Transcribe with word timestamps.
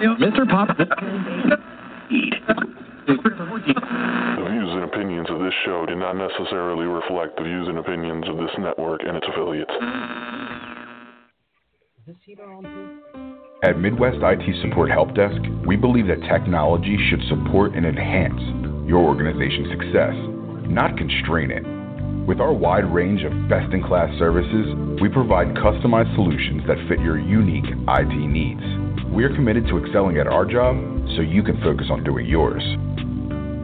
Mr. 0.00 0.48
Pop. 0.48 0.76
The 0.76 0.84
views 4.50 4.70
and 4.70 4.84
opinions 4.84 5.28
of 5.30 5.38
this 5.40 5.54
show 5.64 5.86
do 5.86 5.94
not 5.94 6.14
necessarily 6.16 6.86
reflect 6.86 7.36
the 7.36 7.44
views 7.44 7.68
and 7.68 7.78
opinions 7.78 8.28
of 8.28 8.36
this 8.36 8.50
network 8.58 9.00
and 9.06 9.16
its 9.16 9.26
affiliates. 9.28 9.72
At 13.62 13.78
Midwest 13.78 14.18
IT 14.20 14.62
Support 14.62 14.90
Help 14.90 15.14
Desk, 15.14 15.40
we 15.66 15.76
believe 15.76 16.06
that 16.08 16.20
technology 16.28 16.98
should 17.08 17.22
support 17.28 17.74
and 17.74 17.86
enhance 17.86 18.40
your 18.86 19.02
organization's 19.02 19.70
success, 19.70 20.14
not 20.68 20.96
constrain 20.98 21.50
it. 21.50 21.64
With 22.26 22.40
our 22.40 22.52
wide 22.52 22.92
range 22.92 23.22
of 23.22 23.32
best 23.48 23.72
in 23.72 23.82
class 23.82 24.10
services, 24.18 24.74
we 25.00 25.08
provide 25.08 25.54
customized 25.54 26.14
solutions 26.14 26.62
that 26.66 26.76
fit 26.88 27.00
your 27.00 27.18
unique 27.18 27.64
IT 27.64 28.14
needs. 28.14 28.85
We 29.12 29.24
are 29.24 29.34
committed 29.34 29.66
to 29.68 29.78
excelling 29.78 30.18
at 30.18 30.26
our 30.26 30.44
job 30.44 30.76
so 31.14 31.22
you 31.22 31.42
can 31.42 31.60
focus 31.62 31.86
on 31.90 32.02
doing 32.02 32.26
yours. 32.26 32.62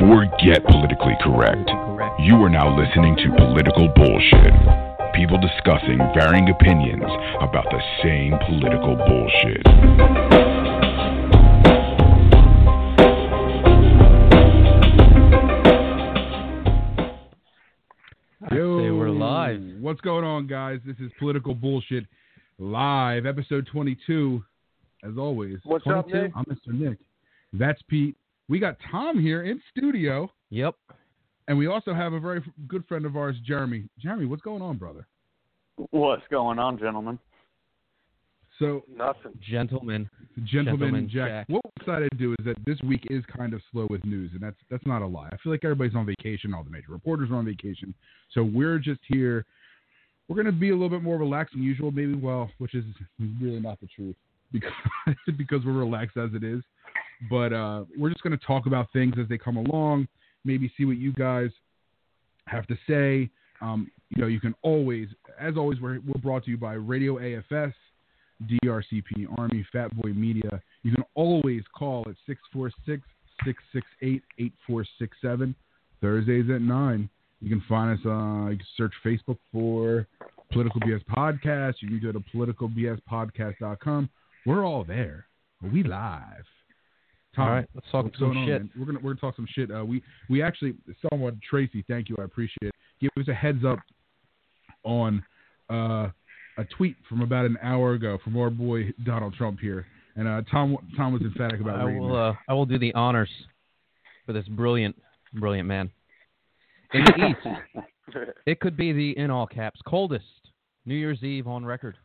Forget 0.00 0.64
politically 0.64 1.16
correct. 1.22 1.70
You 2.20 2.42
are 2.42 2.48
now 2.48 2.74
listening 2.76 3.14
to 3.16 3.28
political 3.36 3.88
bullshit. 3.94 4.89
People 5.14 5.38
discussing 5.38 5.98
varying 6.14 6.48
opinions 6.48 7.04
about 7.40 7.64
the 7.70 7.80
same 8.02 8.38
political 8.48 8.96
bullshit. 8.96 10.70
Yo, 18.52 18.94
we're 18.94 19.10
live. 19.10 19.60
What's 19.80 20.00
going 20.00 20.24
on, 20.24 20.46
guys? 20.46 20.80
This 20.86 20.96
is 20.98 21.10
Political 21.18 21.54
Bullshit 21.54 22.04
Live, 22.58 23.26
episode 23.26 23.68
22. 23.70 24.42
As 25.04 25.12
always, 25.18 25.58
What's 25.64 25.86
up, 25.86 26.08
Nick? 26.08 26.32
I'm 26.34 26.44
Mr. 26.44 26.72
Nick. 26.72 26.98
That's 27.52 27.80
Pete. 27.88 28.16
We 28.48 28.58
got 28.58 28.76
Tom 28.90 29.18
here 29.20 29.44
in 29.44 29.60
studio, 29.76 30.30
Yep. 30.50 30.74
And 31.50 31.58
we 31.58 31.66
also 31.66 31.92
have 31.92 32.12
a 32.12 32.20
very 32.20 32.40
good 32.68 32.86
friend 32.86 33.04
of 33.04 33.16
ours, 33.16 33.34
Jeremy. 33.44 33.88
Jeremy, 33.98 34.24
what's 34.24 34.40
going 34.40 34.62
on, 34.62 34.76
brother? 34.76 35.04
What's 35.90 36.22
going 36.30 36.60
on, 36.60 36.78
gentlemen? 36.78 37.18
So, 38.60 38.84
Nothing. 38.88 39.32
Gentlemen. 39.40 40.08
Gentlemen, 40.44 40.78
Gentleman 40.78 41.10
Jack, 41.12 41.28
Jack. 41.28 41.48
what 41.48 41.62
we're 41.64 41.82
excited 41.82 42.10
to 42.12 42.16
do 42.16 42.36
is 42.38 42.44
that 42.44 42.54
this 42.64 42.78
week 42.82 43.04
is 43.10 43.24
kind 43.36 43.52
of 43.52 43.60
slow 43.72 43.88
with 43.90 44.04
news, 44.04 44.30
and 44.32 44.40
that's 44.40 44.58
that's 44.70 44.86
not 44.86 45.02
a 45.02 45.06
lie. 45.06 45.28
I 45.32 45.36
feel 45.42 45.50
like 45.50 45.64
everybody's 45.64 45.96
on 45.96 46.06
vacation, 46.06 46.54
all 46.54 46.62
the 46.62 46.70
major 46.70 46.92
reporters 46.92 47.30
are 47.32 47.34
on 47.34 47.46
vacation, 47.46 47.94
so 48.32 48.44
we're 48.44 48.78
just 48.78 49.00
here. 49.08 49.44
We're 50.28 50.36
going 50.36 50.46
to 50.46 50.52
be 50.52 50.70
a 50.70 50.72
little 50.74 50.88
bit 50.88 51.02
more 51.02 51.18
relaxed 51.18 51.54
than 51.54 51.64
usual, 51.64 51.90
maybe. 51.90 52.14
Well, 52.14 52.48
which 52.58 52.76
is 52.76 52.84
really 53.40 53.58
not 53.58 53.80
the 53.80 53.88
truth 53.88 54.14
because 54.52 54.70
because 55.36 55.64
we're 55.64 55.72
relaxed 55.72 56.16
as 56.16 56.30
it 56.32 56.44
is. 56.44 56.62
But 57.28 57.52
uh, 57.52 57.86
we're 57.98 58.10
just 58.10 58.22
going 58.22 58.38
to 58.38 58.46
talk 58.46 58.66
about 58.66 58.86
things 58.92 59.14
as 59.20 59.28
they 59.28 59.36
come 59.36 59.56
along. 59.56 60.06
Maybe 60.44 60.72
see 60.76 60.84
what 60.84 60.96
you 60.96 61.12
guys 61.12 61.50
have 62.46 62.66
to 62.68 62.76
say. 62.88 63.30
Um, 63.60 63.90
you 64.10 64.20
know, 64.22 64.28
you 64.28 64.40
can 64.40 64.54
always, 64.62 65.08
as 65.38 65.56
always, 65.56 65.80
we're, 65.80 66.00
we're 66.06 66.20
brought 66.20 66.44
to 66.44 66.50
you 66.50 66.56
by 66.56 66.74
Radio 66.74 67.18
AFS, 67.18 67.72
DRCP, 68.64 69.38
Army, 69.38 69.66
Fat 69.72 69.94
Boy 69.96 70.10
Media. 70.10 70.60
You 70.82 70.92
can 70.92 71.04
always 71.14 71.62
call 71.76 72.04
at 72.08 72.14
646 72.26 73.02
668 73.44 74.22
8467. 74.38 75.54
Thursdays 76.00 76.50
at 76.50 76.62
9. 76.62 77.08
You 77.42 77.48
can 77.48 77.62
find 77.68 77.98
us, 77.98 78.04
uh, 78.04 78.50
you 78.50 78.56
can 78.56 78.66
search 78.76 78.92
Facebook 79.04 79.38
for 79.52 80.06
Political 80.52 80.80
BS 80.80 81.04
Podcast. 81.06 81.74
You 81.80 81.88
can 81.88 82.00
go 82.00 82.12
to 82.12 82.20
politicalbspodcast.com. 82.34 84.10
We're 84.46 84.64
all 84.64 84.84
there. 84.84 85.26
We 85.62 85.82
live. 85.82 86.44
Tom, 87.34 87.46
All 87.46 87.54
right, 87.54 87.66
let's 87.74 87.86
talk 87.92 88.06
some 88.18 88.36
on, 88.36 88.46
shit. 88.46 88.62
man? 88.62 88.70
We're 88.76 88.86
gonna 88.86 88.98
we're 88.98 89.14
gonna 89.14 89.20
talk 89.20 89.36
some 89.36 89.46
shit. 89.54 89.70
Uh, 89.70 89.84
we 89.84 90.02
we 90.28 90.42
actually 90.42 90.74
someone 91.10 91.40
Tracy, 91.48 91.84
thank 91.88 92.08
you, 92.08 92.16
I 92.18 92.24
appreciate 92.24 92.68
it. 92.68 92.74
Give 93.00 93.10
us 93.18 93.28
a 93.28 93.34
heads 93.34 93.64
up 93.64 93.78
on 94.82 95.22
uh, 95.70 96.08
a 96.58 96.64
tweet 96.76 96.96
from 97.08 97.20
about 97.22 97.46
an 97.46 97.56
hour 97.62 97.92
ago 97.92 98.18
from 98.24 98.36
our 98.36 98.50
boy 98.50 98.92
Donald 99.04 99.34
Trump 99.34 99.60
here, 99.60 99.86
and 100.16 100.26
uh, 100.26 100.42
Tom 100.50 100.76
Tom 100.96 101.12
was 101.12 101.22
emphatic 101.22 101.60
about 101.60 101.78
I 101.78 101.84
reading 101.84 102.02
will. 102.02 102.16
Uh, 102.16 102.34
I 102.48 102.54
will 102.54 102.66
do 102.66 102.78
the 102.78 102.92
honors 102.94 103.30
for 104.26 104.32
this 104.32 104.48
brilliant, 104.48 105.00
brilliant 105.34 105.68
man. 105.68 105.90
In 106.92 107.04
the 107.04 107.26
east, 107.28 108.26
it 108.46 108.58
could 108.58 108.76
be 108.76 108.92
the 108.92 109.16
in 109.16 109.30
all 109.30 109.46
caps 109.46 109.80
coldest 109.86 110.24
New 110.84 110.96
Year's 110.96 111.22
Eve 111.22 111.46
on 111.46 111.64
record. 111.64 111.96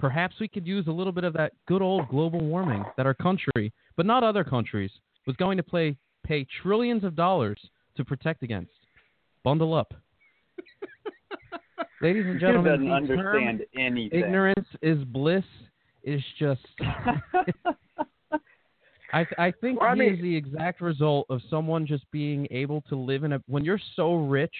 Perhaps 0.00 0.36
we 0.40 0.48
could 0.48 0.66
use 0.66 0.86
a 0.86 0.90
little 0.90 1.12
bit 1.12 1.24
of 1.24 1.34
that 1.34 1.52
good 1.68 1.82
old 1.82 2.08
global 2.08 2.40
warming 2.40 2.82
that 2.96 3.04
our 3.04 3.12
country, 3.14 3.70
but 3.96 4.06
not 4.06 4.24
other 4.24 4.42
countries, 4.42 4.90
was 5.26 5.36
going 5.36 5.58
to 5.58 5.62
play, 5.62 5.94
pay 6.26 6.46
trillions 6.62 7.04
of 7.04 7.14
dollars 7.14 7.60
to 7.98 8.04
protect 8.04 8.42
against. 8.42 8.72
Bundle 9.44 9.74
up. 9.74 9.92
Ladies 12.02 12.24
and 12.24 12.34
He 12.34 12.40
gentlemen, 12.40 12.86
doesn't 12.88 13.08
the 13.08 13.16
term 13.16 13.36
understand 13.36 13.66
anything. 13.78 14.20
ignorance 14.20 14.66
is 14.80 15.04
bliss 15.04 15.44
is 16.02 16.22
just 16.38 16.66
I 19.12 19.26
I 19.36 19.52
think 19.60 19.80
Well, 19.80 19.90
I 19.90 19.94
he 19.96 20.02
is 20.02 20.20
the 20.22 20.34
exact 20.34 20.80
result 20.80 21.26
of 21.28 21.42
someone 21.50 21.86
just 21.86 22.10
being 22.10 22.46
able 22.50 22.80
to 22.88 22.96
live 22.96 23.24
in 23.24 23.34
a 23.34 23.42
when 23.48 23.64
you're 23.66 23.80
so 23.96 24.14
rich 24.14 24.54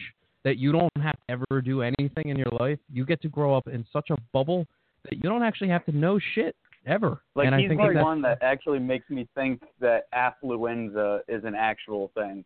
that 0.44 0.58
you 0.58 0.70
don't 0.72 0.90
have 1.02 1.14
to 1.14 1.30
ever 1.30 1.62
do 1.62 1.80
anything 1.82 2.28
in 2.28 2.36
your 2.36 2.50
life, 2.58 2.78
you 2.92 3.06
get 3.06 3.22
to 3.22 3.28
grow 3.28 3.54
up 3.56 3.68
in 3.68 3.86
such 3.90 4.10
a 4.10 4.16
bubble 4.34 4.66
that 5.04 5.14
you 5.14 5.22
don't 5.22 5.42
actually 5.42 5.68
have 5.68 5.84
to 5.86 5.92
know 5.92 6.18
shit 6.34 6.56
ever. 6.86 7.22
like 7.34 7.46
and 7.46 7.54
I 7.54 7.60
he's 7.60 7.68
think 7.68 7.80
the 7.80 8.02
one 8.02 8.22
that 8.22 8.42
actually 8.42 8.78
makes 8.78 9.08
me 9.10 9.28
think 9.34 9.62
that 9.80 10.04
affluenza 10.12 11.20
is 11.28 11.44
an 11.44 11.54
actual 11.54 12.10
thing. 12.14 12.44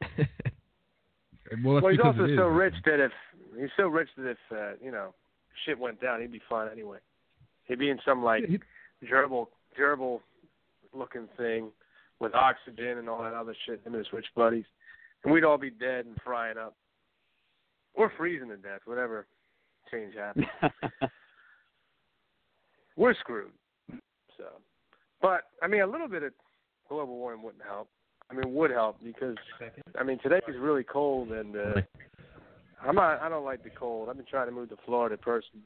well, 1.64 1.80
well, 1.82 1.88
he's 1.88 2.00
also 2.02 2.26
so 2.36 2.46
rich 2.46 2.74
that 2.84 3.00
if 3.04 3.12
he's 3.58 3.70
so 3.76 3.84
rich 3.88 4.08
that 4.16 4.30
if 4.30 4.38
uh, 4.50 4.72
you 4.82 4.90
know 4.90 5.14
shit 5.64 5.78
went 5.78 6.00
down, 6.00 6.20
he'd 6.20 6.32
be 6.32 6.40
fine 6.48 6.68
anyway. 6.70 6.98
He'd 7.64 7.78
be 7.78 7.90
in 7.90 7.98
some 8.04 8.22
like 8.22 8.44
He- 8.46 9.06
gerbil 9.06 9.46
gerbil 9.78 10.20
looking 10.94 11.28
thing 11.36 11.70
with 12.18 12.34
oxygen 12.34 12.98
and 12.98 13.08
all 13.08 13.22
that 13.22 13.34
other 13.34 13.54
shit. 13.66 13.80
Him 13.84 13.94
and 13.94 14.04
his 14.04 14.12
rich 14.12 14.26
buddies, 14.34 14.64
and 15.24 15.32
we'd 15.32 15.44
all 15.44 15.58
be 15.58 15.70
dead 15.70 16.06
and 16.06 16.16
frying 16.24 16.58
up, 16.58 16.74
or 17.94 18.12
freezing 18.16 18.48
to 18.48 18.56
death, 18.56 18.80
whatever 18.86 19.26
change 19.90 20.14
happens. 20.14 20.46
We're 22.96 23.14
screwed. 23.14 23.52
So, 24.36 24.44
but 25.22 25.42
I 25.62 25.66
mean, 25.68 25.82
a 25.82 25.86
little 25.86 26.08
bit 26.08 26.22
of 26.22 26.32
global 26.88 27.16
warming 27.16 27.42
wouldn't 27.44 27.64
help. 27.64 27.88
I 28.30 28.34
mean, 28.34 28.54
would 28.54 28.70
help 28.70 28.96
because 29.02 29.36
I 29.98 30.04
mean 30.04 30.18
today 30.22 30.40
is 30.48 30.54
really 30.58 30.84
cold 30.84 31.30
and 31.32 31.56
uh, 31.56 31.80
I'm 32.86 32.94
not. 32.94 33.20
I 33.20 33.28
don't 33.28 33.44
like 33.44 33.62
the 33.64 33.70
cold. 33.70 34.08
I've 34.08 34.16
been 34.16 34.26
trying 34.26 34.46
to 34.46 34.52
move 34.52 34.68
to 34.70 34.76
Florida 34.86 35.16
personally, 35.16 35.64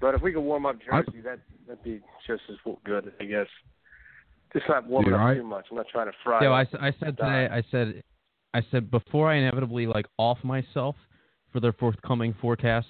But 0.00 0.14
if 0.14 0.22
we 0.22 0.32
could 0.32 0.40
warm 0.40 0.66
up 0.66 0.76
Jersey, 0.84 1.20
that 1.22 1.38
that'd 1.66 1.82
be 1.82 2.00
just 2.26 2.42
as 2.50 2.56
good, 2.84 3.12
I 3.20 3.24
guess. 3.24 3.46
Just 4.52 4.68
not 4.68 4.86
warming 4.86 5.10
Dude, 5.12 5.20
up 5.20 5.26
I- 5.26 5.34
too 5.34 5.44
much. 5.44 5.66
I'm 5.70 5.76
not 5.76 5.86
trying 5.90 6.06
to 6.06 6.12
fry. 6.24 6.44
Up. 6.46 6.68
I, 6.80 6.86
I 6.88 6.92
said 7.00 7.16
today, 7.16 7.48
I 7.50 7.62
said, 7.70 8.02
I 8.54 8.62
said 8.70 8.90
before 8.90 9.30
I 9.30 9.36
inevitably 9.36 9.86
like 9.86 10.06
off 10.18 10.38
myself 10.42 10.96
for 11.52 11.60
their 11.60 11.72
forthcoming 11.72 12.34
forecast, 12.40 12.86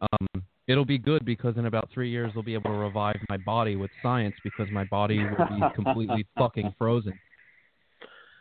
um, 0.00 0.26
it'll 0.68 0.84
be 0.84 0.98
good 0.98 1.24
because 1.24 1.56
in 1.56 1.66
about 1.66 1.88
three 1.92 2.10
years 2.10 2.30
they'll 2.34 2.42
be 2.42 2.54
able 2.54 2.70
to 2.70 2.76
revive 2.76 3.16
my 3.28 3.36
body 3.36 3.76
with 3.76 3.90
science 4.02 4.34
because 4.44 4.66
my 4.72 4.84
body 4.84 5.18
will 5.18 5.46
be 5.46 5.60
completely 5.74 6.26
fucking 6.38 6.74
frozen. 6.78 7.18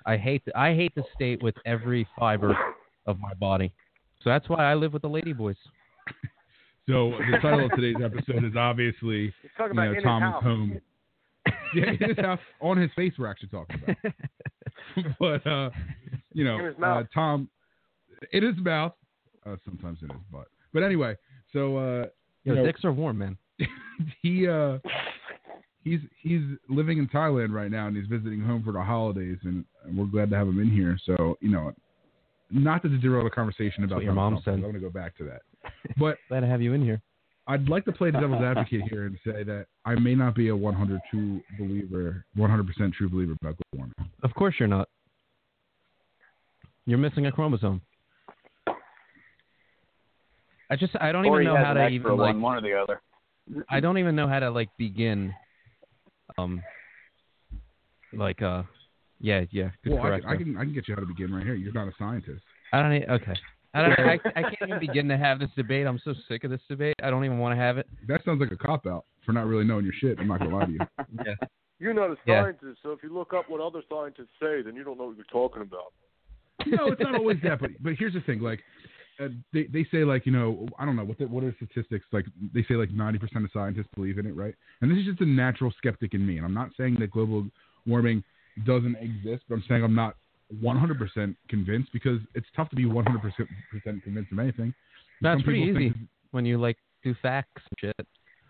I 0.06 0.18
hate 0.18 0.44
the, 0.46 0.58
I 0.58 0.76
hate 0.76 0.94
the 0.96 1.04
state 1.16 1.44
with 1.44 1.56
every 1.66 2.08
fiber 2.18 2.56
of 3.06 3.20
my 3.20 3.34
body, 3.36 3.72
so 4.24 4.30
that's 4.30 4.50
why 4.50 4.72
I 4.72 4.74
live 4.74 4.94
with 4.94 5.02
the 5.02 5.10
lady 5.10 5.34
boys. 5.34 5.58
So 6.88 7.12
the 7.32 7.38
title 7.42 7.66
of 7.66 7.72
today's 7.72 7.96
episode 8.04 8.44
is 8.44 8.56
obviously 8.58 9.34
He's 9.42 9.52
talking 9.56 9.76
you 9.76 9.82
know 9.82 9.90
in 9.90 9.96
his 9.96 10.04
Tom 10.04 10.24
is 10.24 10.32
house. 10.32 10.44
home. 10.44 10.82
yeah, 11.76 11.92
in 11.92 12.10
his 12.10 12.18
house, 12.18 12.40
on 12.60 12.78
his 12.78 12.90
face, 12.96 13.14
we're 13.18 13.28
actually 13.28 13.50
talking 13.50 13.82
about. 13.84 15.16
but 15.20 15.48
uh, 15.48 15.70
you 16.34 16.44
know, 16.44 16.74
uh. 16.84 17.04
Tom, 17.14 17.50
in 18.32 18.44
his 18.44 18.58
mouth. 18.58 18.94
Uh, 19.46 19.56
sometimes 19.66 20.00
in 20.04 20.10
his 20.10 20.20
butt. 20.32 20.48
But 20.74 20.84
anyway, 20.84 21.16
so 21.54 21.78
uh, 21.78 22.06
you 22.44 22.54
Yo, 22.54 22.56
know, 22.56 22.66
dicks 22.66 22.84
are 22.84 22.92
warm, 22.92 23.20
man. 23.20 23.38
he 24.22 24.48
uh, 24.48 24.78
he's 25.84 26.00
he's 26.22 26.42
living 26.70 26.98
in 26.98 27.08
Thailand 27.08 27.52
right 27.52 27.72
now, 27.72 27.88
and 27.88 27.96
he's 27.96 28.08
visiting 28.08 28.42
home 28.42 28.64
for 28.64 28.74
the 28.74 28.82
holidays, 28.82 29.38
and, 29.44 29.66
we're 29.96 30.06
glad 30.06 30.30
to 30.30 30.36
have 30.36 30.48
him 30.48 30.60
in 30.60 30.70
here. 30.70 30.96
So 31.06 31.38
you 31.42 31.50
know, 31.50 31.74
not 32.52 32.84
to 32.84 32.90
derail 32.90 33.24
the 33.24 33.32
conversation 33.32 33.84
about 33.84 33.96
what 33.96 34.04
your 34.04 34.14
mom 34.14 34.40
said. 34.46 34.54
I'm 34.56 34.62
going 34.62 34.74
to 34.76 34.80
go 34.80 34.92
back 34.92 35.18
to 35.18 35.24
that. 35.24 35.42
But 35.98 36.18
Glad 36.30 36.42
to 36.42 36.48
have 36.48 36.62
you 36.62 36.74
in 36.74 36.84
here. 36.84 37.02
I'd 37.48 37.68
like 37.68 37.84
to 37.86 37.92
play 37.92 38.12
the 38.12 38.20
devil's 38.20 38.42
advocate 38.44 38.84
here 38.90 39.06
and 39.06 39.18
say 39.26 39.44
that 39.44 39.66
I 39.86 39.96
may 39.96 40.14
not 40.16 40.36
be 40.36 40.50
a 40.50 40.56
100 40.56 41.02
true 41.10 41.42
believer, 41.58 42.26
100% 42.38 42.94
true 42.94 43.10
believer 43.10 43.36
about 43.42 43.56
global 43.58 43.90
warming. 43.98 44.12
Of 44.24 44.34
course 44.36 44.56
you're 44.60 44.68
not. 44.68 44.88
You're 46.86 47.00
missing 47.00 47.26
a 47.26 47.32
chromosome. 47.32 47.82
I 50.72 50.76
just 50.78 50.94
I 51.02 51.12
don't 51.12 51.26
or 51.26 51.42
even 51.42 51.54
know 51.54 51.64
how 51.64 51.74
to 51.74 51.82
extra 51.82 51.96
even 51.96 52.12
like 52.18 52.34
one, 52.34 52.42
one 52.42 52.58
or 52.58 52.62
the 52.62 52.74
other. 52.74 53.02
I 53.70 53.80
don't 53.82 53.98
even 53.98 54.16
know 54.16 54.28
how 54.28 54.40
to 54.40 54.50
like 54.50 54.70
begin. 54.78 55.34
Um. 56.38 56.64
Like 58.14 58.42
uh, 58.42 58.64
yeah 59.20 59.44
yeah. 59.52 59.70
Good 59.84 59.94
Well, 59.94 60.02
I 60.04 60.08
correct. 60.08 60.24
can, 60.26 60.34
I 60.34 60.38
can 60.38 60.58
I 60.58 60.64
can 60.64 60.74
get 60.74 60.88
you 60.88 60.96
how 60.96 61.02
to 61.02 61.08
begin 61.08 61.34
right 61.34 61.46
here. 61.46 61.56
You're 61.56 61.74
not 61.74 61.88
a 61.88 61.94
scientist. 62.00 62.42
I 62.74 62.82
don't 62.82 62.94
e- 62.94 63.06
okay. 63.10 63.34
I 63.74 63.82
don't. 63.82 64.00
I, 64.00 64.20
I 64.36 64.42
can't 64.44 64.56
even 64.68 64.80
begin 64.80 65.08
to 65.10 65.18
have 65.18 65.40
this 65.40 65.50
debate. 65.56 65.88
I'm 65.88 66.00
so 66.04 66.14
sick 66.28 66.44
of 66.44 66.52
this 66.52 66.60
debate. 66.70 66.96
I 67.04 67.10
don't 67.10 67.24
even 67.26 67.40
want 67.40 67.54
to 67.58 67.62
have 67.62 67.78
it. 67.78 67.88
That 68.08 68.24
sounds 68.26 68.40
like 68.42 68.52
a 68.52 68.58
cop 68.58 68.86
out 68.86 69.06
for 69.26 69.32
not 69.34 69.46
really 69.46 69.64
knowing 69.66 69.86
your 69.86 69.94
shit. 70.00 70.20
I'm 70.20 70.28
not 70.28 70.40
gonna 70.40 70.56
lie 70.56 70.66
to 70.66 70.72
you. 70.72 70.80
Yeah. 71.26 71.34
You're 71.80 71.94
not 71.94 72.12
a 72.12 72.18
Yeah. 72.28 72.44
scientist, 72.44 72.80
so 72.84 72.92
if 72.92 73.02
you 73.02 73.12
look 73.14 73.34
up 73.34 73.50
what 73.50 73.60
other 73.60 73.82
scientists 73.90 74.30
say, 74.40 74.62
then 74.62 74.76
you 74.76 74.84
don't 74.84 74.98
know 74.98 75.06
what 75.08 75.16
you're 75.18 75.26
talking 75.32 75.64
about. 75.64 75.94
no, 76.68 76.92
it's 76.92 77.02
not 77.02 77.16
always 77.16 77.38
that. 77.44 77.60
But 77.60 77.72
but 77.82 77.94
here's 77.98 78.14
the 78.14 78.22
thing. 78.22 78.40
Like 78.40 78.60
uh, 79.22 79.28
they 79.54 79.64
they 79.64 79.86
say 79.92 80.04
like 80.04 80.26
you 80.26 80.32
know 80.32 80.68
I 80.80 80.86
don't 80.86 80.96
know 80.96 81.04
what 81.04 81.18
the, 81.18 81.26
what 81.26 81.44
are 81.44 81.52
the 81.52 81.66
statistics 81.68 82.06
like 82.12 82.26
they 82.54 82.64
say 82.64 82.76
like 82.76 82.92
90 82.92 83.20
percent 83.20 83.46
of 83.46 83.52
scientists 83.54 83.88
believe 83.96 84.18
in 84.18 84.26
it, 84.26 84.36
right? 84.36 84.56
And 84.82 84.90
this 84.90 84.98
is 84.98 85.06
just 85.06 85.22
a 85.22 85.26
natural 85.26 85.72
skeptic 85.78 86.14
in 86.14 86.26
me. 86.26 86.38
And 86.38 86.46
I'm 86.46 86.54
not 86.54 86.70
saying 86.78 86.98
that 87.00 87.12
global 87.12 87.46
warming 87.86 88.24
doesn't 88.66 88.96
exist, 88.96 89.44
but 89.48 89.56
I'm 89.56 89.64
saying 89.68 89.84
I'm 89.84 89.96
not 89.96 90.16
100% 90.62 91.36
convinced 91.48 91.94
because 91.94 92.20
it's 92.36 92.48
tough 92.56 92.70
to 92.70 92.76
be 92.76 92.84
100% 92.84 94.04
convinced 94.04 94.32
of 94.32 94.40
anything. 94.40 94.74
That's 95.22 95.42
pretty 95.44 95.62
easy 95.62 95.94
when 96.32 96.46
you 96.46 96.60
like 96.60 96.78
do 97.04 97.16
facts 97.22 97.62
and 97.70 97.94
shit. 97.98 98.08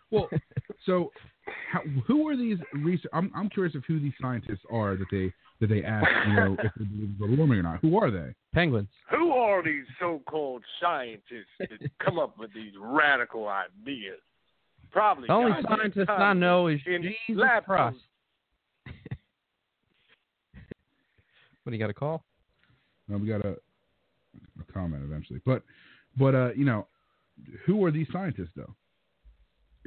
Well, 0.09 0.29
so 0.85 1.12
how, 1.71 1.81
who 2.07 2.27
are 2.27 2.36
these 2.36 2.57
research? 2.74 3.12
I'm 3.13 3.31
I'm 3.36 3.50
curious 3.50 3.75
of 3.75 3.83
who 3.88 4.00
these 4.00 4.13
scientists 4.21 4.65
are 4.71 4.95
that 4.95 5.06
they 5.12 5.33
that 5.59 5.68
they 5.68 5.83
ask 5.83 6.07
you 6.27 6.33
know 6.33 6.56
if 6.63 6.71
they 6.77 6.86
believe 6.86 7.09
in 7.09 7.15
global 7.18 7.38
warming 7.38 7.59
or 7.59 7.63
not. 7.63 7.80
Who 7.81 7.98
are 7.98 8.12
they? 8.12 8.33
Penguins. 8.53 8.89
Who 9.09 9.31
are 9.31 9.63
these 9.63 9.86
so-called 10.00 10.63
scientists 10.81 11.45
that 11.59 11.69
come 12.03 12.19
up 12.19 12.38
with 12.38 12.53
these 12.53 12.74
radical 12.80 13.48
ideas? 13.48 14.19
Probably 14.92 15.27
The 15.27 15.33
only 15.33 15.62
scientist 15.68 16.09
I 16.09 16.33
know 16.33 16.68
is 16.68 16.81
in 16.86 17.03
Jesus 17.03 17.42
lab 17.42 17.65
Christ. 17.65 17.98
What 21.63 21.71
do 21.71 21.77
you 21.77 21.83
got 21.83 21.88
to 21.88 21.94
call? 21.94 22.24
No, 23.07 23.18
we 23.18 23.27
got 23.27 23.45
a, 23.45 23.51
a 23.51 24.74
comment 24.74 25.03
eventually, 25.03 25.39
but 25.45 25.62
but 26.18 26.33
uh, 26.33 26.50
you 26.56 26.65
know, 26.65 26.88
who 27.65 27.83
are 27.86 27.92
these 27.92 28.07
scientists 28.12 28.50
though? 28.56 28.74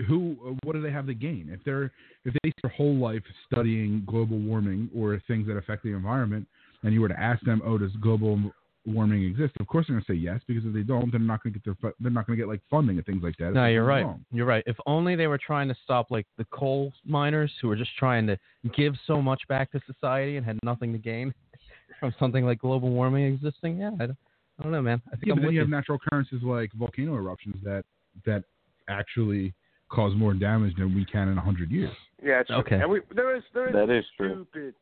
Who 0.09 0.37
uh, 0.45 0.51
what 0.65 0.73
do 0.73 0.83
they 0.83 0.91
have 0.91 1.07
to 1.07 1.15
gain 1.15 1.51
if 1.53 1.63
they're 1.65 1.93
if 2.25 2.35
they 2.43 2.53
their 2.65 2.71
whole 2.73 2.97
life 2.97 3.23
studying 3.51 4.03
global 4.07 4.39
warming 4.39 4.91
or 4.97 5.21
things 5.29 5.47
that 5.47 5.57
affect 5.57 5.83
the 5.83 5.91
environment, 5.91 6.47
and 6.83 6.93
you 6.93 7.01
were 7.01 7.09
to 7.09 7.21
ask 7.21 7.45
them, 7.45 7.61
oh, 7.65 7.79
does 7.79 7.93
global 8.01 8.39
warming 8.87 9.23
exist? 9.25 9.53
Of 9.61 9.67
course 9.67 9.87
they're 9.87 9.97
gonna 9.97 10.05
say 10.09 10.19
yes 10.19 10.41
because 10.47 10.65
if 10.65 10.73
they 10.73 10.83
don't, 10.83 11.11
they're 11.11 11.21
not 11.21 11.43
gonna 11.43 11.55
get 11.55 11.65
their 11.65 11.93
they're 12.01 12.11
not 12.11 12.27
gonna 12.27 12.37
get 12.37 12.49
like 12.49 12.61
funding 12.71 12.97
and 12.97 13.07
things 13.07 13.23
like 13.23 13.37
that. 13.39 13.53
No, 13.53 13.67
you're 13.67 13.85
right. 13.85 14.05
wrong. 14.05 14.25
You're 14.33 14.47
right. 14.47 14.65
If 14.67 14.77
only 14.87 15.15
they 15.15 15.27
were 15.27 15.39
trying 15.39 15.69
to 15.69 15.77
stop 15.85 16.11
like 16.11 16.27
the 16.39 16.45
coal 16.47 16.93
miners 17.05 17.53
who 17.61 17.69
were 17.69 17.77
just 17.77 17.97
trying 17.99 18.27
to 18.27 18.39
give 18.77 18.95
so 19.07 19.21
much 19.21 19.43
back 19.49 19.71
to 19.73 19.81
society 19.87 20.37
and 20.37 20.45
had 20.47 20.59
nothing 20.63 20.93
to 20.93 20.99
gain 20.99 21.33
from 22.01 22.15
something 22.19 22.45
like 22.45 22.59
global 22.59 22.91
warming 22.91 23.27
existing. 23.27 23.79
Yeah, 23.79 23.91
I 24.01 24.07
don't, 24.07 24.19
I 24.59 24.63
don't 24.63 24.73
know, 24.73 24.83
man. 24.83 25.03
I 25.09 25.17
think 25.17 25.27
Yeah, 25.27 25.35
I'm 25.35 25.41
then 25.41 25.51
you 25.51 25.55
you. 25.55 25.61
have 25.61 25.69
natural 25.69 25.99
occurrences 26.05 26.43
like 26.43 26.73
volcano 26.73 27.15
eruptions 27.15 27.57
that 27.63 27.85
that 28.25 28.45
actually 28.89 29.55
cause 29.95 30.13
more 30.17 30.35
damage 30.35 30.75
than 30.77 30.95
we 30.95 31.05
can 31.05 31.29
in 31.29 31.39
a 31.39 31.41
hundred 31.41 31.71
years. 31.71 31.95
Yeah, 32.23 32.41
it's 32.41 32.49
true. 32.49 32.57
Okay. 32.59 32.77
And 32.77 32.91
we, 32.91 33.01
there 33.15 33.37
is 33.37 33.43
there 33.53 33.69
is 33.69 33.73
That 33.75 33.89
some 33.89 33.97
is 33.97 34.05
true. 34.17 34.47
stupid. 34.51 34.75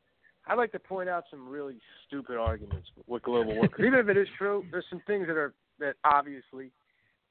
I'd 0.46 0.58
like 0.58 0.72
to 0.72 0.78
point 0.78 1.08
out 1.08 1.24
some 1.30 1.48
really 1.48 1.76
stupid 2.06 2.36
arguments 2.36 2.88
with 3.06 3.22
global 3.22 3.54
warming. 3.54 3.70
even 3.78 3.94
if 3.94 4.08
it 4.08 4.16
is 4.16 4.26
true, 4.36 4.64
there's 4.70 4.84
some 4.90 5.00
things 5.06 5.26
that 5.28 5.36
are 5.36 5.54
that 5.78 5.94
obviously, 6.04 6.70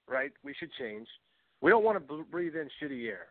right, 0.08 0.32
we 0.44 0.54
should 0.60 0.70
change. 0.80 1.08
We 1.62 1.70
don't 1.70 1.84
want 1.84 2.08
to 2.08 2.24
breathe 2.32 2.56
in 2.56 2.70
shitty 2.82 3.08
air, 3.08 3.28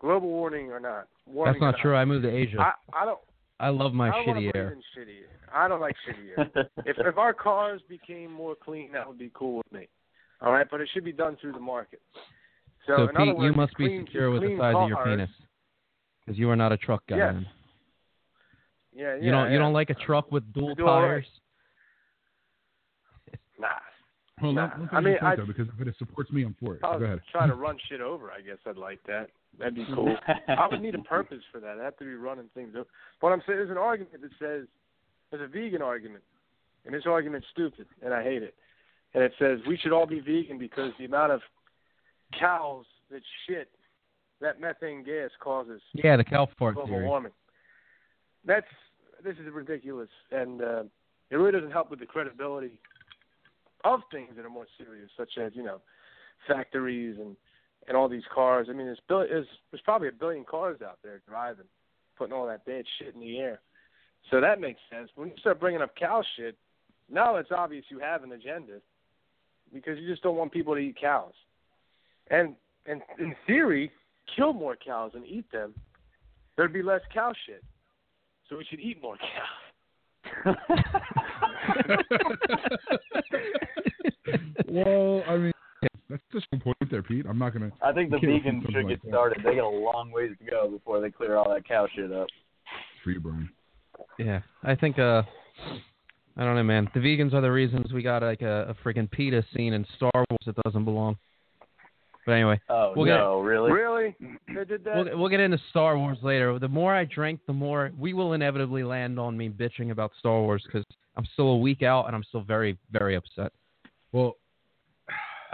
global 0.00 0.28
warming 0.28 0.70
or 0.70 0.80
not. 0.80 1.08
Warming 1.26 1.54
That's 1.54 1.60
not 1.60 1.74
or 1.74 1.82
true. 1.82 1.96
I 1.96 2.04
moved 2.04 2.24
to 2.24 2.30
Asia. 2.30 2.58
I, 2.58 2.72
I 3.02 3.04
don't. 3.04 3.20
I 3.60 3.68
love 3.70 3.92
my 3.92 4.08
I 4.08 4.12
don't 4.12 4.26
wanna 4.28 4.40
shitty 4.40 4.52
breathe 4.52 4.56
air. 4.56 4.72
in 4.72 4.78
shitty 5.02 5.18
air. 5.20 5.54
I 5.54 5.68
don't 5.68 5.80
like 5.80 5.94
shitty 6.08 6.38
air. 6.38 6.68
if 6.86 6.96
if 6.98 7.18
our 7.18 7.32
cars 7.34 7.80
became 7.88 8.32
more 8.32 8.54
clean, 8.54 8.92
that 8.92 9.06
would 9.06 9.18
be 9.18 9.30
cool 9.34 9.58
with 9.58 9.72
me. 9.72 9.88
All 10.40 10.52
right, 10.52 10.66
but 10.70 10.80
it 10.80 10.88
should 10.94 11.04
be 11.04 11.12
done 11.12 11.36
through 11.40 11.52
the 11.52 11.60
market. 11.60 12.00
So, 12.88 12.96
So 12.96 13.02
in 13.02 13.08
other 13.16 13.24
Pete, 13.26 13.36
words, 13.36 13.44
you 13.44 13.52
must 13.52 13.76
be 13.76 13.98
secure 13.98 14.30
with 14.30 14.40
the 14.40 14.46
clean 14.48 14.58
size 14.58 14.74
of 14.76 14.88
your 14.88 15.04
penis, 15.04 15.30
because 16.24 16.38
you 16.38 16.50
are 16.50 16.56
not 16.56 16.72
a 16.72 16.76
truck 16.78 17.02
guy. 17.08 17.16
Yes. 17.18 17.34
Yeah, 18.94 19.14
yeah. 19.14 19.22
You 19.24 19.30
don't. 19.30 19.52
You 19.52 19.58
don't 19.58 19.72
like 19.74 19.90
a 19.90 19.94
truck 19.94 20.32
with 20.32 20.50
dual 20.54 20.74
do 20.74 20.86
all 20.88 21.02
right. 21.02 21.08
tires. 21.08 21.26
Nah. 23.60 23.68
Well, 24.40 24.52
Nah, 24.52 24.62
let, 24.62 24.80
let's 24.80 24.92
I 24.94 25.00
mean, 25.00 25.18
point, 25.18 25.22
I- 25.24 25.36
though, 25.36 25.46
because 25.46 25.66
if 25.78 25.86
it 25.86 25.94
supports 25.98 26.30
me, 26.30 26.44
I'm 26.44 26.54
for 26.60 26.74
it. 26.74 26.78
If 26.78 26.84
I 26.84 26.92
Go 26.94 26.98
was 27.00 27.02
ahead. 27.06 27.20
Try 27.32 27.46
to 27.46 27.54
run 27.54 27.76
shit 27.88 28.00
over, 28.00 28.30
I 28.30 28.40
guess 28.40 28.58
I'd 28.66 28.76
like 28.76 29.00
that. 29.06 29.30
That'd 29.58 29.74
be 29.74 29.86
cool. 29.94 30.16
I 30.48 30.68
would 30.70 30.80
need 30.80 30.94
a 30.94 30.98
purpose 31.02 31.42
for 31.50 31.60
that. 31.60 31.78
I 31.80 31.84
have 31.84 31.96
to 31.98 32.04
be 32.04 32.14
running 32.14 32.48
things 32.54 32.74
over. 32.76 32.86
But 33.20 33.28
I'm 33.28 33.42
saying 33.46 33.58
there's 33.58 33.70
an 33.70 33.78
argument 33.78 34.22
that 34.22 34.30
says 34.38 34.66
there's 35.30 35.42
a 35.42 35.48
vegan 35.48 35.82
argument, 35.82 36.22
and 36.84 36.94
this 36.94 37.02
argument's 37.06 37.48
stupid, 37.52 37.86
and 38.02 38.14
I 38.14 38.22
hate 38.22 38.42
it. 38.42 38.54
And 39.14 39.22
it 39.24 39.32
says 39.38 39.58
we 39.66 39.76
should 39.76 39.92
all 39.92 40.06
be 40.06 40.20
vegan 40.20 40.58
because 40.58 40.92
the 40.98 41.04
amount 41.06 41.32
of 41.32 41.40
cows 42.38 42.84
that 43.10 43.22
shit 43.46 43.70
that 44.40 44.60
methane 44.60 45.02
gas 45.02 45.30
causes 45.40 45.80
Yeah, 45.94 46.16
the 46.16 46.24
cow 46.24 46.48
fart 46.58 46.74
global 46.74 46.88
theory. 46.94 47.06
warming. 47.06 47.32
That's 48.44 48.66
this 49.24 49.34
is 49.34 49.52
ridiculous, 49.52 50.08
and 50.30 50.62
uh, 50.62 50.82
it 51.30 51.36
really 51.36 51.52
doesn't 51.52 51.72
help 51.72 51.90
with 51.90 51.98
the 51.98 52.06
credibility 52.06 52.78
of 53.84 54.00
things 54.12 54.30
that 54.36 54.44
are 54.44 54.50
more 54.50 54.66
serious, 54.76 55.10
such 55.16 55.38
as 55.38 55.52
you 55.54 55.62
know 55.64 55.80
factories 56.46 57.16
and 57.18 57.36
and 57.88 57.96
all 57.96 58.08
these 58.08 58.22
cars. 58.32 58.68
I 58.70 58.74
mean, 58.74 58.86
there's 58.86 59.00
there's, 59.08 59.46
there's 59.70 59.82
probably 59.84 60.08
a 60.08 60.12
billion 60.12 60.44
cars 60.44 60.80
out 60.86 60.98
there 61.02 61.20
driving, 61.28 61.64
putting 62.16 62.32
all 62.32 62.46
that 62.46 62.64
bad 62.64 62.84
shit 62.98 63.14
in 63.14 63.20
the 63.20 63.38
air. 63.38 63.60
So 64.30 64.40
that 64.40 64.60
makes 64.60 64.80
sense. 64.90 65.10
When 65.14 65.28
you 65.28 65.34
start 65.38 65.58
bringing 65.58 65.80
up 65.82 65.96
cow 65.96 66.22
shit, 66.36 66.56
now 67.10 67.36
it's 67.36 67.50
obvious 67.50 67.84
you 67.88 67.98
have 67.98 68.22
an 68.22 68.32
agenda 68.32 68.80
because 69.72 69.98
you 69.98 70.06
just 70.06 70.22
don't 70.22 70.36
want 70.36 70.52
people 70.52 70.74
to 70.74 70.80
eat 70.80 70.96
cows. 71.00 71.32
And 72.30 72.54
and 72.86 73.02
in 73.18 73.34
theory, 73.46 73.90
kill 74.36 74.52
more 74.52 74.76
cows 74.76 75.12
and 75.14 75.26
eat 75.26 75.50
them, 75.52 75.74
there'd 76.56 76.72
be 76.72 76.82
less 76.82 77.02
cow 77.12 77.32
shit. 77.46 77.62
So 78.48 78.56
we 78.56 78.64
should 78.68 78.80
eat 78.80 79.02
more 79.02 79.16
cows. 79.16 79.26
well, 84.68 85.22
I 85.28 85.36
mean, 85.36 85.52
that's 86.08 86.22
just 86.32 86.46
one 86.50 86.60
point 86.60 86.76
there, 86.90 87.02
Pete. 87.02 87.26
I'm 87.28 87.38
not 87.38 87.52
gonna. 87.52 87.70
I 87.82 87.92
think 87.92 88.10
the 88.10 88.16
vegans 88.16 88.62
something 88.62 88.72
should 88.72 88.84
like 88.84 88.88
get 88.88 89.02
that. 89.02 89.08
started. 89.08 89.38
They 89.44 89.56
got 89.56 89.64
a 89.64 89.68
long 89.68 90.10
ways 90.10 90.30
to 90.38 90.50
go 90.50 90.68
before 90.68 91.00
they 91.00 91.10
clear 91.10 91.36
all 91.36 91.52
that 91.52 91.66
cow 91.68 91.86
shit 91.94 92.12
up. 92.12 92.28
Free 93.04 93.18
burn. 93.18 93.50
Yeah, 94.18 94.40
I 94.64 94.74
think. 94.74 94.98
Uh, 94.98 95.22
I 96.36 96.44
don't 96.44 96.54
know, 96.54 96.62
man. 96.62 96.88
The 96.94 97.00
vegans 97.00 97.34
are 97.34 97.40
the 97.40 97.50
reasons 97.50 97.92
we 97.92 98.02
got 98.02 98.22
like 98.22 98.42
a, 98.42 98.68
a 98.68 98.74
freaking 98.86 99.10
PETA 99.10 99.44
scene 99.54 99.72
in 99.72 99.84
Star 99.96 100.12
Wars 100.14 100.38
that 100.46 100.54
doesn't 100.64 100.84
belong. 100.84 101.16
But 102.28 102.34
anyway, 102.34 102.60
Oh 102.68 102.92
We'll 102.94 103.06
get- 103.06 103.14
no, 103.16 103.40
really? 103.40 103.72
Really? 103.72 104.14
They 104.54 104.64
did 104.66 104.84
that? 104.84 104.96
we'll, 104.96 105.18
we'll 105.18 105.28
get 105.30 105.40
into 105.40 105.56
Star 105.70 105.96
Wars 105.96 106.18
later. 106.20 106.58
The 106.58 106.68
more 106.68 106.94
I 106.94 107.06
drink, 107.06 107.40
the 107.46 107.54
more 107.54 107.90
we 107.98 108.12
will 108.12 108.34
inevitably 108.34 108.84
land 108.84 109.18
on 109.18 109.34
me 109.34 109.48
bitching 109.48 109.92
about 109.92 110.12
Star 110.18 110.38
Wars 110.42 110.62
because 110.66 110.84
I'm 111.16 111.24
still 111.32 111.46
a 111.46 111.56
week 111.56 111.82
out 111.82 112.04
and 112.06 112.14
I'm 112.14 112.22
still 112.24 112.42
very, 112.42 112.76
very 112.92 113.16
upset. 113.16 113.50
Well, 114.12 114.36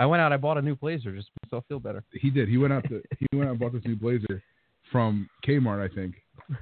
I 0.00 0.04
went 0.07 0.21
out, 0.21 0.33
I 0.33 0.37
bought 0.37 0.59
a 0.59 0.62
new 0.62 0.75
blazer 0.75 1.14
just 1.14 1.28
so 1.49 1.59
I 1.59 1.61
feel 1.69 1.78
better. 1.78 2.02
he 2.11 2.28
did. 2.28 2.49
He 2.49 2.59
went 2.59 2.73
out 2.73 2.83
to 2.88 3.00
he 3.21 3.26
went 3.37 3.47
out 3.47 3.52
and 3.52 3.61
bought 3.61 3.73
this 3.73 3.85
new 3.85 3.95
blazer 3.95 4.43
from 4.90 5.28
Kmart, 5.47 5.81
I 5.88 5.95
think. 5.95 6.16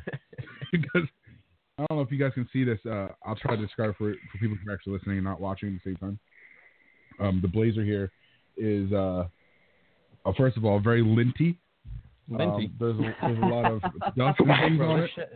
because 0.73 1.09
I 1.79 1.87
don't 1.89 1.97
know 1.97 2.03
if 2.03 2.13
you 2.13 2.19
guys 2.19 2.33
can 2.35 2.47
see 2.53 2.65
this. 2.65 2.81
Uh, 2.85 3.09
I'll 3.25 3.37
try 3.37 3.57
to 3.57 3.63
describe 3.63 3.97
for 3.97 4.13
for 4.13 4.39
people 4.39 4.59
who 4.63 4.71
are 4.71 4.75
actually 4.75 4.93
listening 4.93 5.17
and 5.17 5.25
not 5.25 5.41
watching 5.41 5.71
at 5.75 5.83
the 5.83 5.91
same 5.91 5.97
time. 5.97 6.19
Um, 7.19 7.39
the 7.41 7.49
blazer 7.49 7.83
here 7.83 8.13
is 8.59 8.93
uh, 8.93 9.25
uh, 10.25 10.33
first 10.37 10.57
of 10.57 10.65
all 10.65 10.79
very 10.81 11.03
linty. 11.03 11.59
Linty. 12.29 12.67
Um, 12.67 12.75
there's 12.79 12.99
a, 12.99 13.17
there's 13.21 13.39
a 13.43 13.47
lot 13.47 13.73
of 13.73 13.81
dust 14.17 14.39
and 14.41 14.49
things 14.49 14.81
on 14.81 15.01
this 15.01 15.11
it. 15.11 15.11
shit, 15.17 15.33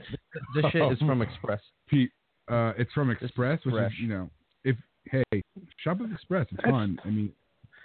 this, 0.54 0.62
this 0.62 0.72
shit 0.72 0.92
is 0.92 0.98
from 1.00 1.20
Express. 1.20 1.60
Pete, 1.88 2.10
uh, 2.48 2.72
it's 2.78 2.92
from 2.92 3.08
This 3.08 3.16
is 3.18 3.24
Express, 3.24 3.58
which 3.64 3.74
fresh. 3.74 3.92
is 3.92 3.98
you 4.00 4.08
know, 4.08 4.30
if 4.64 4.76
hey, 5.10 5.42
shop 5.82 5.98
at 6.00 6.10
Express. 6.12 6.46
It's 6.52 6.62
fun. 6.62 6.98
I 7.04 7.08
mean, 7.08 7.32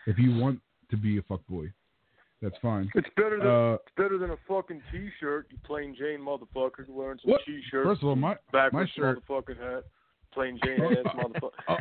if 0.08 0.18
you 0.20 0.36
want 0.38 0.60
to 0.92 0.98
be 0.98 1.18
a 1.18 1.22
fuck 1.24 1.46
boy, 1.48 1.72
that's 2.42 2.56
fine. 2.62 2.90
It's 2.96 3.08
better 3.18 3.38
than 3.40 3.48
Uh, 3.48 3.74
it's 3.74 3.96
better 3.98 4.18
than 4.18 4.32
a 4.32 4.38
fucking 4.48 4.82
t-shirt. 4.92 5.48
You 5.52 5.58
plain 5.66 5.96
Jane 5.98 6.20
motherfucker 6.20 6.88
wearing 6.88 7.20
some 7.24 7.32
What? 7.32 7.42
t-shirt, 7.46 7.84
first 7.86 8.02
of 8.04 8.10
all, 8.10 8.16
my 8.16 8.36
my 8.72 8.86
shirt- 8.96 9.20
motherfucking 9.28 9.58
hat, 9.60 9.84
plain 10.34 10.60
Jane 10.64 10.80
ass 10.82 11.16
motherfucker. 11.16 11.78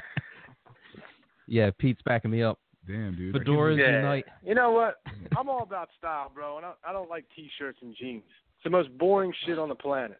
Yeah, 1.46 1.70
Pete's 1.78 2.00
backing 2.04 2.30
me 2.30 2.42
up. 2.42 2.58
Damn 2.90 3.14
dude, 3.16 3.34
I 3.34 3.38
can't 3.38 3.48
Fedoras 3.48 3.78
Yeah. 3.78 3.96
unite. 3.98 4.24
You 4.44 4.54
know 4.54 4.72
what? 4.72 4.96
I'm 5.38 5.48
all 5.48 5.62
about 5.62 5.88
style, 5.98 6.30
bro, 6.34 6.56
and 6.58 6.66
I, 6.66 6.72
I 6.86 6.92
don't 6.92 7.08
like 7.10 7.24
t-shirts 7.36 7.78
and 7.82 7.94
jeans. 7.98 8.22
It's 8.56 8.64
the 8.64 8.70
most 8.70 8.96
boring 8.98 9.32
shit 9.46 9.58
on 9.58 9.68
the 9.68 9.74
planet. 9.74 10.18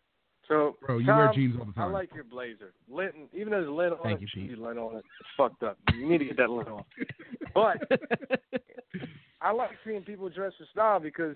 So, 0.48 0.76
bro, 0.84 0.98
you 0.98 1.06
Tom, 1.06 1.18
wear 1.18 1.32
jeans 1.32 1.54
all 1.60 1.66
the 1.66 1.72
time. 1.72 1.88
I 1.88 1.92
like 1.92 2.10
your 2.14 2.24
blazer. 2.24 2.72
Lint, 2.90 3.14
even 3.32 3.50
though 3.52 3.60
there's 3.60 3.70
lint 3.70 3.92
on 3.92 3.98
Thank 4.02 4.18
it, 4.18 4.22
you, 4.22 4.28
Pete. 4.34 4.50
should 4.50 4.56
be 4.56 4.62
lint 4.66 4.78
on 4.78 4.96
it. 4.96 5.04
It's 5.20 5.28
fucked 5.36 5.62
up. 5.62 5.78
You 5.94 6.08
need 6.08 6.18
to 6.18 6.24
get 6.24 6.36
that 6.38 6.50
lint 6.50 6.68
off. 6.68 6.86
But 7.54 7.78
I 9.40 9.52
like 9.52 9.70
seeing 9.84 10.02
people 10.02 10.28
dress 10.28 10.52
for 10.58 10.66
style 10.70 11.00
because 11.00 11.34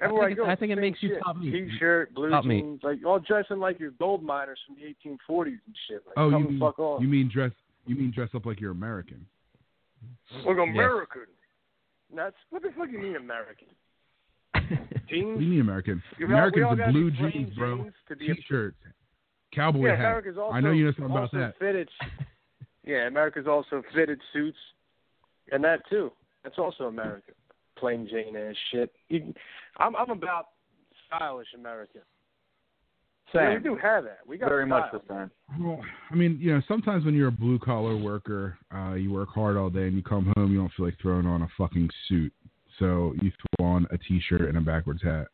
everywhere 0.00 0.24
I, 0.24 0.28
think 0.30 0.38
it- 0.38 0.42
go, 0.44 0.50
I 0.50 0.56
think 0.56 0.72
it 0.72 0.76
same 0.76 0.80
makes 0.82 1.02
you 1.02 1.08
shit. 1.10 1.18
top 1.24 1.36
meat. 1.36 1.50
T-shirt, 1.52 2.14
blue 2.14 2.30
Top 2.30 2.44
meat. 2.44 2.60
jeans, 2.60 2.80
like 2.82 2.98
all 3.06 3.18
dressing 3.18 3.58
like 3.58 3.78
your 3.78 3.90
gold 3.92 4.22
miners 4.22 4.58
from 4.66 4.76
the 4.76 4.82
1840s 5.08 5.46
and 5.66 5.76
shit. 5.88 6.02
Like, 6.06 6.14
oh, 6.16 6.30
come 6.30 6.42
you 6.44 6.48
mean, 6.50 6.60
fuck 6.60 6.78
on. 6.78 7.02
you 7.02 7.08
mean 7.08 7.30
dress? 7.32 7.52
You 7.86 7.96
mean 7.96 8.12
dress 8.14 8.30
up 8.34 8.46
like 8.46 8.60
you're 8.60 8.70
American? 8.72 9.26
Look, 10.46 10.58
American. 10.58 11.22
That's 12.14 12.36
what 12.50 12.62
the 12.62 12.70
fuck 12.76 12.88
you 12.90 12.98
mean 12.98 13.16
American? 13.16 13.68
What 14.52 14.62
Jeans. 15.08 15.38
do 15.38 15.44
you 15.44 15.50
mean 15.50 15.60
American? 15.60 16.02
All- 16.20 16.26
Americans 16.26 16.80
are 16.80 16.90
blue 16.92 17.10
jeans, 17.10 17.54
bro. 17.54 17.76
jeans 17.78 17.94
to 18.08 18.16
be 18.16 18.30
a- 18.30 18.34
T-shirts, 18.34 18.76
cowboy 19.54 19.86
yeah, 19.86 19.96
hat. 19.96 20.24
Also 20.38 20.52
I 20.52 20.60
know 20.60 20.70
you 20.72 20.86
know 20.86 20.92
something 20.92 21.10
about 21.16 21.32
that. 21.32 21.54
Fitted. 21.58 21.88
Yeah, 22.84 23.06
America's 23.06 23.46
also 23.46 23.80
fitted 23.94 24.20
suits, 24.32 24.58
and 25.52 25.62
that 25.62 25.88
too. 25.88 26.10
That's 26.42 26.58
also 26.58 26.86
America. 26.88 27.30
Plain 27.78 28.08
Jane 28.10 28.34
ass 28.34 28.56
shit. 28.72 28.90
You, 29.08 29.32
I'm 29.76 29.94
I'm 29.94 30.10
about 30.10 30.48
stylish 31.06 31.46
America. 33.34 33.60
Yeah, 33.64 33.70
we 33.70 33.76
do 33.76 33.80
have 33.82 34.04
that. 34.04 34.18
We 34.26 34.38
got 34.38 34.48
Very 34.48 34.66
much 34.66 34.90
the 34.92 35.00
style. 35.04 35.30
same. 35.50 35.64
Well, 35.66 35.80
I 36.10 36.14
mean, 36.14 36.38
you 36.40 36.52
know, 36.54 36.60
sometimes 36.68 37.04
when 37.04 37.14
you're 37.14 37.28
a 37.28 37.32
blue 37.32 37.58
collar 37.58 37.96
worker, 37.96 38.56
uh, 38.74 38.94
you 38.94 39.12
work 39.12 39.28
hard 39.34 39.56
all 39.56 39.70
day 39.70 39.86
and 39.86 39.94
you 39.96 40.02
come 40.02 40.32
home, 40.36 40.52
you 40.52 40.58
don't 40.58 40.72
feel 40.74 40.86
like 40.86 40.98
throwing 41.00 41.26
on 41.26 41.42
a 41.42 41.48
fucking 41.58 41.88
suit. 42.08 42.32
So 42.78 43.14
you 43.22 43.30
throw 43.58 43.66
on 43.66 43.86
a 43.90 43.98
t-shirt 43.98 44.42
and 44.42 44.56
a 44.56 44.60
backwards 44.60 45.02
hat. 45.02 45.26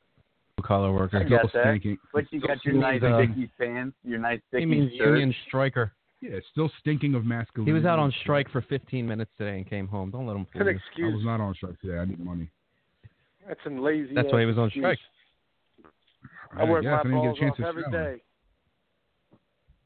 Blue 0.57 0.67
collar 0.67 0.93
worker. 0.93 1.19
I 1.19 1.23
got 1.23 1.49
Still 1.49 1.63
that. 1.63 1.69
stinking. 1.71 1.99
But 2.13 2.25
you 2.33 2.41
got 2.41 2.63
your 2.65 2.73
still 2.75 2.81
nice 2.81 3.01
stinking- 3.01 3.33
sticky 3.35 3.51
pants, 3.73 3.97
your 4.05 4.19
nice 4.19 4.41
He 4.51 4.57
sticky 4.59 4.67
means 4.67 4.93
shirt. 4.97 5.09
Union 5.19 5.35
striker. 5.47 5.93
Yeah, 6.21 6.31
it's 6.33 6.47
still 6.49 6.69
stinking 6.81 7.15
of 7.15 7.25
masculinity. 7.25 7.71
He 7.71 7.73
was 7.75 7.85
out 7.87 8.01
on 8.01 8.11
strike 8.23 8.51
for 8.51 8.61
15 8.63 9.07
minutes 9.07 9.31
today 9.39 9.57
and 9.57 9.65
came 9.69 9.87
home. 9.87 10.11
Don't 10.11 10.27
let 10.27 10.35
him 10.35 10.47
fool 10.53 10.67
an 10.67 10.81
you. 10.97 11.11
I 11.11 11.15
was 11.15 11.25
not 11.25 11.41
on 11.41 11.55
strike 11.55 11.79
today. 11.81 11.97
I 11.99 12.05
need 12.07 12.19
money. 12.19 12.51
That's 13.47 13.61
some 13.63 13.79
lazy. 13.79 14.15
That's 14.15 14.33
why 14.33 14.41
he 14.41 14.47
was 14.47 14.59
on 14.59 14.67
excuse. 14.67 14.83
strike. 14.83 14.99
I 16.57 16.65
work 16.65 16.83
guess 16.83 16.91
my 16.91 17.01
I 17.01 17.03
didn't 17.03 17.19
get 17.19 17.25
balls 17.25 17.39
a 17.39 17.41
chance 17.41 17.53
off 17.53 17.57
to 17.59 17.67
every 17.67 17.83
shower. 17.91 18.15
day. 18.17 18.23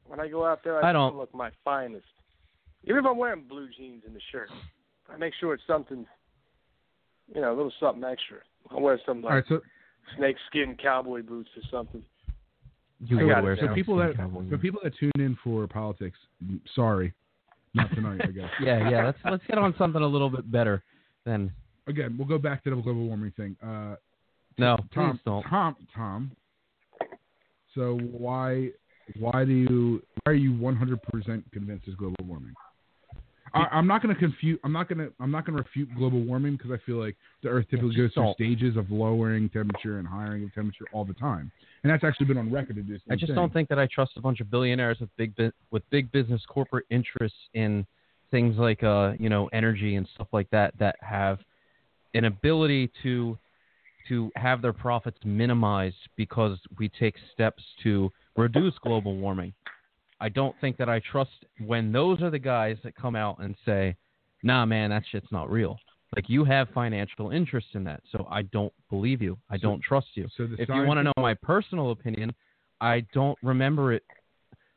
When 0.07 0.19
I 0.19 0.27
go 0.27 0.45
out 0.45 0.63
there, 0.63 0.83
I, 0.83 0.89
I 0.89 0.93
don't. 0.93 1.17
look 1.17 1.33
my 1.33 1.49
finest. 1.63 2.05
Even 2.85 2.97
if 2.97 3.05
I'm 3.05 3.17
wearing 3.17 3.43
blue 3.47 3.67
jeans 3.75 4.03
and 4.05 4.15
the 4.15 4.19
shirt, 4.31 4.49
I 5.11 5.17
make 5.17 5.33
sure 5.39 5.53
it's 5.53 5.63
something, 5.65 6.05
you 7.33 7.41
know, 7.41 7.53
a 7.53 7.55
little 7.55 7.71
something 7.79 8.03
extra. 8.03 8.37
I 8.69 8.79
wear 8.79 8.99
something 9.05 9.23
like 9.23 9.33
right, 9.33 9.43
so 9.47 9.61
snake 10.17 10.35
skin 10.49 10.77
cowboy 10.81 11.23
boots 11.23 11.49
or 11.55 11.63
something. 11.71 12.03
You 13.05 13.19
I 13.19 13.29
gotta 13.29 13.43
wear 13.43 13.55
down. 13.55 13.63
so 13.63 13.67
some 13.67 13.75
people 13.75 13.97
that 13.97 14.15
cowboy 14.15 14.49
so 14.49 14.57
people 14.57 14.79
that 14.83 14.93
tune 14.97 15.11
in 15.15 15.37
for 15.43 15.67
politics, 15.67 16.17
sorry, 16.75 17.13
not 17.73 17.89
tonight. 17.95 18.21
I 18.23 18.31
guess. 18.31 18.49
Yeah, 18.61 18.89
yeah. 18.89 19.05
Let's 19.05 19.17
let's 19.25 19.43
get 19.47 19.57
on 19.57 19.73
something 19.77 20.01
a 20.01 20.07
little 20.07 20.29
bit 20.29 20.49
better 20.51 20.83
than 21.25 21.51
Again, 21.87 22.15
we'll 22.17 22.27
go 22.27 22.37
back 22.37 22.63
to 22.63 22.69
the 22.69 22.75
global 22.77 23.07
warming 23.07 23.33
thing. 23.35 23.57
Uh, 23.61 23.95
no. 24.57 24.77
Tom, 24.93 25.11
please 25.11 25.21
don't. 25.25 25.43
Tom, 25.43 25.75
Tom. 25.93 26.31
So 27.75 27.97
why, 27.97 28.69
why 29.19 29.45
do 29.45 29.51
you, 29.51 30.03
why 30.23 30.33
are 30.33 30.35
you 30.35 30.53
100% 30.53 31.43
convinced 31.51 31.87
it's 31.87 31.95
global 31.95 32.25
warming? 32.25 32.53
I, 33.53 33.67
I'm 33.71 33.87
not 33.87 34.01
going 34.01 34.13
to 34.13 34.19
confute. 34.19 34.59
I'm 34.63 34.71
not 34.71 34.89
going 34.89 34.97
to. 34.97 35.13
I'm 35.19 35.29
not 35.29 35.45
going 35.45 35.55
to 35.57 35.63
refute 35.63 35.93
global 35.95 36.21
warming 36.21 36.53
because 36.53 36.71
I 36.71 36.77
feel 36.85 36.97
like 36.97 37.15
the 37.43 37.49
Earth 37.49 37.65
typically 37.69 37.95
goes 37.95 38.11
through 38.13 38.33
stages 38.33 38.77
of 38.77 38.89
lowering 38.89 39.49
temperature 39.49 39.99
and 39.99 40.07
highering 40.07 40.43
of 40.43 40.53
temperature 40.53 40.85
all 40.91 41.05
the 41.05 41.13
time, 41.13 41.51
and 41.83 41.91
that's 41.91 42.03
actually 42.03 42.25
been 42.25 42.37
on 42.37 42.51
record 42.51 42.75
do. 42.87 42.97
I 43.09 43.15
just 43.15 43.27
thing. 43.27 43.35
don't 43.35 43.53
think 43.53 43.69
that 43.69 43.77
I 43.77 43.87
trust 43.93 44.13
a 44.17 44.21
bunch 44.21 44.39
of 44.39 44.49
billionaires 44.49 44.99
with 44.99 45.09
big 45.17 45.35
with 45.71 45.87
big 45.91 46.11
business 46.11 46.41
corporate 46.47 46.85
interests 46.89 47.37
in 47.53 47.85
things 48.31 48.57
like 48.57 48.81
uh 48.81 49.13
you 49.19 49.29
know 49.29 49.47
energy 49.53 49.95
and 49.95 50.07
stuff 50.15 50.27
like 50.31 50.49
that 50.49 50.73
that 50.79 50.95
have 51.01 51.37
an 52.15 52.25
ability 52.25 52.91
to 53.03 53.37
to 54.09 54.31
have 54.35 54.61
their 54.61 54.73
profits 54.73 55.17
minimized 55.23 55.95
because 56.15 56.57
we 56.77 56.89
take 56.89 57.15
steps 57.31 57.63
to 57.83 58.11
reduce 58.35 58.73
global 58.79 59.15
warming. 59.17 59.53
I 60.19 60.29
don't 60.29 60.55
think 60.61 60.77
that 60.77 60.89
I 60.89 60.99
trust 60.99 61.31
when 61.65 61.91
those 61.91 62.21
are 62.21 62.29
the 62.29 62.39
guys 62.39 62.77
that 62.83 62.95
come 62.95 63.15
out 63.15 63.39
and 63.39 63.55
say, 63.65 63.95
"Nah, 64.41 64.65
man, 64.65 64.89
that 64.91 65.03
shit's 65.07 65.31
not 65.31 65.49
real." 65.51 65.77
Like 66.15 66.29
you 66.29 66.43
have 66.45 66.69
financial 66.69 67.31
interest 67.31 67.67
in 67.73 67.83
that, 67.85 68.03
so 68.11 68.27
I 68.29 68.43
don't 68.43 68.73
believe 68.89 69.21
you. 69.21 69.37
I 69.49 69.57
So- 69.57 69.63
don't 69.63 69.81
trust 69.81 70.15
you 70.15 70.27
So 70.29 70.47
if 70.57 70.69
you 70.69 70.83
want 70.83 70.99
to 70.99 71.03
know 71.03 71.13
my 71.17 71.33
personal 71.33 71.91
opinion, 71.91 72.33
I 72.79 73.01
don't 73.13 73.37
remember 73.41 73.93
it. 73.93 74.03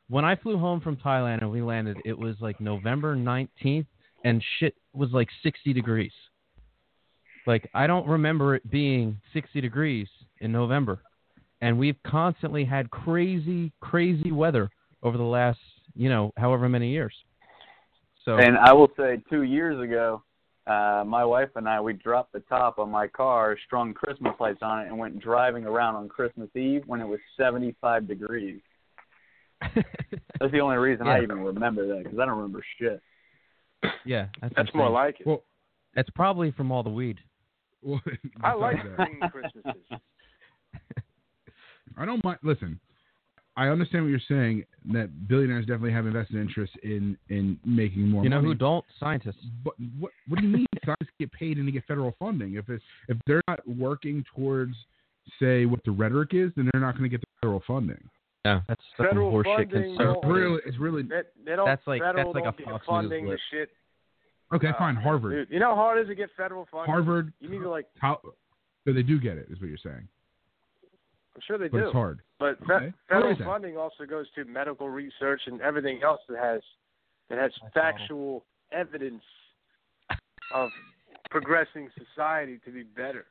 When 0.09 0.25
I 0.25 0.35
flew 0.35 0.57
home 0.57 0.79
from 0.79 0.95
Thailand 0.97 1.41
and 1.41 1.51
we 1.51 1.61
landed, 1.61 2.01
it 2.05 2.17
was 2.17 2.39
like 2.41 2.59
November 2.59 3.15
19th, 3.15 3.87
and 4.23 4.43
shit 4.57 4.75
was 4.93 5.11
like 5.11 5.29
60 5.43 5.73
degrees. 5.73 6.13
Like, 7.47 7.69
I 7.73 7.87
don't 7.87 8.05
remember 8.05 8.55
it 8.55 8.69
being 8.69 9.19
60 9.33 9.61
degrees 9.61 10.07
in 10.41 10.51
November. 10.51 10.99
And 11.61 11.79
we've 11.79 11.95
constantly 12.05 12.65
had 12.65 12.91
crazy, 12.91 13.71
crazy 13.79 14.31
weather 14.31 14.69
over 15.01 15.17
the 15.17 15.23
last, 15.23 15.59
you 15.95 16.09
know, 16.09 16.33
however 16.37 16.69
many 16.69 16.89
years. 16.91 17.13
So, 18.25 18.37
And 18.37 18.57
I 18.57 18.73
will 18.73 18.89
say, 18.97 19.21
two 19.29 19.43
years 19.43 19.81
ago, 19.81 20.21
uh, 20.67 21.05
my 21.07 21.23
wife 21.23 21.49
and 21.55 21.67
I 21.67 21.79
we 21.79 21.93
dropped 21.93 22.33
the 22.33 22.41
top 22.41 22.77
on 22.77 22.91
my 22.91 23.07
car, 23.07 23.57
strung 23.65 23.93
Christmas 23.93 24.33
lights 24.37 24.59
on 24.61 24.81
it, 24.81 24.87
and 24.87 24.97
went 24.97 25.17
driving 25.19 25.63
around 25.65 25.95
on 25.95 26.09
Christmas 26.09 26.49
Eve 26.53 26.83
when 26.85 26.99
it 26.99 27.07
was 27.07 27.19
75 27.37 28.05
degrees. 28.05 28.59
That's 29.61 30.51
the 30.51 30.59
only 30.59 30.75
reason 30.75 31.07
I 31.07 31.23
even 31.23 31.39
remember 31.39 31.87
that 31.87 32.03
because 32.03 32.19
I 32.19 32.25
don't 32.25 32.35
remember 32.35 32.63
shit. 32.79 33.01
yeah, 34.05 34.27
that's, 34.41 34.53
That's 34.55 34.69
more 34.75 34.89
like 34.89 35.21
it. 35.21 35.25
Well, 35.25 35.43
It's 35.95 36.09
probably 36.11 36.51
from 36.51 36.71
all 36.71 36.83
the 36.83 36.89
weed. 36.89 37.19
Well, 37.81 38.01
I 38.43 38.53
like 38.53 38.75
that. 38.83 38.95
green 38.97 39.19
Christmases. 39.31 39.81
I 41.97 42.05
don't 42.05 42.23
mind. 42.23 42.39
Listen, 42.43 42.79
I 43.55 43.67
understand 43.69 44.03
what 44.03 44.09
you're 44.09 44.19
saying. 44.27 44.63
That 44.93 45.27
billionaires 45.27 45.65
definitely 45.65 45.93
have 45.93 46.05
invested 46.05 46.35
interest 46.37 46.73
in 46.83 47.17
in 47.29 47.59
making 47.65 48.09
more 48.09 48.23
You 48.23 48.29
know 48.29 48.37
money. 48.37 48.49
who 48.49 48.55
don't? 48.55 48.85
Scientists. 48.99 49.37
But 49.63 49.73
what 49.99 50.11
what 50.27 50.39
do 50.39 50.45
you 50.45 50.51
mean 50.55 50.65
scientists 50.85 51.09
get 51.19 51.31
paid 51.31 51.57
and 51.57 51.67
they 51.67 51.71
get 51.71 51.85
federal 51.85 52.13
funding? 52.19 52.55
If 52.55 52.69
it's 52.69 52.83
if 53.07 53.17
they're 53.25 53.41
not 53.47 53.67
working 53.67 54.23
towards 54.35 54.75
say 55.39 55.65
what 55.65 55.79
the 55.85 55.91
rhetoric 55.91 56.29
is, 56.33 56.51
then 56.55 56.69
they're 56.71 56.81
not 56.81 56.93
going 56.97 57.03
to 57.03 57.09
get 57.09 57.21
the 57.21 57.27
federal 57.41 57.61
funding. 57.67 58.01
Yeah, 58.45 58.61
that's 58.67 58.81
that's 58.97 59.09
Federal 59.09 59.31
horseshit. 59.31 59.71
funding 59.71 59.95
So 59.97 60.11
it's 60.11 60.25
really, 60.25 60.59
it's 60.65 60.77
really 60.77 61.01
They, 61.01 61.21
they. 61.45 61.55
That's 61.65 61.85
like- 61.87 62.01
federal 62.01 62.31
that's 62.31 62.45
like 62.45 62.53
a 62.53 62.57
don't 62.63 62.71
Fox 62.71 62.83
News 62.83 62.87
funding 62.87 63.25
the 63.25 63.31
lip. 63.31 63.39
shit. 63.51 63.69
Okay. 64.53 64.67
Uh, 64.69 64.73
fine, 64.77 64.95
Harvard, 64.95 65.31
Dude, 65.47 65.53
you 65.53 65.59
know 65.59 65.69
how 65.75 65.75
hard 65.75 65.97
it 65.99 66.01
is 66.01 66.07
to 66.09 66.15
get 66.15 66.29
federal 66.37 66.67
funding? 66.71 66.91
Harvard. 66.91 67.33
You 67.39 67.49
need 67.49 67.59
to 67.59 67.69
like. 67.69 67.85
How, 67.99 68.19
so 68.85 68.93
they 68.93 69.03
do 69.03 69.19
get 69.19 69.37
it, 69.37 69.47
is 69.49 69.59
what 69.59 69.67
you're 69.69 69.77
saying, 69.83 70.07
I'm 71.35 71.41
sure 71.45 71.57
they 71.57 71.67
but 71.67 71.77
do. 71.79 71.83
it's 71.85 71.93
hard. 71.93 72.19
But 72.39 72.57
fe- 72.65 72.73
Okay. 72.73 72.93
federal 73.07 73.23
Where 73.25 73.31
is 73.33 73.37
that? 73.39 73.45
funding 73.45 73.77
also 73.77 74.05
goes 74.05 74.25
to 74.35 74.45
medical 74.45 74.89
research 74.89 75.41
and 75.47 75.61
everything 75.61 76.01
else 76.03 76.21
that 76.29 76.37
has 76.39 76.61
that 77.29 77.37
has 77.37 77.51
factual 77.73 78.45
evidence 78.71 79.23
of 80.53 80.69
progressing 81.29 81.89
society 81.97 82.59
to 82.65 82.71
be 82.71 82.83
better. 82.83 83.25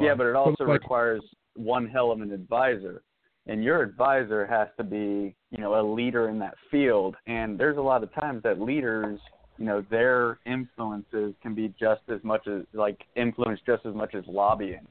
Yeah, 0.00 0.14
but 0.14 0.26
it 0.26 0.34
also 0.36 0.64
like- 0.64 0.80
requires 0.80 1.22
one 1.56 1.86
hell 1.88 2.10
of 2.10 2.20
an 2.20 2.32
advisor. 2.32 3.02
And 3.46 3.62
your 3.62 3.82
advisor 3.82 4.46
has 4.46 4.68
to 4.78 4.84
be, 4.84 5.36
you 5.50 5.58
know, 5.58 5.78
a 5.78 5.84
leader 5.84 6.30
in 6.30 6.38
that 6.38 6.54
field. 6.70 7.14
And 7.26 7.58
there's 7.60 7.76
a 7.76 7.80
lot 7.82 8.02
of 8.02 8.10
times 8.14 8.42
that 8.44 8.58
leaders, 8.58 9.20
you 9.58 9.64
know, 9.64 9.84
their 9.90 10.38
influences 10.46 11.34
can 11.42 11.54
be 11.54 11.72
just 11.78 12.02
as 12.08 12.22
much 12.22 12.46
as 12.48 12.62
like 12.72 13.00
influence 13.16 13.60
just 13.66 13.86
as 13.86 13.94
much 13.94 14.14
as 14.14 14.24
lobbying 14.26 14.86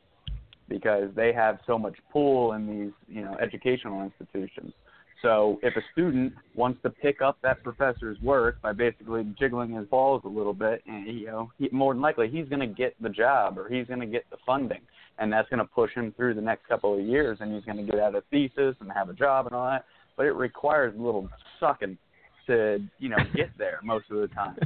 because 0.69 1.09
they 1.15 1.33
have 1.33 1.59
so 1.67 1.77
much 1.77 1.95
pull 2.11 2.53
in 2.53 2.67
these, 2.67 2.91
you 3.07 3.23
know, 3.23 3.35
educational 3.41 4.03
institutions. 4.03 4.73
So 5.21 5.57
if 5.63 5.75
a 5.77 5.81
student 5.93 6.33
wants 6.53 6.81
to 6.83 6.89
pick 6.89 7.21
up 7.21 7.37
that 7.43 7.63
professor's 7.63 8.19
work 8.21 8.61
by 8.61 8.73
basically 8.73 9.25
jiggling 9.39 9.71
his 9.71 9.87
balls 9.87 10.21
a 10.25 10.27
little 10.27 10.53
bit, 10.53 10.83
and 10.85 11.07
you 11.07 11.27
know, 11.27 11.49
he, 11.57 11.69
more 11.71 11.93
than 11.93 12.01
likely 12.01 12.29
he's 12.29 12.47
going 12.49 12.59
to 12.59 12.67
get 12.67 12.93
the 13.01 13.09
job 13.09 13.57
or 13.57 13.69
he's 13.69 13.87
going 13.87 14.01
to 14.01 14.05
get 14.05 14.25
the 14.31 14.37
funding, 14.45 14.81
and 15.19 15.31
that's 15.31 15.47
going 15.49 15.59
to 15.59 15.65
push 15.65 15.93
him 15.93 16.13
through 16.17 16.33
the 16.33 16.41
next 16.41 16.67
couple 16.67 16.93
of 16.93 17.05
years, 17.05 17.37
and 17.39 17.53
he's 17.53 17.63
going 17.63 17.77
to 17.77 17.89
get 17.89 18.01
out 18.01 18.15
a 18.15 18.23
thesis 18.31 18.75
and 18.81 18.91
have 18.93 19.07
a 19.09 19.13
job 19.13 19.45
and 19.45 19.55
all 19.55 19.65
that. 19.65 19.85
But 20.17 20.25
it 20.25 20.33
requires 20.33 20.93
a 20.93 21.01
little 21.01 21.29
sucking 21.59 21.97
to 22.47 22.79
you 22.99 23.09
know 23.09 23.17
get 23.35 23.49
there 23.57 23.79
most 23.83 24.05
of 24.11 24.17
the 24.19 24.27
time. 24.27 24.57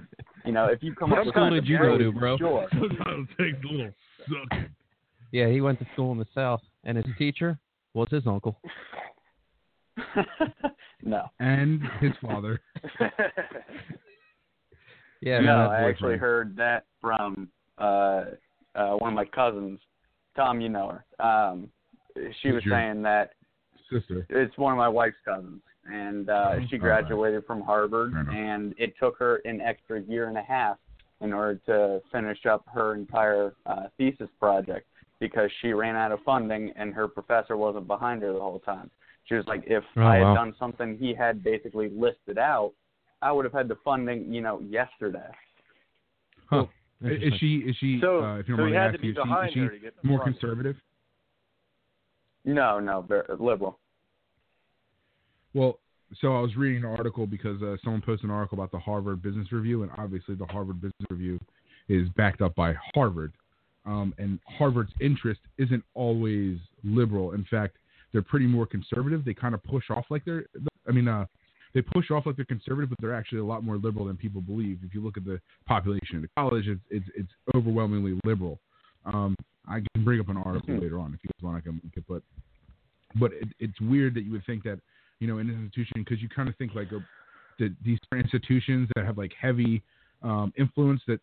You 0.45 0.51
know, 0.51 0.65
if 0.65 0.81
you 0.81 0.95
come 0.95 1.09
What 1.09 1.19
up 1.19 1.25
with 1.25 1.33
school 1.35 1.49
did 1.49 1.67
you 1.67 1.77
go 1.77 1.97
to, 1.97 2.11
bro? 2.11 2.37
Sure. 2.37 2.67
Sometimes 2.71 3.27
it 3.37 3.43
takes 3.51 3.63
a 3.63 3.71
little 3.71 3.91
sucking. 4.27 4.69
Yeah, 5.31 5.49
he 5.49 5.59
went 5.61 5.79
to 5.79 5.87
school 5.93 6.11
in 6.13 6.17
the 6.19 6.27
South, 6.33 6.61
and 6.85 6.97
his 6.97 7.05
teacher 7.17 7.59
was 7.93 8.07
his 8.09 8.25
uncle. 8.25 8.59
no. 11.03 11.25
And 11.39 11.81
his 11.99 12.13
father. 12.21 12.61
Yeah, 15.21 15.39
no, 15.39 15.55
I 15.55 15.65
boyfriend. 15.67 15.89
actually 15.89 16.17
heard 16.17 16.55
that 16.57 16.85
from 17.01 17.49
uh 17.79 18.25
uh 18.75 18.91
one 18.91 19.09
of 19.09 19.15
my 19.15 19.25
cousins. 19.25 19.79
Tom, 20.35 20.61
you 20.61 20.69
know 20.69 20.99
her. 21.19 21.25
Um 21.25 21.69
she 22.41 22.49
Who's 22.49 22.55
was 22.55 22.63
saying 22.69 23.01
that 23.01 23.31
Sister. 23.91 24.25
it's 24.29 24.55
one 24.57 24.73
of 24.73 24.77
my 24.77 24.87
wife's 24.87 25.17
cousins 25.25 25.61
and 25.91 26.29
uh 26.29 26.51
Oh, 26.55 26.59
she 26.69 26.75
okay. 26.75 26.77
graduated 26.77 27.45
from 27.45 27.61
Harvard 27.61 28.13
and 28.31 28.73
it 28.77 28.93
took 28.99 29.17
her 29.19 29.37
an 29.45 29.61
extra 29.61 30.01
year 30.01 30.27
and 30.29 30.37
a 30.37 30.43
half 30.43 30.77
in 31.21 31.33
order 31.33 31.59
to 31.65 32.01
finish 32.11 32.45
up 32.45 32.65
her 32.73 32.93
entire 32.95 33.53
uh 33.65 33.83
thesis 33.97 34.29
project 34.39 34.87
because 35.19 35.49
she 35.61 35.73
ran 35.73 35.95
out 35.95 36.11
of 36.11 36.19
funding 36.25 36.71
and 36.75 36.93
her 36.93 37.07
professor 37.07 37.57
wasn't 37.57 37.87
behind 37.87 38.21
her 38.21 38.33
the 38.33 38.39
whole 38.39 38.59
time. 38.59 38.89
She 39.25 39.35
was 39.35 39.45
like 39.47 39.63
if 39.67 39.83
Oh, 39.95 40.03
I 40.03 40.15
had 40.17 40.23
wow. 40.23 40.35
done 40.35 40.55
something 40.59 40.97
he 40.97 41.13
had 41.13 41.43
basically 41.43 41.89
listed 41.89 42.37
out, 42.37 42.73
I 43.21 43.31
would 43.31 43.45
have 43.45 43.53
had 43.53 43.67
the 43.67 43.77
funding, 43.83 44.31
you 44.33 44.41
know, 44.41 44.59
yesterday. 44.61 45.29
Huh. 46.49 46.65
Is 47.01 47.33
she? 47.39 47.57
Is 47.57 47.75
she? 47.79 47.99
So, 48.01 48.23
uh, 48.23 48.37
if 48.39 48.47
you 48.47 48.55
so 48.55 48.57
don't 48.57 48.67
he 48.69 48.73
mind 48.73 48.85
had 48.85 48.91
to 48.93 48.99
be 48.99 49.09
asking, 49.09 49.09
is 49.09 49.15
she, 49.15 49.29
behind 49.29 49.47
is 49.49 49.53
she 49.53 49.59
her 49.59 49.69
to 49.69 49.79
get 49.79 50.01
the 50.01 50.07
more 50.07 50.19
funding. 50.19 50.39
conservative? 50.39 50.75
No, 52.45 52.79
no, 52.79 53.01
very 53.01 53.25
liberal. 53.39 53.79
Well, 55.53 55.79
so 56.21 56.35
I 56.35 56.39
was 56.41 56.55
reading 56.55 56.83
an 56.83 56.89
article 56.89 57.27
because 57.27 57.61
uh, 57.61 57.75
someone 57.83 58.01
posted 58.01 58.29
an 58.29 58.35
article 58.35 58.57
about 58.57 58.71
the 58.71 58.79
Harvard 58.79 59.21
Business 59.21 59.51
Review, 59.51 59.83
and 59.83 59.91
obviously 59.97 60.35
the 60.35 60.45
Harvard 60.45 60.81
Business 60.81 61.07
Review 61.09 61.39
is 61.89 62.07
backed 62.15 62.41
up 62.41 62.55
by 62.55 62.73
Harvard, 62.93 63.33
um, 63.85 64.13
and 64.17 64.39
Harvard's 64.57 64.91
interest 65.01 65.41
isn't 65.57 65.83
always 65.93 66.57
liberal. 66.83 67.33
In 67.33 67.45
fact, 67.49 67.77
they're 68.11 68.21
pretty 68.21 68.47
more 68.47 68.65
conservative. 68.65 69.25
They 69.25 69.33
kind 69.33 69.53
of 69.53 69.63
push 69.63 69.85
off 69.89 70.05
like 70.09 70.23
they're, 70.25 70.45
I 70.87 70.91
mean, 70.91 71.07
uh, 71.07 71.25
they 71.73 71.81
push 71.81 72.09
off 72.11 72.25
like 72.25 72.37
they're 72.37 72.45
conservative, 72.45 72.89
but 72.89 72.97
they're 73.01 73.13
actually 73.13 73.39
a 73.39 73.45
lot 73.45 73.63
more 73.63 73.77
liberal 73.77 74.05
than 74.05 74.15
people 74.17 74.41
believe. 74.41 74.79
If 74.83 74.93
you 74.93 75.01
look 75.03 75.17
at 75.17 75.25
the 75.25 75.39
population 75.65 76.15
of 76.15 76.21
the 76.21 76.29
college, 76.37 76.67
it's 76.67 76.81
it's, 76.89 77.05
it's 77.15 77.31
overwhelmingly 77.53 78.19
liberal. 78.23 78.59
Um, 79.05 79.35
I 79.67 79.81
can 79.93 80.03
bring 80.03 80.19
up 80.19 80.29
an 80.29 80.37
article 80.37 80.75
Mhm. 80.75 80.81
later 80.81 80.99
on 80.99 81.13
if 81.13 81.19
you 81.23 81.29
guys 81.37 81.43
want. 81.43 81.57
I 81.57 81.61
can 81.61 81.73
link 81.83 81.93
it, 81.97 82.05
but 82.07 82.23
but 83.19 83.33
it, 83.33 83.49
it's 83.59 83.79
weird 83.81 84.13
that 84.15 84.21
you 84.21 84.31
would 84.31 84.45
think 84.45 84.63
that 84.63 84.79
you 85.19 85.27
know, 85.27 85.39
in 85.39 85.49
an 85.49 85.55
institution 85.55 86.03
because 86.03 86.21
you 86.21 86.29
kind 86.29 86.49
of 86.49 86.55
think 86.57 86.75
like 86.75 86.91
a, 86.91 86.99
the, 87.59 87.73
these 87.83 87.99
institutions 88.13 88.89
that 88.95 89.05
have 89.05 89.17
like 89.17 89.31
heavy 89.39 89.81
um, 90.23 90.53
influence 90.57 91.01
that 91.07 91.19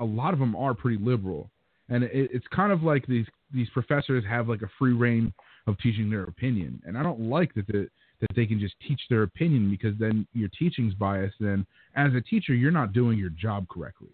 a 0.00 0.04
lot 0.04 0.32
of 0.32 0.38
them 0.38 0.54
are 0.54 0.74
pretty 0.74 0.98
liberal, 1.02 1.50
and 1.88 2.04
it, 2.04 2.10
it's 2.12 2.46
kind 2.48 2.72
of 2.72 2.82
like 2.82 3.06
these 3.06 3.26
these 3.52 3.68
professors 3.70 4.24
have 4.28 4.48
like 4.48 4.62
a 4.62 4.70
free 4.78 4.92
reign 4.92 5.32
of 5.66 5.78
teaching 5.78 6.10
their 6.10 6.24
opinion, 6.24 6.80
and 6.86 6.96
I 6.96 7.02
don't 7.02 7.20
like 7.20 7.54
that 7.54 7.66
the 7.66 7.88
that 8.20 8.30
they 8.34 8.46
can 8.46 8.58
just 8.58 8.74
teach 8.86 9.00
their 9.08 9.22
opinion 9.22 9.70
because 9.70 9.96
then 9.98 10.26
your 10.32 10.48
teaching's 10.58 10.94
biased. 10.94 11.36
Then 11.40 11.64
as 11.94 12.12
a 12.14 12.20
teacher, 12.20 12.52
you're 12.54 12.70
not 12.72 12.92
doing 12.92 13.18
your 13.18 13.30
job 13.30 13.68
correctly. 13.68 14.08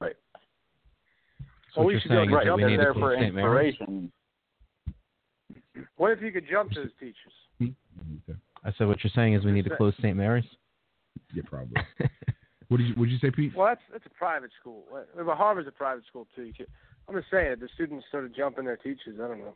Right. 0.00 0.16
So 1.74 1.80
Well, 1.80 1.84
what 1.84 1.86
we 1.86 1.92
you're 1.94 2.00
should 2.02 2.10
go 2.10 2.16
saying 2.16 2.28
is 2.28 2.34
right. 2.34 2.46
that 2.46 2.56
we 2.56 2.64
need 2.64 2.76
to 2.76 2.82
there 2.82 2.94
for. 2.94 3.16
Mary's. 3.32 3.74
Inspiration. 5.74 5.88
What 5.96 6.12
if 6.12 6.22
you 6.22 6.32
could 6.32 6.48
jump 6.50 6.72
to 6.72 6.80
those 6.82 6.90
teachers? 6.98 7.14
Hmm? 7.58 8.32
I 8.64 8.72
said 8.78 8.86
what 8.86 9.02
you're 9.04 9.12
saying 9.14 9.34
is 9.34 9.44
we 9.44 9.52
need 9.52 9.64
to 9.64 9.76
close 9.76 9.94
St. 10.00 10.16
Mary's. 10.16 10.44
Yeah, 11.34 11.42
probably. 11.46 11.76
what 12.68 12.78
did 12.78 12.88
you 12.88 12.94
What 12.94 13.04
did 13.06 13.12
you 13.12 13.18
say, 13.18 13.30
Pete? 13.30 13.54
Well, 13.54 13.66
that's 13.66 13.80
that's 13.92 14.06
a 14.06 14.10
private 14.10 14.50
school. 14.60 14.84
Well, 14.90 15.36
Harvard's 15.36 15.68
a 15.68 15.72
private 15.72 16.04
school 16.06 16.26
too. 16.34 16.42
You 16.42 16.54
can, 16.54 16.66
I'm 17.08 17.14
just 17.14 17.30
saying, 17.30 17.52
if 17.52 17.60
the 17.60 17.68
students 17.74 18.06
sort 18.10 18.24
of 18.24 18.34
jump 18.34 18.58
in 18.58 18.64
their 18.64 18.76
teachers, 18.76 19.18
I 19.22 19.28
don't 19.28 19.38
know. 19.38 19.54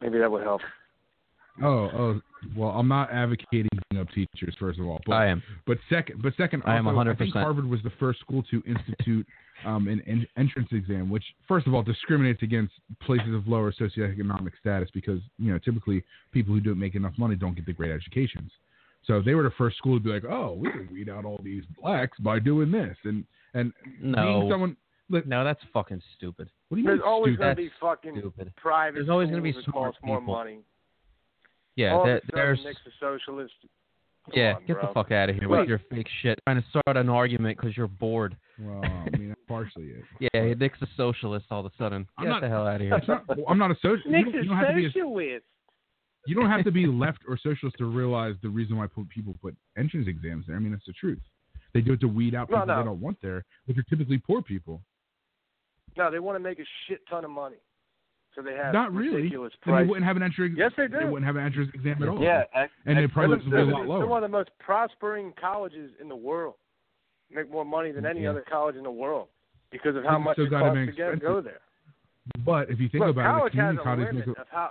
Maybe 0.00 0.18
that 0.18 0.30
would 0.30 0.42
help. 0.42 0.60
Oh, 1.62 1.90
oh. 1.94 2.20
Well, 2.56 2.70
I'm 2.70 2.88
not 2.88 3.12
advocating 3.12 3.68
beating 3.90 4.00
up 4.00 4.08
teachers, 4.14 4.54
first 4.58 4.78
of 4.78 4.86
all. 4.86 5.00
But 5.06 5.12
I 5.12 5.26
am. 5.26 5.42
But 5.66 5.78
second, 5.90 6.22
but 6.22 6.32
second, 6.36 6.62
I 6.64 6.76
am 6.76 6.84
100%. 6.84 7.18
think 7.18 7.34
Harvard 7.34 7.68
was 7.68 7.80
the 7.84 7.92
first 8.00 8.20
school 8.20 8.42
to 8.50 8.62
institute 8.66 9.26
um, 9.64 9.88
an 9.88 10.02
en- 10.06 10.26
entrance 10.36 10.68
exam, 10.72 11.08
which 11.10 11.24
first 11.48 11.66
of 11.66 11.74
all 11.74 11.82
discriminates 11.82 12.42
against 12.42 12.72
places 13.00 13.34
of 13.34 13.46
lower 13.48 13.72
socioeconomic 13.72 14.52
status 14.60 14.88
because 14.92 15.20
you 15.38 15.52
know 15.52 15.58
typically 15.58 16.02
people 16.32 16.54
who 16.54 16.60
don't 16.60 16.78
make 16.78 16.94
enough 16.94 17.14
money 17.18 17.36
don't 17.36 17.54
get 17.54 17.66
the 17.66 17.72
great 17.72 17.90
educations. 17.92 18.50
So 19.06 19.20
they 19.20 19.34
were 19.34 19.42
the 19.42 19.50
first 19.58 19.76
school 19.78 19.98
to 19.98 20.02
be 20.04 20.10
like, 20.10 20.24
oh, 20.24 20.52
we 20.54 20.70
can 20.70 20.88
weed 20.92 21.08
out 21.08 21.24
all 21.24 21.40
these 21.42 21.64
blacks 21.80 22.18
by 22.20 22.38
doing 22.38 22.70
this, 22.70 22.96
and 23.04 23.24
and 23.54 23.72
being 24.00 24.12
No. 24.12 24.48
someone. 24.50 24.76
Look, 25.08 25.26
No, 25.26 25.44
that's 25.44 25.60
fucking 25.74 26.00
stupid. 26.16 26.48
what 26.68 26.76
do 26.76 26.80
you 26.80 26.86
There's 26.86 27.00
mean 27.00 27.08
always 27.08 27.36
going 27.36 27.50
to 27.50 27.62
be 27.62 27.70
fucking 27.80 28.16
Stupid. 28.18 28.52
private. 28.56 28.94
There's 28.94 29.08
always 29.10 29.28
gonna 29.28 29.42
be 29.42 29.52
schools 29.52 29.64
that 29.66 29.72
smart 29.72 29.94
cost 29.94 30.04
more 30.06 30.20
people. 30.20 30.34
money. 30.34 30.58
Yeah, 31.76 31.94
All 31.94 32.04
there, 32.04 32.16
of 32.18 32.22
a 32.22 32.26
sudden, 32.26 32.36
there's. 32.38 32.64
Nick's 32.64 32.80
a 32.86 32.90
socialist. 33.00 33.54
Come 34.26 34.32
Yeah, 34.34 34.54
on, 34.54 34.64
get 34.66 34.74
bro. 34.78 34.86
the 34.88 34.94
fuck 34.94 35.10
out 35.10 35.30
of 35.30 35.36
here 35.36 35.48
Wait. 35.48 35.60
with 35.60 35.68
your 35.68 35.80
fake 35.90 36.06
shit. 36.22 36.38
Trying 36.46 36.62
to 36.62 36.68
start 36.68 36.96
an 36.96 37.08
argument 37.08 37.58
because 37.58 37.76
you're 37.76 37.88
bored. 37.88 38.36
Well, 38.60 38.82
I 38.84 39.16
mean, 39.16 39.28
that's 39.28 39.40
partially 39.48 39.88
it. 40.20 40.30
Yeah, 40.34 40.54
Nick's 40.54 40.80
a 40.82 40.86
socialist 40.96 41.46
all 41.50 41.60
of 41.60 41.66
a 41.66 41.70
sudden. 41.78 42.06
I'm 42.18 42.24
Get 42.24 42.30
not- 42.30 42.40
the 42.42 42.48
hell 42.48 42.66
out 42.66 42.76
of 42.76 42.80
here. 42.82 42.90
Not, 43.08 43.24
I'm 43.48 43.58
not 43.58 43.70
a 43.70 43.74
social. 43.76 43.98
You 44.10 44.24
don't, 44.24 44.34
you 44.34 44.44
don't 44.44 44.56
have 44.58 44.74
to 44.76 44.80
a 44.84 44.88
socialist. 44.90 45.44
you 46.26 46.34
don't 46.34 46.50
have 46.50 46.64
to 46.64 46.70
be 46.70 46.86
left 47.04 47.18
or 47.28 47.36
socialist 47.36 47.76
to 47.78 47.86
realize 47.86 48.34
the 48.42 48.48
reason 48.48 48.76
why 48.76 48.86
people 49.08 49.34
put 49.42 49.56
entrance 49.78 50.06
exams 50.08 50.46
there. 50.46 50.56
I 50.56 50.58
mean, 50.58 50.72
that's 50.72 50.86
the 50.86 50.92
truth. 50.92 51.18
They 51.74 51.80
do 51.80 51.94
it 51.94 52.00
to 52.00 52.06
weed 52.08 52.34
out 52.34 52.48
people 52.48 52.66
no. 52.66 52.76
they 52.78 52.84
don't 52.84 53.00
want 53.00 53.16
there, 53.22 53.44
which 53.66 53.78
are 53.78 53.82
typically 53.84 54.18
poor 54.18 54.42
people. 54.42 54.82
No, 55.96 56.10
they 56.10 56.18
want 56.18 56.36
to 56.36 56.40
make 56.40 56.58
a 56.58 56.64
shit 56.86 57.00
ton 57.08 57.24
of 57.24 57.30
money, 57.30 57.56
so 58.34 58.42
they 58.42 58.54
have 58.54 58.72
Not 58.74 58.92
really. 58.92 59.16
ridiculous 59.22 59.52
Then 59.64 59.76
they 59.76 59.84
wouldn't 59.84 60.06
have 60.06 60.16
an 60.16 60.22
entrance. 60.22 60.54
Yes, 60.56 60.72
they 60.76 60.86
do. 60.88 60.98
They 60.98 61.04
wouldn't 61.04 61.24
have 61.26 61.36
an 61.36 61.44
entrance 61.44 61.70
exam 61.74 62.02
at 62.02 62.08
all. 62.08 62.22
Yeah, 62.22 62.44
ex- 62.54 62.72
and 62.86 62.96
they 62.98 63.04
ex- 63.04 63.12
probably 63.12 63.36
They're, 63.36 63.44
would 63.44 63.50
be 63.50 63.56
a 63.56 63.64
they're- 63.64 63.72
lot 63.74 63.78
they're 63.80 63.88
lower. 63.88 64.06
one 64.06 64.22
of 64.24 64.30
the 64.30 64.36
most 64.36 64.50
prospering 64.58 65.32
colleges 65.40 65.90
in 66.00 66.08
the 66.08 66.16
world. 66.16 66.54
Make 67.34 67.50
more 67.50 67.64
money 67.64 67.92
than 67.92 68.04
any 68.06 68.22
Yeah. 68.22 68.30
other 68.30 68.44
college 68.48 68.76
in 68.76 68.82
the 68.84 68.90
world 68.90 69.28
because 69.70 69.96
of 69.96 70.04
how 70.04 70.16
It's 70.16 70.24
much 70.24 70.34
still 70.34 70.46
it 70.46 70.50
gotta 70.50 70.64
costs 70.66 70.78
be 70.80 70.86
to 70.86 70.92
get, 70.92 71.02
expensive. 71.14 71.22
go 71.28 71.40
there. 71.40 71.60
But 72.44 72.70
if 72.70 72.78
you 72.78 72.88
think 72.88 73.02
Look, 73.04 73.10
about 73.16 73.22
it, 73.24 73.38
college 73.38 73.52
the 73.54 73.58
has 73.62 73.76
community 73.76 73.80
a 73.80 73.84
colleges 73.84 74.12
limit 74.14 74.26
make 74.28 74.36
a, 74.36 74.40
of 74.42 74.48
how. 74.48 74.70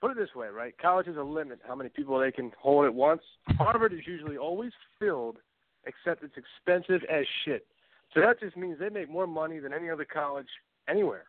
Put 0.00 0.10
it 0.12 0.16
this 0.16 0.34
way, 0.34 0.48
right? 0.48 0.76
College 0.78 1.06
has 1.06 1.16
a 1.16 1.22
limit 1.22 1.60
how 1.66 1.74
many 1.74 1.88
people 1.90 2.18
they 2.18 2.30
can 2.32 2.52
hold 2.58 2.84
at 2.84 2.94
once. 2.94 3.22
Harvard 3.56 3.92
is 3.92 4.06
usually 4.06 4.36
always 4.36 4.72
filled, 4.98 5.38
except 5.86 6.22
it's 6.22 6.36
expensive 6.36 7.02
as 7.10 7.26
shit. 7.44 7.66
So 8.12 8.20
that 8.20 8.38
just 8.38 8.56
means 8.56 8.78
they 8.78 8.90
make 8.90 9.08
more 9.10 9.26
money 9.26 9.58
than 9.58 9.72
any 9.72 9.90
other 9.90 10.04
college 10.04 10.48
anywhere, 10.88 11.24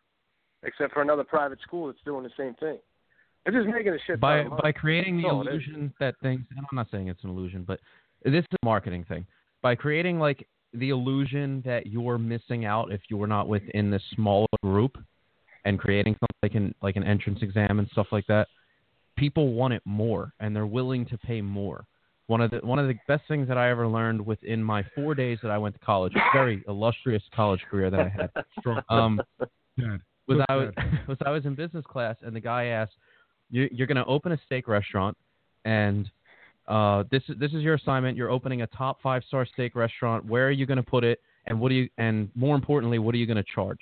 except 0.62 0.92
for 0.92 1.02
another 1.02 1.24
private 1.24 1.60
school 1.62 1.86
that's 1.86 2.02
doing 2.04 2.22
the 2.22 2.30
same 2.36 2.54
thing. 2.54 2.78
They're 3.44 3.54
just 3.62 3.72
making 3.74 3.92
a 3.94 3.98
shit 4.06 4.14
ton 4.16 4.20
by 4.20 4.42
money. 4.44 4.60
by 4.62 4.72
creating 4.72 5.16
the 5.16 5.22
That's 5.24 5.32
all 5.32 5.40
it 5.42 5.48
is. 5.48 5.52
illusion 5.54 5.94
that 6.00 6.14
things 6.20 6.44
and 6.50 6.58
I'm 6.58 6.66
not 6.76 6.88
saying 6.90 7.08
it's 7.08 7.22
an 7.24 7.30
illusion, 7.30 7.64
but 7.64 7.80
this 8.24 8.40
is 8.42 8.46
a 8.62 8.64
marketing 8.64 9.04
thing. 9.04 9.26
By 9.66 9.74
creating 9.74 10.20
like 10.20 10.46
the 10.74 10.90
illusion 10.90 11.60
that 11.66 11.88
you're 11.88 12.18
missing 12.18 12.66
out 12.66 12.92
if 12.92 13.00
you're 13.10 13.26
not 13.26 13.48
within 13.48 13.90
this 13.90 14.02
smaller 14.14 14.46
group 14.62 14.96
and 15.64 15.76
creating 15.76 16.14
something 16.14 16.36
like 16.40 16.54
an 16.54 16.74
like 16.82 16.94
an 16.94 17.02
entrance 17.02 17.40
exam 17.42 17.80
and 17.80 17.88
stuff 17.90 18.06
like 18.12 18.24
that, 18.28 18.46
people 19.16 19.54
want 19.54 19.74
it 19.74 19.82
more 19.84 20.32
and 20.38 20.54
they're 20.54 20.66
willing 20.66 21.04
to 21.06 21.18
pay 21.18 21.40
more. 21.40 21.84
One 22.28 22.40
of 22.40 22.52
the 22.52 22.58
one 22.58 22.78
of 22.78 22.86
the 22.86 22.94
best 23.08 23.24
things 23.26 23.48
that 23.48 23.58
I 23.58 23.68
ever 23.68 23.88
learned 23.88 24.24
within 24.24 24.62
my 24.62 24.84
four 24.94 25.16
days 25.16 25.40
that 25.42 25.50
I 25.50 25.58
went 25.58 25.74
to 25.74 25.84
college, 25.84 26.12
a 26.14 26.20
very 26.32 26.62
illustrious 26.68 27.24
college 27.34 27.62
career 27.68 27.90
that 27.90 27.98
I 27.98 28.08
had. 28.08 28.30
strong. 28.60 28.80
Um, 28.88 29.20
Dad, 29.80 30.00
was 30.28 30.44
I 30.48 30.54
was, 30.54 30.74
was 31.08 31.18
I 31.26 31.30
was 31.30 31.44
in 31.44 31.56
business 31.56 31.84
class 31.88 32.14
and 32.22 32.36
the 32.36 32.40
guy 32.40 32.66
asked, 32.66 32.94
you, 33.50 33.68
"You're 33.72 33.88
going 33.88 33.96
to 33.96 34.04
open 34.04 34.30
a 34.30 34.38
steak 34.46 34.68
restaurant, 34.68 35.16
and 35.64 36.08
uh, 36.68 37.04
this 37.10 37.22
is 37.28 37.36
this 37.38 37.52
is 37.52 37.62
your 37.62 37.74
assignment. 37.74 38.16
You're 38.16 38.30
opening 38.30 38.62
a 38.62 38.66
top 38.68 39.00
five 39.02 39.22
star 39.26 39.46
steak 39.46 39.74
restaurant. 39.74 40.24
Where 40.24 40.48
are 40.48 40.52
you 40.52 40.66
going 40.66 40.78
to 40.78 40.82
put 40.82 41.04
it, 41.04 41.20
And 41.46 41.60
what 41.60 41.68
do 41.70 41.74
you 41.76 41.88
and 41.98 42.30
more 42.34 42.56
importantly, 42.56 42.98
what 42.98 43.14
are 43.14 43.18
you 43.18 43.26
going 43.26 43.36
to 43.36 43.44
charge? 43.54 43.80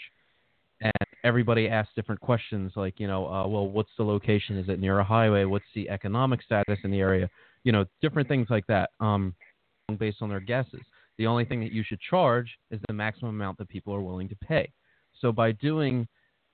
And 0.80 0.92
everybody 1.22 1.68
asks 1.68 1.92
different 1.94 2.20
questions 2.20 2.72
like, 2.76 2.98
you 2.98 3.06
know, 3.06 3.26
uh, 3.26 3.46
well, 3.46 3.66
what's 3.68 3.90
the 3.96 4.04
location? 4.04 4.58
Is 4.58 4.68
it 4.68 4.80
near 4.80 4.98
a 4.98 5.04
highway? 5.04 5.44
What's 5.44 5.64
the 5.74 5.88
economic 5.88 6.42
status 6.42 6.78
in 6.84 6.90
the 6.90 7.00
area? 7.00 7.30
You 7.62 7.72
know, 7.72 7.86
different 8.02 8.28
things 8.28 8.48
like 8.50 8.66
that. 8.66 8.90
Um, 9.00 9.34
based 9.98 10.18
on 10.22 10.28
their 10.28 10.40
guesses. 10.40 10.80
The 11.18 11.26
only 11.26 11.44
thing 11.44 11.60
that 11.60 11.72
you 11.72 11.84
should 11.86 12.00
charge 12.00 12.50
is 12.70 12.80
the 12.88 12.94
maximum 12.94 13.34
amount 13.34 13.58
that 13.58 13.68
people 13.68 13.94
are 13.94 14.00
willing 14.00 14.28
to 14.28 14.36
pay. 14.36 14.72
So 15.20 15.30
by 15.30 15.52
doing 15.52 16.08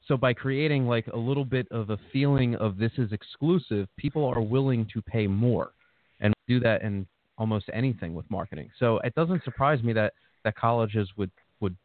so 0.07 0.17
by 0.17 0.33
creating 0.33 0.87
like 0.87 1.07
a 1.09 1.17
little 1.17 1.45
bit 1.45 1.69
of 1.71 1.91
a 1.91 1.99
feeling 2.13 2.55
of 2.57 2.79
this 2.79 2.93
is 2.97 3.13
exclusive, 3.13 3.87
people 3.99 4.25
are 4.25 4.41
willing 4.41 4.87
to 4.93 5.03
pay 5.03 5.27
more. 5.27 5.73
And 6.21 6.35
do 6.49 6.61
that 6.61 6.83
in 6.83 7.07
almost 7.39 7.67
anything 7.73 8.15
with 8.15 8.31
marketing. 8.31 8.71
So 8.79 8.99
it 8.99 9.15
doesn't 9.15 9.45
surprise 9.45 9.83
me 9.83 9.93
that 9.95 10.13
that 10.45 10.57
colleges 10.57 11.09
would 11.17 11.31
would 11.61 11.77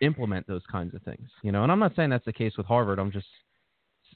implement 0.00 0.46
those 0.46 0.62
kinds 0.70 0.94
of 0.94 1.02
things. 1.02 1.28
You 1.42 1.52
know, 1.52 1.62
and 1.62 1.70
I'm 1.72 1.78
not 1.78 1.94
saying 1.94 2.10
that's 2.10 2.24
the 2.24 2.32
case 2.32 2.56
with 2.56 2.66
Harvard. 2.66 2.98
I'm 2.98 3.12
just 3.12 3.26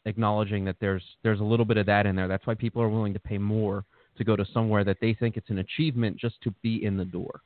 acknowledging 0.04 0.64
that 0.64 0.76
there's 0.80 1.02
there's 1.22 1.40
a 1.40 1.44
little 1.44 1.64
bit 1.64 1.76
of 1.76 1.86
that 1.86 2.06
in 2.06 2.16
there. 2.16 2.28
That's 2.28 2.46
why 2.46 2.54
people 2.54 2.82
are 2.82 2.88
willing 2.88 3.12
to 3.12 3.20
pay 3.20 3.38
more 3.38 3.84
to 4.18 4.24
go 4.24 4.34
to 4.34 4.46
somewhere 4.52 4.82
that 4.84 4.96
they 5.00 5.12
think 5.14 5.36
it's 5.36 5.50
an 5.50 5.58
achievement 5.58 6.16
just 6.16 6.40
to 6.42 6.50
be 6.62 6.84
in 6.84 6.96
the 6.96 7.04
door. 7.04 7.40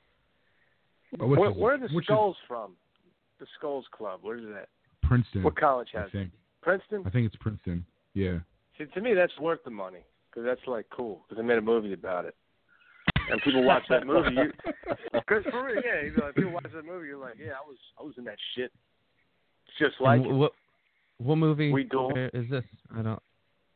Which 1.18 1.38
Where, 1.38 1.50
is- 1.50 1.56
where 1.56 1.74
are 1.74 1.78
the 1.78 1.88
which 1.94 2.04
is 2.04 2.06
skulls 2.06 2.36
from? 2.46 2.76
The 3.40 3.46
Skulls 3.58 3.86
Club. 3.90 4.20
Where's 4.22 4.44
that? 4.54 4.68
Princeton. 5.02 5.42
What 5.42 5.56
college 5.56 5.88
I 5.96 6.00
has 6.00 6.08
it? 6.08 6.12
think. 6.12 6.30
Princeton. 6.60 7.02
I 7.06 7.10
think 7.10 7.26
it's 7.26 7.36
Princeton. 7.36 7.84
Yeah. 8.12 8.38
See, 8.76 8.84
to 8.84 9.00
me, 9.00 9.14
that's 9.14 9.32
worth 9.40 9.60
the 9.64 9.70
money 9.70 10.00
because 10.30 10.44
that's 10.46 10.66
like 10.66 10.86
cool. 10.94 11.22
Because 11.28 11.42
they 11.42 11.46
made 11.46 11.58
a 11.58 11.62
movie 11.62 11.92
about 11.92 12.24
it, 12.24 12.34
and 13.30 13.40
people 13.42 13.64
watch 13.64 13.82
that 13.90 14.06
movie. 14.06 14.36
Because 15.12 15.44
for 15.50 15.64
real, 15.66 15.76
yeah, 15.84 16.02
you 16.04 16.12
know, 16.16 16.26
if 16.28 16.34
people 16.34 16.52
watch 16.52 16.66
that 16.74 16.84
movie, 16.84 17.08
you're 17.08 17.18
like, 17.18 17.34
yeah, 17.38 17.52
I 17.52 17.66
was, 17.66 17.76
I 17.98 18.02
was 18.02 18.14
in 18.18 18.24
that 18.24 18.36
shit. 18.54 18.72
It's 19.68 19.78
just 19.78 20.00
like 20.00 20.20
And 20.20 20.30
it. 20.30 20.34
what 20.34 20.52
what 21.18 21.36
movie 21.36 21.72
We 21.72 21.84
Duel. 21.84 22.12
is 22.32 22.48
this? 22.50 22.64
I 22.94 23.02
don't 23.02 23.20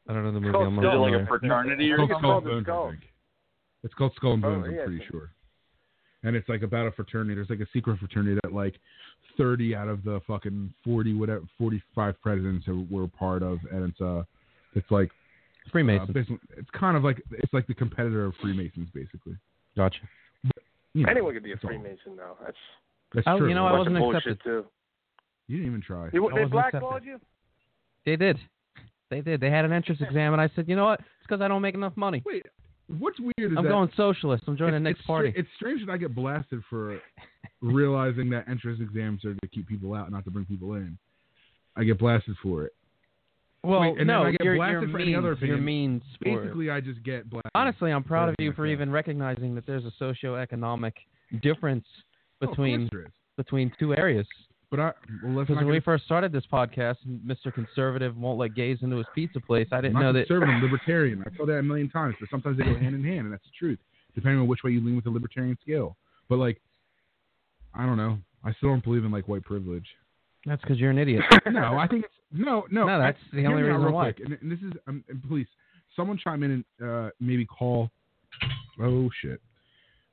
I 0.09 0.13
don't 0.13 0.25
know 0.25 0.33
the 0.33 0.41
movie. 0.41 0.53
called 0.53 0.67
I'm 0.67 0.79
Is 0.79 0.79
it 0.79 0.83
not 0.87 1.01
like 1.01 1.23
a 1.23 1.27
fraternity 1.27 1.93
or 1.93 2.01
It's 2.03 2.13
called 2.21 2.23
something? 2.23 2.23
Skull 2.23 2.41
the 2.43 2.57
and 2.57 2.67
Bones, 2.67 2.67
Skull. 2.67 2.87
I 2.87 2.91
think. 2.91 3.03
It's 3.85 3.95
called 3.95 4.13
Skull 4.17 4.33
and 4.35 4.45
Oh, 4.45 4.51
Bones, 4.51 4.67
yeah, 4.75 4.81
I'm 4.83 4.87
pretty 4.89 5.05
sure. 5.11 5.31
And 6.25 6.35
it's 6.37 6.49
like 6.49 6.63
about 6.63 6.87
a 6.87 6.91
fraternity. 6.93 7.35
There's 7.35 7.51
like 7.51 7.61
a 7.61 7.67
secret 7.73 7.99
fraternity 7.99 8.39
that 8.43 8.53
like 8.55 8.75
30 9.37 9.75
out 9.77 9.89
of 9.89 10.03
the 10.05 10.21
fucking 10.27 10.73
40 10.85 11.15
whatever 11.15 11.43
45 11.59 12.21
presidents 12.23 12.67
were 12.91 13.07
part 13.09 13.43
of, 13.43 13.59
and 13.71 13.91
it's 13.91 14.01
uh 14.01 14.23
it's 14.75 14.91
like 14.91 15.11
uh, 15.67 15.71
Freemason. 15.73 16.13
basically, 16.13 16.39
it's 16.57 16.71
kind 16.71 16.97
of 16.97 17.05
like 17.05 17.23
it's 17.33 17.53
like 17.53 17.67
the 17.67 17.75
competitor 17.75 18.25
of 18.27 18.35
Freemasons, 18.41 18.89
basically. 18.95 19.35
gotcha. 19.77 19.99
You 20.95 21.05
know, 21.05 21.11
Anyone 21.11 21.35
could 21.35 21.43
be 21.43 21.53
a 21.53 21.55
that's 21.57 21.65
all. 21.65 21.71
Freemason, 21.71 22.17
though. 22.17 22.37
That's 22.45 22.57
That's 23.15 23.27
Oh, 23.29 23.39
true. 23.39 23.49
you 23.49 23.55
know, 23.55 23.67
I 23.67 23.77
wasn't 23.77 23.97
of 23.97 24.01
bullshit 24.01 24.19
accepted. 24.33 24.43
too. 24.45 24.65
You 25.49 25.57
didn't 25.59 25.71
even 25.73 25.83
try. 25.83 26.09
You, 26.13 26.31
they 26.35 26.45
blackballed 26.45 26.95
accepted. 27.03 27.07
you. 27.09 27.21
They 28.07 28.17
did. 28.17 28.39
They 29.11 29.21
did. 29.21 29.41
They 29.41 29.51
had 29.51 29.65
an 29.65 29.73
entrance 29.73 30.01
exam, 30.01 30.33
and 30.33 30.41
I 30.41 30.49
said, 30.55 30.69
you 30.69 30.77
know 30.77 30.85
what? 30.85 31.01
It's 31.01 31.09
because 31.23 31.41
I 31.41 31.49
don't 31.49 31.63
make 31.63 31.75
enough 31.75 31.97
money. 31.97 32.23
Wait, 32.25 32.47
what's 32.99 33.19
weird 33.19 33.53
is 33.53 33.59
I'm 33.59 33.65
that 33.65 33.71
going 33.71 33.91
socialist. 33.97 34.45
I'm 34.47 34.57
joining 34.57 34.75
the 34.75 34.81
next 34.81 35.01
it's 35.01 35.07
party. 35.07 35.31
stra- 35.31 35.41
it's 35.43 35.51
strange 35.57 35.85
that 35.87 35.93
I 35.93 35.97
get 35.97 36.15
blasted 36.15 36.63
for 36.71 36.99
realizing 37.61 38.31
that 38.31 38.49
entrance 38.49 38.81
exams 38.81 39.25
are 39.25 39.35
to 39.35 39.47
keep 39.49 39.67
people 39.69 39.95
out, 39.95 40.11
not 40.11 40.25
to 40.25 40.31
bring 40.31 40.45
people 40.45 40.75
in. 40.75 40.97
I 41.77 41.85
get 41.85 41.99
blasted 41.99 42.37
for 42.43 42.65
it. 42.65 42.73
Well, 43.65 43.81
wait, 43.81 43.91
and 43.91 43.99
then 44.01 44.07
no, 44.09 44.23
I 44.25 44.31
get 44.33 44.45
you're, 44.45 44.57
blasted 44.57 44.83
you're 44.83 44.91
for 44.91 44.99
means, 44.99 45.09
any 45.09 45.15
other 45.17 45.37
You're 45.41 45.57
opinion. 45.57 46.03
for 46.23 46.29
it. 46.29 46.43
Basically, 46.45 46.71
I 46.71 46.81
just 46.81 47.03
get 47.03 47.29
blasted. 47.31 47.51
Honestly, 47.55 47.91
I'm 47.91 48.05
proud 48.05 48.29
of 48.29 48.35
you 48.39 48.53
for 48.53 48.67
even 48.67 48.91
recognizing 48.91 49.55
that 49.55 49.67
there's 49.67 49.85
a 49.85 49.93
socioeconomic 50.03 50.93
difference 51.43 51.87
Oh, 52.43 52.49
between 52.49 52.83
is. 52.93 53.07
between 53.37 53.73
two 53.79 53.97
areas. 53.97 54.27
But 54.71 54.81
I 54.81 54.93
well, 55.23 55.35
let's 55.37 55.47
Because 55.49 55.57
not 55.63 55.65
when 55.67 55.75
we 55.75 55.81
first 55.81 56.05
started 56.05 56.33
this 56.33 56.45
podcast, 56.53 56.97
Mr. 57.27 57.53
Conservative 57.55 58.17
won't 58.17 58.39
let 58.39 58.55
gays 58.55 58.79
into 58.83 58.97
his 58.97 59.07
pizza 59.15 59.39
place. 59.41 59.69
I 59.73 59.81
didn't 59.81 60.01
know 60.01 60.13
that. 60.13 60.27
conservative, 60.27 60.55
libertarian. 60.63 61.23
I've 61.25 61.37
told 61.37 61.49
that 61.49 61.59
a 61.59 61.63
million 61.63 61.89
times, 61.89 62.17
but 62.19 62.29
sometimes 62.29 62.59
they 62.59 62.65
go 62.65 62.75
hand 62.77 62.95
in 62.95 63.05
hand, 63.05 63.21
and 63.21 63.33
that's 63.33 63.45
the 63.45 63.53
truth, 63.59 63.79
depending 64.15 64.41
on 64.41 64.49
which 64.49 64.65
way 64.65 64.73
you 64.73 64.85
lean 64.85 64.97
with 64.97 65.05
the 65.05 65.11
libertarian 65.11 65.57
scale. 65.63 65.97
But 66.29 66.39
like, 66.39 66.61
I 67.75 67.87
don't 67.87 67.97
know. 67.97 68.19
I 68.45 68.53
still 68.55 68.71
don't 68.71 68.83
believe 68.85 69.05
in 69.05 69.11
like 69.11 69.29
white 69.29 69.45
privilege. 69.45 69.87
That's 70.45 70.61
because 70.61 70.79
you're 70.79 70.91
an 70.91 70.99
idiot. 70.99 71.23
no, 71.51 71.79
I 71.79 71.87
think 71.87 72.05
it's 72.05 72.15
no, 72.35 72.65
no. 72.71 72.87
No, 72.87 72.99
that's 72.99 73.19
I, 73.33 73.37
the 73.37 73.47
only 73.47 73.63
reason 73.63 73.93
why. 73.93 74.13
Quick. 74.13 74.27
And, 74.27 74.39
and 74.41 74.51
this 74.53 74.59
is, 74.61 74.73
um, 74.87 75.03
and 75.09 75.23
please, 75.29 75.47
someone 75.97 76.19
chime 76.23 76.43
in 76.43 76.65
and 76.81 76.89
uh, 76.89 77.11
maybe 77.21 77.47
call. 77.47 77.91
Oh 78.81 79.09
shit! 79.23 79.41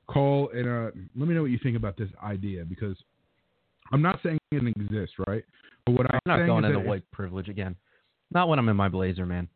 Call 0.06 0.50
and 0.54 0.68
uh, 0.68 0.90
let 1.16 1.28
me 1.28 1.34
know 1.34 1.42
what 1.42 1.50
you 1.50 1.58
think 1.62 1.76
about 1.76 1.96
this 1.96 2.08
idea 2.22 2.64
because 2.64 2.96
I'm 3.92 4.02
not 4.02 4.20
saying 4.22 4.38
it 4.50 4.60
doesn't 4.88 5.10
right? 5.26 5.44
But 5.84 5.92
what 5.92 6.06
I'm 6.06 6.20
I'm 6.26 6.40
not 6.40 6.46
going 6.46 6.64
into 6.64 6.80
white 6.80 7.08
privilege 7.10 7.48
again. 7.48 7.76
Not 8.30 8.48
when 8.48 8.58
I'm 8.58 8.68
in 8.68 8.76
my 8.76 8.88
blazer, 8.88 9.26
man. 9.26 9.48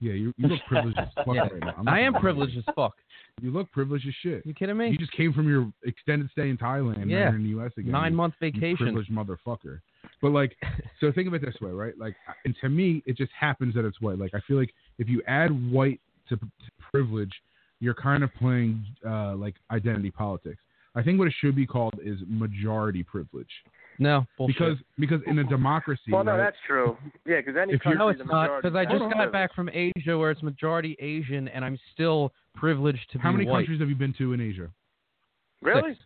Yeah, 0.00 0.12
you, 0.12 0.32
you 0.36 0.48
look 0.48 0.60
privileged 0.68 0.98
as 0.98 1.08
fuck 1.14 1.34
Yeah. 1.34 1.42
right 1.42 1.60
now. 1.60 1.82
I 1.86 2.00
am 2.00 2.14
privileged 2.14 2.56
as 2.56 2.64
fuck. 2.74 2.94
You 3.42 3.50
look 3.50 3.70
privileged 3.70 4.06
as 4.08 4.14
shit. 4.22 4.46
You 4.46 4.54
kidding 4.54 4.76
me? 4.78 4.88
You 4.88 4.96
just 4.96 5.12
came 5.12 5.32
from 5.32 5.46
your 5.48 5.70
extended 5.84 6.30
stay 6.30 6.48
in 6.48 6.56
Thailand, 6.56 7.10
Yeah. 7.10 7.28
in 7.28 7.42
the 7.42 7.50
U.S. 7.50 7.70
again. 7.76 7.92
Nine 7.92 8.14
month 8.14 8.34
vacation. 8.40 8.76
privileged 8.76 9.10
motherfucker. 9.10 9.80
But 10.22 10.30
like, 10.30 10.56
so 11.00 11.12
think 11.12 11.28
of 11.28 11.34
it 11.34 11.42
this 11.44 11.54
way, 11.60 11.70
right? 11.70 11.96
Like, 11.98 12.14
and 12.46 12.54
to 12.62 12.68
me, 12.70 13.02
it 13.04 13.16
just 13.16 13.32
happens 13.38 13.74
that 13.74 13.84
it's 13.84 14.00
white. 14.00 14.18
Like, 14.18 14.34
I 14.34 14.40
feel 14.48 14.56
like 14.56 14.72
if 14.98 15.08
you 15.08 15.22
add 15.26 15.50
white 15.70 16.00
to, 16.30 16.36
to 16.36 16.46
privilege, 16.90 17.32
you're 17.80 17.94
kind 17.94 18.24
of 18.24 18.32
playing 18.34 18.84
uh, 19.06 19.36
like 19.36 19.56
identity 19.70 20.10
politics. 20.10 20.62
I 20.94 21.02
think 21.02 21.18
what 21.18 21.28
it 21.28 21.34
should 21.38 21.54
be 21.54 21.66
called 21.66 22.00
is 22.02 22.18
majority 22.26 23.02
privilege, 23.02 23.50
No, 23.98 24.26
bullshit. 24.36 24.56
because 24.58 24.78
because 24.98 25.20
in 25.26 25.38
a 25.38 25.44
democracy, 25.44 26.10
Well, 26.12 26.24
no, 26.24 26.32
right, 26.32 26.38
that's 26.38 26.56
true. 26.66 26.96
Yeah, 27.24 27.36
because 27.36 27.56
any 27.56 27.72
If 27.72 27.84
you're- 27.84 27.96
country, 27.96 27.98
no, 27.98 28.08
it's 28.08 28.18
the 28.18 28.24
not 28.24 28.62
because 28.62 28.76
I 28.76 28.84
just 28.84 28.98
Hold 28.98 29.12
on. 29.12 29.18
got 29.18 29.32
back 29.32 29.54
from 29.54 29.68
Asia 29.72 30.18
where 30.18 30.30
it's 30.30 30.42
majority 30.42 30.96
Asian 31.00 31.48
and 31.48 31.64
I'm 31.64 31.78
still 31.92 32.32
privileged 32.54 33.10
to 33.12 33.18
how 33.18 33.30
be 33.32 33.38
many 33.38 33.50
white. 33.50 33.60
countries 33.60 33.80
have 33.80 33.88
you 33.88 33.94
been 33.96 34.12
to 34.14 34.32
in 34.32 34.40
Asia? 34.40 34.70
Really? 35.62 35.92
Six. 35.92 36.04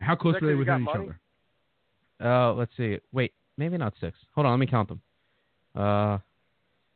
How 0.00 0.14
close 0.14 0.34
Is 0.36 0.40
that 0.40 0.46
are 0.46 0.48
they 0.48 0.64
'cause 0.64 0.66
you 0.66 0.72
within 0.72 0.82
each 0.82 0.86
money? 0.86 1.10
other? 2.20 2.30
Uh, 2.30 2.52
let's 2.54 2.76
see. 2.76 2.98
Wait, 3.12 3.32
maybe 3.56 3.76
not 3.78 3.94
six. 4.00 4.16
Hold 4.34 4.46
on, 4.46 4.52
let 4.52 4.58
me 4.60 4.66
count 4.66 4.88
them. 4.88 5.00
Uh, 5.74 6.18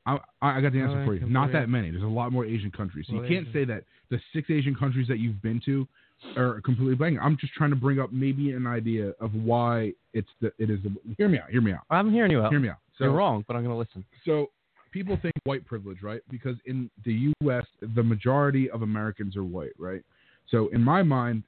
I, 0.07 0.19
I 0.41 0.61
got 0.61 0.73
the 0.73 0.81
answer 0.81 1.05
for 1.05 1.15
you. 1.15 1.27
Not 1.27 1.51
that 1.53 1.69
many. 1.69 1.91
There's 1.91 2.03
a 2.05 2.07
lot 2.07 2.31
more 2.31 2.45
Asian 2.45 2.71
countries. 2.71 3.07
So 3.09 3.15
you 3.15 3.21
can't 3.23 3.49
Asian. 3.49 3.53
say 3.53 3.65
that 3.65 3.85
the 4.11 4.21
six 4.33 4.51
Asian 4.51 4.75
countries 4.75 5.09
that 5.09 5.19
you've 5.19 5.43
been 5.43 5.61
to 5.65 5.89
are 6.37 6.61
completely 6.63 6.95
blank. 6.95 7.19
I'm 7.23 7.37
just 7.39 7.53
trying 7.55 7.71
to 7.71 7.77
bring 7.77 8.01
up 8.01 8.13
maybe 8.13 8.53
an 8.53 8.67
idea 8.67 9.13
of 9.21 9.35
why 9.35 9.93
it's 10.13 10.29
the 10.41 10.53
it 10.59 10.71
is 10.71 10.79
the. 10.83 10.95
Hear 11.19 11.29
me 11.29 11.39
out. 11.39 11.51
Hear 11.51 11.61
me 11.61 11.73
out. 11.73 11.81
I'm 11.91 12.11
hearing 12.13 12.31
you 12.31 12.41
out. 12.43 12.51
Hear 12.51 12.61
me 12.61 12.69
out. 12.69 12.79
So 12.99 13.05
You're 13.05 13.13
wrong, 13.15 13.45
but 13.47 13.57
I'm 13.57 13.63
gonna 13.63 13.77
listen. 13.79 14.05
so 14.25 14.51
people 14.93 15.19
think 15.21 15.35
white 15.45 15.67
privilege, 15.67 16.03
right? 16.03 16.23
Because 16.31 16.57
in 16.65 16.91
the 17.05 17.31
U.S., 17.43 17.65
the 17.95 18.03
majority 18.03 18.71
of 18.71 18.81
Americans 18.83 19.37
are 19.37 19.45
white, 19.45 19.73
right? 19.79 20.03
So 20.51 20.69
in 20.69 20.83
my 20.83 21.03
mind, 21.03 21.43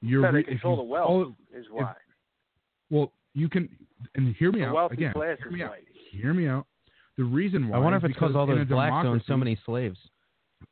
you're 0.00 0.22
Yeah, 0.24 0.30
they 0.30 0.36
re- 0.38 0.44
control 0.44 0.74
you 0.76 0.82
the 0.82 0.88
wealth. 0.88 1.06
follow- 1.08 1.36
is 1.54 1.66
why. 1.70 1.94
well, 2.90 3.12
you 3.34 3.48
can 3.48 3.68
and 4.14 4.34
hear 4.36 4.50
me 4.50 4.60
The 4.60 4.66
out 4.66 4.74
wealthy 4.74 4.94
again. 4.94 5.12
class 5.12 5.36
Hear 5.38 5.48
is 5.48 5.52
me 5.52 5.62
out. 5.62 5.70
white. 5.70 5.84
Hear 6.10 6.34
me 6.34 6.46
out. 6.48 6.66
The 7.18 7.24
reason 7.24 7.68
why 7.68 7.76
I 7.76 7.80
wonder 7.80 7.98
if 7.98 8.04
it's 8.04 8.14
because 8.14 8.34
all 8.34 8.46
those 8.46 8.66
blacks 8.66 9.06
own 9.06 9.22
so 9.26 9.36
many 9.36 9.58
slaves. 9.66 9.98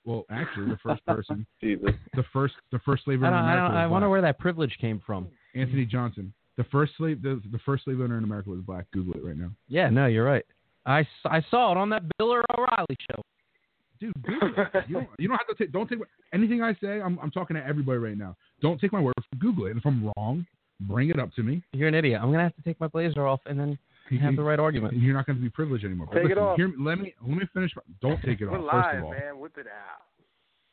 Well, 0.05 0.24
actually, 0.31 0.66
the 0.70 0.79
first 0.83 1.05
person, 1.07 1.46
Jesus. 1.61 1.90
the 2.14 2.24
first, 2.33 2.55
the 2.72 2.79
first 2.81 3.05
slave 3.05 3.22
I, 3.22 3.29
owner 3.29 3.37
don't, 3.37 3.44
in 3.44 3.50
I, 3.50 3.53
America 3.55 3.74
don't, 3.74 3.83
I 3.83 3.87
wonder 3.87 4.09
where 4.09 4.22
that 4.22 4.38
privilege 4.38 4.76
came 4.81 5.00
from. 5.05 5.29
Anthony 5.55 5.85
Johnson, 5.85 6.33
the 6.57 6.64
first 6.64 6.92
slave, 6.96 7.22
the, 7.22 7.40
the 7.53 7.59
first 7.64 7.85
slave 7.85 8.00
owner 8.00 8.18
in 8.18 8.24
America 8.24 8.50
was 8.50 8.61
black. 8.61 8.87
Google 8.92 9.14
it 9.14 9.24
right 9.24 9.37
now, 9.37 9.50
Yeah, 9.68 9.90
no, 9.90 10.07
you're 10.07 10.24
right. 10.24 10.44
I, 10.87 11.07
I 11.26 11.42
saw 11.50 11.72
it 11.72 11.76
on 11.76 11.90
that 11.90 12.03
Bill 12.18 12.31
O'Reilly 12.33 12.96
show. 13.11 13.22
dude. 14.00 14.12
Google 14.22 14.48
it. 14.57 14.85
You 14.88 14.94
don't, 14.94 15.09
you 15.18 15.29
don't 15.29 15.37
have 15.38 15.57
to 15.57 15.62
take. 15.64 15.72
Don't 15.72 15.88
take 15.88 15.98
anything 16.33 16.62
I 16.62 16.74
say. 16.83 17.00
I'm, 17.00 17.18
I'm 17.22 17.31
talking 17.31 17.57
to 17.57 17.66
everybody 17.66 17.98
right 17.98 18.16
now. 18.16 18.35
Don't 18.62 18.81
take 18.81 18.92
my 18.92 19.00
word. 19.00 19.14
for 19.31 19.37
Google 19.37 19.66
it. 19.66 19.70
And 19.70 19.79
if 19.79 19.87
I'm 19.87 20.11
wrong, 20.16 20.46
bring 20.81 21.11
it 21.11 21.18
up 21.18 21.33
to 21.35 21.42
me. 21.42 21.62
You're 21.72 21.88
an 21.88 21.94
idiot. 21.94 22.20
I'm 22.22 22.31
gonna 22.31 22.42
have 22.44 22.57
to 22.57 22.62
take 22.62 22.81
my 22.81 22.87
blazer 22.88 23.26
off 23.26 23.40
and 23.46 23.59
then 23.61 23.79
have 24.18 24.37
the 24.37 24.42
right 24.42 24.59
argument. 24.66 24.94
You're 24.96 25.14
not 25.14 25.27
going 25.27 25.37
to 25.37 25.42
be 25.42 25.51
privileged 25.51 25.85
anymore. 25.85 26.09
But 26.12 26.23
Take 26.23 26.31
it 26.31 26.38
off. 26.38 26.57
Hear, 26.57 26.68
me- 26.68 26.75
let 26.79 26.99
me 26.99 27.14
let 27.27 27.37
me 27.37 27.44
finish. 27.53 27.73
Don't 28.01 28.20
take 28.25 28.40
it 28.40 28.46
We're 28.46 28.59
off. 28.59 28.85
First 28.85 28.99
of 28.99 29.05
all, 29.05 29.11
man. 29.12 29.38
Whip 29.38 29.57
it 29.59 29.66
out. 29.66 30.03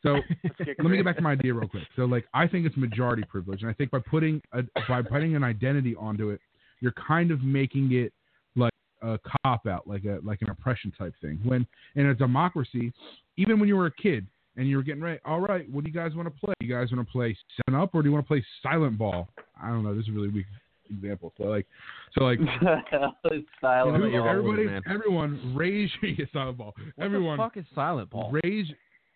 so 0.02 0.20
Let's 0.44 0.56
get 0.64 0.76
let 0.82 0.90
me 0.90 0.96
get 0.96 1.04
back 1.06 1.16
to 1.16 1.22
my 1.22 1.32
idea 1.32 1.54
real 1.54 1.68
quick. 1.68 1.84
So 1.96 2.02
like 2.04 2.24
I 2.34 2.46
think 2.46 2.66
it's 2.66 2.76
majority 2.76 3.22
privilege, 3.28 3.62
and 3.62 3.70
I 3.70 3.74
think 3.74 3.90
by 3.90 4.00
putting 4.00 4.40
a, 4.52 4.62
by 4.88 5.02
putting 5.02 5.36
an 5.36 5.44
identity 5.44 5.94
onto 5.96 6.30
it, 6.30 6.40
you're 6.80 6.94
kind 7.06 7.30
of 7.30 7.42
making 7.42 7.92
it 7.92 8.12
like 8.56 8.72
a 9.02 9.18
cop 9.44 9.66
out, 9.66 9.86
like 9.86 10.04
a 10.04 10.18
like 10.24 10.42
an 10.42 10.50
oppression 10.50 10.92
type 10.98 11.14
thing. 11.20 11.38
When 11.44 11.66
in 11.96 12.06
a 12.06 12.14
democracy, 12.14 12.92
even 13.36 13.58
when 13.60 13.68
you 13.68 13.76
were 13.76 13.86
a 13.86 13.92
kid 13.92 14.26
and 14.56 14.68
you 14.68 14.76
were 14.76 14.82
getting 14.82 15.02
ready, 15.02 15.20
all 15.24 15.40
right, 15.40 15.70
what 15.70 15.84
do 15.84 15.90
you 15.90 15.94
guys 15.94 16.14
want 16.14 16.26
to 16.26 16.40
play? 16.40 16.54
You 16.60 16.68
guys 16.68 16.90
want 16.90 17.06
to 17.06 17.12
play 17.12 17.36
Seven 17.66 17.80
Up 17.80 17.94
or 17.94 18.02
do 18.02 18.08
you 18.08 18.12
want 18.12 18.24
to 18.24 18.28
play 18.28 18.44
Silent 18.62 18.98
Ball? 18.98 19.28
I 19.62 19.68
don't 19.68 19.84
know. 19.84 19.94
This 19.94 20.04
is 20.04 20.08
a 20.08 20.12
really 20.12 20.28
weak 20.28 20.46
example. 20.90 21.32
So 21.38 21.44
like, 21.44 21.66
so 22.14 22.24
like. 22.24 22.38
Silent. 23.60 23.98
know 23.98 24.04
who- 24.04 24.10
you're 24.10 24.28
everybody, 24.28 24.62
it, 24.62 24.66
man. 24.66 24.82
everyone, 24.88 25.54
raise 25.56 25.90
your 26.02 26.26
silent 26.32 26.58
ball. 26.58 26.74
What 26.96 27.04
everyone, 27.04 27.36
the 27.38 27.42
fuck 27.44 27.56
is 27.56 27.64
Silent 27.74 28.10
Ball? 28.10 28.30
raise 28.42 28.66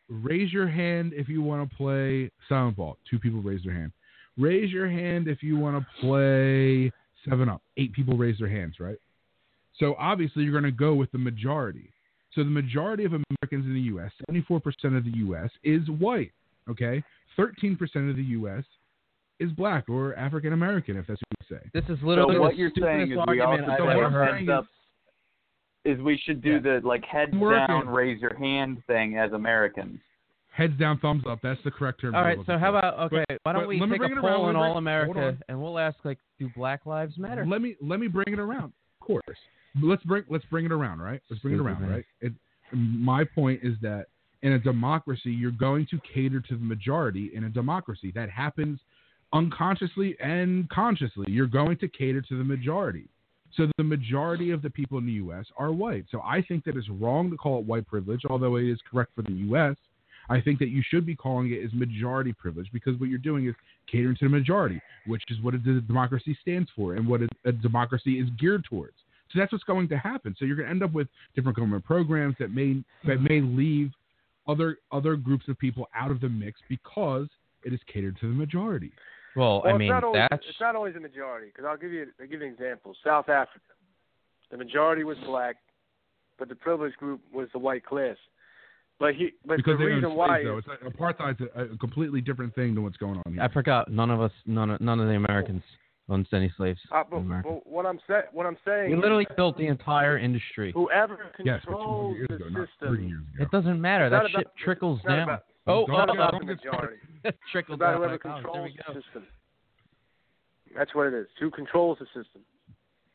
raise 0.09 0.53
your 0.53 0.69
hand 0.69 1.13
if 1.15 1.29
you 1.29 1.41
want 1.43 1.69
to 1.69 1.77
play 1.77 2.31
silent 2.49 2.77
ball. 2.77 2.99
Two 3.11 3.19
people 3.19 3.41
raise 3.41 3.63
their 3.65 3.73
hand. 3.75 3.93
raise 4.37 4.71
your 4.71 4.89
hand 4.89 5.27
if 5.29 5.43
you 5.43 5.57
want 5.57 5.77
to 5.79 5.87
play 6.01 6.93
Seven 7.29 7.49
Up. 7.49 7.63
Eight 7.77 7.93
people 7.93 8.17
raise 8.17 8.39
their 8.39 8.49
hands, 8.49 8.75
right? 8.79 8.99
So 9.79 9.95
obviously 9.99 10.43
you're 10.43 10.53
going 10.53 10.65
to 10.65 10.71
go 10.71 10.95
with 10.95 11.11
the 11.13 11.19
majority. 11.19 11.89
So 12.35 12.43
the 12.43 12.51
majority 12.51 13.05
of 13.05 13.13
Americans 13.13 13.67
in 13.67 13.75
the 13.75 13.81
U.S., 13.81 14.11
74% 14.31 14.61
of 14.97 15.05
the 15.05 15.13
U.S. 15.17 15.51
is 15.65 15.89
white. 15.99 16.33
Okay, 16.69 17.03
13% 17.39 17.79
of 18.11 18.17
the 18.17 18.23
U.S. 18.23 18.65
is 19.43 19.53
black 19.53 19.89
or 19.89 20.15
African 20.17 20.53
American, 20.53 20.97
if 20.97 21.07
that's 21.07 21.21
what 21.21 21.49
you 21.51 21.57
say. 21.57 21.71
This 21.75 21.85
is 21.97 22.03
literally 22.03 22.37
so 22.37 22.41
what 22.43 22.57
you're 22.57 22.71
saying 22.81 23.13
is 23.13 23.19
we 23.27 23.41
argument 23.41 23.71
also 23.71 23.73
I've 23.73 23.81
what 23.87 23.97
ever 23.97 24.11
heard. 24.11 24.31
saying 24.37 24.47
heard 24.47 24.65
is 25.85 26.01
we 26.01 26.17
should 26.25 26.41
do 26.43 26.53
Yeah. 26.53 26.59
the 26.81 26.81
like 26.87 27.05
heads 27.05 27.33
down, 27.33 27.89
raise 27.89 28.21
your 28.21 28.37
hand 28.37 28.83
thing 28.87 29.19
as 29.19 29.33
Americans. 29.33 29.99
Heads 30.55 30.75
down, 30.79 30.99
thumbs 30.99 31.25
up. 31.27 31.41
That's 31.43 31.61
the 31.65 31.71
correct 31.71 32.01
term. 32.03 32.15
All 32.15 32.23
to 32.23 32.29
right, 32.29 32.39
look 32.39 32.47
so 32.47 32.59
how 32.59 32.69
about 32.71 32.99
okay? 33.13 33.25
But- 33.29 33.39
why 33.43 33.53
don't 33.55 33.67
we 33.67 33.81
let 33.81 33.89
me 33.89 33.95
take 33.95 34.01
bring 34.01 34.13
a 34.13 34.17
it 34.17 34.19
around, 34.25 34.37
poll 34.37 34.49
in 34.51 34.57
all 34.57 34.77
America 34.79 35.19
on. 35.29 35.39
and 35.49 35.61
we'll 35.61 35.79
ask 35.79 35.97
like, 36.05 36.19
do 36.39 36.49
Black 36.55 36.87
Lives 36.87 37.19
Matter? 37.19 37.45
Let 37.47 37.63
me 37.63 37.75
let 37.81 37.99
me 38.01 38.07
bring 38.07 38.27
it 38.29 38.39
around. 38.39 38.73
Of 39.01 39.07
course. 39.07 39.25
Let's 39.83 40.03
bring 40.05 40.25
let's 40.29 40.45
bring 40.51 40.65
it 40.67 40.73
around, 40.73 41.01
right? 41.01 41.21
Let's 41.31 41.43
bring 41.43 41.55
it 41.55 41.61
around, 41.61 41.81
man. 41.83 41.91
right? 41.91 42.05
It, 42.21 42.33
my 42.73 43.25
point 43.25 43.61
is 43.63 43.75
that 43.83 44.07
in 44.43 44.53
a 44.53 44.59
democracy, 44.59 45.31
you're 45.31 45.51
going 45.53 45.87
to 45.91 45.99
cater 46.15 46.41
to 46.41 46.57
the 46.57 46.63
majority 46.65 47.31
in 47.35 47.45
a 47.45 47.49
democracy. 47.49 48.13
That 48.15 48.29
happens 48.31 48.79
unconsciously 49.33 50.16
and 50.21 50.68
consciously. 50.68 51.27
You're 51.29 51.47
going 51.47 51.79
to 51.79 51.88
cater 51.88 52.21
to 52.23 52.38
the 52.38 52.45
majority. 52.45 53.09
So 53.57 53.66
the 53.77 53.85
majority 53.85 54.51
of 54.51 54.62
the 54.62 54.71
people 54.71 54.99
in 54.99 55.07
the 55.07 55.12
U.S. 55.12 55.45
are 55.59 55.73
white. 55.73 56.07
So 56.11 56.23
I 56.23 56.42
think 56.42 56.64
that 56.64 56.77
it's 56.77 56.88
wrong 56.88 57.31
to 57.31 57.37
call 57.37 57.59
it 57.59 57.66
white 57.66 57.87
privilege, 57.87 58.23
although 58.29 58.57
it 58.57 58.64
is 58.64 58.79
correct 58.90 59.12
for 59.14 59.23
the 59.23 59.33
U.S. 59.33 59.77
I 60.31 60.40
think 60.40 60.59
that 60.61 60.68
you 60.68 60.83
should 60.88 61.05
be 61.05 61.14
calling 61.14 61.53
it 61.53 61.64
as 61.64 61.73
majority 61.75 62.33
privilege 62.33 62.68
because 62.73 62.99
what 62.99 63.09
you're 63.09 63.18
doing 63.18 63.47
is 63.47 63.55
catering 63.90 64.16
to 64.16 64.27
the 64.27 64.31
majority, 64.31 64.81
which 65.07 65.23
is 65.29 65.40
what 65.42 65.55
a 65.55 65.59
democracy 65.59 66.37
stands 66.40 66.71
for 66.75 66.95
and 66.95 67.07
what 67.07 67.23
a, 67.23 67.29
a 67.45 67.53
democracy 67.53 68.21
is 68.21 68.29
geared 68.38 68.64
towards. 68.64 68.95
So 69.33 69.38
that's 69.38 69.53
what's 69.53 69.64
going 69.64 69.88
to 69.88 69.99
happen. 69.99 70.35
So 70.38 70.45
you're 70.45 70.57
going 70.57 70.66
to 70.66 70.71
end 70.71 70.83
up 70.83 70.92
with 70.92 71.09
different 71.35 71.57
government 71.57 71.85
programs 71.85 72.37
that 72.38 72.55
may 72.55 72.83
that 73.07 73.21
may 73.21 73.40
leave 73.40 73.90
other 74.47 74.77
other 74.90 75.16
groups 75.16 75.49
of 75.49 75.59
people 75.59 75.88
out 75.95 76.11
of 76.11 76.21
the 76.21 76.29
mix 76.29 76.61
because 76.68 77.29
it 77.64 77.73
is 77.73 77.81
catered 77.92 78.18
to 78.21 78.29
the 78.29 78.35
majority. 78.35 78.92
Well, 79.37 79.62
Well, 79.64 79.75
I 79.75 79.79
mean, 79.79 79.88
it's 79.88 79.92
not 79.92 80.05
always, 80.05 80.27
that's 80.31 80.45
it's 80.49 80.61
not 80.61 80.77
always 80.77 80.97
a 80.97 81.01
majority 81.01 81.49
because 81.49 81.64
I'll 81.68 81.77
give 81.77 81.92
you 81.92 82.07
I'll 82.21 82.27
give 82.27 82.40
you 82.40 82.47
an 82.47 82.53
example. 82.53 82.95
South 83.05 83.29
Africa, 83.29 83.61
the 84.51 84.57
majority 84.57 85.05
was 85.05 85.16
black, 85.27 85.57
but 86.38 86.49
the 86.49 86.55
privileged 86.55 86.97
group 86.97 87.21
was 87.33 87.49
the 87.53 87.59
white 87.59 87.85
class. 87.85 88.16
But 89.01 89.14
he, 89.14 89.31
but 89.45 89.57
Because 89.57 89.79
the 89.79 89.85
reason 89.87 90.14
why 90.14 90.42
slaves, 90.42 90.45
though. 90.47 90.59
It's 90.59 90.68
like, 90.68 90.95
apartheid's 90.95 91.40
a, 91.57 91.75
a 91.75 91.79
completely 91.79 92.21
different 92.21 92.55
thing 92.55 92.75
than 92.75 92.85
what's 92.85 92.97
going 92.99 93.21
on 93.27 93.33
here. 93.33 93.42
I 93.42 93.49
forgot. 93.49 93.90
None 93.90 94.11
of 94.11 94.21
us, 94.21 94.31
none 94.47 94.71
of, 94.71 94.81
none 94.81 95.01
of 95.01 95.09
the 95.09 95.14
Americans 95.14 95.62
owns 96.09 96.27
any 96.33 96.53
slaves. 96.57 96.79
uh, 96.92 97.03
but, 97.11 97.21
but 97.42 97.66
what 97.66 97.87
I'm 97.87 97.99
saying, 98.07 98.23
what 98.33 98.47
I'm 98.47 98.57
saying, 98.64 98.90
We 98.90 98.97
is 98.97 99.03
literally 99.03 99.27
built 99.37 99.57
the 99.57 99.66
entire 99.66 100.18
industry. 100.18 100.73
whoever 100.73 101.18
yes, 101.42 101.61
but 101.64 101.73
200 101.73 101.77
controls 101.79 102.16
years 102.16 102.29
the 102.29 102.35
ago, 102.37 102.45
not 102.51 102.68
system, 102.68 102.88
30 102.88 103.03
years 103.07 103.21
ago. 103.35 103.42
It 103.45 103.51
doesn't 103.51 103.81
matter. 103.81 104.11
That 104.11 104.23
not 104.25 104.31
shit 104.31 104.47
trickles 104.62 105.01
down. 105.07 105.21
about- 105.21 105.45
oh, 105.66 105.87
Don't 105.87 106.07
the 106.07 106.14
don't 106.14 106.46
get 106.46 106.57
majority. 106.64 106.96
it 107.25 107.29
It's 107.29 107.38
trickles 107.53 107.77
about 107.77 107.92
down. 107.92 107.98
whoever 107.98 108.14
oh, 108.14 108.18
controls 108.18 108.70
the 108.77 108.94
system. 109.03 109.27
That's 110.77 110.94
what 110.94 111.07
it 111.09 111.14
is. 111.14 111.27
Who 111.40 111.51
controls 111.51 111.98
the 112.01 112.07
system? 112.07 112.42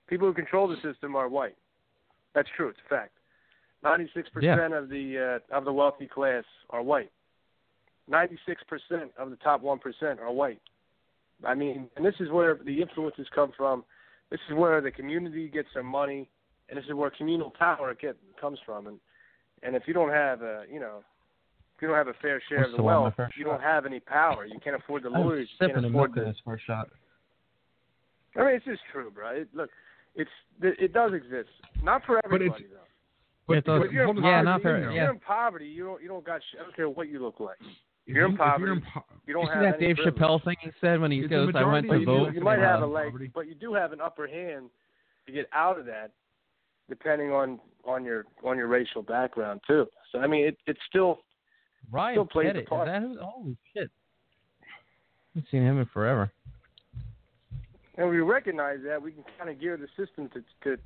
People 0.07 0.27
who 0.27 0.33
control 0.33 0.67
the 0.67 0.75
system 0.81 1.15
are 1.15 1.27
white. 1.27 1.55
That's 2.35 2.47
true. 2.55 2.69
It's 2.69 2.79
a 2.85 2.89
fact. 2.89 3.11
Ninety-six 3.83 4.29
percent 4.29 4.73
of 4.73 4.89
the 4.89 5.39
uh, 5.51 5.55
of 5.57 5.65
the 5.65 5.73
wealthy 5.73 6.07
class 6.07 6.43
are 6.69 6.81
white. 6.81 7.11
Ninety-six 8.07 8.61
percent 8.67 9.11
of 9.17 9.29
the 9.29 9.35
top 9.37 9.61
one 9.61 9.79
percent 9.79 10.19
are 10.19 10.31
white. 10.31 10.61
I 11.45 11.53
mean, 11.53 11.87
and 11.95 12.05
this 12.05 12.15
is 12.19 12.29
where 12.31 12.57
the 12.65 12.81
influences 12.81 13.27
come 13.33 13.51
from. 13.55 13.83
This 14.31 14.39
is 14.49 14.55
where 14.55 14.81
the 14.81 14.91
community 14.91 15.47
gets 15.47 15.67
their 15.73 15.83
money, 15.83 16.27
and 16.69 16.77
this 16.77 16.85
is 16.85 16.93
where 16.93 17.09
communal 17.11 17.51
power 17.51 17.93
get 17.93 18.17
comes 18.39 18.59
from. 18.65 18.87
And 18.87 18.99
and 19.63 19.75
if 19.75 19.83
you 19.87 19.93
don't 19.93 20.11
have 20.11 20.41
a, 20.41 20.63
you 20.71 20.79
know, 20.79 21.03
if 21.77 21.81
you 21.81 21.87
don't 21.87 21.97
have 21.97 22.07
a 22.07 22.13
fair 22.21 22.41
share 22.49 22.59
What's 22.59 22.67
of 22.69 22.71
the 22.71 22.77
the 22.77 22.83
wealth, 22.83 23.13
first 23.15 23.37
you 23.37 23.43
shot? 23.45 23.51
don't 23.51 23.61
have 23.61 23.85
any 23.85 23.99
power. 23.99 24.45
You 24.45 24.59
can't 24.59 24.75
afford 24.75 25.03
the 25.03 25.09
I 25.09 25.19
was 25.19 25.25
lawyers. 25.25 25.49
You 25.51 25.67
sipping 25.67 25.75
can't 25.81 25.85
afford 25.85 26.11
milk 26.11 26.17
in 26.17 26.23
the. 26.25 26.29
this 26.31 26.39
first 26.43 26.65
shot. 26.65 26.89
I 28.35 28.39
mean, 28.45 28.55
it's 28.55 28.65
just 28.65 28.81
true, 28.91 29.09
bro. 29.11 29.29
It, 29.29 29.47
look, 29.53 29.69
it's 30.15 30.29
it 30.61 30.93
does 30.93 31.13
exist. 31.13 31.49
Not 31.83 32.03
for 32.05 32.19
But 32.23 32.25
everybody 32.35 32.65
though. 32.65 32.77
But, 33.47 33.63
But 33.65 33.85
if 33.85 33.91
you're 33.93 34.03
in 34.03 34.07
hold 34.15 34.17
on, 34.17 34.23
yeah, 34.25 34.43
poverty, 34.43 34.45
not 34.45 34.61
for- 34.61 34.77
if 34.77 34.83
yeah. 34.83 35.01
you're 35.03 35.11
in 35.13 35.19
poverty, 35.19 35.67
you 35.67 35.85
don't 35.85 36.01
you 36.01 36.07
don't 36.07 36.25
got. 36.25 36.41
Sh- 36.41 36.55
I 36.59 36.63
don't 36.63 36.75
care 36.75 36.89
what 36.89 37.07
you 37.09 37.19
look 37.19 37.39
like. 37.39 37.57
if 38.05 38.13
you're 38.15 38.25
in 38.25 38.31
you- 38.31 38.35
if 38.35 38.39
poverty, 38.39 38.63
you're 38.65 38.73
in 38.73 38.81
po- 38.81 39.03
You 39.27 39.33
don't 39.33 39.43
you 39.43 39.49
see 39.53 39.59
that 39.59 39.75
any 39.77 39.87
Dave 39.87 39.95
privilege. 39.97 40.15
Chappelle 40.15 40.43
thing 40.43 40.55
he 40.61 40.69
said 40.81 40.99
when 40.99 41.11
he 41.11 41.19
It's 41.19 41.29
goes, 41.29 41.53
"I 41.55 41.63
went 41.63 41.87
to 41.89 41.97
you, 41.99 42.05
vote." 42.05 42.29
do, 42.29 42.35
you 42.35 42.41
might 42.41 42.59
have 42.59 42.81
a 42.81 42.85
leg, 42.87 43.05
poverty. 43.11 43.31
but 43.33 43.47
you 43.47 43.55
do 43.55 43.73
have 43.73 43.93
an 43.93 44.01
upper 44.01 44.27
hand 44.27 44.69
to 45.27 45.31
get 45.31 45.47
out 45.53 45.79
of 45.79 45.85
that, 45.85 46.11
depending 46.89 47.31
on 47.31 47.59
on 47.85 48.03
your 48.03 48.25
on 48.43 48.57
your 48.57 48.67
racial 48.67 49.01
background 49.01 49.61
too. 49.65 49.87
So 50.11 50.19
I 50.19 50.27
mean, 50.27 50.45
it 50.45 50.57
it's 50.67 50.79
still 50.89 51.19
Ryan 51.91 52.15
still 52.15 52.25
plays 52.25 52.47
Pettit. 52.47 52.63
Is 52.63 52.69
part. 52.69 52.87
that 52.87 53.01
who? 53.01 53.17
Holy 53.19 53.57
shit! 53.73 53.89
I 54.61 54.65
haven't 55.35 55.49
seen 55.51 55.61
him 55.63 55.79
in 55.79 55.85
forever. 55.93 56.31
and 57.97 58.09
we 58.09 58.19
recognize 58.19 58.79
that 58.85 59.01
we 59.01 59.11
can 59.11 59.23
kind 59.37 59.49
of 59.49 59.59
gear 59.59 59.77
the 59.77 59.87
system 60.03 60.29
to 60.29 60.43
to 60.63 60.81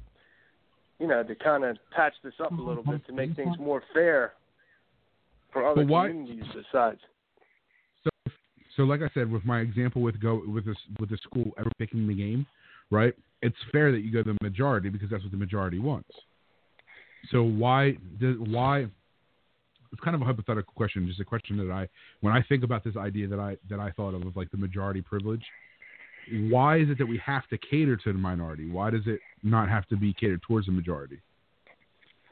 you 0.99 1.07
know 1.07 1.23
to 1.23 1.35
kind 1.35 1.63
of 1.63 1.77
patch 1.95 2.13
this 2.23 2.33
up 2.43 2.51
a 2.51 2.61
little 2.61 2.83
bit 2.83 3.05
to 3.07 3.13
make 3.13 3.35
things 3.35 3.57
more 3.59 3.81
fair 3.93 4.33
for 5.51 5.67
other 5.67 5.85
why- 5.85 6.07
communities 6.07 6.45
besides. 6.53 6.99
So, 8.77 8.83
like 8.83 9.01
I 9.01 9.09
said, 9.13 9.29
with 9.29 9.43
my 9.43 9.59
example 9.59 10.01
with 10.01 10.19
go 10.21 10.41
with 10.47 10.65
this 10.65 10.77
with 10.99 11.09
the 11.09 11.17
school 11.17 11.51
ever 11.59 11.69
picking 11.77 12.07
the 12.07 12.13
game, 12.15 12.45
right? 12.89 13.13
It's 13.41 13.55
fair 13.71 13.91
that 13.91 13.99
you 13.99 14.13
go 14.13 14.23
to 14.23 14.31
the 14.31 14.37
majority 14.41 14.87
because 14.87 15.09
that's 15.09 15.23
what 15.23 15.31
the 15.31 15.37
majority 15.37 15.77
wants. 15.77 16.09
So 17.31 17.43
why 17.43 17.97
does 18.19 18.37
why? 18.39 18.87
It's 19.91 20.01
kind 20.01 20.15
of 20.15 20.21
a 20.21 20.25
hypothetical 20.25 20.73
question, 20.75 21.05
just 21.07 21.19
a 21.19 21.25
question 21.25 21.57
that 21.57 21.71
I, 21.71 21.87
when 22.21 22.33
I 22.33 22.41
think 22.47 22.63
about 22.63 22.83
this 22.83 22.95
idea 22.95 23.27
that 23.27 23.39
I 23.39 23.57
that 23.69 23.79
I 23.79 23.91
thought 23.91 24.13
of 24.13 24.25
of 24.25 24.35
like 24.35 24.51
the 24.51 24.57
majority 24.57 25.01
privilege. 25.01 25.43
Why 26.49 26.77
is 26.77 26.89
it 26.89 26.97
that 26.99 27.07
we 27.07 27.17
have 27.25 27.47
to 27.47 27.57
cater 27.57 27.97
to 27.97 28.13
the 28.13 28.19
minority? 28.19 28.69
Why 28.69 28.91
does 28.91 29.01
it 29.07 29.19
not 29.43 29.69
have 29.69 29.87
to 29.87 29.97
be 29.97 30.13
catered 30.13 30.41
towards 30.43 30.67
the 30.67 30.71
majority? 30.71 31.19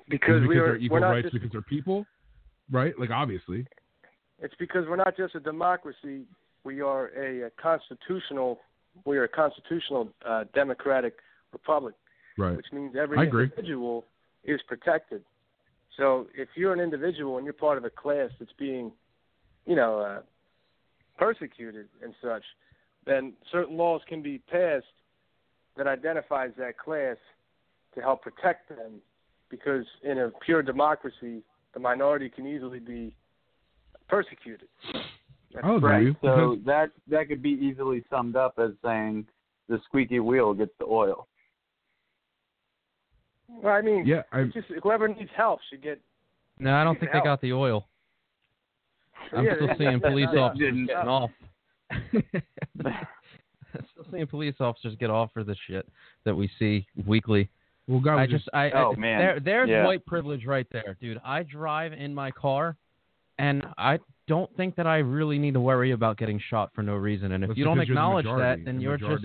Because 0.07 0.41
because 0.41 0.47
we 0.47 0.57
are 0.57 0.65
they're 0.67 0.77
equal 0.77 0.99
rights 0.99 1.23
just 1.23 1.33
because 1.33 1.51
they're 1.51 1.61
people, 1.61 2.05
right? 2.71 2.97
Like 2.99 3.09
obviously, 3.09 3.65
It's 4.41 4.53
because 4.59 4.85
we're 4.87 4.95
not 4.95 5.17
just 5.17 5.35
a 5.35 5.39
democracy. 5.39 6.21
We 6.63 6.81
are 6.81 7.07
a, 7.17 7.47
a 7.47 7.49
constitutional. 7.61 8.59
We 9.05 9.17
are 9.17 9.23
a 9.23 9.29
constitutional 9.29 10.09
uh, 10.25 10.45
democratic 10.53 11.15
republic, 11.51 11.95
right? 12.37 12.55
which 12.55 12.67
means 12.71 12.95
every 12.99 13.19
individual 13.19 14.05
is 14.43 14.61
protected. 14.67 15.23
So 15.97 16.27
if 16.35 16.49
you're 16.55 16.73
an 16.73 16.79
individual 16.79 17.37
and 17.37 17.45
you're 17.45 17.53
part 17.53 17.77
of 17.77 17.85
a 17.85 17.89
class 17.89 18.29
that's 18.39 18.53
being, 18.57 18.91
you 19.65 19.75
know, 19.75 19.99
uh, 19.99 20.21
persecuted 21.17 21.87
and 22.03 22.13
such, 22.23 22.43
then 23.05 23.33
certain 23.51 23.75
laws 23.77 24.01
can 24.07 24.21
be 24.21 24.37
passed 24.37 24.85
that 25.77 25.87
identifies 25.87 26.51
that 26.57 26.77
class 26.77 27.17
to 27.95 28.01
help 28.01 28.21
protect 28.21 28.69
them. 28.69 29.01
Because 29.49 29.85
in 30.03 30.19
a 30.19 30.31
pure 30.45 30.61
democracy, 30.61 31.41
the 31.73 31.79
minority 31.79 32.29
can 32.29 32.45
easily 32.45 32.79
be 32.79 33.15
persecuted. 34.07 34.67
That's 35.53 35.65
I'll. 35.65 35.79
Right. 35.79 36.15
So 36.21 36.57
that 36.65 36.91
that 37.07 37.27
could 37.27 37.41
be 37.41 37.51
easily 37.51 38.03
summed 38.09 38.35
up 38.35 38.59
as 38.59 38.71
saying 38.83 39.25
the 39.67 39.79
squeaky 39.85 40.19
wheel 40.19 40.53
gets 40.53 40.71
the 40.79 40.85
oil. 40.85 41.27
Well, 43.49 43.73
I 43.73 43.81
mean, 43.81 44.05
yeah, 44.05 44.21
I, 44.31 44.43
just 44.45 44.67
whoever 44.83 45.07
needs 45.07 45.29
help 45.35 45.59
should 45.69 45.81
get. 45.81 45.99
No, 46.59 46.73
I 46.73 46.83
don't 46.83 46.99
think 46.99 47.11
can 47.11 47.21
they 47.21 47.23
got 47.25 47.41
the 47.41 47.53
oil. 47.53 47.87
I'm 49.35 49.45
Yeah, 49.45 49.55
still 49.55 49.69
seeing 49.77 49.99
police 49.99 50.27
officers 50.35 50.59
didn't. 50.59 50.87
getting 50.87 51.07
off. 51.09 51.31
I'm 51.91 52.23
still 53.91 54.05
seeing 54.11 54.27
police 54.27 54.55
officers 54.59 54.95
get 54.99 55.09
off 55.09 55.31
for 55.33 55.43
the 55.43 55.55
shit 55.67 55.87
that 56.25 56.35
we 56.35 56.49
see 56.59 56.85
weekly. 57.05 57.49
well, 57.87 57.99
God, 57.99 58.17
I 58.17 58.21
was 58.23 58.29
just, 58.31 58.49
I, 58.53 58.71
Oh, 58.71 58.93
I 58.95 58.99
man. 58.99 59.19
there, 59.19 59.39
there's 59.39 59.69
Yeah. 59.69 59.85
white 59.85 60.05
privilege 60.05 60.45
right 60.45 60.67
there, 60.71 60.95
dude. 61.01 61.19
I 61.23 61.43
drive 61.43 61.93
in 61.93 62.13
my 62.13 62.31
car, 62.31 62.77
and 63.37 63.65
I 63.77 63.99
don't 64.33 64.49
think 64.55 64.75
that 64.77 64.87
I 64.87 64.97
really 64.99 65.37
need 65.37 65.53
to 65.55 65.59
worry 65.59 65.91
about 65.91 66.17
getting 66.17 66.39
shot 66.49 66.69
for 66.75 66.81
no 66.83 66.95
reason. 66.95 67.31
And 67.33 67.43
if 67.43 67.49
That's 67.49 67.57
you 67.57 67.65
don't 67.65 67.75
because 67.77 67.87
the 67.87 67.93
acknowledge 67.93 68.25
majority. 68.25 68.61
that, 68.61 68.65
then 68.65 68.77
The 68.77 68.83
you're 68.83 68.97
just 68.97 69.23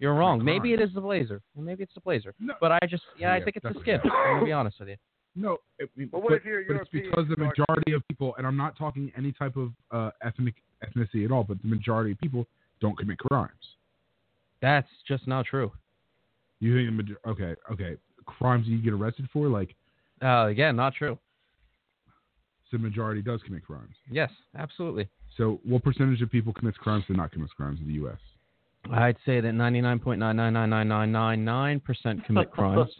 you're 0.00 0.14
wrong. 0.14 0.44
Maybe 0.44 0.72
it 0.74 0.80
is 0.80 0.90
the 0.92 1.00
blazer. 1.00 1.40
Well, 1.54 1.64
maybe 1.64 1.82
it's 1.84 1.94
the 1.94 2.00
blazer. 2.00 2.34
No. 2.38 2.54
But 2.60 2.72
I 2.72 2.80
just, 2.88 3.04
yeah, 3.18 3.32
I 3.32 3.40
think 3.42 3.56
it's 3.56 3.64
a 3.64 3.68
definitely. 3.72 3.94
skip. 4.00 4.12
I'm 4.12 4.34
gonna 4.34 4.44
be 4.44 4.52
honest 4.52 4.78
with 4.80 4.88
you. 4.90 4.96
No, 5.36 5.58
it, 5.78 5.88
it- 5.96 6.10
But 6.10 6.22
what 6.22 6.30
but, 6.30 6.34
if 6.38 6.44
you're 6.44 6.64
but 6.66 6.76
it's 6.76 6.90
because 6.90 7.24
the 7.28 7.36
majority 7.36 7.92
of 7.92 8.06
people, 8.08 8.34
and 8.36 8.46
I'm 8.46 8.56
not 8.56 8.76
talking 8.76 9.10
any 9.16 9.32
type 9.32 9.56
of 9.56 9.70
uh, 9.92 10.10
ethnic 10.22 10.54
ethnicity 10.84 11.24
at 11.24 11.30
all, 11.30 11.44
but 11.44 11.62
the 11.62 11.68
majority 11.68 12.12
of 12.12 12.18
people 12.18 12.46
don't 12.80 12.98
commit 12.98 13.18
crimes. 13.18 13.64
That's 14.60 14.88
just 15.06 15.26
not 15.26 15.46
true. 15.46 15.70
You 16.58 16.74
think 16.74 16.88
the 16.88 17.02
major- 17.02 17.20
okay, 17.26 17.54
okay, 17.72 17.96
crimes 18.26 18.66
you 18.66 18.78
get 18.78 18.92
arrested 18.92 19.28
for, 19.32 19.48
like 19.48 19.74
Uh, 20.20 20.46
again, 20.48 20.74
not 20.76 20.94
true. 20.94 21.16
The 22.72 22.78
majority 22.78 23.22
does 23.22 23.40
commit 23.42 23.64
crimes. 23.64 23.94
Yes, 24.10 24.30
absolutely. 24.56 25.08
So, 25.36 25.60
what 25.64 25.82
percentage 25.84 26.20
of 26.22 26.30
people 26.30 26.52
commits 26.52 26.76
crimes 26.78 27.04
that 27.08 27.16
not 27.16 27.30
commit 27.32 27.50
crimes 27.56 27.78
in 27.80 27.86
the 27.86 27.94
U.S.? 27.94 28.18
I'd 28.90 29.16
say 29.26 29.40
that 29.40 29.52
99.999999% 29.54 32.24
commit 32.24 32.50
crimes, 32.52 32.90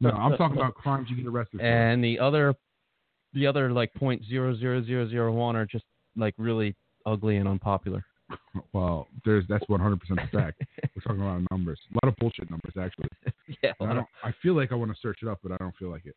No, 0.00 0.10
I'm 0.10 0.36
talking 0.36 0.56
about 0.56 0.74
crimes 0.74 1.08
you 1.10 1.16
get 1.16 1.26
arrested 1.26 1.60
for. 1.60 1.66
and 1.66 2.02
the 2.04 2.18
other, 2.18 2.54
the 3.34 3.46
other 3.46 3.70
like 3.72 3.92
point 3.94 4.22
zero 4.28 4.54
zero 4.56 4.82
zero 4.84 5.08
zero 5.08 5.32
one 5.32 5.56
are 5.56 5.66
just 5.66 5.84
like 6.16 6.34
really 6.38 6.74
ugly 7.06 7.36
and 7.36 7.48
unpopular. 7.48 8.04
Well, 8.72 9.06
there's 9.24 9.44
that's 9.48 9.64
100% 9.66 9.98
the 10.08 10.16
fact. 10.38 10.62
We're 10.82 11.02
talking 11.02 11.20
about 11.20 11.42
numbers, 11.50 11.78
a 11.92 11.94
lot 12.04 12.12
of 12.12 12.16
bullshit 12.18 12.48
numbers 12.50 12.74
actually. 12.80 13.08
yeah. 13.62 13.72
I 13.80 13.92
don't. 13.92 14.06
I 14.24 14.32
feel 14.42 14.54
like 14.54 14.70
I 14.72 14.76
want 14.76 14.90
to 14.92 14.96
search 15.00 15.18
it 15.22 15.28
up, 15.28 15.38
but 15.42 15.52
I 15.52 15.56
don't 15.56 15.74
feel 15.76 15.90
like 15.90 16.06
it. 16.06 16.14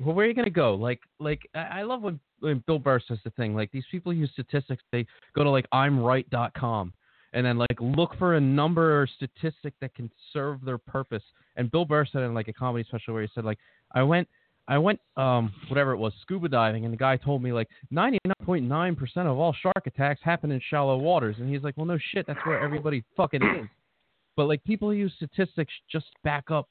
Well, 0.00 0.14
where 0.14 0.24
are 0.24 0.28
you 0.28 0.34
gonna 0.34 0.50
go? 0.50 0.74
Like, 0.74 1.00
like 1.18 1.48
I 1.54 1.82
love 1.82 2.02
when, 2.02 2.18
when 2.40 2.64
Bill 2.66 2.78
Burr 2.78 3.00
says 3.06 3.18
the 3.22 3.30
thing. 3.30 3.54
Like 3.54 3.70
these 3.70 3.84
people 3.90 4.12
use 4.12 4.30
statistics. 4.32 4.82
They 4.92 5.06
go 5.34 5.44
to 5.44 5.50
like 5.50 5.66
I'mRight.com 5.72 6.92
and 7.32 7.46
then 7.46 7.58
like 7.58 7.76
look 7.78 8.16
for 8.18 8.34
a 8.34 8.40
number 8.40 9.00
or 9.00 9.06
statistic 9.06 9.74
that 9.80 9.94
can 9.94 10.10
serve 10.32 10.64
their 10.64 10.78
purpose. 10.78 11.22
And 11.56 11.70
Bill 11.70 11.84
Burr 11.84 12.06
said 12.06 12.22
in 12.22 12.34
like 12.34 12.48
a 12.48 12.52
comedy 12.52 12.84
special 12.88 13.14
where 13.14 13.22
he 13.22 13.28
said 13.34 13.44
like 13.44 13.58
I 13.92 14.02
went, 14.02 14.26
I 14.68 14.78
went, 14.78 15.00
um, 15.16 15.52
whatever 15.68 15.92
it 15.92 15.98
was, 15.98 16.12
scuba 16.22 16.48
diving, 16.48 16.84
and 16.84 16.92
the 16.92 16.98
guy 16.98 17.16
told 17.16 17.42
me 17.42 17.52
like 17.52 17.68
99.9% 17.92 19.16
of 19.26 19.38
all 19.38 19.52
shark 19.52 19.86
attacks 19.86 20.20
happen 20.22 20.52
in 20.52 20.60
shallow 20.70 20.96
waters. 20.96 21.36
And 21.40 21.52
he's 21.52 21.62
like, 21.62 21.76
well, 21.76 21.86
no 21.86 21.98
shit, 22.12 22.26
that's 22.26 22.38
where 22.46 22.60
everybody 22.60 23.02
fucking 23.16 23.42
is. 23.42 23.68
But 24.36 24.46
like 24.46 24.62
people 24.64 24.94
use 24.94 25.12
statistics 25.16 25.72
just 25.90 26.06
back 26.24 26.50
up 26.50 26.68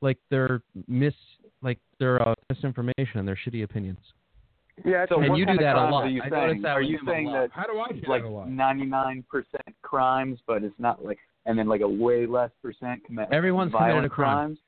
like 0.00 0.18
their 0.30 0.62
mis 0.88 1.14
like 1.62 1.78
their 1.98 2.26
uh, 2.26 2.34
misinformation 2.50 3.18
and 3.20 3.26
their 3.28 3.38
shitty 3.46 3.62
opinions. 3.64 3.98
Yeah, 4.84 5.04
So 5.08 5.20
And 5.20 5.36
you 5.36 5.44
do 5.46 5.56
that 5.58 5.72
a 5.72 5.74
crimes 5.74 5.92
lot. 5.92 6.04
Are 6.04 6.08
you 6.08 6.22
I 6.22 6.30
saying? 6.30 6.62
that 6.62 6.70
are 6.70 6.82
you 6.82 6.98
saying 7.06 7.26
that 7.32 7.50
How 7.52 7.64
do 7.64 7.78
I 7.78 7.86
it's 7.90 8.00
get 8.00 8.08
like 8.08 8.22
that 8.22 8.28
a 8.28 8.30
lot? 8.30 8.48
99% 8.48 9.22
crimes, 9.82 10.38
but 10.46 10.62
it's 10.64 10.74
not 10.78 11.04
like, 11.04 11.18
and 11.46 11.58
then 11.58 11.68
like 11.68 11.82
a 11.82 11.88
way 11.88 12.26
less 12.26 12.50
percent 12.62 13.04
commit 13.04 13.28
Everyone's 13.32 13.70
committed 13.72 13.88
violent 13.92 14.06
a 14.06 14.08
crime. 14.08 14.36
crimes? 14.46 14.58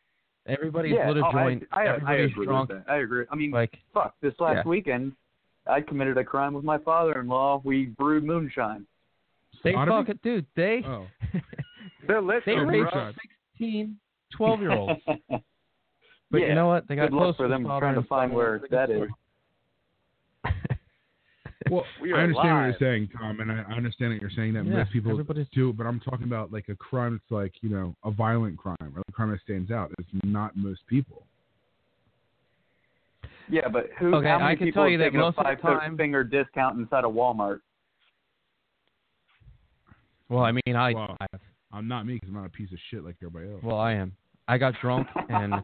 Everybody's 0.46 0.94
yeah, 0.94 1.08
lit 1.08 1.16
a 1.16 1.26
oh, 1.26 1.32
joint. 1.32 1.66
I, 1.72 1.80
I, 1.80 1.84
I 1.84 1.88
everybody's 1.94 2.30
agree 2.32 2.46
drunk. 2.46 2.68
with 2.68 2.84
that. 2.84 2.92
I 2.92 2.98
agree. 2.98 3.24
I 3.30 3.34
mean, 3.34 3.50
Like 3.50 3.78
fuck, 3.94 4.14
this 4.20 4.34
last 4.38 4.56
Yeah. 4.64 4.68
weekend, 4.68 5.12
I 5.66 5.80
committed 5.80 6.18
a 6.18 6.24
crime 6.24 6.52
with 6.52 6.64
my 6.64 6.76
father-in-law. 6.78 7.62
We 7.64 7.86
brewed 7.86 8.24
moonshine. 8.24 8.86
they 9.64 9.72
Sodomy? 9.72 9.90
fucking 10.02 10.20
dude. 10.22 10.46
They 10.54 10.82
Oh, 10.86 11.06
They're 12.06 12.20
lit. 12.20 12.42
they 12.44 12.56
raped 12.56 12.92
moonshine. 12.94 13.14
16, 13.58 13.96
12 14.36 14.60
year 14.60 14.72
olds. 14.72 15.00
But 16.30 16.38
yeah. 16.40 16.48
you 16.48 16.54
know 16.54 16.66
what? 16.66 16.88
They 16.88 16.96
got 16.96 17.10
Good 17.10 17.16
luck 17.16 17.22
close 17.24 17.36
for 17.36 17.48
them 17.48 17.62
his 17.62 17.68
trying 17.78 17.94
to 17.94 18.02
find 18.02 18.32
where 18.32 18.56
It's 18.56 18.64
a 18.64 18.68
good 18.68 18.76
that 18.78 18.90
is. 18.90 19.08
well, 21.70 21.84
We 22.02 22.12
I 22.12 22.16
are 22.16 22.20
understand 22.22 22.54
what 22.56 22.64
you're 22.64 22.76
saying, 22.80 23.08
Tom, 23.16 23.40
and 23.40 23.52
I, 23.52 23.64
I 23.68 23.72
understand 23.74 24.12
that 24.12 24.20
you're 24.20 24.30
saying 24.34 24.54
that 24.54 24.64
Yeah, 24.66 24.78
most 24.78 24.92
people 24.92 25.12
everybody's- 25.12 25.46
do. 25.54 25.72
But 25.72 25.86
I'm 25.86 26.00
talking 26.00 26.24
about 26.24 26.52
like 26.52 26.68
a 26.68 26.74
crime 26.76 27.12
that's 27.12 27.30
like 27.30 27.52
you 27.62 27.68
know 27.70 27.94
a 28.04 28.10
violent 28.10 28.58
crime 28.58 28.76
or 28.80 29.02
a 29.08 29.12
crime 29.12 29.30
that 29.30 29.40
stands 29.42 29.70
out. 29.70 29.92
It's 29.98 30.08
not 30.24 30.56
most 30.56 30.80
people. 30.88 31.26
Yeah, 33.48 33.68
but 33.68 33.90
who? 33.98 34.14
Okay, 34.14 34.26
how 34.28 34.38
many 34.38 34.52
I 34.52 34.56
can 34.56 34.66
people 34.68 34.82
tell 34.82 34.88
you 34.90 34.98
have 34.98 35.06
that 35.06 35.10
taken 35.10 35.20
most 35.20 35.38
a 35.38 35.40
of 35.48 35.56
the 35.56 35.62
time- 35.62 35.96
finger 35.96 36.24
discount 36.24 36.78
inside 36.78 37.04
of 37.04 37.12
Walmart? 37.12 37.60
Well, 40.30 40.42
I 40.42 40.52
mean, 40.52 40.74
I, 40.74 40.94
Wow. 40.94 41.16
I 41.20 41.26
I'm 41.70 41.86
not 41.86 42.06
me 42.06 42.14
because 42.14 42.28
I'm 42.30 42.34
not 42.36 42.46
a 42.46 42.50
piece 42.50 42.72
of 42.72 42.78
shit 42.90 43.04
like 43.04 43.16
everybody 43.22 43.52
else. 43.52 43.62
well, 43.62 43.78
I 43.78 43.92
am. 43.92 44.16
I 44.48 44.58
got 44.58 44.74
drunk 44.80 45.08
and 45.28 45.54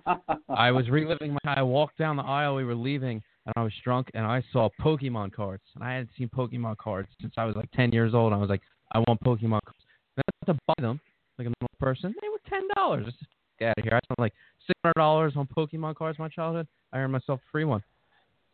I 0.49 0.71
was 0.71 0.89
reliving 0.91 1.37
my. 1.45 1.55
I 1.55 1.63
walked 1.63 1.99
down 1.99 2.17
the 2.17 2.23
aisle. 2.23 2.55
We 2.57 2.65
were 2.65 2.75
leaving, 2.75 3.23
and 3.47 3.53
I 3.57 3.63
was 3.63 3.73
drunk, 3.85 4.09
and 4.15 4.25
I 4.25 4.43
saw 4.53 4.69
Pokemon 4.81 5.33
cards, 5.33 5.63
and 5.75 5.85
I 5.85 5.93
hadn't 5.95 6.11
seen 6.17 6.29
Pokemon 6.35 6.79
cards 6.79 7.09
since 7.21 7.35
I 7.37 7.45
was 7.45 7.57
like 7.57 7.71
10 7.73 7.93
years 7.93 8.15
old. 8.15 8.33
I 8.33 8.37
was 8.37 8.49
like, 8.49 8.63
I 8.93 8.99
want 9.01 9.21
Pokemon 9.23 9.61
cards. 9.65 9.79
And 10.17 10.25
I 10.27 10.33
had 10.47 10.55
to 10.55 10.59
buy 10.67 10.75
them 10.79 11.01
like 11.39 11.47
a 11.49 11.53
normal 11.61 11.69
person. 11.79 12.15
They 12.23 12.29
were 12.29 12.41
ten 12.49 12.63
dollars. 12.77 13.05
Just 13.07 13.19
get 13.59 13.69
out 13.69 13.79
of 13.79 13.85
here. 13.85 13.93
I 13.95 14.01
spent 14.07 14.19
like 14.19 14.33
six 14.67 14.79
hundred 14.85 14.95
dollars 14.97 15.35
on 15.37 15.47
Pokemon 15.47 15.95
cards 15.97 16.19
in 16.19 16.23
my 16.23 16.29
childhood. 16.29 16.67
I 16.93 16.99
earned 16.99 17.13
myself 17.13 17.41
a 17.41 17.51
free 17.53 17.65
one, 17.65 17.83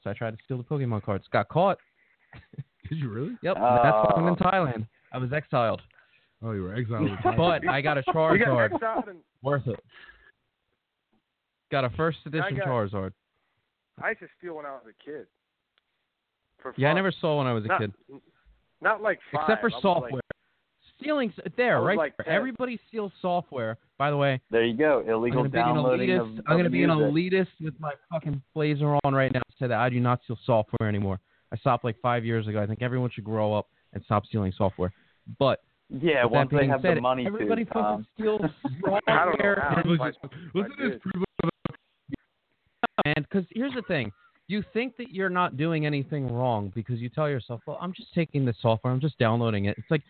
so 0.02 0.10
I 0.10 0.12
tried 0.14 0.32
to 0.32 0.38
steal 0.44 0.58
the 0.58 0.64
Pokemon 0.64 1.02
cards. 1.04 1.24
Got 1.32 1.48
caught. 1.48 1.78
Did 2.88 2.98
you 2.98 3.08
really? 3.08 3.36
Yep, 3.42 3.54
that's 3.56 3.62
why 3.62 4.12
I'm 4.16 4.28
in. 4.28 4.36
Thailand. 4.36 4.86
I 5.12 5.18
was 5.18 5.32
exiled, 5.32 5.80
Oh, 6.42 6.52
you 6.52 6.62
were 6.62 6.74
exiled. 6.74 7.10
with 7.10 7.20
time. 7.22 7.36
but 7.36 7.66
I 7.68 7.80
got 7.80 7.96
a 7.96 8.02
We 8.06 8.12
got 8.12 8.16
Charizard. 8.48 8.74
exiled 8.74 9.04
and 9.08 9.18
Worth 9.42 9.66
it. 9.66 9.80
Got 11.70 11.84
a 11.84 11.90
first 11.90 12.18
edition 12.26 12.56
got- 12.56 12.66
Charizard. 12.66 13.12
I 14.02 14.10
used 14.10 14.20
to 14.20 14.28
steal 14.38 14.54
when 14.56 14.66
I 14.66 14.70
was 14.72 14.82
a 14.88 15.04
kid. 15.04 15.26
For 16.62 16.74
Yeah, 16.76 16.90
I 16.90 16.94
never 16.94 17.10
saw 17.10 17.38
when 17.38 17.46
I 17.46 17.52
was 17.52 17.64
a 17.64 17.68
not, 17.68 17.80
kid. 17.80 17.92
Not 18.82 19.02
like 19.02 19.18
five. 19.32 19.42
Except 19.44 19.60
for 19.62 19.70
I 19.70 19.74
was 19.74 19.82
software. 19.82 20.12
Like, 20.12 20.22
Stealing 21.00 21.32
there, 21.56 21.80
right? 21.82 21.96
like 21.98 22.16
there. 22.18 22.28
Everybody 22.28 22.78
steals 22.88 23.12
software. 23.20 23.76
By 23.98 24.10
the 24.10 24.16
way, 24.16 24.40
There 24.50 24.64
you 24.64 24.76
go. 24.76 25.00
I'm 25.02 25.08
Illegal 25.10 25.40
gonna 25.42 25.48
be 25.50 25.58
an 25.58 25.64
downloading 25.66 26.08
elitist. 26.10 26.38
of, 26.38 26.44
I'm 26.46 26.56
gonna 26.56 26.70
be 26.70 26.82
an 26.84 26.90
elitist 26.90 27.48
with 27.62 27.78
my 27.80 27.92
fucking 28.10 28.42
blazer 28.54 28.96
on 29.04 29.14
right 29.14 29.32
now. 29.32 29.40
to 29.40 29.56
Say 29.58 29.66
that 29.66 29.78
I 29.78 29.88
do 29.90 30.00
not 30.00 30.20
steal 30.24 30.38
software 30.44 30.88
anymore. 30.88 31.18
I 31.52 31.56
stopped 31.56 31.84
like 31.84 31.96
five 32.00 32.24
years 32.24 32.46
ago. 32.48 32.62
I 32.62 32.66
think 32.66 32.82
everyone 32.82 33.10
should 33.10 33.24
grow 33.24 33.52
up 33.54 33.68
and 33.92 34.02
stop 34.04 34.24
stealing 34.26 34.52
software. 34.56 34.92
But 35.38 35.62
Yeah, 35.90 36.24
once 36.24 36.50
they 36.50 36.66
have 36.66 36.80
said, 36.82 36.96
the 36.96 37.00
money 37.02 37.26
everybody 37.26 37.64
to. 37.64 37.70
fucking 37.72 37.84
Um, 37.84 38.06
steals 38.14 38.40
I 38.64 38.70
don't 38.88 38.92
know 38.98 39.00
software. 39.32 39.60
how. 39.60 39.80
and- 39.82 39.98
Like, 39.98 40.14
Listen 40.54 40.76
to 40.78 40.88
this. 40.90 41.00
Did. 43.04 43.14
privilege- 43.14 43.16
man, 43.16 43.26
because 43.28 43.46
here's 43.54 43.74
the 43.74 43.82
thing. 43.82 44.12
You 44.48 44.62
think 44.72 44.96
that 44.96 45.10
you're 45.10 45.30
not 45.30 45.56
doing 45.56 45.86
anything 45.86 46.32
wrong 46.32 46.70
because 46.74 47.00
you 47.00 47.08
tell 47.08 47.28
yourself, 47.28 47.60
well, 47.66 47.78
I'm 47.80 47.92
just 47.92 48.14
taking 48.14 48.44
the 48.44 48.54
software, 48.60 48.92
I'm 48.92 49.00
just 49.00 49.18
downloading 49.18 49.64
it. 49.64 49.76
It's 49.76 49.90
like 49.90 50.02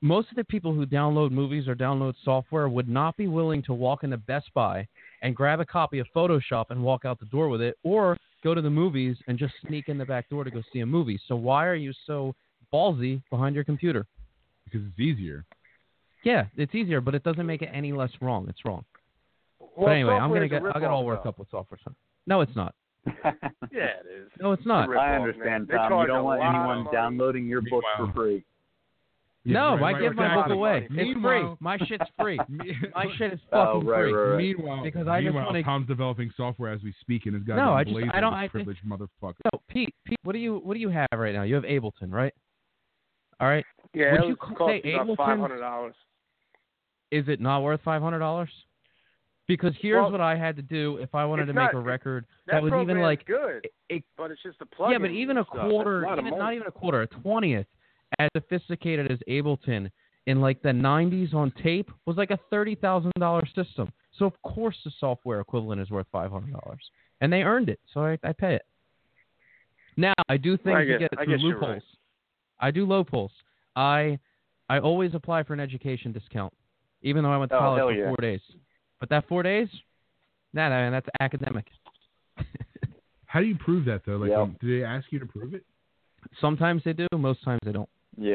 most 0.00 0.28
of 0.30 0.36
the 0.36 0.44
people 0.44 0.74
who 0.74 0.84
download 0.86 1.30
movies 1.30 1.68
or 1.68 1.76
download 1.76 2.14
software 2.24 2.68
would 2.68 2.88
not 2.88 3.16
be 3.16 3.28
willing 3.28 3.62
to 3.62 3.74
walk 3.74 4.02
into 4.02 4.16
Best 4.16 4.52
Buy 4.54 4.86
and 5.22 5.36
grab 5.36 5.60
a 5.60 5.64
copy 5.64 6.00
of 6.00 6.06
Photoshop 6.14 6.66
and 6.70 6.82
walk 6.82 7.04
out 7.04 7.20
the 7.20 7.26
door 7.26 7.48
with 7.48 7.62
it, 7.62 7.78
or 7.84 8.18
go 8.42 8.54
to 8.54 8.60
the 8.60 8.68
movies 8.68 9.16
and 9.28 9.38
just 9.38 9.54
sneak 9.66 9.88
in 9.88 9.98
the 9.98 10.04
back 10.04 10.28
door 10.28 10.44
to 10.44 10.50
go 10.50 10.62
see 10.72 10.80
a 10.80 10.86
movie. 10.86 11.18
So 11.28 11.36
why 11.36 11.64
are 11.66 11.74
you 11.76 11.92
so 12.06 12.34
ballsy 12.72 13.22
behind 13.30 13.54
your 13.54 13.64
computer? 13.64 14.06
because 14.66 14.86
it's 14.86 14.98
easier. 14.98 15.44
Yeah, 16.24 16.46
it's 16.56 16.74
easier, 16.74 17.00
but 17.00 17.14
it 17.14 17.22
doesn't 17.22 17.46
make 17.46 17.62
it 17.62 17.70
any 17.72 17.92
less 17.92 18.10
wrong. 18.20 18.46
It's 18.48 18.64
wrong. 18.64 18.84
well, 19.58 19.70
but 19.76 19.86
anyway, 19.86 20.14
I'm 20.14 20.32
gonna 20.32 20.48
get 20.48 20.62
I'll 20.62 20.80
get 20.80 20.90
all 20.90 21.02
ripoff, 21.02 21.06
worked 21.06 21.26
up 21.26 21.38
with 21.38 21.48
software. 21.50 21.78
So. 22.26 22.30
No, 22.34 22.40
it's 22.40 22.56
not. 22.56 22.74
Yeah, 23.72 23.90
it 24.00 24.06
is. 24.22 24.30
No, 24.40 24.52
it's 24.52 24.66
not. 24.66 24.88
Rip 24.88 24.98
I 24.98 25.14
understand, 25.16 25.68
man. 25.68 25.78
Tom. 25.88 26.00
You 26.00 26.06
don't 26.08 26.24
want 26.24 26.42
anyone 26.42 26.86
downloading 26.92 27.46
your 27.46 27.60
book 27.62 27.84
for 27.96 28.12
free. 28.12 28.44
Yeah, 29.44 29.52
No, 29.52 29.68
right, 29.74 29.78
I 29.78 29.92
right, 29.92 30.02
give 30.02 30.16
my 30.16 30.34
book 30.34 30.48
away. 30.50 30.78
It's 30.90 30.94
free. 30.94 31.14
Meanwhile- 31.14 31.56
My 31.60 31.78
shit's 31.78 32.04
free. 32.20 32.38
My 32.94 33.06
shit 33.16 33.32
is 33.34 33.40
Oh, 33.52 33.74
fucking 33.76 33.88
right, 33.88 34.02
free. 34.02 34.12
right, 34.12 34.28
right. 34.30 34.38
Meanwhile, 34.38 34.82
Because 34.82 35.06
I 35.08 35.20
just 35.20 35.24
meanwhile, 35.26 35.46
wanna- 35.46 35.62
Tom's 35.62 35.86
developing 35.86 36.30
software 36.36 36.72
as 36.72 36.82
we 36.82 36.92
speak, 37.00 37.26
and 37.26 37.34
has 37.34 37.44
got 37.44 37.56
No, 37.56 37.72
I 37.74 37.84
just- 37.84 37.96
I 38.12 38.20
don't- 38.20 38.34
I- 38.34 38.48
privileged 38.48 38.80
motherfucker. 38.84 39.34
So, 39.52 39.60
Pete, 39.68 39.94
Pete, 40.04 40.18
what 40.24 40.32
do 40.32 40.38
you 40.40 40.56
what 40.58 40.74
do 40.74 40.80
you 40.80 40.88
have 40.88 41.06
right 41.16 41.32
now? 41.34 41.42
You 41.42 41.54
have 41.54 41.64
Ableton, 41.64 42.10
right? 42.10 42.32
All 43.38 43.46
right. 43.46 43.64
Yeah, 43.94 44.12
Would 44.12 44.20
it 44.20 44.24
you 44.24 44.28
was 44.30 44.38
call- 44.40 44.56
cost 44.56 44.70
say 44.70 44.80
me 44.82 44.94
about 44.94 45.06
Ableton's- 45.06 45.16
five 45.18 45.38
hundred 45.38 45.58
dollars. 45.60 45.94
Is 47.12 47.28
it 47.28 47.40
not 47.40 47.62
worth 47.62 47.80
five 47.84 48.02
hundred 48.02 48.18
dollars? 48.18 48.50
Because 49.48 49.74
here's 49.80 50.02
Well, 50.02 50.10
what 50.12 50.20
I 50.20 50.36
had 50.36 50.56
to 50.56 50.62
do 50.62 50.96
if 50.96 51.14
I 51.14 51.24
wanted 51.24 51.46
to 51.46 51.52
make 51.52 51.72
a 51.72 51.78
record 51.78 52.26
That, 52.46 52.54
that 52.54 52.62
was 52.62 52.72
even 52.82 53.00
like 53.00 53.24
good, 53.26 53.68
it- 53.88 54.02
but 54.16 54.30
it's 54.32 54.42
just 54.42 54.60
a 54.60 54.66
plug. 54.66 54.90
yeah, 54.90 54.98
but 54.98 55.10
even 55.10 55.36
a 55.38 55.44
quarter, 55.44 56.04
even, 56.18 56.36
not 56.36 56.52
even 56.54 56.66
a 56.66 56.70
quarter, 56.72 57.02
a 57.02 57.06
twentieth, 57.06 57.66
as 58.18 58.28
sophisticated 58.36 59.10
as 59.10 59.18
Ableton 59.28 59.90
in 60.26 60.40
like 60.40 60.60
the 60.62 60.70
'90s 60.70 61.32
on 61.32 61.52
tape 61.62 61.90
was 62.06 62.16
like 62.16 62.32
a 62.32 62.38
thirty 62.50 62.74
thousand 62.74 63.12
dollar 63.20 63.46
system. 63.54 63.92
So 64.18 64.24
of 64.24 64.32
course 64.42 64.76
the 64.84 64.90
software 64.98 65.38
equivalent 65.40 65.80
is 65.80 65.90
worth 65.90 66.06
five 66.10 66.32
hundred 66.32 66.52
dollars, 66.52 66.90
and 67.20 67.32
they 67.32 67.42
earned 67.42 67.68
it, 67.68 67.78
so 67.94 68.00
I, 68.04 68.18
I 68.24 68.32
pay 68.32 68.56
it. 68.56 68.62
Now 69.96 70.14
I 70.28 70.36
do 70.38 70.56
things 70.56 70.76
I 70.76 70.84
to 70.84 70.98
guess- 70.98 71.08
get 71.10 71.24
through 71.24 71.36
loopholes. 71.38 71.62
right. 71.70 71.82
I 72.58 72.70
do 72.72 72.84
loopholes. 72.84 73.30
I 73.76 74.18
I 74.68 74.80
always 74.80 75.14
apply 75.14 75.44
for 75.44 75.52
an 75.54 75.60
education 75.60 76.10
discount, 76.10 76.52
even 77.02 77.22
though 77.22 77.30
I 77.32 77.36
went 77.36 77.50
to 77.52 77.56
Oh, 77.56 77.60
college 77.60 77.82
for 77.84 77.92
yeah. 77.92 78.06
four 78.08 78.16
days. 78.20 78.40
But 79.08 79.14
that 79.22 79.28
four 79.28 79.44
days, 79.44 79.68
nah, 80.52 80.68
nah, 80.68 80.90
that's 80.90 81.06
academic. 81.20 81.66
How 83.26 83.38
do 83.38 83.46
you 83.46 83.56
prove 83.56 83.84
that 83.84 84.02
though? 84.04 84.16
Like, 84.16 84.30
Yep. 84.30 84.60
do 84.60 84.78
they 84.78 84.84
ask 84.84 85.06
you 85.12 85.20
to 85.20 85.26
prove 85.26 85.54
it? 85.54 85.64
Sometimes 86.40 86.82
they 86.84 86.92
do, 86.92 87.06
most 87.16 87.44
times 87.44 87.60
they 87.64 87.70
don't. 87.70 87.88
Yeah. 88.18 88.34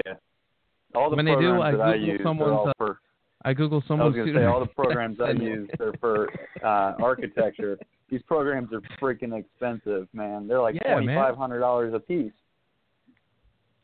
All 0.96 1.10
the 1.10 1.18
When 1.18 1.26
they 1.26 1.32
do, 1.32 1.60
programs 1.60 1.64
I 1.64 1.72
that 1.72 1.82
I 1.82 1.96
use, 1.96 2.18
they're 2.20 2.26
someone's, 2.26 2.52
all 2.52 2.70
uh, 2.70 2.74
for. 2.78 3.00
I 3.44 3.54
Google 3.54 3.84
I 3.90 3.94
was 3.96 4.14
going 4.16 4.28
to 4.28 4.34
say 4.34 4.46
all 4.46 4.62
the 4.62 4.68
programs 4.68 5.20
I 5.20 5.32
use 5.32 5.70
are 5.80 5.94
for 6.00 6.30
uh, 6.64 6.94
architecture. 7.04 7.78
These 8.10 8.22
programs 8.22 8.70
are 8.72 8.82
freaking 9.02 9.38
expensive, 9.38 10.08
man. 10.14 10.48
They're 10.48 10.62
like 10.62 10.76
Yeah, 10.76 10.94
twenty 10.94 11.08
five 11.08 11.36
hundred 11.36 11.60
dollars 11.60 11.94
a 11.94 12.00
piece. 12.00 12.32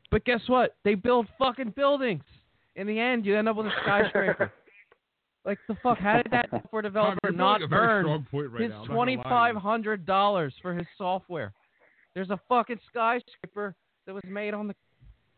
But 0.09 0.23
guess 0.23 0.41
what? 0.47 0.75
They 0.85 0.95
build 0.95 1.27
fucking 1.37 1.71
buildings. 1.75 2.23
In 2.77 2.87
the 2.87 2.97
end, 2.97 3.25
you 3.25 3.35
end 3.35 3.49
up 3.49 3.57
with 3.57 3.65
a 3.65 3.71
skyscraper. 3.83 4.53
like 5.47 5.57
the 5.67 5.75
fuck? 5.81 5.97
How 5.97 6.21
did 6.21 6.31
that 6.31 6.49
software 6.51 6.81
developer 6.89 7.17
Tom, 7.23 7.31
you're 7.31 7.37
not 7.37 7.61
making 7.61 7.65
a 7.65 7.67
very 7.69 7.87
burn 7.87 8.03
strong 8.05 8.27
point 8.29 8.51
right 8.51 8.61
his 8.61 8.69
now. 8.69 8.75
I'm 8.75 8.81
not 8.81 8.87
gonna 8.87 8.95
twenty 8.97 9.17
lie 9.17 9.23
to 9.23 9.29
five 9.29 9.53
you. 9.55 9.59
hundred 9.59 10.05
dollars 10.05 10.53
for 10.61 10.75
his 10.75 10.85
software? 10.97 11.53
There's 12.13 12.29
a 12.29 12.39
fucking 12.47 12.79
skyscraper 12.89 13.75
that 14.05 14.13
was 14.13 14.23
made 14.27 14.53
on 14.53 14.67
the. 14.67 14.75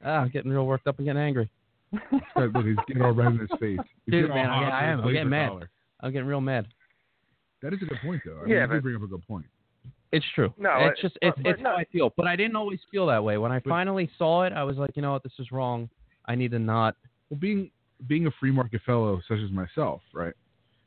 Ah, 0.03 0.19
I'm 0.21 0.29
getting 0.29 0.51
real 0.51 0.65
worked 0.65 0.87
up 0.87 0.97
and 0.97 1.05
getting 1.07 1.21
angry. 1.21 1.49
Look, 1.91 2.55
he's 2.65 2.75
getting 2.87 3.01
all 3.01 3.11
red 3.13 3.33
in 3.33 3.39
his 3.39 3.49
face. 3.59 3.79
He's 4.05 4.11
Dude, 4.13 4.29
man, 4.29 4.45
hot 4.47 4.61
yeah, 4.61 4.69
I 4.77 4.83
am. 4.85 5.01
I'm 5.01 5.11
getting 5.11 5.29
mad. 5.29 5.49
collar. 5.49 5.69
I'm 6.01 6.11
getting 6.11 6.27
real 6.27 6.39
mad. 6.41 6.67
That 7.63 7.73
is 7.73 7.79
a 7.81 7.85
good 7.85 7.97
point, 8.03 8.21
though. 8.25 8.41
I 8.45 8.47
Yeah, 8.47 8.65
mean, 8.67 8.75
you 8.75 8.81
bring 8.81 8.95
up 8.95 9.01
a 9.01 9.07
good 9.07 9.27
point. 9.27 9.45
It's 10.11 10.25
true. 10.35 10.53
No, 10.57 10.69
it's 10.81 11.01
just 11.01 11.17
but- 11.21 11.29
it's 11.29 11.37
but 11.41 11.49
it's 11.51 11.61
no. 11.63 11.69
how 11.71 11.75
I 11.77 11.85
feel. 11.91 12.13
But 12.15 12.27
I 12.27 12.35
didn't 12.35 12.55
always 12.55 12.79
feel 12.91 13.07
that 13.07 13.23
way. 13.23 13.37
When 13.39 13.51
I 13.51 13.57
But- 13.59 13.69
finally 13.69 14.09
saw 14.17 14.43
it, 14.43 14.53
I 14.53 14.63
was 14.63 14.77
like, 14.77 14.91
you 14.95 15.01
know 15.01 15.11
what, 15.13 15.23
this 15.23 15.33
is 15.39 15.51
wrong. 15.51 15.89
I 16.25 16.35
need 16.35 16.51
to 16.51 16.59
not. 16.59 16.95
Well, 17.29 17.39
being 17.39 17.71
being 18.07 18.27
a 18.27 18.31
free 18.39 18.51
market 18.51 18.81
fellow 18.85 19.21
such 19.27 19.39
as 19.39 19.51
myself, 19.51 20.01
right? 20.13 20.33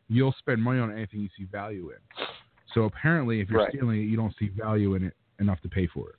You'll 0.08 0.34
spend 0.38 0.62
money 0.62 0.80
on 0.80 0.90
anything 0.92 1.20
you 1.20 1.28
see 1.36 1.44
value 1.44 1.90
in. 1.90 2.26
So 2.74 2.84
apparently, 2.84 3.40
if 3.40 3.48
you're 3.50 3.60
Right. 3.60 3.70
stealing 3.70 4.00
it, 4.00 4.04
you 4.04 4.16
don't 4.16 4.34
see 4.38 4.48
value 4.48 4.94
in 4.94 5.04
it 5.04 5.14
enough 5.40 5.60
to 5.62 5.68
pay 5.68 5.86
for 5.86 6.10
it. 6.10 6.16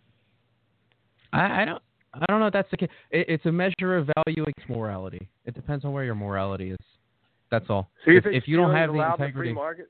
I, 1.32 1.62
I 1.62 1.66
don't. 1.66 1.82
I 2.14 2.26
don't 2.28 2.40
know 2.40 2.46
if 2.46 2.54
that's 2.54 2.70
the 2.70 2.78
case. 2.78 2.90
It, 3.10 3.28
it's 3.28 3.46
a 3.48 3.52
measure 3.52 3.98
of 3.98 4.08
value 4.26 4.44
against 4.44 4.70
morality. 4.70 5.28
It 5.46 5.56
depends 5.56 5.84
on 5.84 5.94
where 5.94 6.04
your 6.04 6.14
morality 6.14 6.70
is. 6.70 6.78
That's 7.50 7.66
all. 7.70 7.90
So 8.06 8.12
you 8.12 8.18
if, 8.18 8.24
think 8.24 8.36
if 8.36 8.48
you 8.48 8.56
don't 8.56 8.76
have 8.76 8.92
the 8.92 8.98
allowed 9.00 9.16
in 9.16 9.22
integrity, 9.26 9.50
free 9.50 9.56
market? 9.56 9.90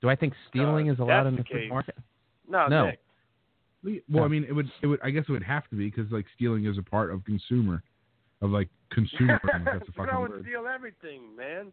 do 0.00 0.08
I 0.08 0.16
think 0.16 0.32
stealing 0.48 0.88
Uh, 0.88 0.94
is 0.94 0.98
allowed 0.98 1.26
in 1.26 1.36
the 1.36 1.42
the 1.42 1.48
free 1.48 1.68
market? 1.68 1.96
No, 2.48 2.68
No. 2.68 2.86
Nick. 2.86 3.00
Well, 3.84 3.94
Yeah. 4.08 4.22
I 4.22 4.28
mean, 4.28 4.44
it 4.44 4.52
would, 4.52 4.70
it 4.80 4.86
would, 4.86 5.00
I 5.02 5.10
guess 5.10 5.24
it 5.28 5.32
would 5.32 5.42
have 5.42 5.68
to 5.68 5.76
be 5.76 5.90
because 5.90 6.10
like 6.10 6.24
stealing 6.34 6.64
is 6.64 6.78
a 6.78 6.82
part 6.82 7.10
of 7.10 7.22
consumer, 7.24 7.82
of 8.42 8.50
like 8.50 8.68
consumer. 8.90 9.40
that's 9.64 9.86
but 9.86 9.94
fucking 9.96 10.10
I 10.14 10.18
would 10.18 10.30
word. 10.30 10.44
steal 10.46 10.66
everything, 10.66 11.34
man. 11.36 11.72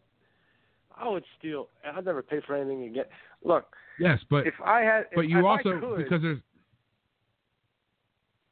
I 0.96 1.08
would 1.08 1.24
steal. 1.38 1.68
I'd 1.84 2.04
never 2.04 2.22
pay 2.22 2.40
for 2.46 2.56
anything 2.56 2.84
again. 2.84 3.04
Look, 3.44 3.66
Yes, 4.00 4.18
but 4.30 4.46
if 4.46 4.54
I 4.64 4.80
had, 4.80 5.00
if, 5.10 5.16
but 5.16 5.28
you 5.28 5.46
also 5.46 5.78
could, 5.78 5.98
because 5.98 6.22
there's 6.22 6.40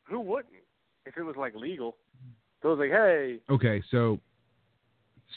who 0.05 0.21
wouldn't? 0.21 0.53
If 1.07 1.17
it 1.17 1.23
was 1.23 1.37
like 1.37 1.55
legal, 1.55 1.97
so 2.63 2.69
it 2.69 2.77
was 2.77 2.79
like, 2.81 2.91
hey, 2.91 3.39
okay. 3.49 3.83
So 3.91 4.21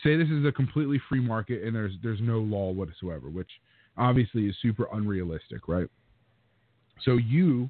say 0.03 0.17
this 0.17 0.27
is 0.27 0.45
a 0.45 0.51
completely 0.51 0.99
free 1.07 1.21
market 1.21 1.63
and 1.63 1.73
there's 1.73 1.93
there's 2.03 2.19
no 2.21 2.39
law 2.39 2.71
whatsoever, 2.71 3.29
which 3.29 3.49
obviously 3.97 4.47
is 4.47 4.55
super 4.61 4.87
unrealistic, 4.91 5.69
right? 5.69 5.87
So 7.05 7.15
you 7.15 7.69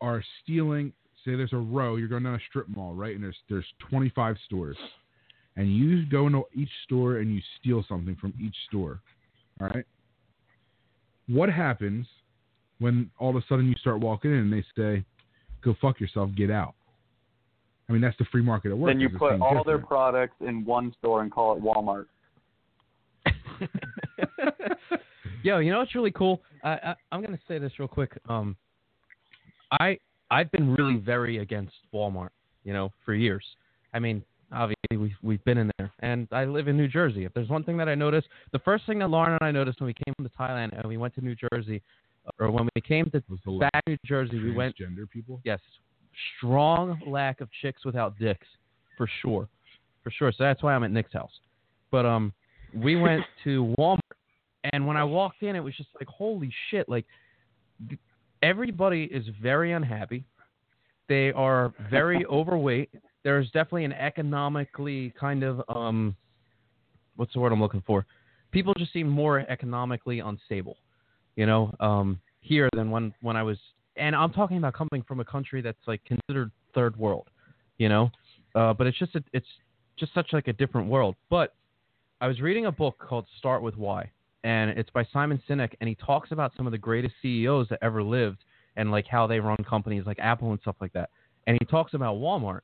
are 0.00 0.22
stealing. 0.42 0.92
Say 1.24 1.36
there's 1.36 1.52
a 1.52 1.56
row. 1.56 1.96
You're 1.96 2.08
going 2.08 2.24
down 2.24 2.34
a 2.34 2.40
strip 2.48 2.68
mall, 2.68 2.94
right? 2.94 3.14
And 3.14 3.22
there's 3.22 3.36
there's 3.48 3.66
25 3.90 4.36
stores, 4.46 4.76
and 5.56 5.74
you 5.74 6.04
go 6.06 6.26
into 6.26 6.42
each 6.54 6.70
store 6.84 7.18
and 7.18 7.32
you 7.32 7.40
steal 7.60 7.84
something 7.88 8.16
from 8.16 8.34
each 8.42 8.56
store. 8.68 9.00
All 9.60 9.68
right. 9.68 9.84
What 11.28 11.48
happens 11.48 12.06
when 12.78 13.10
all 13.18 13.30
of 13.30 13.36
a 13.36 13.44
sudden 13.48 13.68
you 13.68 13.74
start 13.80 14.00
walking 14.00 14.32
in 14.32 14.38
and 14.38 14.52
they 14.52 14.64
say, 14.76 15.04
"Go 15.62 15.76
fuck 15.80 16.00
yourself, 16.00 16.30
get 16.36 16.50
out"? 16.50 16.74
I 17.88 17.92
mean, 17.92 18.02
that's 18.02 18.16
the 18.18 18.24
free 18.26 18.42
market 18.42 18.70
at 18.70 18.78
work. 18.78 18.90
Then 18.90 19.00
you 19.00 19.06
It's 19.06 19.14
the 19.14 19.18
put 19.18 19.32
same 19.32 19.42
all 19.42 19.62
their 19.64 19.78
products 19.78 20.36
in 20.40 20.64
one 20.64 20.94
store 20.98 21.22
and 21.22 21.30
call 21.30 21.56
it 21.56 21.62
Walmart. 21.62 22.06
Yo, 25.42 25.58
you 25.58 25.70
know 25.70 25.78
what's 25.78 25.94
really 25.94 26.10
cool? 26.12 26.40
I, 26.64 26.70
I, 26.70 26.94
I'm 27.10 27.22
gonna 27.22 27.38
say 27.46 27.58
this 27.58 27.72
real 27.78 27.88
quick. 27.88 28.16
Um, 28.28 28.56
I 29.72 29.98
I've 30.32 30.50
been 30.50 30.74
really 30.74 30.96
very 30.96 31.38
against 31.38 31.74
Walmart. 31.92 32.30
You 32.64 32.72
know, 32.72 32.92
for 33.04 33.12
years. 33.12 33.44
I 33.92 33.98
mean, 33.98 34.22
obviously 34.52 34.96
we've 34.96 35.16
we've 35.22 35.44
been 35.44 35.58
in 35.58 35.70
there, 35.78 35.92
and 36.00 36.28
I 36.32 36.44
live 36.44 36.68
in 36.68 36.76
New 36.76 36.88
Jersey. 36.88 37.24
If 37.24 37.34
there's 37.34 37.48
one 37.48 37.64
thing 37.64 37.76
that 37.78 37.88
I 37.88 37.94
noticed, 37.94 38.28
the 38.52 38.58
first 38.60 38.86
thing 38.86 38.98
that 39.00 39.08
Lauren 39.08 39.32
and 39.32 39.42
I 39.42 39.50
noticed 39.50 39.80
when 39.80 39.88
we 39.88 39.94
came 39.94 40.14
to 40.22 40.30
Thailand 40.38 40.78
and 40.78 40.86
we 40.86 40.96
went 40.96 41.14
to 41.16 41.20
New 41.20 41.34
Jersey, 41.34 41.82
or 42.38 42.50
when 42.50 42.68
we 42.74 42.80
came 42.80 43.10
to 43.10 43.22
back 43.58 43.82
New 43.86 43.96
Jersey, 44.06 44.38
we 44.38 44.52
went 44.52 44.76
gender 44.76 45.06
people. 45.06 45.40
Yes, 45.44 45.60
strong 46.38 47.00
lack 47.06 47.40
of 47.40 47.48
chicks 47.60 47.84
without 47.84 48.18
dicks, 48.18 48.46
for 48.96 49.08
sure, 49.22 49.48
for 50.04 50.10
sure. 50.10 50.32
So 50.32 50.44
that's 50.44 50.62
why 50.62 50.74
I'm 50.74 50.84
at 50.84 50.92
Nick's 50.92 51.12
house. 51.12 51.32
But 51.90 52.06
um, 52.06 52.32
we 52.74 52.96
went 52.96 53.22
to 53.44 53.74
Walmart, 53.78 53.98
and 54.72 54.86
when 54.86 54.96
I 54.96 55.04
walked 55.04 55.42
in, 55.42 55.56
it 55.56 55.60
was 55.60 55.74
just 55.76 55.88
like, 55.98 56.08
holy 56.08 56.52
shit! 56.70 56.88
Like, 56.88 57.06
everybody 58.42 59.04
is 59.04 59.24
very 59.40 59.72
unhappy. 59.72 60.24
They 61.08 61.32
are 61.32 61.72
very 61.90 62.24
overweight. 62.30 62.90
There's 63.24 63.46
definitely 63.46 63.84
an 63.84 63.92
economically 63.92 65.14
kind 65.18 65.42
of 65.42 65.62
um, 65.68 66.16
what's 67.16 67.32
the 67.32 67.40
word 67.40 67.52
I'm 67.52 67.60
looking 67.60 67.82
for? 67.86 68.04
People 68.50 68.74
just 68.76 68.92
seem 68.92 69.08
more 69.08 69.40
economically 69.48 70.20
unstable, 70.20 70.76
you 71.36 71.46
know, 71.46 71.74
um, 71.80 72.20
here 72.40 72.68
than 72.74 72.90
when 72.90 73.14
when 73.22 73.36
I 73.36 73.42
was 73.42 73.58
and 73.96 74.16
I'm 74.16 74.32
talking 74.32 74.56
about 74.56 74.74
coming 74.74 75.04
from 75.06 75.20
a 75.20 75.24
country 75.24 75.62
that's 75.62 75.78
like 75.86 76.02
considered 76.04 76.50
third 76.74 76.96
world, 76.96 77.28
you 77.78 77.88
know, 77.88 78.10
uh, 78.54 78.72
but 78.72 78.86
it's 78.86 78.98
just 78.98 79.14
a, 79.14 79.22
it's 79.32 79.46
just 79.98 80.12
such 80.14 80.32
like 80.32 80.48
a 80.48 80.52
different 80.52 80.88
world. 80.88 81.14
But 81.30 81.54
I 82.20 82.26
was 82.26 82.40
reading 82.40 82.66
a 82.66 82.72
book 82.72 82.98
called 82.98 83.26
Start 83.38 83.62
with 83.62 83.76
Why, 83.76 84.10
and 84.44 84.70
it's 84.70 84.90
by 84.90 85.06
Simon 85.12 85.40
Sinek, 85.48 85.74
and 85.80 85.88
he 85.88 85.94
talks 85.94 86.32
about 86.32 86.52
some 86.56 86.66
of 86.66 86.72
the 86.72 86.78
greatest 86.78 87.14
CEOs 87.22 87.68
that 87.68 87.78
ever 87.82 88.02
lived 88.02 88.38
and 88.76 88.90
like 88.90 89.06
how 89.06 89.26
they 89.26 89.38
run 89.38 89.58
companies 89.68 90.04
like 90.06 90.18
Apple 90.18 90.50
and 90.50 90.60
stuff 90.60 90.76
like 90.80 90.92
that. 90.92 91.10
And 91.46 91.56
he 91.60 91.66
talks 91.66 91.94
about 91.94 92.16
Walmart, 92.16 92.60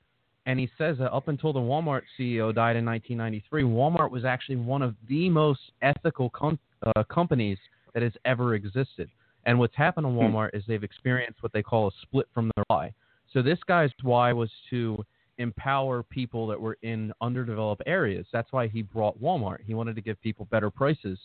and 0.46 0.58
he 0.58 0.70
says 0.78 0.98
that 0.98 1.12
up 1.12 1.28
until 1.28 1.52
the 1.52 1.60
Walmart 1.60 2.02
CEO 2.18 2.54
died 2.54 2.76
in 2.76 2.84
1993, 2.84 3.62
Walmart 3.64 4.10
was 4.10 4.24
actually 4.24 4.56
one 4.56 4.82
of 4.82 4.94
the 5.08 5.28
most 5.28 5.60
ethical 5.82 6.30
com- 6.30 6.58
uh, 6.84 7.04
companies 7.04 7.58
that 7.94 8.02
has 8.02 8.12
ever 8.24 8.54
existed. 8.54 9.10
And 9.46 9.58
what's 9.58 9.76
happened 9.76 10.04
to 10.04 10.10
Walmart 10.10 10.50
is 10.54 10.62
they've 10.66 10.82
experienced 10.82 11.42
what 11.42 11.52
they 11.52 11.62
call 11.62 11.88
a 11.88 11.90
split 12.02 12.26
from 12.34 12.50
their 12.56 12.64
why. 12.68 12.92
So 13.32 13.42
this 13.42 13.58
guy's 13.66 13.90
why 14.02 14.32
was 14.32 14.50
to 14.70 15.04
empower 15.38 16.02
people 16.02 16.46
that 16.48 16.60
were 16.60 16.76
in 16.82 17.12
underdeveloped 17.20 17.82
areas. 17.86 18.26
That's 18.32 18.52
why 18.52 18.68
he 18.68 18.82
brought 18.82 19.20
Walmart. 19.20 19.58
He 19.64 19.74
wanted 19.74 19.96
to 19.96 20.02
give 20.02 20.20
people 20.20 20.46
better 20.50 20.70
prices 20.70 21.18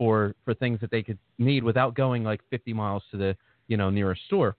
for 0.00 0.34
for 0.46 0.54
things 0.54 0.80
that 0.80 0.90
they 0.90 1.02
could 1.02 1.18
need 1.38 1.62
without 1.62 1.94
going 1.94 2.24
like 2.24 2.40
50 2.48 2.72
miles 2.72 3.02
to 3.10 3.18
the 3.18 3.36
you 3.68 3.76
know 3.76 3.90
nearest 3.90 4.22
store. 4.24 4.56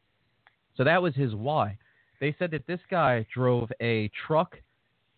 So 0.78 0.84
that 0.84 1.02
was 1.02 1.16
his 1.16 1.34
why. 1.34 1.80
They 2.20 2.36
said 2.38 2.52
that 2.52 2.68
this 2.68 2.80
guy 2.92 3.26
drove 3.34 3.72
a 3.82 4.12
truck. 4.28 4.56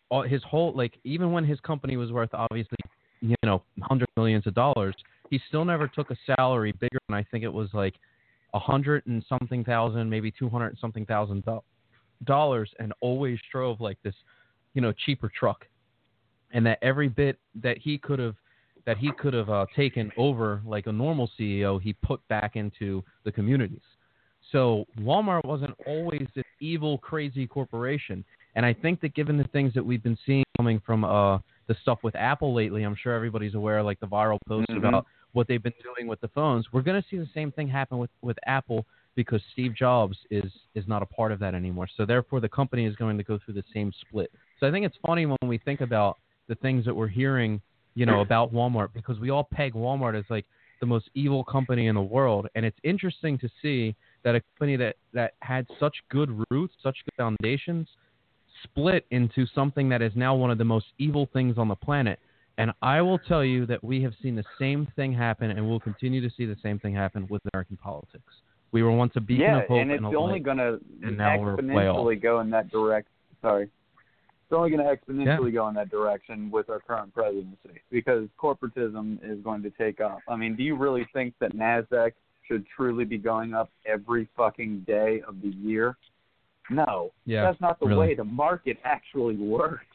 uh, 0.10 0.22
His 0.22 0.42
whole 0.44 0.72
like 0.74 0.98
even 1.04 1.34
when 1.34 1.44
his 1.44 1.60
company 1.60 1.98
was 1.98 2.14
worth 2.14 2.30
obviously 2.34 2.78
you 3.20 3.36
know 3.44 3.62
hundred 3.82 4.08
millions 4.16 4.48
of 4.48 4.54
dollars, 4.54 4.96
he 5.30 5.42
still 5.50 5.66
never 5.66 5.90
took 5.90 6.10
a 6.10 6.16
salary 6.38 6.72
bigger 6.72 7.00
than 7.10 7.18
I 7.18 7.24
think 7.30 7.44
it 7.44 7.52
was 7.52 7.68
like 7.74 7.96
a 8.54 8.60
hundred 8.60 9.06
and 9.06 9.26
something 9.28 9.66
thousand, 9.66 10.10
maybe 10.10 10.32
two 10.32 10.48
hundred 10.48 10.68
and 10.68 10.78
something 10.80 11.06
thousand 11.06 11.44
dollars, 12.24 12.72
and 12.80 12.94
always 13.02 13.40
drove 13.52 13.82
like 13.82 13.98
this, 14.04 14.16
you 14.74 14.82
know, 14.82 14.94
cheaper 15.06 15.30
truck. 15.38 15.66
And 16.52 16.66
that 16.66 16.78
every 16.82 17.10
bit 17.10 17.40
that 17.62 17.78
he 17.78 17.98
could 17.98 18.20
have 18.20 18.36
that 18.86 18.98
he 18.98 19.12
could 19.14 19.34
have 19.34 19.50
uh, 19.50 19.66
taken 19.76 20.12
over 20.18 20.62
like 20.66 20.88
a 20.88 20.92
normal 20.92 21.30
CEO, 21.40 21.82
he 21.82 21.94
put 21.94 22.26
back 22.28 22.56
into 22.56 23.04
the 23.24 23.32
communities. 23.32 23.82
So 24.52 24.86
Walmart 25.00 25.46
wasn't 25.46 25.74
always 25.88 26.28
this 26.36 26.44
evil, 26.60 26.98
crazy 26.98 27.48
corporation. 27.48 28.24
And 28.56 28.66
I 28.66 28.74
think 28.74 29.02
that 29.02 29.16
given 29.16 29.38
the 29.38 29.46
things 29.46 29.74
that 29.74 29.84
we've 29.84 30.04
been 30.04 30.18
seeing 30.26 30.44
coming 30.58 30.82
from 30.86 31.04
uh, 31.04 31.40
the 31.68 31.76
stuff 31.82 32.00
with 32.04 32.16
Apple 32.16 32.54
lately, 32.54 32.84
I'm 32.84 32.96
sure 32.96 33.14
everybody's 33.14 33.56
aware, 33.56 33.82
like 33.82 34.00
the 34.00 34.06
viral 34.08 34.38
posts 34.48 34.72
Mhm. 34.72 34.78
about 34.78 35.06
what 35.32 35.48
they've 35.48 35.64
been 35.64 35.74
doing 35.82 36.08
with 36.08 36.22
the 36.22 36.28
phones. 36.28 36.72
We're 36.72 36.84
going 36.84 37.02
to 37.02 37.08
see 37.10 37.18
the 37.18 37.30
same 37.34 37.52
thing 37.52 37.68
happen 37.68 37.98
with, 37.98 38.12
with 38.22 38.38
Apple 38.46 38.86
because 39.16 39.42
Steve 39.54 39.74
Jobs 39.76 40.18
is 40.30 40.52
is 40.76 40.88
not 40.88 41.02
a 41.02 41.06
part 41.06 41.32
of 41.32 41.40
that 41.40 41.56
anymore. 41.56 41.88
So 41.98 42.06
therefore, 42.06 42.40
the 42.40 42.50
company 42.50 42.86
is 42.86 42.96
going 42.96 43.18
to 43.18 43.24
go 43.24 43.40
through 43.44 43.54
the 43.56 43.64
same 43.74 43.92
split. 44.02 44.32
So 44.60 44.68
I 44.68 44.72
think 44.72 44.86
it's 44.86 44.98
funny 45.06 45.26
when 45.26 45.38
we 45.48 45.58
think 45.58 45.82
about 45.82 46.18
the 46.48 46.56
things 46.56 46.84
that 46.86 46.96
we're 46.96 47.08
hearing, 47.08 47.62
you 47.96 48.06
know, 48.06 48.22
about 48.22 48.54
Walmart 48.54 48.90
because 48.94 49.20
we 49.20 49.30
all 49.30 49.44
peg 49.44 49.74
Walmart 49.74 50.18
as 50.18 50.26
like 50.30 50.46
the 50.80 50.86
most 50.86 51.10
evil 51.14 51.44
company 51.44 51.88
in 51.88 51.96
the 51.96 52.02
world, 52.02 52.48
and 52.56 52.66
it's 52.66 52.78
interesting 52.84 53.38
to 53.40 53.50
see 53.62 53.96
that 54.24 54.36
a 54.36 54.42
company 54.42 54.76
that 54.78 54.96
that 55.14 55.34
had 55.40 55.68
such 55.80 55.96
good 56.10 56.44
roots, 56.50 56.74
such 56.82 56.98
good 57.06 57.16
foundations, 57.18 57.88
split 58.64 59.06
into 59.12 59.46
something 59.54 59.90
that 59.90 60.02
is 60.02 60.12
now 60.16 60.36
one 60.36 60.52
of 60.52 60.58
the 60.58 60.66
most 60.66 60.88
evil 60.98 61.30
things 61.34 61.58
on 61.58 61.68
the 61.68 61.76
planet. 61.76 62.20
And 62.58 62.72
I 62.82 63.02
will 63.02 63.18
tell 63.18 63.44
you 63.44 63.66
that 63.66 63.84
we 63.84 64.04
have 64.04 64.14
seen 64.22 64.36
the 64.36 64.44
same 64.60 64.88
thing 64.96 65.12
happen, 65.14 65.52
and 65.52 65.68
we'll 65.68 65.80
continue 65.80 66.22
to 66.22 66.34
see 66.36 66.46
the 66.46 66.58
same 66.62 66.80
thing 66.80 66.94
happen 66.94 67.28
with 67.30 67.42
American 67.54 67.78
politics. 67.78 68.34
We 68.72 68.84
were 68.84 68.92
once 68.92 69.14
a 69.16 69.22
beacon 69.22 69.46
yeah, 69.46 69.62
of 69.62 69.68
hope 69.68 69.82
and 69.82 69.92
it's 69.92 70.04
a 70.04 70.18
only 70.18 70.40
going 70.40 70.58
to 70.58 70.80
and 71.04 71.18
now 71.18 71.40
we're 71.40 71.56
way 71.56 71.64
exponentially 71.64 72.22
go 72.22 72.40
in 72.40 72.50
that 72.52 72.70
direct. 72.72 73.08
Sorry, 73.42 73.70
only 74.54 74.70
going 74.70 74.84
to 74.86 74.96
exponentially 74.96 75.54
go 75.54 75.68
in 75.68 75.76
that 75.76 75.90
direction 75.90 76.50
with 76.52 76.70
our 76.70 76.80
current 76.80 77.14
presidency 77.14 77.82
because 77.92 78.28
corporatism 78.42 79.20
is 79.24 79.40
going 79.44 79.62
to 79.64 79.70
take 79.72 80.00
off. 80.02 80.20
I 80.28 80.36
mean, 80.36 80.56
do 80.56 80.64
you 80.64 80.76
really 80.76 81.08
think 81.14 81.34
that 81.40 81.56
Nasdaq 81.56 82.12
should 82.48 82.66
truly 82.76 83.06
be 83.06 83.18
going 83.18 83.54
up 83.54 83.70
every 83.86 84.28
fucking 84.36 84.82
day 84.88 85.22
of 85.28 85.42
the 85.42 85.50
year? 85.50 85.98
No, 86.70 87.12
Yeah, 87.26 87.44
that's 87.44 87.60
not 87.60 87.80
the 87.80 87.88
really. 87.88 88.08
way 88.10 88.16
the 88.16 88.24
market 88.24 88.78
actually 88.86 89.36
works. 89.36 89.86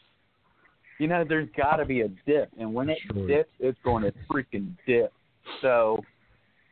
You 0.98 1.06
know, 1.06 1.24
there's 1.26 1.48
got 1.56 1.76
to 1.76 1.84
be 1.84 2.00
a 2.02 2.08
dip, 2.26 2.50
and 2.58 2.74
when 2.74 2.90
it 2.90 2.98
Sure. 3.12 3.26
dips, 3.26 3.52
it's 3.60 3.78
going 3.84 4.02
to 4.02 4.12
freaking 4.30 4.72
dip. 4.86 5.12
So, 5.62 6.04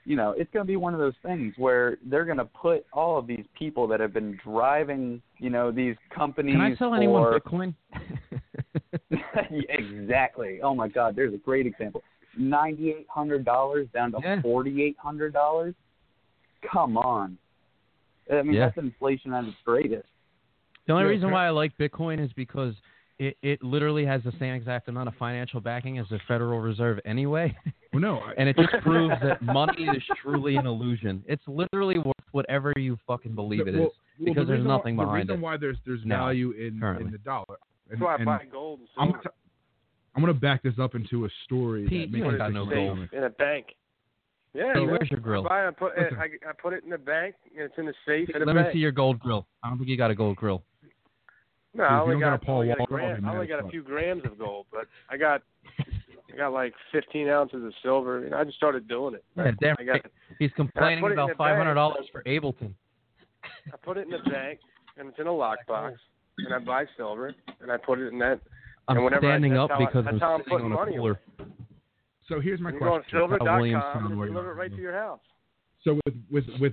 you 0.07 0.15
know, 0.15 0.35
it's 0.39 0.51
going 0.53 0.65
to 0.65 0.67
be 0.67 0.77
one 0.77 0.95
of 0.95 1.01
those 1.01 1.15
things 1.25 1.53
where 1.57 1.99
they're 2.07 2.25
going 2.25 2.39
to 2.39 2.45
put 2.45 2.87
all 2.93 3.19
of 3.19 3.27
these 3.27 3.45
people 3.59 3.89
that 3.89 3.99
have 3.99 4.15
been 4.15 4.39
driving, 4.45 5.21
you 5.39 5.51
know, 5.51 5.73
these 5.73 5.97
companies. 6.15 6.55
Can 6.55 6.61
I 6.61 6.75
tell 6.77 6.91
for... 6.91 6.97
anyone 6.97 7.41
Bitcoin? 7.41 7.75
exactly. 9.69 10.61
Oh 10.63 10.75
my 10.77 10.87
God, 10.87 11.17
there's 11.17 11.35
a 11.35 11.39
great 11.39 11.67
example. 11.67 12.03
Ninety-eight 12.39 13.09
hundred 13.11 13.45
dollars 13.45 13.89
down 13.93 14.13
to 14.13 14.19
Yeah. 14.23 14.41
forty-eight 14.43 14.97
hundred 14.99 15.33
dollars. 15.33 15.75
Come 16.71 16.97
on. 16.97 17.37
I 18.31 18.43
mean, 18.43 18.55
Yeah. 18.55 18.67
that's 18.67 18.79
inflation 18.79 19.33
at 19.33 19.45
its 19.45 19.57
greatest. 19.65 20.07
The 20.87 20.93
only 20.93 21.07
reason 21.07 21.33
why 21.33 21.47
I 21.47 21.51
like 21.51 21.77
Bitcoin 21.79 22.25
is 22.25 22.33
because 22.35 22.75
it, 23.19 23.37
it 23.43 23.63
literally 23.63 24.05
has 24.05 24.23
the 24.25 24.33
same 24.39 24.55
exact 24.55 24.89
amount 24.89 25.09
of 25.09 25.15
financial 25.15 25.61
backing 25.61 25.99
as 25.99 26.07
the 26.11 26.19
Federal 26.29 26.61
Reserve 26.61 26.99
anyway. 27.05 27.57
Well, 27.93 28.01
no, 28.03 28.19
I, 28.19 28.33
and 28.39 28.49
it 28.49 28.57
just 28.57 28.83
proves 28.83 29.15
that 29.23 29.41
money 29.43 29.85
is 29.85 30.03
truly 30.23 30.57
an 30.57 30.67
illusion. 30.67 31.25
It's 31.27 31.43
literally 31.47 31.99
worth 31.99 32.15
whatever 32.33 32.73
you 32.77 32.99
fucking 33.07 33.35
believe 33.35 33.67
it 33.69 33.75
is. 33.75 33.81
well, 33.81 33.93
well, 34.19 34.35
because 34.35 34.47
the 34.47 34.55
there's 34.55 34.67
nothing 34.67 34.97
why, 34.97 35.05
behind 35.05 35.23
it. 35.23 35.27
the 35.29 35.33
reason 35.35 35.43
it. 35.43 35.47
why 35.47 35.57
there's 35.57 35.77
there's 35.87 36.01
now, 36.05 36.27
value 36.27 36.51
in 36.53 36.79
currently. 36.79 37.07
in 37.07 37.13
the 37.13 37.19
dollar. 37.19 37.57
That's 37.89 38.01
why 38.01 38.17
I 38.21 38.25
buy 38.25 38.45
gold 38.51 38.81
and 38.81 38.89
I'm 38.99 39.09
silver. 39.13 39.23
t- 39.23 39.31
I'm 40.15 40.23
gonna 40.23 40.35
back 40.35 40.63
this 40.63 40.75
up 40.81 40.95
into 40.95 41.25
a 41.25 41.29
story 41.45 41.87
Pete, 41.89 42.11
that 42.11 42.17
you 42.19 42.25
makes 42.25 42.33
ain't 42.33 42.39
got 42.39 42.53
no 42.53 42.67
gold. 42.67 43.09
in 43.13 43.25
a 43.25 43.31
bank. 43.31 43.67
Yeah, 44.55 44.73
Hey, 44.75 44.81
where's 44.87 45.11
your 45.11 45.21
grill? 45.21 45.45
I 45.45 45.49
buy 45.49 45.65
and 45.67 45.77
put 45.77 45.93
it, 45.99 46.13
I, 46.19 46.49
I 46.49 46.53
put 46.61 46.73
it 46.73 46.83
in 46.85 46.89
the 46.91 46.97
bank 46.97 47.35
and 47.55 47.65
it's 47.67 47.75
in 47.77 47.85
the 47.85 47.93
safe 48.07 48.31
in 48.35 48.41
a 48.41 48.45
Let 48.47 48.57
me 48.57 48.63
bank. 48.63 48.73
see 48.73 48.79
your 48.79 48.91
gold 48.93 49.19
grill. 49.21 49.47
I 49.63 49.69
don't 49.69 49.77
think 49.77 49.91
you 49.91 49.99
got 49.99 50.11
a 50.11 50.15
gold 50.15 50.37
grill. 50.37 50.63
No, 51.77 51.85
I 51.85 52.01
only 52.01 52.21
got 52.21 52.31
got, 52.31 52.43
a 52.43 52.47
Paul 52.47 52.63
I 52.63 52.67
got, 52.69 52.81
I'll 52.81 52.87
gram, 52.87 53.25
I 53.25 53.35
only 53.35 53.47
got 53.47 53.59
a 53.59 53.63
fuck. 53.63 53.71
few 53.71 53.83
grams 53.83 54.25
of 54.25 54.39
gold, 54.39 54.67
but 54.73 54.87
I 55.11 55.17
got 55.17 55.43
I 56.33 56.37
got 56.37 56.53
like 56.53 56.75
15 56.93 57.29
ounces 57.29 57.65
of 57.65 57.73
silver. 57.83 58.25
and 58.25 58.35
I 58.35 58.45
just 58.45 58.57
started 58.57 58.87
doing 58.89 59.15
it. 59.15 59.25
Yeah, 59.37 59.51
damn 59.61 59.77
I 59.79 59.85
got. 59.85 60.01
He's 60.39 60.51
complaining 60.57 61.01
put 61.03 61.11
it 61.11 61.15
in 61.15 61.19
about 61.21 61.37
five 61.37 61.57
hundred 61.57 61.71
bag. 61.71 61.77
dollars 61.77 62.07
for 62.13 62.23
Ableton. 62.25 62.73
I 63.73 63.77
put 63.83 63.97
it 63.97 64.03
in 64.07 64.11
the 64.11 64.31
bank 64.31 64.61
and 64.97 65.09
it's 65.09 65.19
in 65.19 65.27
a 65.27 65.31
lockbox, 65.31 65.95
and 66.39 66.55
I 66.55 66.59
buy 66.59 66.85
silver 66.97 67.35
and 67.61 67.71
I 67.71 67.77
put 67.77 67.99
it 67.99 68.13
in 68.13 68.19
that. 68.21 68.41
I'm 68.89 68.97
And 68.97 69.05
whenever 69.05 69.27
I- 69.27 69.31
standing 69.33 69.57
up 69.59 69.71
because 69.79 70.05
that's 70.05 70.17
I'm 70.23 70.23
I'm 70.23 70.39
sitting 70.41 70.51
putting 70.53 70.67
on 70.67 70.73
a 70.73 70.75
money 70.77 70.97
cooler. 70.97 71.21
So 72.29 72.41
here's 72.41 72.61
my 72.61 72.71
You 72.73 72.81
go 72.81 72.87
on 72.95 73.01
question. 73.03 73.19
silver.com 73.19 73.57
Williamstown 73.61 74.07
and 74.07 74.19
where 74.19 74.27
you 74.29 74.33
deliver 74.33 74.51
are. 74.51 74.55
it 74.55 74.57
right 74.57 74.71
to 74.71 74.77
your 74.81 74.93
house. 74.95 75.21
So 75.85 75.99
with 76.05 76.15
with 76.31 76.45
with 76.59 76.73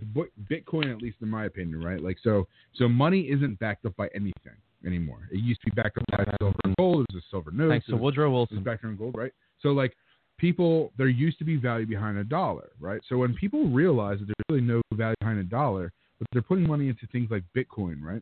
Bitcoin, 0.50 0.92
at 0.92 1.02
least 1.02 1.18
in 1.22 1.30
my 1.30 1.46
opinion, 1.46 1.84
right? 1.84 2.02
Like 2.02 2.18
so 2.24 2.48
so 2.76 2.88
money 2.90 3.22
isn't 3.30 3.60
backed 3.60 3.86
up 3.86 3.96
by 3.96 4.08
anything 4.16 4.54
anymore. 4.86 5.28
It 5.32 5.40
used 5.40 5.62
to 5.62 5.72
be 5.72 5.82
backed 5.82 5.98
up 5.98 6.04
by 6.12 6.26
silver 6.40 6.56
and 6.64 6.76
gold. 6.78 7.06
It 7.10 7.16
was 7.16 7.24
a 7.24 7.30
silver 7.30 7.52
note. 7.52 7.70
Thanks 7.70 7.88
to 7.88 7.98
Woodrow 7.98 8.28
it 8.28 8.32
was 8.32 8.48
Wilson. 8.52 8.80
in 8.84 8.98
gold, 8.98 9.16
right? 9.18 9.32
So 9.62 9.70
like 9.70 9.94
people, 10.38 10.92
there 10.98 11.08
used 11.08 11.38
to 11.40 11.46
be 11.46 11.58
value 11.58 11.86
behind 11.86 12.18
a 12.18 12.24
dollar, 12.24 12.70
right? 12.80 13.02
So 13.08 13.18
when 13.18 13.34
people 13.34 13.70
realize 13.70 14.20
that 14.20 14.26
there's 14.26 14.46
really 14.50 14.62
no 14.62 14.82
value 14.94 15.16
behind 15.20 15.40
a 15.40 15.44
dollar, 15.44 15.92
but 16.20 16.28
they're 16.32 16.42
putting 16.42 16.68
money 16.68 16.90
into 16.90 17.08
things 17.12 17.30
like 17.32 17.44
Bitcoin, 17.56 18.02
right? 18.02 18.22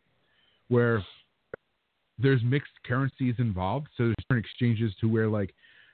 Where 0.70 1.03
there's 2.18 2.41
mixed 2.43 2.72
currencies 2.86 3.36
involved, 3.39 3.88
so 3.97 4.03
there's 4.05 4.16
different 4.20 4.45
exchanges 4.45 4.93
to 5.01 5.07
where 5.07 5.28
like 5.28 5.53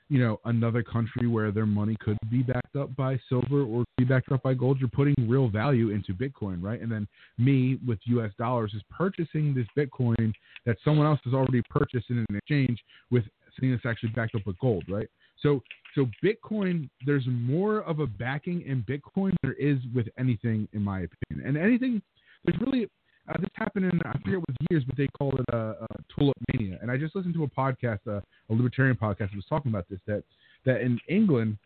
you 0.10 0.20
know 0.20 0.40
another 0.46 0.84
country 0.84 1.28
where 1.28 1.52
their 1.52 1.66
money 1.66 1.98
could 2.00 2.18
be 2.30 2.42
backed 2.42 2.76
up 2.76 2.96
by 2.96 3.20
silver 3.30 3.64
or 3.64 3.84
be 3.98 4.04
backed 4.04 4.32
up 4.32 4.44
by 4.44 4.54
gold. 4.54 4.80
You're 4.80 4.90
putting 4.90 5.16
real 5.28 5.50
value 5.50 5.90
into 5.90 6.14
Bitcoin, 6.14 6.62
right? 6.62 6.82
And 6.82 6.92
then 6.92 7.08
me 7.38 7.80
with 7.86 8.00
U.S. 8.06 8.32
dollars 8.38 8.74
is 8.74 8.82
purchasing 8.90 9.54
this 9.54 9.68
Bitcoin 9.78 10.34
that 10.66 10.78
someone 10.84 11.06
else 11.06 11.20
has 11.26 11.34
already 11.34 11.62
purchased 11.70 12.10
in 12.10 12.26
an 12.30 12.36
exchange 12.36 12.80
with 13.12 13.24
something 13.56 13.72
that's 13.72 13.86
actually 13.86 14.10
backed 14.10 14.36
up 14.36 14.46
with 14.46 14.58
gold, 14.60 14.84
right? 14.90 15.08
So 15.42 15.62
so 15.96 16.08
Bitcoin, 16.24 16.90
there's 17.06 17.26
more 17.28 17.80
of 17.80 18.00
a 18.00 18.08
backing 18.08 18.62
in 18.62 18.84
Bitcoin 18.84 19.36
there 19.42 19.54
is 19.54 19.78
with 19.96 20.08
anything, 20.20 20.68
in 20.74 20.84
my 20.84 21.00
opinion. 21.00 21.48
And 21.48 21.58
anything, 21.58 22.02
there's 22.46 22.60
really 22.62 22.88
uh, 23.30 23.34
this 23.40 23.50
happened 23.54 23.86
in 23.86 24.00
I 24.06 24.14
forget 24.24 24.40
what 24.40 24.50
years, 24.70 24.84
but 24.86 24.96
they 24.98 25.08
called 25.18 25.40
it 25.40 25.46
a, 25.54 25.86
tulip 26.16 26.36
mania. 26.54 26.78
And 26.82 26.90
I 26.92 26.98
just 26.98 27.16
listened 27.16 27.34
to 27.36 27.44
a 27.44 27.48
podcast, 27.48 28.00
uh, 28.08 28.22
a 28.50 28.54
libertarian 28.54 28.96
podcast, 28.96 29.30
that 29.32 29.36
was 29.36 29.46
talking 29.50 29.72
about 29.72 29.88
this. 29.90 30.00
That 30.08 30.24
that 30.66 30.82
in 30.82 31.00
England 31.10 31.58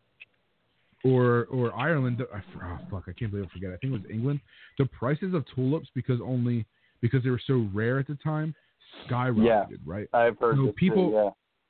or 1.04 1.46
or 1.52 1.74
Ireland, 1.76 2.22
I- 2.34 2.42
oh 2.64 2.80
fuck, 2.90 3.04
I 3.08 3.14
can't 3.14 3.32
believe 3.32 3.48
I 3.50 3.54
forget. 3.54 3.72
I 3.72 3.78
think 3.78 3.94
it 3.94 4.02
was 4.02 4.10
England. 4.12 4.40
The 4.78 4.86
prices 4.86 5.34
of 5.34 5.46
tulips 5.56 5.88
because 5.96 6.20
only 6.24 6.66
because 7.02 7.24
they 7.24 7.30
were 7.30 7.42
so 7.46 7.68
rare 7.74 8.00
at 8.00 8.08
the 8.08 8.16
time 8.24 8.54
skyrocketed, 9.10 9.80
right? 9.86 10.08
I've 10.14 10.38
heard 10.40 10.58
So 10.58 10.72
people- 10.74 11.10
too, 11.12 11.16
yeah. 11.16 11.30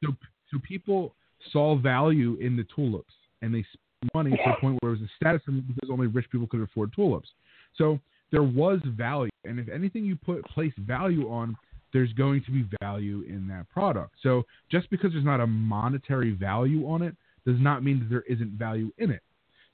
So 0.10 0.16
so 0.52 0.60
people 0.68 1.16
saw 1.52 1.76
value 1.76 2.36
in 2.42 2.56
the 2.58 2.66
tulips 2.76 3.14
and 3.42 3.54
they 3.54 3.64
spent 3.64 4.14
money 4.14 4.32
to 4.32 4.38
the 4.46 4.54
point 4.60 4.78
where 4.82 4.92
it 4.94 5.00
was 5.00 5.08
a 5.08 5.12
status 5.16 5.42
symbol 5.46 5.64
because 5.74 5.90
only 5.90 6.08
rich 6.08 6.30
people 6.32 6.48
could 6.48 6.62
afford 6.62 6.92
tulips. 6.94 7.30
So 7.78 8.00
there 8.32 8.44
was 8.44 8.80
value, 8.86 9.32
and 9.46 9.60
if 9.60 9.70
anything 9.70 10.06
you 10.06 10.16
put 10.16 10.44
place 10.46 10.74
value 10.80 11.30
on, 11.30 11.56
there's 11.94 12.14
going 12.14 12.44
to 12.46 12.52
be 12.52 12.66
value 12.82 13.24
in 13.28 13.48
that 13.50 13.70
product. 13.70 14.12
So 14.24 14.44
just 14.72 14.90
because 14.90 15.12
there's 15.12 15.26
not 15.26 15.42
a 15.42 15.48
monetary 15.48 16.32
value 16.32 16.88
on 16.88 17.02
it 17.02 17.16
does 17.46 17.60
not 17.60 17.84
mean 17.84 18.00
that 18.00 18.10
there 18.10 18.24
isn't 18.30 18.52
value 18.52 18.92
in 18.98 19.12
it. 19.12 19.22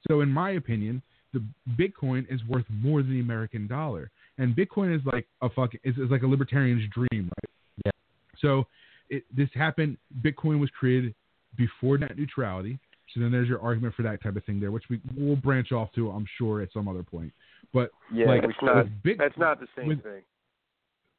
So 0.07 0.21
in 0.21 0.29
my 0.29 0.51
opinion, 0.51 1.01
the 1.33 1.43
Bitcoin 1.77 2.25
is 2.33 2.41
worth 2.47 2.65
more 2.69 3.01
than 3.01 3.11
the 3.11 3.19
American 3.19 3.67
dollar, 3.67 4.09
and 4.37 4.55
Bitcoin 4.55 4.95
is 4.95 5.01
like 5.05 5.27
a 5.41 5.49
fucking 5.49 5.79
is, 5.83 5.95
is 5.95 6.09
like 6.09 6.23
a 6.23 6.27
libertarian's 6.27 6.89
dream, 6.91 7.29
right? 7.37 7.51
Yeah. 7.85 7.91
So 8.39 8.65
it, 9.09 9.23
this 9.35 9.49
happened. 9.53 9.97
Bitcoin 10.21 10.59
was 10.59 10.69
created 10.77 11.13
before 11.57 11.97
net 11.97 12.17
neutrality. 12.17 12.79
So 13.13 13.21
then 13.21 13.31
there's 13.31 13.47
your 13.47 13.61
argument 13.61 13.95
for 13.95 14.03
that 14.03 14.21
type 14.21 14.35
of 14.35 14.43
thing 14.43 14.59
there, 14.59 14.71
which 14.71 14.83
we 14.89 14.99
will 15.17 15.35
branch 15.35 15.71
off 15.71 15.91
to, 15.93 16.11
I'm 16.11 16.25
sure, 16.37 16.61
at 16.61 16.69
some 16.73 16.87
other 16.87 17.03
point. 17.03 17.31
But 17.73 17.91
Yeah, 18.13 18.27
like 18.27 18.41
we 18.41 18.47
That's 18.47 18.61
not, 18.63 18.75
with 18.85 19.03
Bit- 19.03 19.17
that's 19.17 19.37
not 19.37 19.59
the 19.59 19.67
same 19.75 19.87
with- 19.87 20.03
thing. 20.03 20.21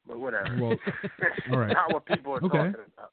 But 0.06 0.18
whatever. 0.20 0.56
Well, 0.58 0.76
all 1.52 1.58
right. 1.58 1.72
not 1.72 1.92
what 1.92 2.06
people 2.06 2.32
are 2.32 2.36
Okay. 2.42 2.56
talking 2.56 2.74
about. 2.96 3.10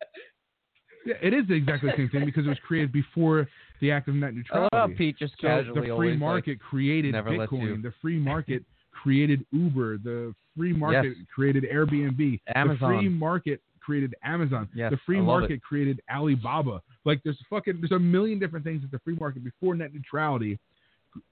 Yeah, 1.05 1.15
it 1.21 1.33
is 1.33 1.43
exactly 1.49 1.91
the 1.91 1.97
same 1.97 2.09
thing 2.09 2.25
because 2.25 2.45
it 2.45 2.49
was 2.49 2.57
created 2.65 2.91
before 2.93 3.47
the 3.81 3.91
act 3.91 4.07
of 4.07 4.15
net 4.15 4.31
oh, 4.33 4.37
neutrality. 4.37 4.69
love 4.75 4.89
how 4.91 4.95
Pete 4.97 5.17
just 5.19 5.33
So 5.41 5.47
casually 5.47 5.73
the 5.75 5.81
free 5.81 5.91
always, 5.91 6.11
like, 6.11 6.19
market 6.19 6.59
created 6.59 7.11
never 7.11 7.37
lets 7.37 7.51
you- 7.51 7.57
Bitcoin. 7.57 7.83
The 7.83 7.93
free 8.01 8.17
market 8.17 8.63
created 8.91 9.45
Uber. 9.51 9.97
The 9.97 10.33
free 10.57 10.71
market 10.73 11.15
created 11.33 11.65
Airbnb. 11.71 12.39
The 12.47 12.77
free 12.79 13.09
market 13.09 13.61
created 13.81 14.15
Amazon. 14.23 14.67
Yes, 14.73 14.89
the 14.91 14.97
free 15.05 15.17
I 15.17 15.19
love 15.19 15.41
market 15.41 15.61
created 15.61 16.01
Alibaba. 16.09 16.81
Like 17.03 17.21
there's 17.23 17.37
fucking 17.49 17.81
there's 17.81 17.91
a 17.91 17.99
million 17.99 18.39
different 18.39 18.63
things 18.65 18.81
that 18.81 18.89
the 18.89 18.99
free 18.99 19.15
market 19.19 19.43
before 19.43 19.75
net 19.75 19.93
neutrality 19.93 20.57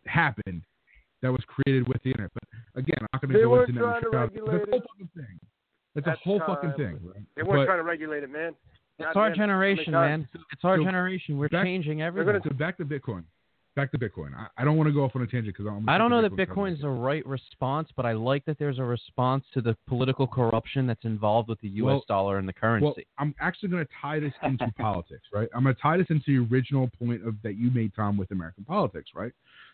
happened 0.05 0.61
that 1.23 1.31
was 1.31 1.41
created 1.47 1.87
with 1.87 2.03
the 2.03 2.11
internet. 2.11 2.31
But 2.35 2.43
again, 2.75 2.97
I'm 3.01 3.07
not 3.13 3.21
going 3.21 3.33
to 3.33 3.39
go 3.41 3.49
weren't 3.49 3.69
into 3.69 3.81
net 3.81 3.89
trying 3.89 4.01
to 4.01 4.05
neutrality. 4.05 4.41
regulate 4.41 4.59
That's 4.59 4.67
a 4.67 4.69
whole 4.69 4.77
it. 4.77 4.83
fucking 4.87 5.09
thing. 5.15 5.39
That's 5.95 6.07
a 6.07 6.15
whole 6.23 6.39
the 6.39 6.45
fucking 6.45 6.73
thing. 6.77 6.99
Right? 7.03 7.23
They 7.35 7.41
weren't 7.43 7.61
But- 7.61 7.65
trying 7.65 7.79
to 7.79 7.83
regulate 7.83 8.23
it, 8.23 8.29
man. 8.31 8.53
It's 8.99 9.07
God 9.15 9.17
our 9.19 9.29
damn, 9.29 9.37
generation, 9.37 9.91
man. 9.93 10.27
It's 10.51 10.63
our 10.63 10.77
so 10.77 10.83
generation. 10.83 11.39
We're 11.39 11.49
back- 11.49 11.65
changing 11.65 12.03
everything. 12.03 12.33
gonna 12.33 12.43
So 12.47 12.53
back 12.55 12.77
to 12.77 12.85
Bitcoin. 12.85 13.23
Back 13.75 13.89
to 13.93 13.97
Bitcoin. 13.97 14.35
I, 14.37 14.45
I 14.55 14.63
don't 14.63 14.77
want 14.77 14.87
to 14.87 14.93
go 14.93 15.03
off 15.03 15.15
on 15.15 15.23
a 15.23 15.25
tangent 15.25 15.57
because 15.57 15.65
I'm. 15.65 15.89
I 15.89 15.97
don't 15.97 16.11
know 16.11 16.21
that 16.21 16.33
Bitcoin 16.33 16.73
Bitcoin's 16.75 16.81
the 16.81 16.89
right 16.89 17.25
response, 17.25 17.89
but 17.95 18.05
I 18.05 18.11
like 18.11 18.45
that 18.45 18.59
there's 18.59 18.77
a 18.77 18.83
response 18.83 19.43
to 19.55 19.61
the 19.61 19.75
political 19.87 20.27
corruption 20.27 20.85
that's 20.85 21.03
involved 21.05 21.49
with 21.49 21.59
the 21.61 21.69
U.S. 21.69 21.85
Well- 21.91 22.05
dollar 22.07 22.37
and 22.37 22.47
the 22.47 22.53
currency. 22.53 22.85
Well, 22.85 22.95
I'm 23.17 23.33
actually 23.41 23.69
going 23.69 23.83
to 23.83 23.91
tie 23.99 24.19
this 24.19 24.33
into 24.43 24.71
politics, 24.77 25.23
right? 25.33 25.49
I'm 25.55 25.63
going 25.63 25.73
to 25.73 25.81
tie 25.81 25.97
this 25.97 26.05
into 26.11 26.23
the 26.47 26.53
original 26.55 26.87
point 26.99 27.25
of 27.25 27.33
that 27.41 27.55
you 27.57 27.71
made, 27.71 27.93
Tom, 27.95 28.15
with 28.15 28.29
American 28.29 28.63
politics, 28.63 29.09
right? 29.15 29.31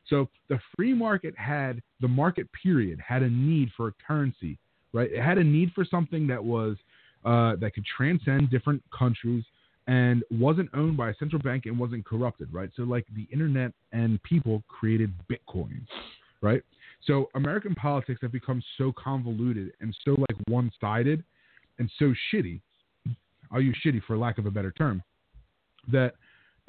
So 0.07 0.29
the 0.47 0.59
free 0.75 0.93
market 0.93 1.37
had 1.37 1.81
the 2.01 2.07
market 2.07 2.47
period 2.63 2.99
had 2.99 3.23
a 3.23 3.29
need 3.29 3.69
for 3.75 3.89
a 3.89 3.93
currency, 4.05 4.57
right? 4.93 5.11
It 5.11 5.21
had 5.21 5.37
a 5.37 5.43
need 5.43 5.71
for 5.73 5.85
something 5.85 6.27
that 6.27 6.43
was 6.43 6.77
uh, 7.25 7.55
that 7.57 7.73
could 7.73 7.85
transcend 7.85 8.49
different 8.49 8.81
countries 8.97 9.43
and 9.87 10.23
wasn't 10.31 10.69
owned 10.73 10.95
by 10.95 11.09
a 11.09 11.15
central 11.15 11.41
bank 11.41 11.65
and 11.65 11.77
wasn't 11.77 12.05
corrupted, 12.05 12.53
right? 12.53 12.69
So 12.75 12.83
like 12.83 13.05
the 13.15 13.27
internet 13.31 13.71
and 13.91 14.21
people 14.23 14.63
created 14.67 15.11
Bitcoin, 15.29 15.81
right? 16.41 16.61
So 17.05 17.29
American 17.35 17.75
politics 17.75 18.19
have 18.21 18.31
become 18.31 18.61
so 18.77 18.93
convoluted 18.93 19.73
and 19.81 19.95
so 20.05 20.11
like 20.11 20.37
one-sided 20.47 21.23
and 21.79 21.89
so 21.97 22.13
shitty 22.31 22.61
I'll 23.51 23.61
use 23.61 23.77
shitty 23.85 24.03
for 24.03 24.17
lack 24.17 24.37
of 24.37 24.45
a 24.45 24.51
better 24.51 24.71
term, 24.71 25.03
that 25.91 26.13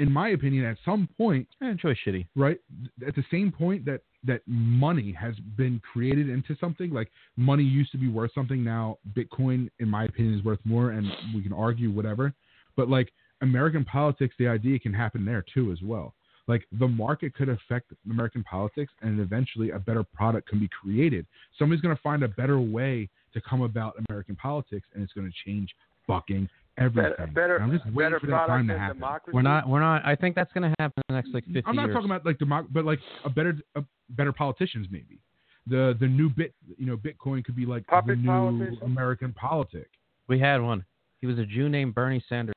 in 0.01 0.11
my 0.11 0.30
opinion, 0.30 0.64
at 0.64 0.78
some 0.82 1.09
point, 1.18 1.46
eh, 1.61 1.66
I 1.66 1.70
enjoy 1.70 1.94
shitty. 1.94 2.26
right, 2.34 2.59
at 3.07 3.14
the 3.14 3.24
same 3.30 3.53
point 3.53 3.84
that 3.84 4.01
that 4.24 4.40
money 4.46 5.12
has 5.12 5.34
been 5.57 5.80
created 5.92 6.28
into 6.28 6.57
something, 6.59 6.90
like 6.90 7.11
money 7.36 7.62
used 7.62 7.92
to 7.92 7.98
be 7.98 8.09
worth 8.09 8.32
something, 8.34 8.64
now 8.64 8.98
Bitcoin, 9.14 9.68
in 9.78 9.88
my 9.88 10.05
opinion, 10.05 10.38
is 10.38 10.44
worth 10.44 10.59
more, 10.64 10.90
and 10.90 11.07
we 11.34 11.42
can 11.42 11.53
argue 11.53 11.90
whatever, 11.90 12.32
but 12.76 12.88
like 12.88 13.12
American 13.42 13.84
politics, 13.84 14.34
the 14.38 14.48
idea 14.48 14.78
can 14.78 14.92
happen 14.92 15.24
there 15.24 15.44
too 15.55 15.70
as 15.70 15.78
well. 15.82 16.14
Like 16.48 16.66
the 16.78 16.88
market 16.88 17.34
could 17.34 17.51
affect 17.51 17.92
American 18.11 18.42
politics, 18.42 18.92
and 19.03 19.20
eventually 19.20 19.70
a 19.70 19.78
better 19.78 20.03
product 20.03 20.48
can 20.48 20.59
be 20.59 20.68
created. 20.68 21.26
Somebody's 21.59 21.82
going 21.82 21.94
to 21.94 22.03
find 22.03 22.22
a 22.22 22.28
better 22.28 22.59
way 22.59 23.09
to 23.34 23.40
come 23.42 23.61
about 23.62 23.94
American 24.09 24.36
politics, 24.36 24.86
and 24.94 25.03
it's 25.03 25.12
going 25.12 25.30
to 25.30 25.51
change 25.51 25.74
fucking 26.07 26.48
everything. 26.78 27.32
better- 27.34 27.60
I'm 27.60 27.70
just 27.70 27.84
waiting 27.86 27.94
better 27.96 28.20
for 28.20 28.26
that 28.28 28.46
time 28.46 28.66
to 28.68 28.78
happen. 28.78 28.96
democracy. 28.96 29.34
We're 29.34 29.42
not. 29.42 29.68
We're 29.68 29.80
not. 29.80 30.04
I 30.04 30.14
think 30.16 30.34
that's 30.34 30.52
going 30.52 30.62
to 30.70 30.74
happen 30.78 31.02
in 31.08 31.14
the 31.14 31.20
next 31.22 31.34
like 31.34 31.44
50 31.44 31.62
I'm 31.66 31.76
not 31.76 31.86
years. 31.86 31.94
talking 31.94 32.10
about 32.10 32.24
like 32.26 32.38
democ, 32.38 32.66
but 32.70 32.84
like 32.84 33.00
a 33.24 33.30
better, 33.30 33.56
a 33.76 33.82
better 34.10 34.32
politicians 34.32 34.86
maybe. 34.90 35.18
The 35.66 35.96
the 36.00 36.06
new 36.06 36.30
bit, 36.30 36.54
you 36.78 36.86
know, 36.86 36.96
Bitcoin 36.96 37.44
could 37.44 37.54
be 37.56 37.66
like 37.66 37.84
the 37.86 38.16
new 38.16 38.26
politician? 38.26 38.78
American 38.82 39.32
politic. 39.34 39.88
we 40.28 40.38
had 40.38 40.60
one. 40.62 40.84
He 41.20 41.26
was 41.26 41.38
a 41.38 41.44
Jew 41.44 41.68
named 41.68 41.94
Bernie 41.94 42.24
Sanders. 42.28 42.54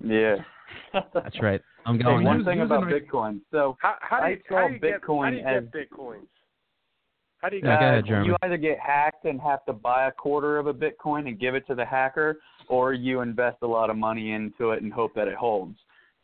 Yeah. 0.00 0.36
That's 1.14 1.40
right. 1.40 1.60
I'm 1.86 1.96
Hey, 1.96 2.02
going. 2.04 2.24
one 2.24 2.44
thing 2.44 2.60
about 2.60 2.84
Bitcoin. 2.84 3.40
So 3.50 3.76
How, 3.80 3.94
how 4.00 4.18
do 4.18 4.24
I 4.24 4.28
you, 4.30 4.38
saw 4.48 4.56
how 4.56 4.68
do 4.68 4.74
you 4.74 4.80
get, 4.80 4.90
how 4.92 4.98
Bitcoin 4.98 5.30
do 5.30 5.36
you 5.36 5.42
get 5.42 5.72
bitcoins? 5.72 6.26
How 7.38 7.48
do 7.48 7.56
you 7.56 7.62
Yeah, 7.64 7.74
uh, 7.74 7.98
ahead, 8.00 8.06
you 8.26 8.36
either 8.42 8.56
get 8.56 8.78
hacked 8.80 9.24
and 9.24 9.40
have 9.40 9.64
to 9.66 9.72
buy 9.72 10.08
a 10.08 10.12
quarter 10.12 10.58
of 10.58 10.66
a 10.66 10.74
Bitcoin 10.74 11.28
and 11.28 11.38
give 11.38 11.54
it 11.54 11.66
to 11.68 11.74
the 11.76 11.84
hacker, 11.84 12.38
or 12.68 12.92
you 12.92 13.20
invest 13.20 13.58
a 13.62 13.66
lot 13.66 13.90
of 13.90 13.96
money 13.96 14.32
into 14.32 14.70
it 14.72 14.82
and 14.82 14.92
hope 14.92 15.14
that 15.14 15.28
it 15.28 15.34
holds. 15.34 15.76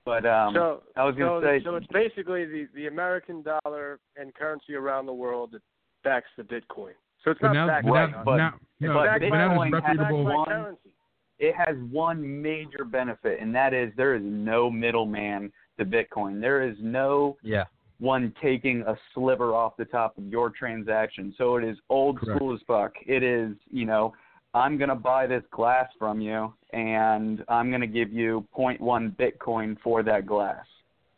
But 0.05 0.27
um, 0.27 0.55
so, 0.55 0.83
I 0.97 1.05
was 1.05 1.15
gonna 1.17 1.41
say, 1.43 1.63
so 1.65 1.77
it's 1.77 1.87
basically 1.87 2.45
the, 2.45 2.69
the 2.75 2.87
American 2.89 3.43
dollar 3.43 4.01
and 4.17 4.35
currency 4.35 4.75
around 4.75 5.07
the 5.07 5.15
world 5.15 5.53
that 5.53 5.63
backs 6.03 6.29
the 6.37 6.43
Bitcoin. 6.43 6.93
So 7.25 7.31
it's 7.31 7.41
not 7.41 7.55
now, 7.55 7.67
backed 7.67 7.87
but 7.87 7.93
by 7.93 7.99
Right, 8.01 8.11
now, 8.11 8.23
but- 8.25 8.37
now, 8.37 8.55
no, 8.81 8.95
but 8.95 9.07
but 9.07 9.23
Bitcoin 9.23 9.73
has 9.73 9.73
reputable. 9.73 9.97
backed 9.97 10.11
by 10.27 10.35
one- 10.35 10.47
currency. 10.47 10.91
it 11.39 11.55
has 11.57 11.77
one 11.91 12.43
major 12.43 12.85
benefit, 12.85 13.41
and 13.41 13.55
that 13.55 13.73
is 13.73 13.91
there 13.97 14.15
is 14.15 14.23
no 14.23 14.71
middleman 14.71 15.51
to 15.79 15.87
Bitcoin. 15.87 16.39
There 16.41 16.63
is 16.63 16.77
no 16.81 17.39
Yeah. 17.43 17.65
one 17.99 18.35
taking 18.43 18.83
a 18.83 18.97
sliver 19.15 19.55
off 19.55 19.75
the 19.79 19.87
top 19.87 20.19
of 20.19 20.25
your 20.27 20.51
transaction. 20.51 21.33
So 21.39 21.57
it 21.57 21.65
is 21.65 21.79
old 21.89 22.19
Correct. 22.21 22.37
school 22.37 22.53
as 22.55 22.61
fuck. 22.67 22.93
It 23.07 23.23
is, 23.23 23.57
you 23.71 23.87
know, 23.87 24.13
I'm 24.55 24.79
going 24.79 24.89
to 24.89 24.95
buy 24.95 25.27
this 25.27 25.43
glass 25.51 25.89
from 25.99 26.21
you 26.21 26.53
and 26.73 27.45
I'm 27.49 27.71
going 27.71 27.81
to 27.81 27.87
give 27.87 28.13
you 28.13 28.47
0.1 28.57 29.17
Bitcoin 29.17 29.77
for 29.83 30.03
that 30.05 30.27
glass. 30.27 30.65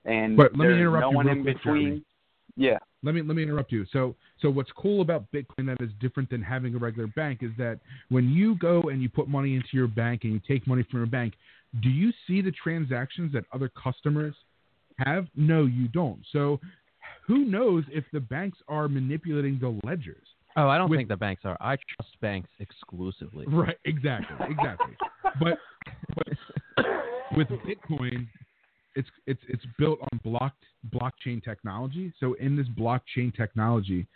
And 0.06 0.36
But 0.36 0.52
let 0.52 0.58
me 0.58 0.66
there's 0.66 0.80
interrupt 0.80 1.02
no 1.02 1.10
you 1.10 1.16
one 1.16 1.28
in 1.28 1.42
quick, 1.42 1.56
between. 1.56 1.84
Jeremy. 1.84 2.02
Yeah. 2.56 2.78
Let 3.02 3.14
me 3.14 3.22
let 3.22 3.36
me 3.36 3.42
interrupt 3.42 3.70
you. 3.70 3.84
So 3.92 4.14
so 4.40 4.48
what's 4.48 4.70
cool 4.76 5.02
about 5.02 5.30
Bitcoin 5.32 5.66
that 5.66 5.76
is 5.80 5.90
different 6.00 6.30
than 6.30 6.42
having 6.42 6.74
a 6.74 6.78
regular 6.78 7.08
bank 7.08 7.42
is 7.42 7.50
that 7.58 7.78
when 8.08 8.30
you 8.30 8.56
go 8.56 8.82
and 8.82 9.02
you 9.02 9.08
put 9.08 9.28
money 9.28 9.54
into 9.54 9.68
your 9.72 9.88
bank 9.88 10.24
and 10.24 10.32
you 10.32 10.40
take 10.48 10.66
money 10.66 10.84
from 10.90 11.00
your 11.00 11.06
bank, 11.06 11.34
do 11.82 11.90
you 11.90 12.12
see 12.26 12.40
the 12.40 12.52
transactions 12.52 13.32
that 13.34 13.44
other 13.52 13.68
customers 13.68 14.34
have? 14.98 15.26
No, 15.36 15.66
you 15.66 15.88
don't. 15.88 16.20
So 16.32 16.58
who 17.26 17.44
knows 17.44 17.84
if 17.90 18.04
the 18.12 18.20
banks 18.20 18.58
are 18.68 18.88
manipulating 18.88 19.58
the 19.60 19.78
ledgers? 19.84 20.26
Oh, 20.56 20.68
I 20.68 20.78
don't 20.78 20.88
With- 20.88 20.98
think 20.98 21.08
the 21.08 21.16
banks 21.16 21.42
are. 21.44 21.56
I 21.60 21.76
trust 21.76 22.18
banks 22.20 22.48
exclusively. 22.60 23.46
Right, 23.48 23.76
exactly, 23.84 24.36
exactly. 24.48 24.96
but 25.40 25.58
but 26.14 26.86
with 27.36 27.48
Bitcoin, 27.48 28.26
it's 28.94 29.08
it's 29.26 29.40
it's 29.48 29.64
built 29.78 29.98
on 30.12 30.20
block 30.24 30.54
blockchain 30.94 31.42
technology. 31.44 32.12
So 32.18 32.34
in 32.34 32.56
this 32.56 32.66
blockchain 32.68 33.34
technology, 33.36 34.06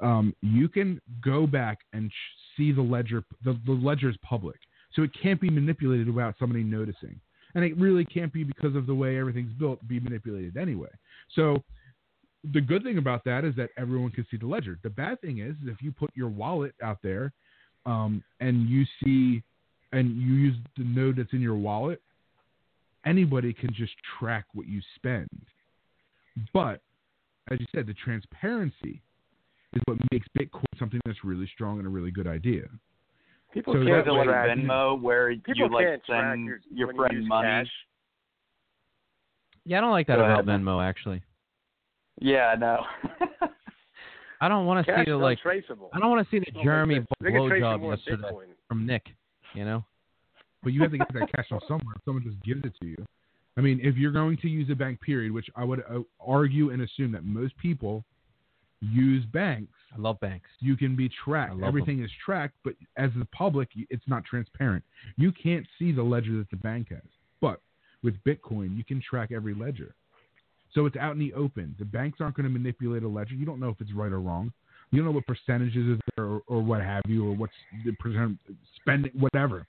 um, 0.00 0.34
you 0.40 0.68
can 0.68 1.00
go 1.22 1.46
back 1.46 1.78
and 1.92 2.10
sh- 2.10 2.56
see 2.56 2.72
the 2.72 2.82
ledger. 2.82 3.24
The, 3.44 3.58
the 3.66 3.72
ledger 3.72 4.08
is 4.08 4.16
public, 4.22 4.58
so 4.94 5.02
it 5.02 5.10
can't 5.20 5.40
be 5.40 5.50
manipulated 5.50 6.08
without 6.14 6.34
somebody 6.38 6.62
noticing. 6.62 7.18
And 7.54 7.64
it 7.64 7.76
really 7.78 8.04
can't 8.04 8.32
be 8.32 8.44
because 8.44 8.76
of 8.76 8.86
the 8.86 8.94
way 8.94 9.18
everything's 9.18 9.52
built 9.54 9.86
be 9.88 9.98
manipulated 9.98 10.56
anyway. 10.56 10.90
So 11.34 11.64
the 12.52 12.60
good 12.60 12.82
thing 12.82 12.98
about 12.98 13.24
that 13.24 13.44
is 13.44 13.54
that 13.56 13.70
everyone 13.76 14.10
can 14.10 14.26
see 14.30 14.36
the 14.36 14.46
ledger. 14.46 14.78
The 14.82 14.90
bad 14.90 15.20
thing 15.20 15.38
is 15.38 15.54
if 15.64 15.82
you 15.82 15.92
put 15.92 16.10
your 16.14 16.28
wallet 16.28 16.74
out 16.82 16.98
there 17.02 17.32
um, 17.86 18.22
and 18.40 18.68
you 18.68 18.84
see 19.02 19.42
and 19.92 20.16
you 20.16 20.34
use 20.34 20.56
the 20.76 20.84
node 20.84 21.16
that's 21.16 21.32
in 21.32 21.40
your 21.40 21.56
wallet, 21.56 22.00
anybody 23.06 23.52
can 23.52 23.72
just 23.74 23.92
track 24.18 24.44
what 24.54 24.68
you 24.68 24.80
spend. 24.96 25.28
But 26.52 26.80
as 27.50 27.58
you 27.58 27.66
said, 27.74 27.86
the 27.86 27.94
transparency 27.94 29.02
is 29.72 29.82
what 29.86 29.98
makes 30.12 30.26
Bitcoin 30.38 30.64
something 30.78 31.00
that's 31.04 31.24
really 31.24 31.48
strong 31.52 31.78
and 31.78 31.86
a 31.86 31.90
really 31.90 32.10
good 32.10 32.26
idea. 32.26 32.64
People 33.52 33.74
So 33.74 33.80
Is 33.80 33.86
can't 33.86 34.06
it 34.06 34.12
like. 34.12 34.28
Venmo 34.28 35.00
where 35.00 35.30
you 35.30 35.40
like 35.72 35.86
send 36.06 36.44
your, 36.44 36.60
your 36.72 36.94
friend 36.94 37.22
you 37.22 37.28
money? 37.28 37.48
Cash. 37.48 37.70
Yeah, 39.64 39.78
I 39.78 39.80
don't 39.80 39.90
like 39.90 40.06
that 40.06 40.18
about. 40.18 40.44
Venmo. 40.44 40.86
Actually, 40.86 41.22
Yeah, 42.20 42.54
no. 42.58 42.84
I 44.40 44.48
don't 44.48 44.66
want 44.66 44.86
to 44.86 44.92
see 44.92 45.00
is 45.00 45.06
the 45.06 45.16
like. 45.16 45.38
untraceable. 45.38 45.90
I 45.92 45.98
don't 45.98 46.10
want 46.10 46.28
to 46.28 46.30
see 46.30 46.38
the 46.38 46.62
Jeremy 46.62 46.96
sense. 46.96 47.06
They 47.20 47.32
can 47.32 47.48
trace 47.48 47.60
you 47.60 47.66
blowjob 47.66 47.96
yesterday 47.96 48.28
Bitcoin. 48.28 48.44
from 48.68 48.86
Nick. 48.86 49.06
You 49.54 49.64
know. 49.64 49.84
But 50.62 50.72
you 50.72 50.82
have 50.82 50.90
to 50.90 50.98
get 50.98 51.12
that 51.14 51.32
cash 51.32 51.46
off 51.52 51.62
somewhere. 51.68 51.94
If 51.96 52.04
someone 52.04 52.24
just 52.24 52.42
gives 52.44 52.64
it 52.64 52.72
to 52.80 52.86
you, 52.86 53.06
I 53.56 53.60
mean, 53.60 53.80
if 53.82 53.96
you're 53.96 54.12
going 54.12 54.36
to 54.38 54.48
use 54.48 54.68
a 54.70 54.74
bank, 54.74 55.00
period, 55.00 55.32
which 55.32 55.46
I 55.56 55.64
would 55.64 55.80
uh, 55.80 56.00
argue 56.20 56.70
and 56.70 56.82
assume 56.82 57.12
that 57.12 57.24
most 57.24 57.56
people 57.58 58.04
use 58.80 59.24
banks, 59.26 59.72
I 59.96 60.00
love 60.00 60.20
banks. 60.20 60.48
you 60.60 60.76
can 60.76 60.94
be 60.94 61.10
tracked. 61.24 61.52
I 61.52 61.54
love 61.54 61.64
Everything 61.64 62.02
is 62.02 62.10
tracked, 62.24 62.54
but 62.64 62.74
as 62.96 63.10
the 63.18 63.24
public, 63.26 63.68
it's 63.90 64.04
not 64.06 64.24
transparent. 64.24 64.84
You 65.16 65.32
can't 65.32 65.66
see 65.78 65.92
the 65.92 66.02
ledger 66.02 66.36
that 66.38 66.50
the 66.50 66.56
bank 66.56 66.90
has. 66.90 67.02
But 67.40 67.60
with 68.02 68.14
Bitcoin, 68.24 68.76
you 68.76 68.84
can 68.84 69.00
track 69.00 69.30
every 69.32 69.54
ledger. 69.54 69.94
So 70.74 70.86
it's 70.86 70.96
out 70.96 71.12
in 71.12 71.18
the 71.18 71.32
open. 71.34 71.74
The 71.78 71.84
banks 71.84 72.20
aren't 72.20 72.36
going 72.36 72.44
to 72.44 72.50
manipulate 72.50 73.02
a 73.02 73.08
ledger. 73.08 73.34
You 73.34 73.46
don't 73.46 73.60
know 73.60 73.70
if 73.70 73.80
it's 73.80 73.92
right 73.92 74.12
or 74.12 74.20
wrong. 74.20 74.52
You 74.90 74.98
don't 74.98 75.06
know 75.06 75.14
what 75.14 75.26
percentages 75.26 75.96
is 75.96 75.98
there 76.16 76.24
or, 76.24 76.42
or 76.46 76.62
what 76.62 76.80
have 76.80 77.02
you, 77.06 77.28
or 77.28 77.34
what's 77.34 77.52
the 77.84 77.92
percent 77.92 78.38
spending, 78.80 79.12
whatever. 79.18 79.66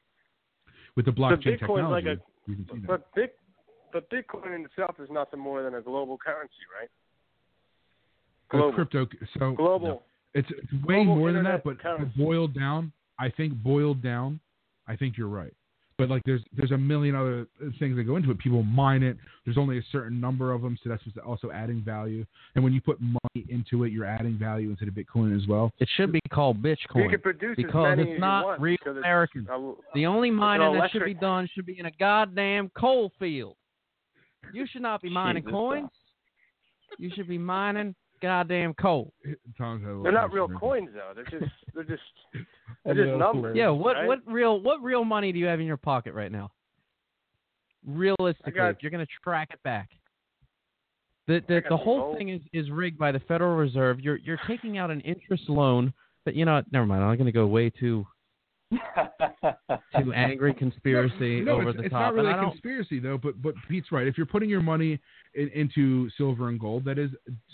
With 0.96 1.06
the 1.06 1.12
blockchain 1.12 1.60
Bitcoin's 1.60 1.92
like 1.92 2.04
technology, 2.04 2.22
you 2.48 2.56
can 2.56 2.68
see 2.72 2.80
that. 2.82 2.88
But 2.88 3.34
but 3.92 4.10
Bitcoin 4.10 4.56
in 4.56 4.66
itself 4.66 4.96
is 5.00 5.10
nothing 5.12 5.40
more 5.40 5.64
than 5.64 5.76
a 5.76 5.82
global 5.82 6.18
currency, 6.18 6.54
right? 6.80 6.90
Global. 8.50 8.74
crypto. 8.74 9.08
So 9.38 9.52
Global. 9.52 10.04
It's, 10.34 10.48
it's 10.52 10.72
way 10.86 11.04
Global 11.04 11.16
more 11.16 11.32
than 11.32 11.44
that, 11.46 11.64
but 11.64 11.82
currency. 11.82 12.12
boiled 12.18 12.54
down, 12.54 12.92
I 13.18 13.30
think 13.30 13.54
boiled 13.54 14.04
down, 14.04 14.40
I 14.88 14.96
think 14.96 15.18
you're 15.18 15.28
right. 15.28 15.54
But 16.00 16.10
like, 16.10 16.24
there's 16.26 16.42
there's 16.56 16.72
a 16.72 16.78
million 16.78 17.14
other 17.14 17.46
things 17.78 17.98
that 17.98 18.06
go 18.06 18.16
into 18.16 18.32
it. 18.32 18.40
People 18.40 18.64
mine 18.64 19.04
it. 19.04 19.18
There's 19.44 19.58
only 19.58 19.78
a 19.78 19.82
certain 19.92 20.20
number 20.20 20.54
of 20.54 20.62
them, 20.62 20.78
so 20.82 20.90
that's 20.90 21.06
what's 21.06 21.18
also 21.28 21.52
adding 21.52 21.82
value. 21.82 22.26
And 22.56 22.64
when 22.64 22.72
you 22.72 22.80
put 22.80 23.02
money 23.02 23.46
into 23.50 23.84
it, 23.84 23.92
you're 23.92 24.06
adding 24.06 24.38
value 24.38 24.70
into 24.70 24.86
the 24.86 24.92
Bitcoin 24.92 25.36
as 25.36 25.46
well. 25.46 25.74
It 25.80 25.90
should 25.98 26.14
be 26.14 26.22
called 26.32 26.64
You 26.64 26.76
Bitcoin 26.78 27.10
can 27.10 27.20
produce 27.20 27.52
as 27.60 27.66
because 27.66 27.98
many 27.98 28.12
it's 28.12 28.18
as 28.18 28.22
not 28.22 28.40
you 28.40 28.46
want 28.46 28.62
real 28.62 28.78
because 28.80 28.96
it's 28.98 29.04
American. 29.04 29.48
a- 29.52 29.74
The 29.94 30.06
only 30.06 30.32
mining 30.32 30.74
that 30.80 30.90
should 30.92 31.04
be 31.04 31.14
done 31.14 31.50
should 31.54 31.66
be 31.66 31.78
in 31.78 31.86
a 31.86 31.92
goddamn 32.00 32.70
coal 32.78 33.12
field. 33.20 33.58
You 34.54 34.66
should 34.72 34.82
not 34.82 35.02
be 35.02 35.10
mining 35.10 35.44
Jesus, 35.44 35.52
coins. 35.52 35.90
You 36.98 37.12
should 37.14 37.28
be 37.28 37.38
mining 37.38 37.94
goddamn 38.22 38.74
coal. 38.76 39.14
Tom's 39.58 39.84
had 39.84 39.92
a 39.92 40.02
They're 40.04 40.12
not 40.12 40.32
real 40.34 40.48
drink. 40.48 40.60
coins 40.62 40.90
though. 40.94 41.12
They're 41.16 41.40
just 41.40 41.52
they're 41.74 41.84
just 41.96 42.02
they're 42.86 42.94
just 42.96 43.08
that's 43.10 43.20
numbers. 43.20 43.56
Yeah, 43.58 43.70
what 43.70 43.96
right? 43.96 44.08
what 44.08 44.20
real 44.26 44.60
what 44.62 44.82
real 44.84 45.04
money 45.04 45.32
do 45.32 45.40
you 45.40 45.46
have 45.46 45.60
in 45.60 45.66
your 45.66 45.78
pocket 45.78 46.14
right 46.14 46.32
now? 46.32 46.52
Realistically, 47.86 48.52
got- 48.54 48.70
if 48.72 48.78
you're 48.82 48.92
going 48.92 49.06
to 49.06 49.12
track 49.24 49.50
it 49.54 49.62
back. 49.64 49.90
The 51.28 51.42
the, 51.48 51.62
the 51.70 51.78
whole 51.78 52.00
gold. 52.00 52.18
thing 52.18 52.30
is, 52.30 52.42
is 52.54 52.72
rigged 52.72 52.98
by 52.98 53.12
the 53.12 53.20
Federal 53.22 53.56
Reserve. 53.56 54.00
You're 54.00 54.18
you're 54.18 54.40
taking 54.48 54.78
out 54.80 54.90
an 54.90 55.00
interest 55.02 55.44
loan 55.48 55.94
that 56.26 56.34
you 56.36 56.44
know 56.44 56.56
what, 56.56 56.72
never 56.72 56.86
mind. 56.88 57.04
I'm 57.04 57.16
going 57.18 57.28
to 57.28 57.32
go 57.32 57.46
way 57.46 57.70
too 57.70 58.06
too 60.02 60.14
angry 60.14 60.54
conspiracy 60.54 61.42
no, 61.42 61.54
over 61.54 61.70
it's, 61.70 61.78
the 61.78 61.84
it's 61.86 61.92
top. 61.92 62.02
not 62.02 62.14
really 62.14 62.28
and 62.28 62.36
I 62.36 62.40
a 62.40 62.42
don't, 62.44 62.52
conspiracy 62.52 63.00
though. 63.00 63.18
But 63.18 63.42
but 63.42 63.54
Pete's 63.68 63.92
right. 63.92 64.08
If 64.08 64.18
you're 64.18 64.26
putting 64.28 64.50
your 64.50 64.62
money 64.62 65.00
in, 65.34 65.50
into 65.50 66.10
silver 66.18 66.50
and 66.50 66.60
gold, 66.60 66.86
that 66.86 66.98
is 67.00 67.10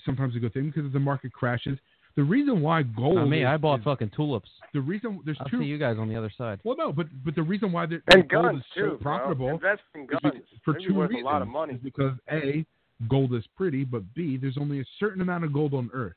sometimes 0.05 0.35
a 0.35 0.39
good 0.39 0.53
thing 0.53 0.67
because 0.67 0.85
if 0.85 0.93
the 0.93 0.99
market 0.99 1.31
crashes, 1.31 1.77
the 2.15 2.23
reason 2.23 2.61
why 2.61 2.83
gold. 2.83 3.15
not 3.15 3.29
me. 3.29 3.41
is- 3.41 3.47
I 3.47 3.57
bought 3.57 3.79
is- 3.79 3.85
fucking 3.85 4.11
tulips. 4.15 4.49
the 4.73 4.81
reason. 4.81 5.21
There's 5.25 5.37
I'll 5.39 5.47
two. 5.47 5.59
see 5.59 5.65
you 5.65 5.77
guys 5.77 5.97
on 5.97 6.09
the 6.09 6.15
other 6.15 6.31
side. 6.37 6.59
Well, 6.63 6.75
no, 6.77 6.91
but 6.91 7.07
but 7.23 7.35
the 7.35 7.43
reason 7.43 7.71
why 7.71 7.85
the, 7.85 8.01
and 8.07 8.27
gold 8.29 8.45
guns 8.45 8.59
is 8.59 8.65
so 8.75 8.81
too, 8.81 8.97
profitable 9.01 9.45
bro. 9.47 9.55
Invest 9.55 9.81
in 9.93 10.01
is 10.01 10.07
guns. 10.21 10.33
be- 10.33 10.59
for 10.63 10.73
They'd 10.73 10.79
be 10.79 10.85
two 10.87 10.93
worth 10.95 11.09
reasons. 11.11 11.23
a 11.23 11.25
lot 11.31 11.41
of 11.41 11.47
money. 11.47 11.73
Is 11.75 11.79
because 11.81 12.13
a 12.31 12.65
gold 13.09 13.33
is 13.33 13.43
pretty, 13.55 13.83
but 13.85 14.03
b 14.13 14.37
there's 14.37 14.57
only 14.57 14.79
a 14.81 14.85
certain 14.99 15.21
amount 15.21 15.43
of 15.45 15.53
gold 15.53 15.73
on 15.73 15.89
Earth. 15.93 16.15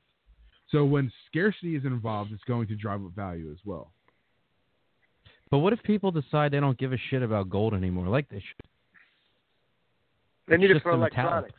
So 0.70 0.84
when 0.84 1.10
scarcity 1.28 1.76
is 1.76 1.84
involved, 1.84 2.30
it's 2.32 2.44
going 2.44 2.66
to 2.68 2.74
drive 2.76 3.02
up 3.04 3.12
value 3.16 3.50
as 3.50 3.58
well. 3.64 3.92
But 5.50 5.58
what 5.58 5.72
if 5.72 5.82
people 5.82 6.10
decide 6.10 6.52
they 6.52 6.60
don't 6.60 6.78
give 6.78 6.92
a 6.92 6.98
shit 7.10 7.22
about 7.22 7.48
gold 7.48 7.74
anymore, 7.74 8.08
like 8.08 8.28
they 8.28 8.36
should? 8.38 8.68
They 10.46 10.54
It's 10.54 10.60
need 10.62 10.70
it 10.70 10.82
for 10.82 10.92
electronics. 10.92 11.54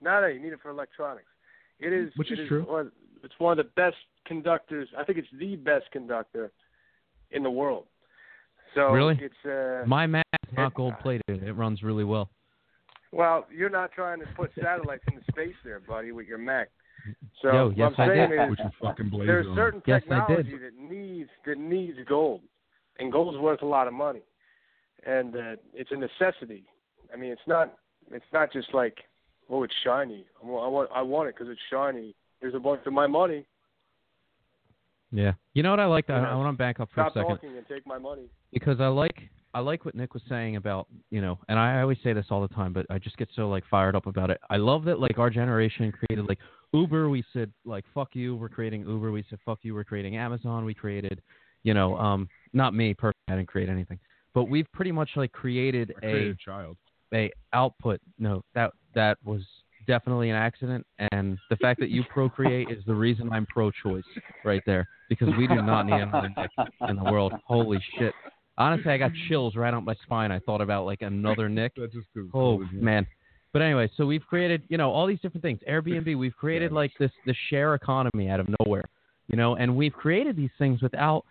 No, 0.00 0.20
no, 0.20 0.26
you 0.26 0.40
need 0.40 0.52
it 0.52 0.58
for 0.62 0.70
electronics. 0.70 1.26
It 1.80 1.92
is 1.92 2.12
Which 2.16 2.30
it 2.32 2.38
is 2.40 2.48
true. 2.48 2.64
One, 2.64 2.92
it's 3.22 3.34
one 3.38 3.58
of 3.58 3.64
the 3.64 3.70
best 3.76 3.96
conductors. 4.26 4.88
I 4.98 5.04
think 5.04 5.18
it's 5.18 5.28
the 5.38 5.56
best 5.56 5.84
conductor 5.92 6.52
in 7.30 7.42
the 7.42 7.50
world. 7.50 7.86
So 8.74 8.90
Really? 8.92 9.18
it's 9.20 9.44
uh 9.46 9.86
My 9.86 10.06
Mac's 10.06 10.28
not 10.56 10.74
gold 10.74 10.94
plated. 11.00 11.22
It 11.42 11.52
runs 11.52 11.82
really 11.82 12.04
well. 12.04 12.28
well, 13.12 13.46
you're 13.50 13.70
not 13.70 13.92
trying 13.92 14.20
to 14.20 14.26
put 14.36 14.50
satellites 14.60 15.04
into 15.06 15.22
space 15.30 15.54
there, 15.64 15.80
buddy, 15.80 16.12
with 16.12 16.26
your 16.26 16.38
Mac. 16.38 16.68
So 17.42 17.52
Yo, 17.52 17.68
what 17.68 17.76
yes, 17.76 17.92
I'm 17.98 18.10
I 18.10 18.14
saying 18.14 18.30
did. 18.30 18.42
is 18.44 18.50
Which 18.50 18.60
is 18.60 18.72
fucking 18.82 19.10
blazer 19.10 19.26
there's 19.26 19.46
on. 19.46 19.56
certain 19.56 19.82
Yes, 19.86 20.02
I 20.10 20.26
did. 20.26 20.46
technology 20.46 20.58
that 20.58 20.74
needs 20.94 21.30
that 21.46 21.58
needs 21.58 21.98
gold, 22.08 22.40
and 22.98 23.12
gold's 23.12 23.38
worth 23.38 23.62
a 23.62 23.66
lot 23.66 23.86
of 23.88 23.94
money. 23.94 24.22
and 25.06 25.32
that 25.32 25.58
it's 25.74 25.90
a 25.92 25.96
necessity. 25.96 26.64
I 27.12 27.16
mean, 27.16 27.30
it's 27.30 27.46
not 27.46 27.74
it's 28.10 28.24
not 28.32 28.52
just 28.52 28.72
like 28.74 28.98
oh, 29.50 29.62
it's 29.62 29.74
shiny. 29.84 30.24
I 30.42 30.46
want 30.46 30.90
I 30.94 31.02
want, 31.02 31.28
it 31.28 31.34
because 31.36 31.50
it's 31.50 31.60
shiny. 31.70 32.14
Here's 32.40 32.54
a 32.54 32.58
bunch 32.58 32.80
of 32.86 32.92
my 32.92 33.06
money. 33.06 33.46
Yeah. 35.12 35.32
You 35.52 35.62
know 35.62 35.70
what 35.70 35.80
I 35.80 35.86
like? 35.86 36.10
I, 36.10 36.14
I 36.14 36.34
want 36.34 36.52
to 36.52 36.58
back 36.58 36.80
up 36.80 36.88
for 36.92 37.02
Stop 37.02 37.16
a 37.16 37.20
second 37.20 37.36
talking 37.36 37.56
and 37.56 37.66
take 37.68 37.86
my 37.86 37.98
money. 37.98 38.28
because 38.52 38.80
I 38.80 38.88
like 38.88 39.16
I 39.54 39.60
like 39.60 39.84
what 39.84 39.94
Nick 39.94 40.12
was 40.14 40.22
saying 40.28 40.56
about 40.56 40.88
you 41.10 41.20
know, 41.20 41.38
and 41.48 41.58
I 41.58 41.80
always 41.80 41.98
say 42.02 42.12
this 42.12 42.26
all 42.30 42.40
the 42.42 42.52
time, 42.54 42.72
but 42.72 42.86
I 42.90 42.98
just 42.98 43.16
get 43.16 43.28
so 43.36 43.48
like 43.48 43.64
fired 43.70 43.94
up 43.94 44.06
about 44.06 44.30
it. 44.30 44.40
I 44.50 44.56
love 44.56 44.84
that 44.84 44.98
like 44.98 45.18
our 45.18 45.30
generation 45.30 45.92
created 45.92 46.26
like 46.28 46.38
Uber. 46.72 47.08
We 47.08 47.22
said 47.32 47.52
like 47.64 47.84
fuck 47.94 48.10
you, 48.14 48.34
we're 48.36 48.48
creating 48.48 48.80
Uber. 48.88 49.12
We 49.12 49.24
said 49.30 49.38
fuck 49.44 49.60
you, 49.62 49.74
we're 49.74 49.84
creating 49.84 50.16
Amazon. 50.16 50.64
We 50.64 50.74
created, 50.74 51.22
you 51.62 51.74
know, 51.74 51.96
um, 51.96 52.28
not 52.54 52.74
me 52.74 52.94
personally, 52.94 53.14
I 53.28 53.36
didn't 53.36 53.48
create 53.48 53.68
anything, 53.68 53.98
but 54.32 54.44
we've 54.44 54.70
pretty 54.72 54.92
much 54.92 55.10
like 55.16 55.32
created 55.32 55.92
I 55.96 56.00
created 56.00 56.36
a 56.40 56.44
child. 56.44 56.76
a 57.12 57.30
output. 57.52 58.00
No, 58.18 58.42
that 58.54 58.72
that 58.94 59.18
was 59.24 59.42
definitely 59.86 60.30
an 60.30 60.36
accident, 60.36 60.86
and 61.12 61.36
the 61.50 61.56
fact 61.56 61.80
that 61.80 61.90
you 61.90 62.04
procreate 62.04 62.70
is 62.70 62.82
the 62.86 62.94
reason 62.94 63.30
I'm 63.32 63.46
pro-choice 63.46 64.04
right 64.44 64.62
there 64.64 64.88
because 65.08 65.28
we 65.36 65.46
do 65.46 65.56
not 65.56 65.84
need 65.86 66.00
another 66.00 66.30
Nick 66.36 66.50
in 66.88 66.96
the 66.96 67.04
world. 67.04 67.32
Holy 67.46 67.78
shit! 67.98 68.14
Honestly, 68.56 68.92
I 68.92 68.98
got 68.98 69.10
chills 69.28 69.56
right 69.56 69.74
up 69.74 69.82
my 69.82 69.94
spine. 70.04 70.30
I 70.32 70.38
thought 70.38 70.60
about 70.60 70.86
like 70.86 71.02
another 71.02 71.48
Nick. 71.48 71.72
That's 71.76 71.92
just 71.92 72.06
'cause 72.14 72.28
Oh 72.32 72.58
man. 72.72 73.06
But 73.52 73.62
anyway, 73.62 73.88
so 73.96 74.04
we've 74.04 74.26
created, 74.26 74.62
you 74.68 74.78
know, 74.78 74.90
all 74.90 75.06
these 75.06 75.20
different 75.20 75.42
things. 75.42 75.60
Airbnb, 75.68 76.16
we've 76.18 76.34
created 76.36 76.72
like 76.72 76.90
this 76.98 77.12
the 77.24 77.34
share 77.50 77.74
economy 77.74 78.28
out 78.28 78.40
of 78.40 78.48
nowhere, 78.58 78.82
you 79.28 79.36
know, 79.36 79.54
and 79.54 79.76
we've 79.76 79.92
created 79.92 80.34
these 80.36 80.50
things 80.58 80.82
without 80.82 81.24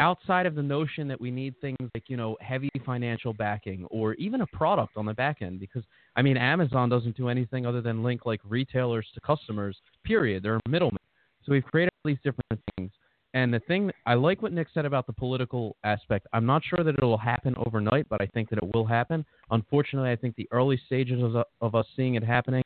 outside 0.00 0.46
of 0.46 0.54
the 0.54 0.62
notion 0.62 1.08
that 1.08 1.20
we 1.20 1.30
need 1.30 1.54
things 1.60 1.76
like, 1.94 2.04
you 2.08 2.16
know, 2.16 2.36
heavy 2.40 2.70
financial 2.84 3.32
backing 3.32 3.84
or 3.90 4.14
even 4.14 4.42
a 4.42 4.46
product 4.46 4.96
on 4.96 5.06
the 5.06 5.14
back 5.14 5.42
end 5.42 5.60
because 5.60 5.82
I 6.16 6.22
mean, 6.22 6.36
Amazon 6.36 6.88
doesn't 6.88 7.16
do 7.16 7.28
anything 7.28 7.66
other 7.66 7.80
than 7.80 8.02
link 8.02 8.26
like 8.26 8.40
retailers 8.44 9.06
to 9.14 9.20
customers. 9.20 9.76
Period. 10.04 10.42
They're 10.42 10.60
middlemen. 10.68 10.98
So 11.44 11.52
we've 11.52 11.64
created 11.64 11.92
all 12.04 12.10
these 12.10 12.18
different 12.24 12.60
things. 12.76 12.90
And 13.34 13.52
the 13.52 13.60
thing 13.60 13.90
I 14.06 14.14
like 14.14 14.42
what 14.42 14.52
Nick 14.52 14.68
said 14.72 14.84
about 14.84 15.06
the 15.06 15.12
political 15.12 15.76
aspect. 15.84 16.26
I'm 16.32 16.46
not 16.46 16.62
sure 16.64 16.82
that 16.82 16.94
it 16.94 17.02
will 17.02 17.18
happen 17.18 17.54
overnight, 17.56 18.08
but 18.08 18.20
I 18.20 18.26
think 18.26 18.48
that 18.50 18.58
it 18.58 18.74
will 18.74 18.86
happen. 18.86 19.24
Unfortunately, 19.50 20.10
I 20.10 20.16
think 20.16 20.34
the 20.34 20.48
early 20.50 20.80
stages 20.86 21.22
of, 21.22 21.36
of 21.60 21.74
us 21.74 21.86
seeing 21.94 22.14
it 22.14 22.24
happening, 22.24 22.62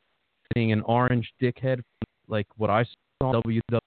seeing 0.54 0.72
an 0.72 0.82
orange 0.82 1.30
dickhead 1.42 1.82
like 2.28 2.46
what 2.56 2.70
I 2.70 2.84
saw 3.20 3.34
on 3.34 3.42
WW. 3.42 3.78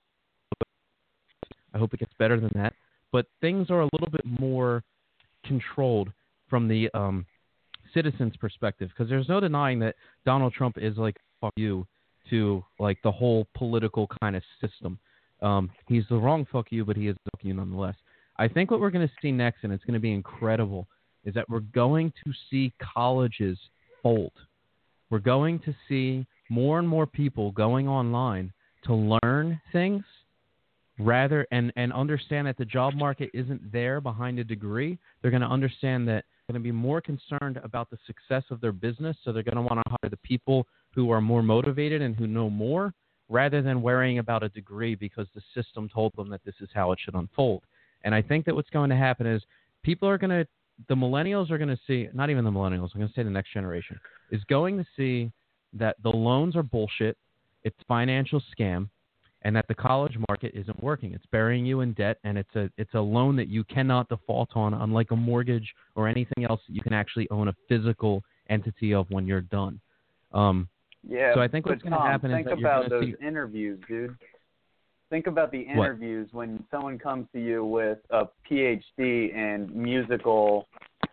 I 1.73 1.77
hope 1.77 1.93
it 1.93 1.99
gets 1.99 2.13
better 2.19 2.39
than 2.39 2.51
that. 2.53 2.73
But 3.15 3.27
things 3.39 3.69
are 3.69 3.79
a 3.79 3.89
little 3.93 4.09
bit 4.11 4.25
more 4.25 4.83
controlled 5.45 6.11
from 6.49 6.67
the 6.67 6.89
um, 6.93 7.25
citizens' 7.93 8.35
perspective 8.35 8.89
because 8.89 9.09
there's 9.09 9.29
no 9.29 9.39
denying 9.39 9.79
that 9.79 9.95
Donald 10.25 10.51
Trump 10.51 10.75
is 10.77 10.97
like 10.97 11.15
fuck 11.39 11.53
you 11.55 11.87
to 12.29 12.61
like 12.77 12.97
the 13.05 13.11
whole 13.13 13.47
political 13.55 14.05
kind 14.19 14.35
of 14.35 14.43
system. 14.59 14.99
Um, 15.41 15.71
he's 15.87 16.03
the 16.09 16.17
wrong 16.17 16.45
fuck 16.51 16.73
you, 16.73 16.83
but 16.83 16.97
he 16.97 17.07
is 17.07 17.15
fuck 17.23 17.41
you 17.41 17.53
nonetheless. 17.53 17.95
I 18.35 18.49
think 18.49 18.69
what 18.69 18.81
we're 18.81 18.89
going 18.89 19.07
to 19.07 19.13
see 19.21 19.31
next, 19.31 19.63
and 19.63 19.71
it's 19.71 19.85
going 19.85 19.93
to 19.93 20.01
be 20.01 20.11
incredible, 20.11 20.85
is 21.23 21.33
that 21.35 21.49
we're 21.49 21.61
going 21.61 22.11
to 22.25 22.33
see 22.51 22.73
colleges 22.81 23.57
fold. 24.03 24.33
We're 25.09 25.19
going 25.19 25.59
to 25.59 25.73
see 25.87 26.27
more 26.49 26.79
and 26.79 26.89
more 26.89 27.07
people 27.07 27.53
going 27.53 27.87
online 27.87 28.51
to 28.87 29.19
learn 29.23 29.61
things 29.71 30.03
rather 30.97 31.45
and, 31.51 31.73
and 31.75 31.91
understand 31.91 32.47
that 32.47 32.57
the 32.57 32.65
job 32.65 32.93
market 32.93 33.29
isn't 33.33 33.71
there 33.71 33.99
behind 33.99 34.39
a 34.39 34.43
degree. 34.43 34.97
They're 35.21 35.31
going 35.31 35.41
to 35.41 35.47
understand 35.47 36.07
that 36.07 36.23
they're 36.47 36.53
going 36.53 36.63
to 36.63 36.67
be 36.67 36.71
more 36.71 37.01
concerned 37.01 37.59
about 37.63 37.89
the 37.89 37.97
success 38.05 38.43
of 38.49 38.61
their 38.61 38.71
business. 38.71 39.17
So 39.23 39.33
they're 39.33 39.43
going 39.43 39.55
to 39.55 39.61
want 39.61 39.81
to 39.85 39.89
hire 39.89 40.09
the 40.09 40.17
people 40.17 40.67
who 40.93 41.11
are 41.11 41.21
more 41.21 41.43
motivated 41.43 42.01
and 42.01 42.15
who 42.15 42.27
know 42.27 42.49
more 42.49 42.93
rather 43.27 43.61
than 43.61 43.81
worrying 43.81 44.19
about 44.19 44.43
a 44.43 44.49
degree 44.49 44.95
because 44.95 45.27
the 45.35 45.41
system 45.53 45.89
told 45.89 46.13
them 46.15 46.29
that 46.29 46.41
this 46.45 46.55
is 46.61 46.69
how 46.73 46.91
it 46.91 46.99
should 47.03 47.15
unfold. 47.15 47.63
And 48.03 48.13
I 48.13 48.21
think 48.21 48.45
that 48.45 48.55
what's 48.55 48.69
going 48.69 48.89
to 48.91 48.95
happen 48.95 49.25
is 49.25 49.41
people 49.83 50.07
are 50.07 50.17
going 50.17 50.29
to, 50.29 50.47
the 50.87 50.95
millennials 50.95 51.49
are 51.49 51.57
going 51.57 51.69
to 51.69 51.79
see, 51.87 52.07
not 52.13 52.29
even 52.29 52.45
the 52.45 52.51
millennials, 52.51 52.89
I'm 52.93 52.99
going 52.99 53.07
to 53.07 53.13
say 53.15 53.23
the 53.23 53.29
next 53.29 53.51
generation, 53.51 53.99
is 54.31 54.43
going 54.45 54.77
to 54.77 54.85
see 54.95 55.31
that 55.73 55.95
the 56.03 56.09
loans 56.09 56.55
are 56.55 56.63
bullshit, 56.63 57.17
it's 57.63 57.75
financial 57.87 58.41
scam, 58.57 58.89
and 59.45 59.55
that 59.55 59.67
the 59.69 59.75
college 59.75 60.17
market 60.27 60.51
isn't 60.55 60.83
working. 60.83 61.13
It's 61.13 61.25
burying 61.31 61.65
you 61.65 61.81
in 61.81 61.93
debt, 61.93 62.17
and 62.25 62.37
it's 62.37 62.53
a 62.55 62.69
it's 62.77 62.93
a 62.95 62.99
loan 62.99 63.35
that 63.37 63.47
you 63.47 63.63
cannot 63.63 64.09
default 64.09 64.49
on, 64.55 64.73
unlike 64.73 65.11
a 65.11 65.15
mortgage 65.15 65.71
or 65.95 66.07
anything 66.09 66.43
else 66.49 66.59
that 66.67 66.73
you 66.73 66.81
can 66.81 66.93
actually 66.93 67.29
own 67.29 67.47
a 67.47 67.55
physical 67.69 68.23
entity 68.49 68.93
of 68.93 69.09
when 69.11 69.25
you're 69.27 69.41
done. 69.41 69.79
Um, 70.33 70.67
Yeah. 71.07 71.35
So 71.35 71.39
I 71.41 71.47
think 71.47 71.67
what's 71.67 71.83
gonna 71.83 71.95
Tom, 71.97 72.07
happen 72.07 72.31
is 72.31 72.35
think 72.37 72.47
that 72.47 72.59
you're 72.59 72.67
about 72.69 72.89
those 72.89 73.05
see- 73.05 73.15
interviews, 73.25 73.79
dude. 73.87 74.15
Think 75.11 75.27
about 75.27 75.51
the 75.51 75.63
What? 75.75 75.85
interviews 75.85 76.27
when 76.33 76.65
someone 76.71 76.97
comes 76.97 77.27
to 77.33 77.39
you 77.39 77.63
with 77.63 77.99
a 78.09 78.27
PhD 78.49 79.31
in 79.31 79.69
musical, 79.71 80.67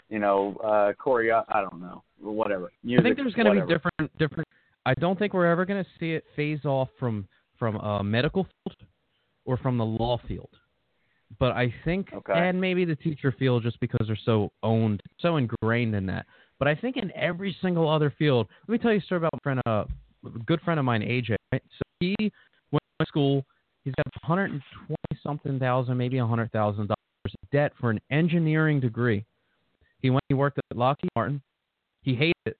you 0.09 0.19
know, 0.19 0.57
uh 0.65 0.93
choreo. 0.95 1.45
I 1.51 1.61
don't 1.61 1.81
know, 1.83 2.03
whatever. 2.19 2.73
Music, 2.83 3.01
I 3.01 3.03
think 3.05 3.17
there's 3.19 3.35
going 3.35 3.55
to 3.55 3.67
be 3.67 3.73
different 3.75 4.19
different. 4.19 4.49
I 4.87 4.95
don't 4.95 5.19
think 5.19 5.35
we're 5.35 5.47
ever 5.47 5.65
going 5.67 5.85
to 5.85 5.91
see 6.01 6.13
it 6.13 6.25
phase 6.35 6.65
off 6.65 6.89
from 6.99 7.29
from 7.63 7.77
a 7.77 8.03
medical 8.03 8.43
field 8.43 8.77
or 9.45 9.57
from 9.57 9.79
the 9.79 9.85
law 9.85 10.21
field. 10.27 10.49
But 11.39 11.53
I 11.53 11.73
think, 11.85 12.13
Okay. 12.13 12.33
and 12.35 12.61
maybe 12.61 12.85
the 12.85 12.97
teacher 12.97 13.31
field, 13.39 13.63
just 13.63 13.79
because 13.79 14.09
they're 14.09 14.19
so 14.25 14.51
owned, 14.65 15.01
so 15.21 15.37
ingrained 15.37 15.95
in 15.95 16.05
that. 16.07 16.27
But 16.59 16.67
I 16.67 16.75
think 16.75 16.97
in 16.97 17.13
every 17.13 17.57
single 17.63 17.89
other 17.89 18.11
field, 18.19 18.49
let 18.67 18.73
me 18.73 18.79
tell 18.79 18.91
you 18.91 18.99
a 18.99 19.03
story 19.03 19.19
about 19.19 19.31
a 19.35 19.39
friend, 19.45 19.61
uh, 19.65 19.85
a 20.27 20.39
good 20.45 20.61
friend 20.63 20.81
of 20.81 20.85
mine, 20.85 21.03
AJ. 21.03 21.37
Right? 21.53 21.63
So 21.79 21.83
he 22.01 22.17
went 22.73 22.83
to 22.99 23.07
school. 23.07 23.45
He's 23.85 23.95
got 23.95 24.07
120 24.27 24.97
something 25.23 25.61
thousand, 25.61 25.97
maybe 25.97 26.19
100 26.19 26.51
thousand 26.51 26.89
dollars 26.89 26.97
in 27.27 27.49
debt 27.53 27.75
for 27.81 27.91
an 27.91 28.01
engineering 28.11 28.81
degree. 28.81 29.25
He 30.01 30.11
went. 30.11 30.25
He 30.29 30.35
worked 30.35 30.59
at 30.59 30.77
Lockheed 30.77 31.11
Martin. 31.15 31.41
He 32.03 32.17
hated 32.17 32.35
it 32.47 32.57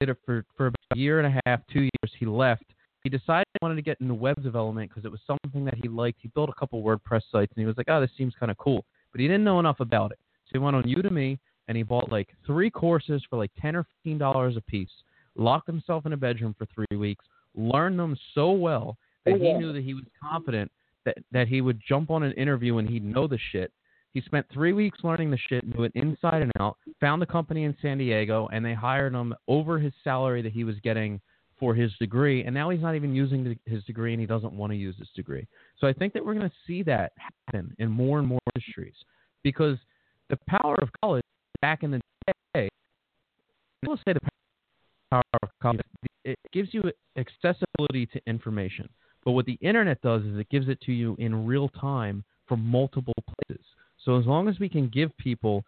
did 0.00 0.10
it 0.10 0.18
for, 0.26 0.44
for 0.56 0.66
about 0.66 0.76
a 0.94 0.98
year 0.98 1.20
and 1.20 1.34
a 1.34 1.40
half, 1.46 1.60
two 1.72 1.80
years. 1.82 2.12
He 2.18 2.26
left. 2.26 2.64
He 3.04 3.10
decided 3.10 3.46
he 3.54 3.58
wanted 3.62 3.76
to 3.76 3.82
get 3.82 4.00
into 4.00 4.14
web 4.14 4.42
development 4.42 4.90
because 4.90 5.04
it 5.04 5.10
was 5.10 5.20
something 5.26 5.64
that 5.64 5.74
he 5.82 5.88
liked. 5.88 6.18
He 6.22 6.28
built 6.28 6.48
a 6.48 6.54
couple 6.58 6.82
WordPress 6.82 7.22
sites 7.32 7.52
and 7.56 7.62
he 7.62 7.66
was 7.66 7.76
like, 7.76 7.88
oh, 7.88 8.00
this 8.00 8.10
seems 8.16 8.34
kind 8.38 8.50
of 8.50 8.58
cool. 8.58 8.84
But 9.10 9.20
he 9.20 9.26
didn't 9.26 9.44
know 9.44 9.58
enough 9.58 9.80
about 9.80 10.12
it. 10.12 10.18
So 10.46 10.50
he 10.52 10.58
went 10.58 10.76
on 10.76 10.84
Udemy 10.84 11.38
and 11.68 11.76
he 11.76 11.82
bought 11.82 12.12
like 12.12 12.28
three 12.46 12.70
courses 12.70 13.22
for 13.28 13.36
like 13.36 13.50
10 13.60 13.76
or 13.76 13.86
$15 14.06 14.56
a 14.56 14.60
piece, 14.62 14.90
locked 15.36 15.66
himself 15.66 16.06
in 16.06 16.12
a 16.12 16.16
bedroom 16.16 16.54
for 16.56 16.66
three 16.66 16.96
weeks, 16.96 17.24
learned 17.56 17.98
them 17.98 18.16
so 18.34 18.52
well 18.52 18.96
that 19.24 19.34
he 19.34 19.52
knew 19.52 19.72
that 19.72 19.82
he 19.82 19.94
was 19.94 20.04
confident 20.20 20.70
that, 21.04 21.18
that 21.32 21.48
he 21.48 21.60
would 21.60 21.80
jump 21.86 22.10
on 22.10 22.22
an 22.22 22.32
interview 22.32 22.78
and 22.78 22.88
he'd 22.88 23.04
know 23.04 23.26
the 23.26 23.38
shit. 23.50 23.72
He 24.14 24.20
spent 24.20 24.46
three 24.52 24.72
weeks 24.72 24.98
learning 25.02 25.30
the 25.30 25.38
shit, 25.48 25.66
knew 25.66 25.84
it 25.84 25.92
inside 25.94 26.42
and 26.42 26.52
out, 26.60 26.76
found 27.00 27.22
a 27.22 27.26
company 27.26 27.64
in 27.64 27.76
San 27.80 27.98
Diego, 27.98 28.48
and 28.52 28.64
they 28.64 28.74
hired 28.74 29.14
him 29.14 29.34
over 29.48 29.78
his 29.78 29.92
salary 30.04 30.42
that 30.42 30.52
he 30.52 30.64
was 30.64 30.76
getting 30.82 31.20
for 31.62 31.76
his 31.76 31.92
degree. 32.00 32.42
And 32.42 32.52
now 32.52 32.70
he's 32.70 32.80
not 32.80 32.96
even 32.96 33.14
using 33.14 33.56
his 33.66 33.84
degree 33.84 34.12
and 34.12 34.20
he 34.20 34.26
doesn't 34.26 34.52
want 34.52 34.72
to 34.72 34.76
use 34.76 34.96
his 34.98 35.06
degree. 35.14 35.46
So 35.78 35.86
I 35.86 35.92
think 35.92 36.12
that 36.12 36.24
we're 36.24 36.34
going 36.34 36.50
to 36.50 36.56
see 36.66 36.82
that 36.82 37.12
happen 37.16 37.72
in 37.78 37.88
more 37.88 38.18
and 38.18 38.26
more 38.26 38.40
industries 38.52 38.96
because 39.44 39.78
the 40.28 40.36
power 40.48 40.74
of 40.82 40.88
college 41.04 41.22
back 41.60 41.84
in 41.84 41.92
the 41.92 42.00
day, 42.52 42.68
will 43.86 43.96
say 43.98 44.12
the 44.12 44.20
power 45.12 45.22
of 45.44 45.50
college, 45.62 45.80
it 46.24 46.36
gives 46.52 46.74
you 46.74 46.82
accessibility 47.16 48.06
to 48.06 48.20
information. 48.26 48.88
But 49.24 49.32
what 49.32 49.46
the 49.46 49.56
internet 49.60 50.02
does 50.02 50.24
is 50.24 50.36
it 50.36 50.50
gives 50.50 50.68
it 50.68 50.80
to 50.80 50.92
you 50.92 51.14
in 51.20 51.46
real 51.46 51.68
time 51.68 52.24
from 52.48 52.66
multiple 52.66 53.14
places. 53.38 53.64
So 54.04 54.18
as 54.18 54.26
long 54.26 54.48
as 54.48 54.58
we 54.58 54.68
can 54.68 54.88
give 54.88 55.16
people 55.16 55.62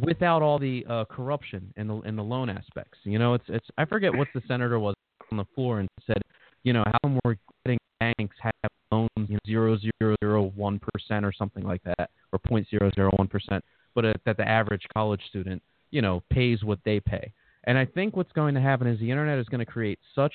without 0.00 0.42
all 0.42 0.60
the 0.60 0.86
uh, 0.88 1.06
corruption 1.06 1.74
and 1.76 1.90
the 1.90 1.96
and 2.02 2.16
the 2.16 2.22
loan 2.22 2.48
aspects, 2.48 2.98
you 3.02 3.18
know, 3.18 3.34
it's 3.34 3.46
it's 3.48 3.66
I 3.76 3.84
forget 3.84 4.14
what 4.14 4.28
the 4.32 4.42
senator 4.46 4.78
was 4.78 4.94
on 5.30 5.38
the 5.38 5.46
floor 5.54 5.80
and 5.80 5.88
said, 6.06 6.22
you 6.62 6.72
know, 6.72 6.82
how 6.86 6.98
come 7.02 7.20
we're 7.24 7.36
getting 7.64 7.78
banks 8.00 8.36
have 8.40 8.70
loans 8.90 9.08
you 9.16 9.34
know, 9.34 9.38
zero 9.46 9.76
zero 9.78 10.16
zero 10.20 10.52
one 10.54 10.80
percent 10.80 11.24
or 11.24 11.32
something 11.32 11.64
like 11.64 11.82
that, 11.84 12.10
or 12.32 12.38
point 12.38 12.66
zero 12.68 12.90
zero 12.94 13.10
one 13.16 13.28
percent, 13.28 13.64
but 13.94 14.04
uh, 14.04 14.12
that 14.24 14.36
the 14.36 14.48
average 14.48 14.82
college 14.92 15.22
student, 15.28 15.62
you 15.90 16.02
know, 16.02 16.22
pays 16.30 16.62
what 16.62 16.78
they 16.84 17.00
pay. 17.00 17.32
And 17.64 17.76
I 17.76 17.84
think 17.84 18.16
what's 18.16 18.32
going 18.32 18.54
to 18.54 18.60
happen 18.60 18.86
is 18.86 18.98
the 18.98 19.10
internet 19.10 19.38
is 19.38 19.46
going 19.46 19.64
to 19.64 19.70
create 19.70 19.98
such 20.14 20.32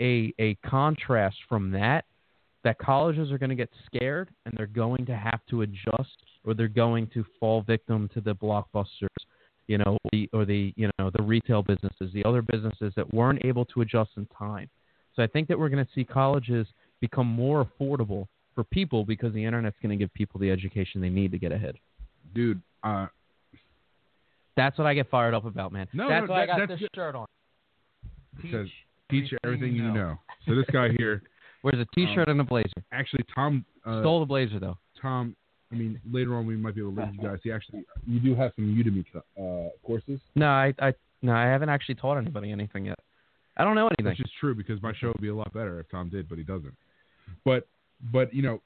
a 0.00 0.32
a 0.38 0.54
contrast 0.66 1.36
from 1.48 1.70
that 1.72 2.04
that 2.64 2.78
colleges 2.78 3.30
are 3.30 3.38
going 3.38 3.50
to 3.50 3.56
get 3.56 3.70
scared 3.86 4.30
and 4.44 4.54
they're 4.56 4.66
going 4.66 5.06
to 5.06 5.16
have 5.16 5.40
to 5.48 5.62
adjust 5.62 6.16
or 6.44 6.54
they're 6.54 6.68
going 6.68 7.06
to 7.14 7.24
fall 7.38 7.62
victim 7.62 8.08
to 8.12 8.20
the 8.20 8.34
blockbusters 8.34 9.08
you 9.68 9.78
know 9.78 9.96
the, 10.12 10.28
or 10.32 10.44
the 10.44 10.72
you 10.76 10.90
know 10.98 11.10
the 11.16 11.22
retail 11.22 11.62
businesses 11.62 12.12
the 12.12 12.24
other 12.24 12.42
businesses 12.42 12.92
that 12.96 13.12
weren't 13.14 13.44
able 13.44 13.64
to 13.64 13.80
adjust 13.82 14.10
in 14.16 14.26
time 14.36 14.68
so 15.14 15.22
i 15.22 15.26
think 15.26 15.46
that 15.48 15.58
we're 15.58 15.68
going 15.68 15.84
to 15.84 15.90
see 15.94 16.04
colleges 16.04 16.66
become 17.00 17.26
more 17.26 17.64
affordable 17.64 18.26
for 18.54 18.64
people 18.64 19.04
because 19.04 19.32
the 19.34 19.44
internet's 19.44 19.76
going 19.82 19.96
to 19.96 20.02
give 20.02 20.12
people 20.14 20.40
the 20.40 20.50
education 20.50 21.00
they 21.00 21.08
need 21.08 21.30
to 21.30 21.38
get 21.38 21.52
ahead 21.52 21.76
dude. 22.34 22.60
Uh, 22.82 23.06
That's 24.56 24.76
what 24.78 24.86
I 24.86 24.94
get 24.94 25.08
fired 25.10 25.34
up 25.34 25.44
about, 25.44 25.72
man. 25.72 25.88
No, 25.92 26.08
that's 26.08 26.26
no, 26.26 26.32
why 26.32 26.42
I 26.42 26.46
got 26.46 26.68
this 26.68 26.78
good. 26.80 26.88
shirt 26.94 27.14
on. 27.14 27.26
It 28.42 28.50
says 28.52 28.66
teach 29.10 29.32
everything 29.44 29.74
you 29.74 29.82
know. 29.92 30.18
So 30.46 30.54
this 30.54 30.66
guy 30.72 30.88
here, 30.98 31.22
Wears 31.64 31.78
a 31.80 31.86
T-shirt 31.94 32.28
and 32.28 32.40
a 32.40 32.44
blazer. 32.44 32.68
actually, 32.92 33.24
Tom. 33.34 33.64
Uh, 33.84 34.00
Stole 34.00 34.20
the 34.20 34.26
blazer 34.26 34.58
though. 34.60 34.78
Tom. 35.00 35.34
I 35.70 35.74
mean, 35.74 36.00
later 36.10 36.34
on 36.34 36.46
we 36.46 36.56
might 36.56 36.74
be 36.74 36.80
able 36.80 36.94
to 36.94 37.00
link 37.00 37.16
you 37.20 37.22
guys. 37.28 37.38
He 37.42 37.52
actually, 37.52 37.84
you 38.06 38.20
do 38.20 38.34
have 38.34 38.52
some 38.56 38.66
Udemy 38.66 39.04
uh, 39.16 39.70
courses, 39.84 40.20
No, 40.34 40.48
I, 40.48 40.74
I, 40.80 40.92
no, 41.22 41.32
I 41.32 41.44
haven't 41.44 41.68
actually 41.68 41.96
taught 41.96 42.16
anybody 42.16 42.52
anything 42.52 42.86
yet. 42.86 42.98
I 43.56 43.64
don't 43.64 43.74
know 43.74 43.88
anything. 43.98 44.06
which 44.06 44.20
is 44.20 44.30
true 44.40 44.54
because 44.54 44.80
my 44.82 44.92
show 45.00 45.08
would 45.08 45.20
be 45.20 45.28
a 45.28 45.34
lot 45.34 45.52
better 45.52 45.80
if 45.80 45.90
Tom 45.90 46.08
did, 46.08 46.28
but 46.28 46.38
he 46.38 46.44
doesn't. 46.44 46.74
But, 47.44 47.66
but 48.12 48.32
you 48.32 48.42
know, 48.42 48.60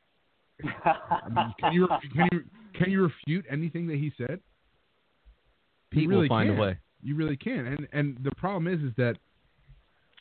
I 0.84 1.28
mean, 1.28 1.54
can 1.58 1.72
you 1.72 1.88
can 2.14 2.28
you 2.30 2.44
can 2.74 2.90
you 2.90 3.02
refute 3.02 3.44
anything 3.50 3.86
that 3.88 3.96
he 3.96 4.12
said? 4.16 4.40
People 5.90 6.16
really 6.16 6.28
find 6.28 6.50
can. 6.50 6.58
a 6.58 6.60
way. 6.60 6.78
You 7.02 7.16
really 7.16 7.36
can. 7.36 7.66
And 7.66 7.88
and 7.92 8.18
the 8.22 8.32
problem 8.36 8.72
is 8.72 8.80
is 8.82 8.94
that 8.96 9.16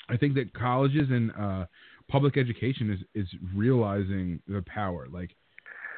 I 0.10 0.18
think 0.18 0.36
that 0.36 0.54
colleges 0.54 1.10
and 1.10 1.32
uh, 1.40 1.66
public 2.10 2.38
education 2.38 2.92
is 2.92 3.24
is 3.24 3.30
realizing 3.54 4.40
the 4.48 4.64
power. 4.66 5.08
Like 5.12 5.36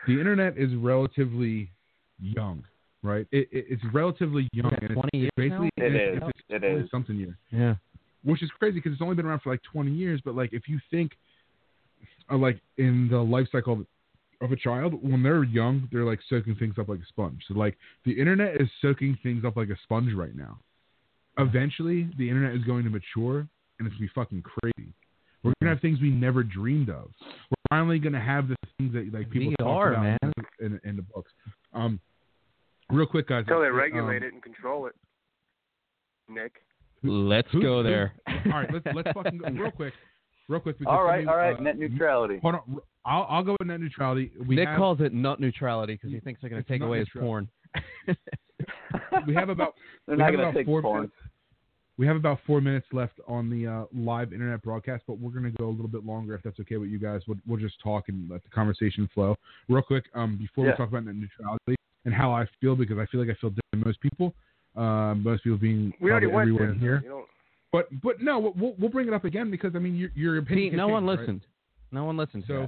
the 0.08 0.14
internet 0.14 0.58
is 0.58 0.74
relatively 0.76 1.70
young, 2.20 2.64
right? 3.02 3.28
It, 3.32 3.50
it, 3.52 3.66
it's 3.70 3.84
relatively 3.94 4.48
young, 4.54 4.72
Yeah, 4.72 4.78
and 4.82 4.92
it's, 4.92 4.94
20 4.94 5.08
it's 5.14 5.22
years 5.22 5.32
basically 5.38 5.70
now? 5.78 5.86
It 5.86 5.96
it's, 5.96 6.18
is. 6.18 6.30
It's, 6.30 6.40
It 6.50 6.60
20 6.60 6.76
is. 6.84 6.92
something 6.92 7.16
years, 7.16 7.36
Yeah. 7.52 7.76
which 8.24 8.44
is 8.44 8.50
crazy 8.60 8.76
because 8.76 8.94
it's 8.94 9.02
only 9.02 9.16
been 9.16 9.26
around 9.26 9.42
for 9.42 9.52
like 9.52 9.62
20 9.72 9.92
years. 9.92 10.22
But 10.24 10.36
like 10.36 10.54
if 10.54 10.68
you 10.68 10.80
think, 10.92 11.12
uh, 12.32 12.38
like 12.38 12.60
in 12.78 13.08
the 13.10 13.18
life 13.20 13.48
cycle 13.52 13.74
of, 13.74 13.86
of 14.42 14.52
a 14.52 14.56
child, 14.56 14.94
when 15.02 15.24
they're 15.24 15.44
young, 15.44 15.88
they're 15.92 16.04
like 16.06 16.20
soaking 16.30 16.56
things 16.56 16.76
up 16.80 16.90
like 16.90 17.00
a 17.00 17.06
sponge. 17.08 17.42
So 17.48 17.54
like 17.54 17.78
the 18.06 18.12
internet 18.12 18.60
is 18.60 18.68
soaking 18.82 19.18
things 19.24 19.46
up 19.46 19.56
like 19.58 19.70
a 19.70 19.78
sponge 19.84 20.14
right 20.14 20.36
now. 20.36 20.60
Eventually, 21.38 22.10
the 22.18 22.30
internet 22.30 22.54
is 22.56 22.64
going 22.64 22.84
to 22.84 22.90
mature, 22.92 23.40
and 23.80 23.88
it's 23.88 23.96
gonna 23.96 24.02
be 24.08 24.12
fucking 24.14 24.44
crazy. 24.44 24.94
We're 25.44 25.54
gonna 25.62 25.74
have 25.74 25.82
things 25.82 26.00
we 26.02 26.10
never 26.10 26.42
dreamed 26.44 26.90
of. 26.90 27.12
We're 27.22 27.56
finally 27.70 28.00
gonna 28.00 28.24
have 28.24 28.48
the 28.48 28.56
things 28.78 28.94
that 28.94 29.14
like 29.14 29.30
people 29.30 29.54
talk 29.60 29.90
about 29.90 30.02
man. 30.04 30.20
In, 30.60 30.80
in 30.86 30.96
the 30.96 31.02
books. 31.02 31.32
Um, 31.74 32.00
real 32.90 33.06
quick, 33.06 33.28
guys. 33.28 33.40
Until 33.42 33.60
they 33.62 33.68
um, 33.68 33.76
regulate 33.76 34.24
it 34.24 34.32
and 34.34 34.42
control 34.42 34.88
it. 34.88 34.94
Nick. 36.30 36.54
Let's 37.04 37.50
who- 37.52 37.62
go 37.62 37.78
who- 37.84 37.90
there. 37.90 38.14
all 38.28 38.52
right, 38.52 38.70
let's 38.72 38.86
let's 38.96 39.10
fucking 39.14 39.40
go 39.40 39.50
real 39.50 39.72
quick, 39.72 39.94
real 40.48 40.62
quick. 40.62 40.78
All 40.86 41.04
right, 41.04 41.18
something, 41.26 41.28
all 41.30 41.36
right. 41.38 41.58
uh, 41.58 41.62
Net 41.62 41.78
neutrality. 41.78 42.40
Hold 42.42 42.56
on, 42.56 42.78
I'll 43.06 43.28
I'll 43.30 43.44
go 43.44 43.58
with 43.60 43.68
net 43.68 43.82
neutrality. 43.82 44.32
We 44.48 44.56
Nick 44.56 44.70
have, 44.70 44.78
calls 44.78 45.02
it 45.02 45.14
nut 45.14 45.42
neutrality 45.42 45.96
because 45.96 46.12
he 46.12 46.22
thinks 46.22 46.40
they're 46.40 46.50
going 46.50 46.64
to 46.64 46.70
take 46.70 46.80
nut 46.80 46.88
away 46.88 47.00
his 47.00 47.10
porn. 47.20 47.50
we 49.28 49.34
have 49.36 49.50
about 49.50 49.74
They're 50.08 50.16
we 50.16 50.24
not 50.24 50.32
gonna 50.32 50.54
take 50.54 50.66
porn. 50.66 50.84
minutes. 50.96 51.14
We 51.98 52.08
have 52.08 52.16
about 52.16 52.40
four 52.48 52.60
minutes 52.60 52.88
left 52.92 53.20
on 53.28 53.50
the 53.50 53.68
uh, 53.68 53.86
live 53.96 54.34
internet 54.34 54.64
broadcast, 54.64 55.04
but 55.08 55.20
we're 55.20 55.30
going 55.32 55.44
to 55.44 55.52
go 55.52 55.68
a 55.68 55.70
little 55.70 55.88
bit 55.88 56.06
longer 56.06 56.34
if 56.34 56.42
that's 56.42 56.60
okay 56.62 56.78
with 56.78 56.90
you 56.90 56.98
guys. 56.98 57.22
We'll, 57.28 57.38
we'll 57.46 57.60
just 57.60 57.80
talk 57.84 58.10
and 58.10 58.30
let 58.30 58.44
the 58.44 58.50
conversation 58.50 59.08
flow. 59.14 59.36
Real 59.70 59.84
quick, 59.84 60.06
um, 60.16 60.38
before 60.38 60.66
Yeah. 60.66 60.72
we 60.72 60.78
talk 60.78 60.90
about 60.90 61.06
net 61.06 61.16
neutrality 61.16 61.76
and 62.06 62.14
how 62.14 62.32
I 62.32 62.48
feel, 62.60 62.76
because 62.76 62.98
I 62.98 63.06
feel 63.08 63.20
like 63.22 63.30
I 63.30 63.40
feel 63.40 63.52
different 63.52 63.72
than 63.74 63.84
most 63.86 64.02
people. 64.02 64.34
Uh, 64.76 65.14
most 65.14 65.44
people 65.44 65.60
being 65.60 65.94
We 66.00 66.10
already 66.10 66.26
probably 66.26 66.52
went 66.52 66.62
everyone 66.72 66.80
there. 66.80 67.00
here. 67.00 67.10
You 67.12 67.26
But 67.72 67.88
but 68.02 68.22
no, 68.22 68.40
we'll 68.56 68.74
we'll 68.80 68.90
bring 68.90 69.08
it 69.08 69.14
up 69.14 69.24
again 69.24 69.52
because 69.52 69.76
I 69.76 69.80
mean 69.80 69.96
your 69.96 70.10
your 70.16 70.38
opinion. 70.40 70.66
Pete, 70.66 70.72
can 70.72 70.78
no 70.78 70.88
one 70.88 71.04
change, 71.04 71.10
right? 71.10 71.20
listened. 71.20 71.42
No 71.92 72.06
one 72.06 72.18
listened. 72.18 72.44
So, 72.48 72.68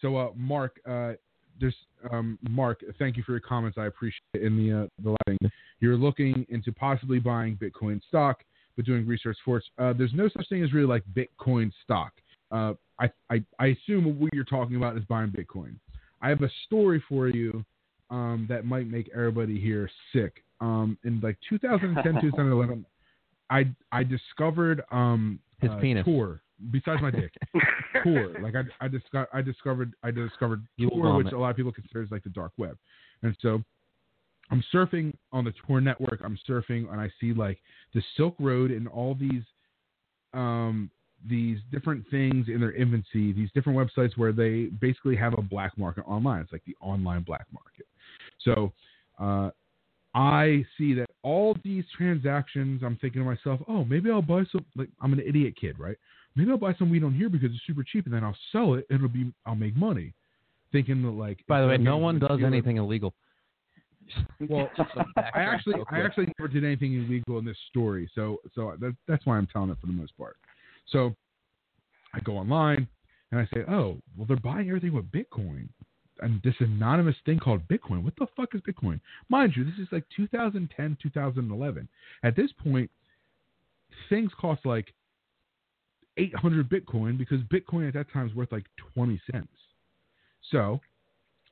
so 0.00 0.16
uh, 0.16 0.28
Mark, 0.36 0.78
uh, 0.88 1.14
there's 1.60 1.74
um, 2.12 2.38
Mark. 2.48 2.84
Thank 3.00 3.16
you 3.16 3.24
for 3.24 3.32
your 3.32 3.40
comments. 3.40 3.78
I 3.78 3.86
appreciate 3.86 4.20
it. 4.34 4.42
In 4.44 4.56
the 4.56 4.82
uh, 4.84 4.86
the 5.02 5.16
lighting, 5.26 5.50
you're 5.80 5.96
looking 5.96 6.46
into 6.50 6.70
possibly 6.72 7.18
buying 7.18 7.56
Bitcoin 7.56 8.00
stock, 8.06 8.44
but 8.80 8.86
doing 8.86 9.06
research 9.06 9.36
for 9.44 9.58
it. 9.58 9.64
Uh, 9.78 9.92
there's 9.92 10.14
no 10.14 10.28
such 10.34 10.48
thing 10.48 10.64
as 10.64 10.72
really 10.72 10.86
like 10.86 11.04
Bitcoin 11.14 11.70
stock. 11.84 12.12
Uh, 12.50 12.72
I, 12.98 13.10
I 13.30 13.44
I 13.58 13.66
assume 13.66 14.18
what 14.18 14.32
you're 14.32 14.44
talking 14.44 14.76
about 14.76 14.96
is 14.96 15.04
buying 15.04 15.30
Bitcoin. 15.30 15.74
I 16.22 16.30
have 16.30 16.42
a 16.42 16.50
story 16.66 17.02
for 17.08 17.28
you 17.28 17.64
um, 18.10 18.46
that 18.48 18.64
might 18.64 18.86
make 18.86 19.10
everybody 19.14 19.60
here 19.60 19.90
sick. 20.12 20.42
Um, 20.60 20.98
in 21.04 21.20
like 21.20 21.36
2010, 21.48 22.02
2011, 22.20 22.86
I 23.50 23.64
I 23.92 24.02
discovered 24.02 24.82
um, 24.90 25.38
His 25.60 25.70
uh, 25.70 25.76
penis. 25.76 26.04
Tor 26.04 26.42
besides 26.70 27.00
my 27.00 27.10
dick. 27.10 27.32
Tor. 28.04 28.34
Like 28.42 28.54
I, 28.54 28.84
I, 28.84 28.88
disco- 28.88 29.26
I 29.32 29.40
discovered, 29.40 29.94
I 30.02 30.10
discovered 30.10 30.62
Tor, 30.78 31.16
which 31.16 31.32
a 31.32 31.38
lot 31.38 31.50
of 31.50 31.56
people 31.56 31.72
consider 31.72 32.02
as 32.02 32.10
like 32.10 32.22
the 32.22 32.28
dark 32.30 32.52
web. 32.58 32.76
And 33.22 33.34
so, 33.40 33.62
I'm 34.50 34.64
surfing 34.72 35.14
on 35.32 35.44
the 35.44 35.52
Tor 35.66 35.80
network. 35.80 36.20
I'm 36.24 36.38
surfing, 36.48 36.90
and 36.90 37.00
I 37.00 37.10
see 37.20 37.32
like 37.32 37.58
the 37.94 38.02
Silk 38.16 38.34
Road 38.38 38.70
and 38.70 38.88
all 38.88 39.14
these, 39.14 39.42
um, 40.34 40.90
these 41.28 41.58
different 41.70 42.04
things 42.10 42.46
in 42.48 42.60
their 42.60 42.72
infancy. 42.72 43.32
These 43.32 43.50
different 43.54 43.78
websites 43.78 44.16
where 44.16 44.32
they 44.32 44.64
basically 44.80 45.16
have 45.16 45.34
a 45.34 45.42
black 45.42 45.76
market 45.78 46.02
online. 46.02 46.42
It's 46.42 46.52
like 46.52 46.64
the 46.66 46.76
online 46.80 47.22
black 47.22 47.46
market. 47.52 47.86
So, 48.44 48.72
uh, 49.18 49.50
I 50.12 50.64
see 50.76 50.94
that 50.94 51.06
all 51.22 51.56
these 51.62 51.84
transactions. 51.96 52.82
I'm 52.84 52.96
thinking 52.96 53.22
to 53.22 53.24
myself, 53.24 53.60
oh, 53.68 53.84
maybe 53.84 54.10
I'll 54.10 54.22
buy 54.22 54.42
some. 54.50 54.64
Like 54.74 54.88
I'm 55.00 55.12
an 55.12 55.20
idiot 55.20 55.54
kid, 55.60 55.78
right? 55.78 55.96
maybe 56.36 56.50
I'll 56.50 56.58
buy 56.58 56.74
some 56.78 56.90
weed 56.90 57.04
on 57.04 57.14
here 57.14 57.28
because 57.28 57.50
it's 57.52 57.62
super 57.66 57.84
cheap, 57.84 58.06
and 58.06 58.14
then 58.14 58.24
I'll 58.24 58.36
sell 58.52 58.74
it. 58.74 58.86
and 58.90 58.96
It'll 58.98 59.08
be 59.08 59.32
I'll 59.46 59.54
make 59.54 59.76
money. 59.76 60.14
Thinking 60.72 61.02
that 61.02 61.10
like 61.10 61.38
By 61.48 61.60
the 61.60 61.66
way, 61.66 61.78
no 61.78 61.96
one 61.96 62.18
does 62.18 62.40
anything 62.44 62.76
illegal. 62.76 63.12
Well, 64.48 64.68
I 65.16 65.40
actually 65.40 65.74
I 65.90 66.00
actually 66.00 66.32
never 66.38 66.48
did 66.48 66.64
anything 66.64 66.94
illegal 66.94 67.38
in 67.38 67.44
this 67.44 67.56
story, 67.68 68.10
so 68.14 68.40
so 68.54 68.74
that, 68.80 68.96
that's 69.08 69.24
why 69.26 69.36
I'm 69.36 69.46
telling 69.46 69.70
it 69.70 69.78
for 69.80 69.86
the 69.86 69.92
most 69.92 70.16
part. 70.16 70.36
So 70.88 71.14
I 72.14 72.20
go 72.20 72.36
online 72.36 72.88
and 73.30 73.40
I 73.40 73.44
say, 73.54 73.64
oh, 73.68 73.98
well 74.16 74.26
they're 74.26 74.36
buying 74.36 74.68
everything 74.68 74.92
with 74.92 75.10
Bitcoin. 75.10 75.68
And 76.22 76.38
this 76.44 76.54
anonymous 76.60 77.16
thing 77.24 77.38
called 77.38 77.66
Bitcoin. 77.66 78.02
What 78.02 78.12
the 78.18 78.26
fuck 78.36 78.54
is 78.54 78.60
Bitcoin? 78.60 79.00
Mind 79.30 79.54
you, 79.56 79.64
this 79.64 79.78
is 79.80 79.88
like 79.90 80.04
2010, 80.14 80.98
2011. 81.02 81.88
At 82.22 82.36
this 82.36 82.50
point, 82.62 82.90
things 84.10 84.30
cost 84.38 84.66
like 84.66 84.92
800 86.18 86.68
Bitcoin 86.68 87.16
because 87.16 87.40
Bitcoin 87.44 87.88
at 87.88 87.94
that 87.94 88.12
time 88.12 88.24
was 88.24 88.34
worth 88.34 88.52
like 88.52 88.66
20 88.94 89.18
cents. 89.32 89.48
So 90.50 90.80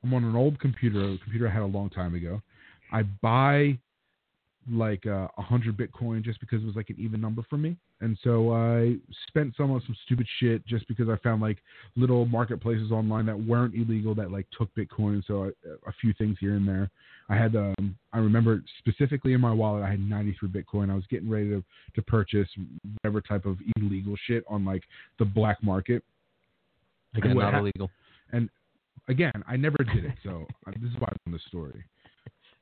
I'm 0.03 0.13
on 0.13 0.23
an 0.23 0.35
old 0.35 0.59
computer, 0.59 1.01
a 1.01 1.17
computer 1.17 1.47
I 1.47 1.51
had 1.51 1.63
a 1.63 1.65
long 1.65 1.89
time 1.89 2.15
ago. 2.15 2.41
I 2.91 3.03
buy 3.03 3.77
like 4.71 5.05
uh, 5.05 5.27
a 5.37 5.41
hundred 5.41 5.77
Bitcoin 5.77 6.23
just 6.23 6.39
because 6.39 6.61
it 6.61 6.65
was 6.65 6.75
like 6.75 6.89
an 6.89 6.97
even 6.99 7.21
number 7.21 7.43
for 7.49 7.57
me, 7.57 7.75
and 8.01 8.17
so 8.23 8.53
I 8.53 8.95
spent 9.27 9.53
some 9.57 9.71
on 9.71 9.81
some 9.85 9.95
stupid 10.05 10.27
shit 10.39 10.65
just 10.65 10.87
because 10.87 11.09
I 11.09 11.17
found 11.17 11.41
like 11.41 11.57
little 11.95 12.25
marketplaces 12.25 12.91
online 12.91 13.25
that 13.25 13.39
weren't 13.39 13.73
illegal 13.75 14.13
that 14.15 14.31
like 14.31 14.45
took 14.57 14.69
Bitcoin. 14.75 15.23
So 15.25 15.45
I, 15.45 15.47
a 15.87 15.93
few 16.01 16.13
things 16.13 16.37
here 16.39 16.55
and 16.55 16.67
there. 16.67 16.89
I 17.29 17.35
had 17.35 17.55
um, 17.55 17.95
I 18.13 18.17
remember 18.17 18.63
specifically 18.79 19.33
in 19.33 19.41
my 19.41 19.51
wallet 19.51 19.83
I 19.83 19.89
had 19.89 19.99
93 19.99 20.49
Bitcoin. 20.49 20.91
I 20.91 20.95
was 20.95 21.05
getting 21.09 21.29
ready 21.29 21.49
to 21.49 21.63
to 21.95 22.01
purchase 22.03 22.47
whatever 23.01 23.21
type 23.21 23.45
of 23.45 23.57
illegal 23.77 24.15
shit 24.27 24.43
on 24.47 24.65
like 24.65 24.83
the 25.17 25.25
black 25.25 25.61
market. 25.63 26.03
Again, 27.15 27.37
not 27.37 27.53
hap- 27.53 27.61
illegal. 27.61 27.89
And 28.31 28.49
again, 29.07 29.43
I 29.47 29.57
never 29.57 29.77
did 29.77 30.05
it, 30.05 30.13
so 30.23 30.45
uh, 30.67 30.71
this 30.79 30.91
is 30.91 30.95
why 30.99 31.07
I'm 31.09 31.17
on 31.27 31.33
this 31.33 31.41
story. 31.47 31.83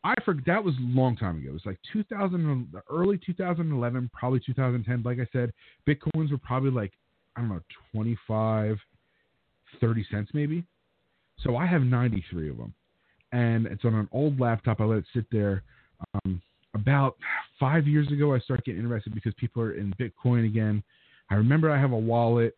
I 0.03 0.13
forgot 0.23 0.45
that 0.45 0.63
was 0.63 0.75
a 0.75 0.97
long 0.97 1.17
time 1.17 1.37
ago. 1.37 1.49
It 1.49 1.53
was 1.53 1.65
like 1.65 1.79
2000, 1.91 2.73
early 2.89 3.19
2011, 3.25 4.09
probably 4.13 4.39
2010. 4.45 5.01
Like 5.03 5.19
I 5.19 5.27
said, 5.33 5.51
bitcoins 5.87 6.31
were 6.31 6.37
probably 6.37 6.71
like 6.71 6.93
I 7.35 7.41
don't 7.41 7.49
know 7.49 7.61
25, 7.93 8.77
30 9.79 10.05
cents 10.09 10.31
maybe. 10.33 10.63
So 11.43 11.55
I 11.55 11.67
have 11.67 11.81
93 11.81 12.49
of 12.49 12.57
them, 12.57 12.73
and 13.31 13.67
it's 13.67 13.85
on 13.85 13.93
an 13.93 14.09
old 14.11 14.39
laptop. 14.39 14.81
I 14.81 14.85
let 14.85 14.99
it 14.99 15.05
sit 15.13 15.25
there. 15.31 15.63
Um, 16.25 16.41
about 16.73 17.15
five 17.59 17.87
years 17.87 18.11
ago, 18.11 18.33
I 18.33 18.39
started 18.39 18.65
getting 18.65 18.81
interested 18.81 19.13
because 19.13 19.33
people 19.35 19.61
are 19.61 19.73
in 19.73 19.93
Bitcoin 19.99 20.45
again. 20.45 20.83
I 21.29 21.35
remember 21.35 21.69
I 21.69 21.79
have 21.79 21.91
a 21.91 21.97
wallet. 21.97 22.57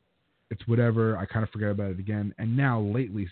It's 0.51 0.65
whatever. 0.67 1.17
I 1.17 1.25
kind 1.25 1.43
of 1.43 1.49
forget 1.49 1.71
about 1.71 1.91
it 1.91 1.99
again. 1.99 2.33
And 2.37 2.55
now 2.55 2.79
lately, 2.79 3.27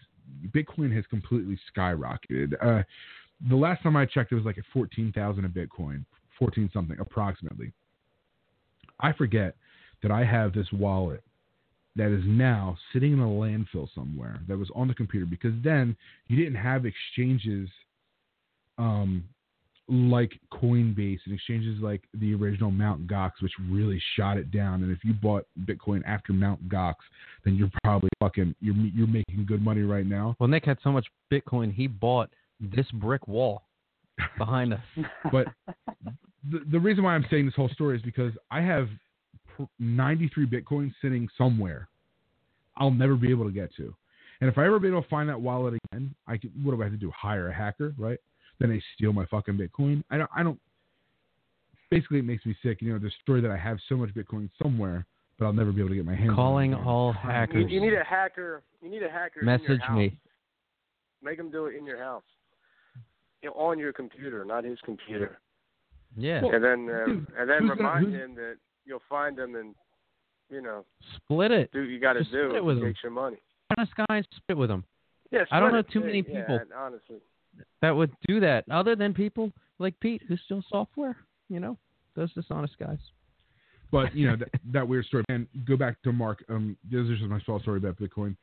Bitcoin 0.49 0.93
has 0.95 1.05
completely 1.10 1.58
skyrocketed. 1.76 2.53
Uh, 2.62 2.84
the 3.50 3.56
last 3.56 3.84
time 3.84 3.96
I 3.96 4.06
checked, 4.06 4.32
it 4.32 4.36
was 4.36 4.46
like 4.46 4.58
at 4.58 4.64
fourteen 4.74 5.12
thousand 5.12 5.46
a 5.46 5.50
Bitcoin, 5.50 6.06
fourteen 6.40 6.70
something 6.74 6.98
approximately. 7.00 7.72
I 9.00 9.14
forget 9.14 9.56
that 10.02 10.12
I 10.12 10.24
have 10.24 10.54
this 10.54 10.68
wallet 10.72 11.24
that 11.96 12.12
is 12.12 12.24
now 12.26 12.78
sitting 12.94 13.14
in 13.14 13.20
a 13.20 13.26
landfill 13.26 13.88
somewhere 13.94 14.40
that 14.48 14.58
was 14.58 14.70
on 14.76 14.88
the 14.88 14.94
computer 14.94 15.26
because 15.26 15.54
then 15.64 15.96
you 16.28 16.38
didn't 16.38 16.56
have 16.56 16.86
exchanges 16.86 17.70
um, 18.78 19.24
like 19.90 20.40
Coinbase 20.54 21.20
and 21.26 21.34
exchanges 21.34 21.82
like 21.82 22.04
the 22.14 22.34
original 22.36 22.72
Mount 22.72 23.08
Gox, 23.08 23.32
which 23.42 23.54
really 23.70 24.02
shot 24.16 24.38
it 24.38 24.52
down. 24.52 24.84
And 24.84 24.92
if 24.92 25.04
you 25.04 25.14
bought 25.14 25.48
Bitcoin 25.66 26.04
after 26.06 26.34
Mount 26.34 26.68
Gox, 26.70 26.96
then 27.46 27.56
you're 27.56 27.72
probably 27.84 28.10
fucking 28.20 28.54
you're 28.62 28.76
you're 28.76 29.08
making 29.08 29.46
good 29.48 29.64
money 29.64 29.82
right 29.82 30.06
now. 30.06 30.36
Well, 30.40 30.50
Nick 30.50 30.66
had 30.66 30.78
so 30.84 30.92
much 30.92 31.08
Bitcoin, 31.32 31.74
he 31.74 31.88
bought 31.88 32.30
this 32.60 32.89
brick 32.93 33.28
wall 33.28 33.64
behind 34.38 34.74
us. 34.74 34.82
But 35.32 35.47
the, 36.49 36.60
the 36.72 36.80
reason 36.80 37.03
why 37.03 37.14
I'm 37.14 37.26
saying 37.30 37.45
this 37.45 37.55
whole 37.55 37.70
story 37.70 37.97
is 37.97 38.01
because 38.03 38.32
I 38.51 38.62
have 38.62 38.88
93 39.80 40.45
Bitcoin 40.47 40.93
sitting 41.01 41.28
somewhere. 41.38 41.88
I'll 42.78 42.91
never 42.91 43.16
be 43.16 43.30
able 43.32 43.45
to 43.45 43.51
get 43.51 43.74
to. 43.78 43.93
And 44.39 44.49
if 44.49 44.58
I 44.58 44.66
ever 44.66 44.80
be 44.80 44.88
able 44.88 45.01
to 45.01 45.10
find 45.10 45.28
that 45.30 45.41
wallet 45.41 45.80
again, 45.91 46.14
I 46.28 46.38
could, 46.38 46.51
what 46.64 46.76
do 46.76 46.82
I 46.82 46.86
have 46.86 46.93
to 46.93 46.97
do? 46.97 47.12
Hire 47.16 47.49
a 47.49 47.53
hacker, 47.53 47.93
right? 47.97 48.20
Then 48.60 48.70
they 48.70 48.82
steal 48.95 49.14
my 49.14 49.26
fucking 49.26 49.55
Bitcoin. 49.58 50.03
I 50.12 50.18
don't. 50.18 50.30
I 50.36 50.43
don't. 50.43 50.60
Basically, 51.89 52.20
it 52.20 52.26
makes 52.26 52.45
me 52.45 52.55
sick. 52.64 52.82
You 52.82 52.93
know, 52.93 52.99
the 52.99 53.12
story 53.24 53.41
that 53.41 53.51
I 53.51 53.58
have 53.58 53.78
so 53.89 53.95
much 53.95 54.10
Bitcoin 54.14 54.49
somewhere, 54.62 55.05
but 55.39 55.45
I'll 55.45 55.53
never 55.53 55.72
be 55.72 55.80
able 55.80 55.89
to 55.89 55.95
get 55.95 56.05
my 56.05 56.16
hands. 56.16 56.32
Calling 56.36 56.74
on 56.74 56.82
it. 56.82 56.86
all 56.88 57.14
You, 57.14 57.20
hackers. 57.30 57.66
you 57.70 57.82
need 57.82 57.93
a 57.93 58.03
hacker. 58.03 58.62
You 58.82 58.89
need 58.89 59.03
a 59.03 59.10
hacker. 59.10 59.39
in 59.41 59.47
your 59.47 59.58
Message 59.58 59.82
house. 59.82 59.97
me. 59.97 60.18
Make 61.24 61.38
them 61.38 61.49
do 61.51 61.66
it 61.68 61.76
in 61.76 61.86
your 61.86 61.97
house. 61.99 62.24
You 63.42 63.50
know, 63.50 63.56
on 63.56 63.78
your 63.80 63.94
computer, 63.94 64.44
not 64.46 64.64
his 64.64 64.80
computer. 64.84 65.38
Yeah. 66.16 66.42
and 66.44 66.64
then 66.64 66.90
uh, 66.90 67.06
dude, 67.06 67.28
and 67.38 67.50
then 67.50 67.60
who's 67.62 67.70
gonna- 67.70 67.76
remind 67.76 68.06
who's- 68.08 68.16
him 68.22 68.36
that 68.36 68.56
you'll 68.86 69.02
find 69.10 69.38
him 69.38 69.56
and 69.56 69.76
you 70.50 70.62
know 70.62 70.86
Split 71.16 71.52
it. 71.52 71.72
do 71.72 71.82
what 71.82 71.90
you 71.90 72.00
got 72.00 72.14
to 72.14 72.24
do 72.24 72.48
split 72.48 72.56
it 72.56 72.64
with 72.66 72.78
him. 72.78 72.86
take 72.86 73.04
your 73.04 73.12
money. 73.12 73.38
Honest 73.78 73.92
guys, 74.10 74.24
split 74.36 74.58
with 74.58 74.70
them. 74.70 74.84
Yeah, 75.32 75.44
I 75.52 75.60
don't 75.60 75.74
know 75.74 75.82
too 75.82 76.00
many 76.00 76.24
people. 76.24 76.56
and 76.56 76.72
honestly, 76.74 77.18
that 77.82 77.96
would 77.96 78.12
do 78.28 78.40
that 78.40 78.64
other 78.72 78.96
than 78.96 79.14
people 79.14 79.52
like 79.78 80.00
Pete 80.00 80.22
who 80.28 80.38
steal 80.38 80.64
software, 80.70 81.18
you 81.50 81.60
know, 81.60 81.78
those 82.16 82.32
dishonest 82.34 82.78
guys. 82.80 83.00
But 83.92 84.16
you 84.16 84.28
know 84.28 84.36
that, 84.40 84.50
that 84.72 84.88
weird 84.88 85.06
story. 85.06 85.26
And 85.30 85.48
go 85.66 85.76
back 85.78 86.02
to 86.04 86.12
Mark. 86.14 86.44
Um, 86.50 86.78
this 86.90 87.02
is 87.02 87.20
just 87.20 87.24
my 87.30 87.40
small 87.42 87.60
story 87.60 87.78
about 87.78 87.98
Bitcoin. 87.98 88.36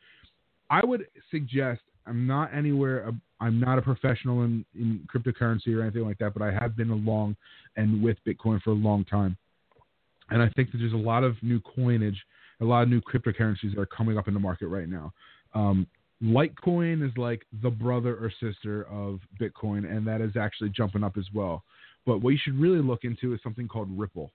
I 0.70 0.84
would 0.84 1.06
suggest 1.30 1.80
I'm 2.06 2.26
not 2.26 2.54
anywhere. 2.54 3.10
I'm 3.40 3.60
not 3.60 3.78
a 3.78 3.82
professional 3.82 4.42
in, 4.42 4.64
in 4.74 5.06
cryptocurrency 5.14 5.76
or 5.76 5.82
anything 5.82 6.04
like 6.04 6.18
that, 6.18 6.34
but 6.34 6.42
I 6.42 6.52
have 6.52 6.76
been 6.76 6.90
along 6.90 7.36
and 7.76 8.02
with 8.02 8.16
Bitcoin 8.26 8.60
for 8.62 8.70
a 8.70 8.74
long 8.74 9.04
time. 9.04 9.36
And 10.30 10.42
I 10.42 10.48
think 10.56 10.72
that 10.72 10.78
there's 10.78 10.92
a 10.92 10.96
lot 10.96 11.24
of 11.24 11.36
new 11.42 11.60
coinage, 11.60 12.20
a 12.60 12.64
lot 12.64 12.82
of 12.82 12.88
new 12.88 13.00
cryptocurrencies 13.00 13.74
that 13.74 13.78
are 13.78 13.86
coming 13.86 14.16
up 14.16 14.28
in 14.28 14.34
the 14.34 14.40
market 14.40 14.68
right 14.68 14.88
now. 14.88 15.12
Um, 15.54 15.86
Litecoin 16.22 17.06
is 17.06 17.14
like 17.16 17.44
the 17.62 17.70
brother 17.70 18.14
or 18.16 18.32
sister 18.40 18.84
of 18.84 19.20
Bitcoin, 19.40 19.90
and 19.90 20.06
that 20.06 20.20
is 20.20 20.36
actually 20.36 20.70
jumping 20.70 21.04
up 21.04 21.16
as 21.18 21.26
well. 21.34 21.64
But 22.06 22.22
what 22.22 22.30
you 22.30 22.38
should 22.42 22.58
really 22.58 22.80
look 22.80 23.04
into 23.04 23.34
is 23.34 23.40
something 23.42 23.68
called 23.68 23.88
Ripple. 23.90 24.30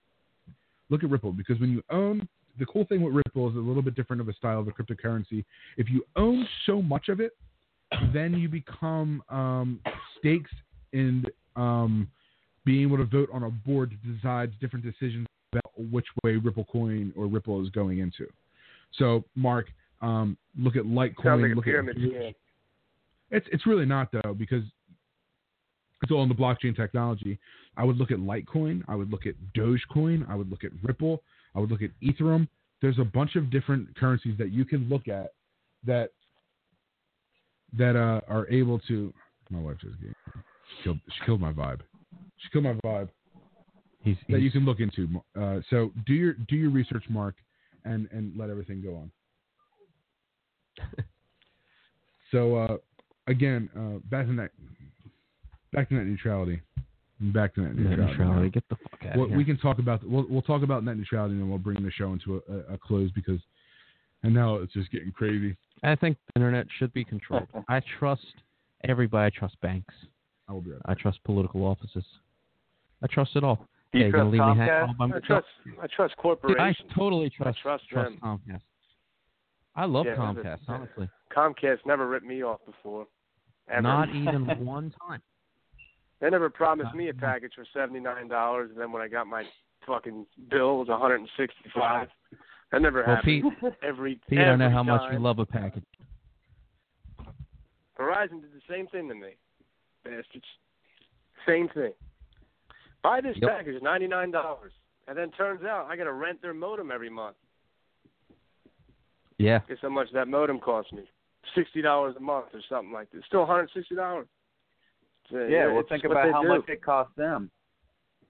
Look 0.90 1.04
at 1.04 1.10
Ripple 1.10 1.32
because 1.32 1.60
when 1.60 1.72
you 1.72 1.84
own, 1.90 2.28
the 2.58 2.66
cool 2.66 2.86
thing 2.86 3.02
with 3.02 3.14
Ripple 3.14 3.50
is 3.50 3.56
a 3.56 3.60
little 3.60 3.82
bit 3.82 3.96
different 3.96 4.22
of 4.22 4.28
a 4.28 4.34
style 4.34 4.60
of 4.60 4.68
a 4.68 4.72
cryptocurrency. 4.72 5.46
If 5.78 5.90
you 5.90 6.04
own 6.16 6.48
so 6.66 6.82
much 6.82 7.10
of 7.10 7.20
it, 7.20 7.34
then 8.14 8.34
you 8.34 8.50
become 8.50 9.24
um, 9.30 9.80
stakes 10.18 10.52
in 10.94 11.26
um, 11.56 12.08
being 12.66 12.84
able 12.84 12.98
to 12.98 13.06
vote 13.06 13.30
on 13.34 13.44
a 13.44 13.50
board 13.50 13.92
that 13.92 14.16
decides 14.16 14.54
different 14.62 14.86
decisions 14.86 15.26
about 15.52 15.72
which 15.92 16.06
way 16.24 16.36
Ripple 16.36 16.66
coin 16.66 17.14
or 17.16 17.28
Ripple 17.28 17.64
is 17.64 17.70
going 17.70 18.00
into. 18.00 18.28
So, 18.98 19.24
Mark, 19.36 19.68
um, 20.02 20.38
look 20.58 20.76
at 20.76 20.84
Litecoin. 20.84 21.42
like 21.42 21.56
look 21.56 21.66
pyramid 21.66 21.98
at 21.98 22.36
it's 23.32 23.46
it's 23.52 23.68
really 23.68 23.86
not 23.86 24.10
though 24.12 24.34
because 24.34 24.64
it's 26.02 26.12
all 26.12 26.24
in 26.24 26.30
the 26.30 26.36
blockchain 26.36 26.76
technology. 26.76 27.38
I 27.78 27.84
would 27.84 27.98
look 27.98 28.12
at 28.12 28.18
Litecoin. 28.18 28.84
I 28.88 28.96
would 28.96 29.12
look 29.12 29.26
at 29.26 29.36
Dogecoin. 29.56 30.30
I 30.30 30.36
would 30.36 30.50
look 30.50 30.64
at 30.64 30.72
Ripple. 30.84 31.22
I 31.56 31.60
would 31.60 31.70
look 31.70 31.82
at 31.82 31.92
Ethereum. 32.02 32.48
There's 32.82 33.00
a 33.00 33.04
bunch 33.04 33.36
of 33.36 33.52
different 33.52 33.96
currencies 33.98 34.38
that 34.38 34.52
you 34.52 34.66
can 34.66 34.88
look 34.90 35.08
at 35.08 35.34
that 35.86 36.12
that 37.78 37.96
uh, 37.96 38.22
are 38.28 38.48
able 38.50 38.80
to. 38.88 39.14
My 39.50 39.60
wife 39.60 39.78
just 39.82 40.00
gave, 40.00 40.14
killed 40.84 41.00
she 41.08 41.26
killed 41.26 41.42
my 41.42 41.52
vibe. 41.52 41.82
She 42.38 42.50
killed 42.52 42.66
my 42.66 42.74
vibe 42.86 43.10
He's, 44.02 44.16
that 44.30 44.42
you 44.42 44.52
can 44.52 44.64
look 44.66 44.80
into. 44.80 45.08
Uh, 45.40 45.60
so 45.70 45.92
do 46.06 46.14
your 46.14 46.34
do 46.48 46.56
your 46.56 46.70
research, 46.70 47.04
Mark, 47.10 47.36
and 47.86 48.08
and 48.12 48.32
let 48.38 48.50
everything 48.50 48.82
go 48.82 48.96
on. 48.96 49.12
so 52.32 52.56
uh, 52.56 52.78
again, 53.28 53.70
uh, 53.76 54.00
back 54.10 54.26
to 54.28 54.36
that 54.36 54.52
back 55.74 55.90
to 55.90 55.96
net 55.96 56.06
neutrality, 56.06 56.62
back 57.20 57.56
to 57.56 57.62
net 57.62 57.76
net 57.76 57.98
neutrality. 58.00 58.18
neutrality. 58.18 58.50
Get 58.52 58.64
the 58.70 58.76
fuck 58.90 59.00
out 59.06 59.16
Well, 59.16 59.24
of 59.26 59.30
here. 59.30 59.38
we 59.38 59.46
can 59.46 59.58
talk 59.58 59.80
about 59.80 60.08
we'll 60.08 60.26
we'll 60.30 60.42
talk 60.42 60.64
about 60.64 60.84
net 60.86 60.98
neutrality 60.98 61.34
and 61.34 61.42
then 61.42 61.50
we'll 61.50 61.60
bring 61.60 61.84
the 61.84 61.92
show 61.92 62.14
into 62.14 62.42
a, 62.50 62.74
a 62.74 62.78
close 62.78 63.12
because 63.12 63.40
and 64.24 64.34
now 64.34 64.56
it's 64.56 64.74
just 64.74 64.92
getting 64.92 65.12
crazy. 65.12 65.56
I 65.84 65.96
think 65.96 66.18
the 66.28 66.40
internet 66.42 66.68
should 66.78 66.94
be 66.94 67.04
controlled. 67.06 67.48
I 67.70 67.82
trust 68.00 68.26
everybody. 68.88 69.34
I 69.36 69.38
trust 69.40 69.60
banks. 69.62 69.94
I 70.48 70.54
will 70.54 70.62
be 70.62 70.72
right 70.72 70.82
I 70.86 70.94
trust 70.96 71.24
political 71.24 71.64
offices. 71.66 72.04
I 73.04 73.08
trust 73.08 73.36
it 73.36 73.44
all. 73.44 73.66
Do 73.94 74.00
you 74.00 74.06
Hey, 74.06 74.12
trust 74.12 74.20
gonna 74.20 74.30
leave 74.30 74.58
me 74.58 74.66
hang 74.66 74.96
Comcast? 74.96 75.16
I 75.16 75.20
trust 75.20 75.48
I 75.82 75.88
trust 75.88 76.16
Dude, 76.48 76.60
I 76.60 76.76
totally 76.96 77.30
trust 77.30 77.60
trust 77.62 77.84
them. 77.94 78.18
Comcast. 78.24 78.62
I 79.76 79.86
love 79.86 80.06
Yeah, 80.06 80.16
Comcast, 80.16 80.44
that's- 80.44 80.60
honestly. 80.68 81.10
Comcast 81.36 81.86
never 81.86 82.08
ripped 82.08 82.26
me 82.26 82.44
off 82.44 82.60
before. 82.66 83.08
Ever. 83.70 83.82
Not 83.82 84.10
even 84.16 84.66
one 84.66 84.94
time. 85.08 85.22
They 86.20 86.30
never 86.30 86.50
promised 86.50 86.94
me 86.94 87.08
a 87.10 87.14
package 87.14 87.54
for 87.56 87.66
seventy 87.74 88.00
nine 88.02 88.28
dollars, 88.28 88.72
and 88.72 88.80
then 88.80 88.92
when 88.92 89.02
I 89.02 89.08
got 89.08 89.26
my 89.28 89.44
fucking 89.88 90.26
bill, 90.50 90.76
it 90.76 90.80
was 90.80 90.88
one 90.90 91.00
hundred 91.00 91.22
and 91.22 91.30
sixty 91.38 91.70
five. 91.74 92.10
That 92.72 92.82
never 92.82 93.04
Well, 93.06 93.16
happened. 93.16 93.44
Pete, 93.62 93.74
every 93.84 94.20
Pete, 94.30 94.40
every 94.40 94.52
I 94.52 94.56
know 94.56 94.70
how 94.70 94.84
much 94.84 95.12
you 95.12 95.20
love 95.20 95.40
a 95.40 95.46
package. 95.46 95.84
Verizon 97.98 98.42
did 98.42 98.54
the 98.54 98.62
same 98.70 98.88
thing 98.88 99.10
to 99.10 99.16
me, 99.16 99.32
bastards. 100.04 100.46
Same 101.48 101.68
thing. 101.70 101.92
Buy 103.02 103.22
this 103.22 103.36
Yep. 103.38 103.50
package, 103.50 103.82
ninety 103.82 104.08
nine 104.08 104.32
dollars, 104.32 104.72
and 105.08 105.18
then 105.18 105.32
turns 105.32 105.64
out 105.64 105.88
I 105.90 105.96
got 105.96 106.04
to 106.06 106.14
rent 106.14 106.42
their 106.42 106.54
modem 106.54 106.92
every 106.92 107.10
month. 107.10 107.36
Yeah. 109.38 109.60
Guess 109.68 109.78
how 109.82 109.90
much 109.90 110.08
that 110.14 110.28
modem 110.28 110.60
cost 110.60 110.92
me? 110.94 111.04
Sixty 111.56 111.82
dollars 111.82 112.16
a 112.18 112.22
month 112.22 112.48
or 112.54 112.62
something 112.70 112.92
like 112.94 113.10
that. 113.12 113.24
Still 113.26 113.40
one 113.42 113.48
hundred 113.50 113.70
sixty 113.74 113.96
dollars. 113.96 114.28
Yeah, 115.32 115.72
well, 115.72 115.84
think 115.88 116.04
about 116.06 116.32
how 116.32 116.42
much 116.44 116.68
it 116.68 116.82
cost 116.84 117.12
them. 117.16 117.52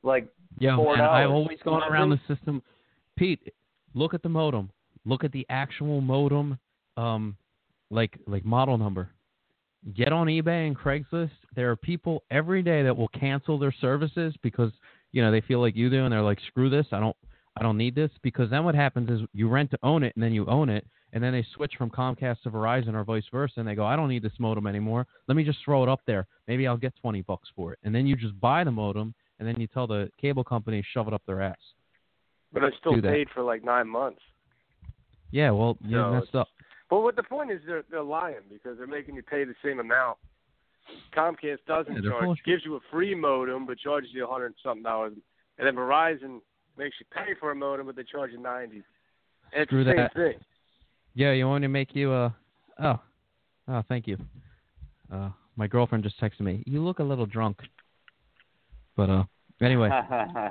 Like, 0.03 0.27
Yeah, 0.59 0.75
Four 0.75 0.93
and 0.93 1.01
I've 1.01 1.29
always 1.31 1.57
gone 1.63 1.81
around 1.83 2.09
the 2.09 2.19
system. 2.27 2.61
Pete, 3.17 3.39
look 3.93 4.13
at 4.13 4.23
the 4.23 4.29
modem. 4.29 4.69
Look 5.05 5.23
at 5.23 5.31
the 5.31 5.45
actual 5.49 6.01
modem, 6.01 6.59
um, 6.97 7.37
like 7.89 8.17
like 8.27 8.45
model 8.45 8.77
number. 8.77 9.09
Get 9.93 10.11
on 10.11 10.27
eBay 10.27 10.67
and 10.67 10.77
Craigslist. 10.77 11.31
There 11.55 11.71
are 11.71 11.75
people 11.75 12.23
every 12.29 12.61
day 12.61 12.83
that 12.83 12.95
will 12.95 13.07
cancel 13.09 13.57
their 13.57 13.71
services 13.71 14.35
because 14.43 14.71
you 15.11 15.21
know 15.21 15.31
they 15.31 15.41
feel 15.41 15.61
like 15.61 15.75
you 15.75 15.89
do, 15.89 16.03
and 16.03 16.11
they're 16.11 16.21
like, 16.21 16.39
"Screw 16.47 16.69
this! 16.69 16.85
I 16.91 16.99
don't, 16.99 17.15
I 17.57 17.63
don't 17.63 17.77
need 17.77 17.95
this." 17.95 18.11
Because 18.21 18.49
then 18.49 18.65
what 18.65 18.75
happens 18.75 19.09
is 19.09 19.25
you 19.33 19.47
rent 19.47 19.71
to 19.71 19.79
own 19.83 20.03
it, 20.03 20.13
and 20.15 20.23
then 20.23 20.33
you 20.33 20.45
own 20.47 20.69
it, 20.69 20.85
and 21.13 21.23
then 21.23 21.31
they 21.31 21.45
switch 21.55 21.73
from 21.77 21.89
Comcast 21.89 22.41
to 22.41 22.51
Verizon 22.51 22.93
or 22.93 23.05
vice 23.05 23.23
versa, 23.31 23.53
and 23.57 23.67
they 23.67 23.75
go, 23.75 23.85
"I 23.85 23.95
don't 23.95 24.09
need 24.09 24.23
this 24.23 24.37
modem 24.37 24.67
anymore. 24.67 25.07
Let 25.27 25.37
me 25.37 25.45
just 25.45 25.63
throw 25.63 25.81
it 25.81 25.89
up 25.89 26.01
there. 26.05 26.27
Maybe 26.47 26.67
I'll 26.67 26.77
get 26.77 26.93
twenty 26.97 27.21
bucks 27.21 27.49
for 27.55 27.71
it." 27.71 27.79
And 27.83 27.95
then 27.95 28.05
you 28.05 28.17
just 28.17 28.37
buy 28.39 28.65
the 28.65 28.71
modem, 28.71 29.15
and 29.39 29.47
then 29.47 29.59
you 29.59 29.67
tell 29.67 29.87
the 29.87 30.11
cable 30.19 30.43
company 30.43 30.83
shove 30.93 31.07
it 31.07 31.13
up 31.13 31.23
their 31.25 31.41
ass. 31.41 31.57
But 32.51 32.63
I 32.63 32.69
still 32.79 32.99
paid 33.01 33.27
for 33.33 33.43
like 33.43 33.63
nine 33.63 33.87
months. 33.87 34.21
Yeah, 35.31 35.51
well, 35.51 35.77
you 35.81 35.97
No, 35.97 36.13
messed 36.13 36.35
up. 36.35 36.47
But 36.89 37.01
what 37.01 37.15
the 37.15 37.23
point 37.23 37.51
is, 37.51 37.61
they're 37.67 37.83
they're 37.91 38.01
lying 38.01 38.41
because 38.51 38.77
they're 38.77 38.87
making 38.87 39.15
you 39.15 39.23
pay 39.23 39.43
the 39.43 39.53
same 39.63 39.79
amount. 39.79 40.17
Comcast 41.15 41.59
doesn't 41.67 42.03
Yeah, 42.03 42.09
charge, 42.09 42.25
bullshit. 42.25 42.45
gives 42.45 42.65
you 42.65 42.75
a 42.75 42.79
free 42.91 43.13
modem, 43.15 43.65
but 43.65 43.77
charges 43.77 44.09
you 44.13 44.25
a 44.25 44.27
hundred 44.27 44.55
something 44.63 44.83
dollars, 44.83 45.13
and 45.57 45.67
then 45.67 45.75
Verizon 45.75 46.39
makes 46.77 46.95
you 46.99 47.05
pay 47.11 47.33
for 47.39 47.51
a 47.51 47.55
modem, 47.55 47.85
but 47.85 47.95
they 47.95 48.03
charge 48.03 48.31
you 48.31 48.39
ninety. 48.39 48.83
And 49.53 49.63
it's 49.63 49.69
Screw 49.69 49.83
the 49.83 49.91
same 49.91 49.97
that. 49.97 50.13
thing. 50.13 50.39
Yeah, 51.13 51.33
you 51.33 51.47
want 51.47 51.63
to 51.63 51.67
make 51.67 51.95
you 51.95 52.11
uh 52.11 52.31
oh. 52.81 52.99
Oh, 53.67 53.83
thank 53.87 54.07
you. 54.07 54.17
Uh 55.11 55.29
my 55.55 55.67
girlfriend 55.67 56.03
just 56.03 56.19
texted 56.19 56.41
me. 56.41 56.63
You 56.65 56.83
look 56.83 56.99
a 56.99 57.03
little 57.03 57.25
drunk. 57.25 57.59
But 58.95 59.09
uh 59.09 59.23
anyway, 59.61 59.89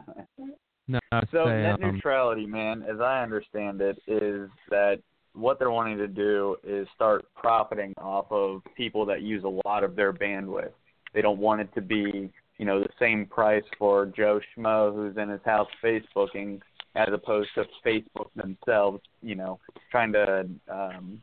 no, 0.89 0.99
so 1.31 1.45
say, 1.47 1.63
net 1.63 1.83
um, 1.83 1.95
neutrality, 1.95 2.47
man, 2.47 2.83
as 2.83 3.01
I 3.01 3.23
understand 3.23 3.81
it, 3.81 3.99
is 4.07 4.49
that 4.71 5.01
what 5.35 5.59
they're 5.59 5.71
wanting 5.71 5.99
to 5.99 6.09
do 6.09 6.57
is 6.65 6.89
start 6.95 7.27
profiting 7.35 7.95
off 7.99 8.27
of 8.31 8.63
people 8.77 9.07
that 9.07 9.23
use 9.23 9.45
a 9.45 9.69
lot 9.69 9.85
of 9.85 9.95
their 9.95 10.13
bandwidth. 10.13 10.73
They 11.15 11.23
don't 11.23 11.39
want 11.39 11.61
it 11.61 11.73
to 11.75 11.81
be, 11.81 12.31
you 12.59 12.65
know, 12.65 12.81
the 12.81 12.89
same 12.99 13.27
price 13.27 13.63
for 13.79 14.07
Joe 14.07 14.41
Schmo 14.57 14.95
who's 14.95 15.17
in 15.17 15.29
his 15.29 15.41
house 15.45 15.69
Facebooking 15.83 16.61
as 16.97 17.09
opposed 17.13 17.51
to 17.55 17.65
Facebook 17.87 18.31
themselves, 18.35 19.01
you 19.23 19.35
know, 19.35 19.61
trying 19.91 20.13
to 20.13 20.49
um, 20.71 21.23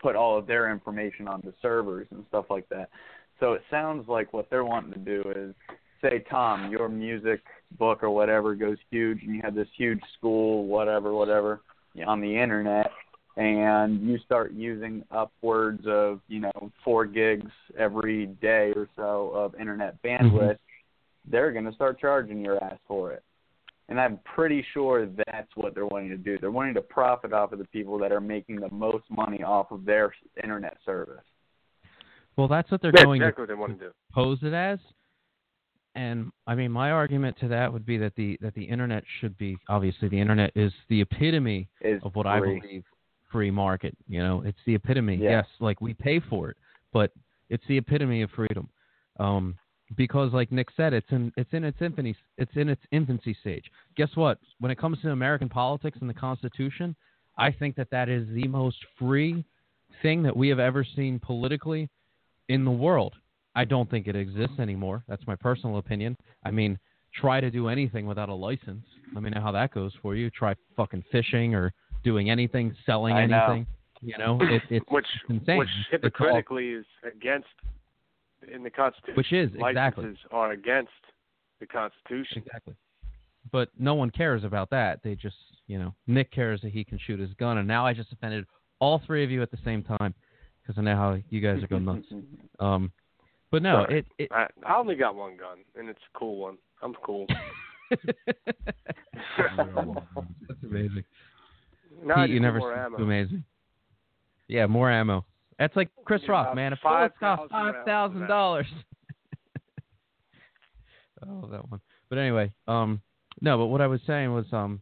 put 0.00 0.16
all 0.16 0.36
of 0.36 0.46
their 0.46 0.70
information 0.70 1.28
onto 1.28 1.52
servers 1.62 2.06
and 2.10 2.24
stuff 2.28 2.46
like 2.50 2.68
that. 2.68 2.90
So 3.38 3.54
it 3.54 3.62
sounds 3.70 4.08
like 4.08 4.32
what 4.32 4.50
they're 4.50 4.64
wanting 4.64 4.92
to 4.92 4.98
do 4.98 5.22
is 5.34 5.54
say, 6.02 6.24
Tom, 6.30 6.70
your 6.70 6.88
music 6.88 7.40
book 7.78 8.02
or 8.02 8.10
whatever 8.10 8.54
goes 8.54 8.78
huge, 8.90 9.22
and 9.22 9.34
you 9.34 9.40
have 9.44 9.54
this 9.54 9.68
huge 9.76 10.00
school, 10.18 10.66
whatever, 10.66 11.12
whatever, 11.12 11.60
on 12.06 12.20
the 12.20 12.36
internet, 12.36 12.90
and 13.36 14.00
you 14.06 14.18
start 14.24 14.52
using 14.52 15.04
upwards 15.10 15.84
of, 15.86 16.20
you 16.28 16.40
know, 16.40 16.70
four 16.84 17.06
gigs 17.06 17.50
every 17.78 18.26
day 18.26 18.72
or 18.76 18.88
so 18.96 19.30
of 19.34 19.54
internet 19.54 20.00
bandwidth. 20.02 20.32
Mm-hmm. 20.32 21.30
they're 21.30 21.52
going 21.52 21.64
to 21.64 21.72
start 21.72 22.00
charging 22.00 22.44
your 22.44 22.62
ass 22.64 22.78
for 22.86 23.12
it. 23.12 23.22
And 23.88 24.00
I'm 24.00 24.20
pretty 24.36 24.64
sure 24.72 25.06
that's 25.06 25.50
what 25.56 25.74
they're 25.74 25.86
wanting 25.86 26.10
to 26.10 26.16
do. 26.16 26.38
They're 26.38 26.52
wanting 26.52 26.74
to 26.74 26.80
profit 26.80 27.32
off 27.32 27.52
of 27.52 27.58
the 27.58 27.64
people 27.66 27.98
that 27.98 28.12
are 28.12 28.20
making 28.20 28.60
the 28.60 28.70
most 28.70 29.04
money 29.10 29.42
off 29.42 29.72
of 29.72 29.84
their 29.84 30.12
internet 30.42 30.76
service. 30.84 31.24
Well, 32.36 32.46
that's 32.46 32.70
what 32.70 32.80
they're 32.82 32.92
That's 32.92 33.04
going 33.04 33.20
exactly 33.20 33.46
to 33.48 33.54
what 33.54 33.68
they 33.68 33.72
want 33.72 33.78
to 33.80 33.86
do. 33.86 33.92
pose 34.14 34.38
it 34.42 34.52
as. 34.52 34.78
And 35.94 36.30
I 36.46 36.54
mean, 36.54 36.70
my 36.70 36.92
argument 36.92 37.36
to 37.40 37.48
that 37.48 37.72
would 37.72 37.84
be 37.84 37.98
that 37.98 38.14
the 38.16 38.38
that 38.40 38.54
the 38.54 38.64
internet 38.64 39.02
should 39.20 39.36
be 39.38 39.56
obviously 39.68 40.08
the 40.08 40.20
internet 40.20 40.52
is 40.54 40.72
the 40.88 41.00
epitome 41.00 41.68
Is 41.80 42.00
of 42.04 42.14
what 42.14 42.26
I 42.26 42.40
believe 42.40 42.84
free 43.30 43.50
market. 43.50 43.96
You 44.08 44.22
know, 44.22 44.42
it's 44.44 44.58
the 44.66 44.74
epitome. 44.74 45.16
Yeah. 45.16 45.30
Yes, 45.30 45.46
like 45.58 45.80
we 45.80 45.94
pay 45.94 46.20
for 46.20 46.50
it, 46.50 46.56
but 46.92 47.12
it's 47.48 47.64
the 47.68 47.78
epitome 47.78 48.22
of 48.22 48.30
freedom. 48.30 48.68
Um, 49.18 49.56
because, 49.96 50.32
like 50.32 50.52
Nick 50.52 50.68
said, 50.76 50.92
it's 50.92 51.10
in 51.10 51.32
it's 51.36 51.52
in 51.52 51.64
its 51.64 51.78
infancy 51.80 52.16
it's 52.38 52.52
in 52.54 52.68
its 52.68 52.82
infancy 52.92 53.36
stage. 53.40 53.64
Guess 53.96 54.10
what? 54.14 54.38
When 54.60 54.70
it 54.70 54.78
comes 54.78 55.00
to 55.02 55.10
American 55.10 55.48
politics 55.48 55.98
and 56.00 56.08
the 56.08 56.14
Constitution, 56.14 56.94
I 57.36 57.50
think 57.50 57.74
that 57.76 57.90
that 57.90 58.08
is 58.08 58.28
the 58.32 58.46
most 58.46 58.76
free 58.98 59.44
thing 60.02 60.22
that 60.22 60.36
we 60.36 60.48
have 60.48 60.60
ever 60.60 60.86
seen 60.96 61.18
politically 61.18 61.88
in 62.48 62.64
the 62.64 62.70
world. 62.70 63.14
I 63.60 63.64
don't 63.64 63.90
think 63.90 64.06
it 64.06 64.16
exists 64.16 64.58
anymore. 64.58 65.04
That's 65.08 65.26
my 65.26 65.36
personal 65.36 65.76
opinion. 65.78 66.16
I 66.44 66.50
mean, 66.50 66.78
try 67.14 67.40
to 67.40 67.50
do 67.50 67.68
anything 67.68 68.06
without 68.06 68.28
a 68.28 68.34
license. 68.34 68.84
Let 69.14 69.22
me 69.22 69.30
know 69.30 69.40
how 69.40 69.52
that 69.52 69.72
goes 69.74 69.92
for 70.02 70.14
you. 70.14 70.30
Try 70.30 70.54
fucking 70.76 71.04
fishing 71.12 71.54
or 71.54 71.72
doing 72.04 72.30
anything, 72.30 72.74
selling 72.86 73.14
I 73.14 73.26
know. 73.26 73.44
anything. 73.46 73.66
You 74.02 74.16
know, 74.16 74.38
it, 74.40 74.62
it's 74.70 74.86
which 74.90 75.06
insane. 75.28 75.58
which 75.58 75.68
It's 75.68 75.76
all- 75.92 75.98
hypocritically 75.98 76.68
is 76.70 76.86
against 77.04 77.48
in 78.50 78.62
the 78.62 78.70
Constitution. 78.70 79.14
which 79.16 79.32
is 79.32 79.50
exactly 79.54 80.04
Licenses 80.04 80.24
are 80.30 80.52
against 80.52 80.90
the 81.60 81.66
Constitution. 81.66 82.38
exactly. 82.46 82.74
But 83.52 83.68
no 83.78 83.94
one 83.94 84.10
cares 84.10 84.42
about 84.44 84.70
that. 84.70 85.00
They 85.02 85.14
just, 85.14 85.36
you 85.66 85.78
know, 85.78 85.94
Nick 86.06 86.30
cares 86.32 86.60
that 86.62 86.72
he 86.72 86.82
can 86.84 86.98
shoot 87.06 87.20
his 87.20 87.34
gun, 87.34 87.58
and 87.58 87.68
now 87.68 87.84
I 87.84 87.92
just 87.92 88.10
offended 88.12 88.46
all 88.78 89.02
three 89.06 89.22
of 89.24 89.30
you 89.30 89.42
at 89.42 89.50
the 89.50 89.58
same 89.64 89.82
time 89.82 90.14
because 90.62 90.78
I 90.78 90.82
know 90.82 90.96
how 90.96 91.18
you 91.28 91.40
guys 91.42 91.62
are 91.62 91.66
going 91.66 91.84
nuts. 91.84 92.06
Um, 92.60 92.92
but 93.50 93.62
no, 93.62 93.84
Sorry. 93.84 93.98
it, 94.00 94.06
it 94.18 94.32
I, 94.32 94.46
I 94.66 94.76
only 94.76 94.94
got 94.94 95.14
one 95.14 95.36
gun, 95.36 95.58
and 95.76 95.88
it's 95.88 96.00
a 96.14 96.18
cool 96.18 96.36
one. 96.38 96.58
I'm 96.82 96.94
cool. 96.94 97.26
That's 97.90 98.02
amazing. 100.62 101.04
Now 102.04 102.16
Pete, 102.16 102.30
you 102.30 102.40
never 102.40 102.58
more 102.58 102.72
cease 102.72 102.80
ammo. 102.86 102.98
to 102.98 103.04
me. 103.04 103.42
Yeah, 104.48 104.66
more 104.66 104.90
ammo. 104.90 105.24
That's 105.58 105.76
like 105.76 105.90
Chris 106.04 106.22
Yeah, 106.24 106.30
Rock, 106.32 106.54
man. 106.54 106.72
A 106.72 106.78
bullet 106.82 107.12
costs 107.20 107.46
5,000 107.50 107.50
five 107.50 107.84
thousand 107.84 108.26
dollars. 108.28 108.66
oh, 111.28 111.48
that 111.50 111.68
one. 111.70 111.80
But 112.08 112.18
anyway, 112.18 112.52
um, 112.66 113.00
no. 113.40 113.58
But 113.58 113.66
what 113.66 113.80
I 113.80 113.86
was 113.86 114.00
saying 114.06 114.32
was, 114.32 114.46
um, 114.52 114.80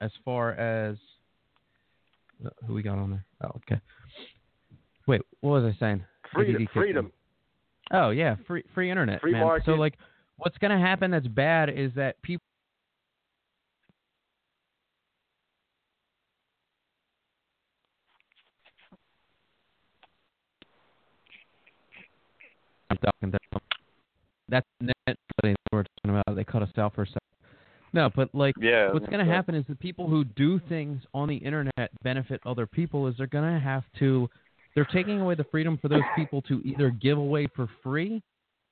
as 0.00 0.10
far 0.24 0.52
as 0.52 0.96
uh, 2.44 2.50
who 2.66 2.74
we 2.74 2.82
got 2.82 2.98
on 2.98 3.10
there? 3.10 3.24
Oh, 3.44 3.50
okay. 3.56 3.80
Wait, 5.06 5.20
what 5.40 5.62
was 5.62 5.74
I 5.74 5.78
saying? 5.78 6.04
Freedom, 6.32 6.54
ADD 6.54 6.60
kicked 6.60 6.72
freedom. 6.72 7.12
Oh 7.92 8.10
yeah, 8.10 8.36
free 8.46 8.62
free 8.74 8.90
internet, 8.90 9.20
Free 9.20 9.32
man. 9.32 9.60
So 9.64 9.72
like, 9.72 9.94
what's 10.36 10.56
gonna 10.58 10.80
happen 10.80 11.10
that's 11.10 11.26
bad 11.26 11.68
is 11.68 11.92
that 11.96 12.20
people. 12.22 12.40
That's 24.48 24.66
net 24.80 25.16
we're 25.72 25.84
talking 26.04 26.20
about. 26.20 26.36
They 26.36 26.44
cut 26.44 26.62
us 26.62 26.68
out 26.78 26.94
for 26.94 27.02
a 27.02 27.06
second. 27.06 27.18
No, 27.92 28.10
but 28.14 28.34
like, 28.34 28.54
Yeah. 28.60 28.92
what's 28.92 29.06
going 29.06 29.24
to 29.24 29.32
happen 29.32 29.54
is 29.54 29.64
the 29.68 29.76
people 29.76 30.08
who 30.08 30.24
do 30.24 30.58
things 30.68 31.02
on 31.14 31.28
the 31.28 31.36
internet 31.36 31.90
benefit 32.02 32.40
other 32.44 32.66
people 32.66 33.06
is 33.06 33.16
they're 33.16 33.26
going 33.26 33.52
to 33.54 33.60
have 33.60 33.84
to 34.00 34.28
they're 34.74 34.84
taking 34.86 35.20
away 35.20 35.34
the 35.34 35.44
freedom 35.44 35.78
for 35.78 35.88
those 35.88 36.02
people 36.16 36.42
to 36.42 36.60
either 36.64 36.90
give 36.90 37.18
away 37.18 37.46
for 37.54 37.68
free 37.82 38.22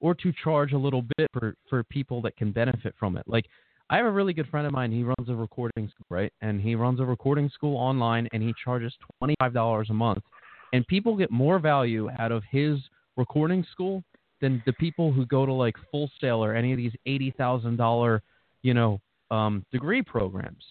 or 0.00 0.14
to 0.16 0.32
charge 0.42 0.72
a 0.72 0.78
little 0.78 1.02
bit 1.16 1.28
for 1.32 1.54
for 1.70 1.82
people 1.84 2.20
that 2.22 2.36
can 2.36 2.52
benefit 2.52 2.94
from 2.98 3.16
it. 3.16 3.24
Like 3.26 3.46
i 3.90 3.96
have 3.96 4.06
a 4.06 4.10
really 4.10 4.32
good 4.32 4.48
friend 4.48 4.66
of 4.66 4.72
mine. 4.72 4.90
He 4.90 5.04
runs 5.04 5.28
a 5.28 5.34
recording 5.34 5.88
school 5.88 6.06
right? 6.10 6.32
And 6.40 6.60
he 6.60 6.74
runs 6.74 7.00
a 7.00 7.04
recording 7.04 7.50
school 7.50 7.76
online 7.76 8.28
and 8.32 8.42
he 8.42 8.52
charges 8.62 8.92
$25 9.22 9.90
a 9.90 9.94
month. 9.94 10.24
And 10.72 10.86
people 10.86 11.16
get 11.16 11.30
more 11.30 11.58
value 11.58 12.08
out 12.18 12.32
of 12.32 12.42
his 12.50 12.78
recording 13.16 13.64
school 13.70 14.02
than 14.40 14.62
the 14.66 14.72
people 14.74 15.12
who 15.12 15.24
go 15.26 15.46
to 15.46 15.52
like 15.52 15.76
full 15.90 16.10
sail 16.20 16.42
or 16.42 16.54
any 16.54 16.72
of 16.72 16.78
these 16.78 16.92
$80000 17.06 18.20
you 18.62 18.74
know 18.74 19.00
um, 19.30 19.64
degree 19.72 20.02
programs. 20.02 20.64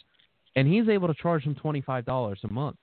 And 0.56 0.68
he's 0.68 0.90
able 0.90 1.08
to 1.08 1.14
charge 1.14 1.46
them 1.46 1.56
$25 1.56 2.36
a 2.44 2.54
month. 2.54 2.76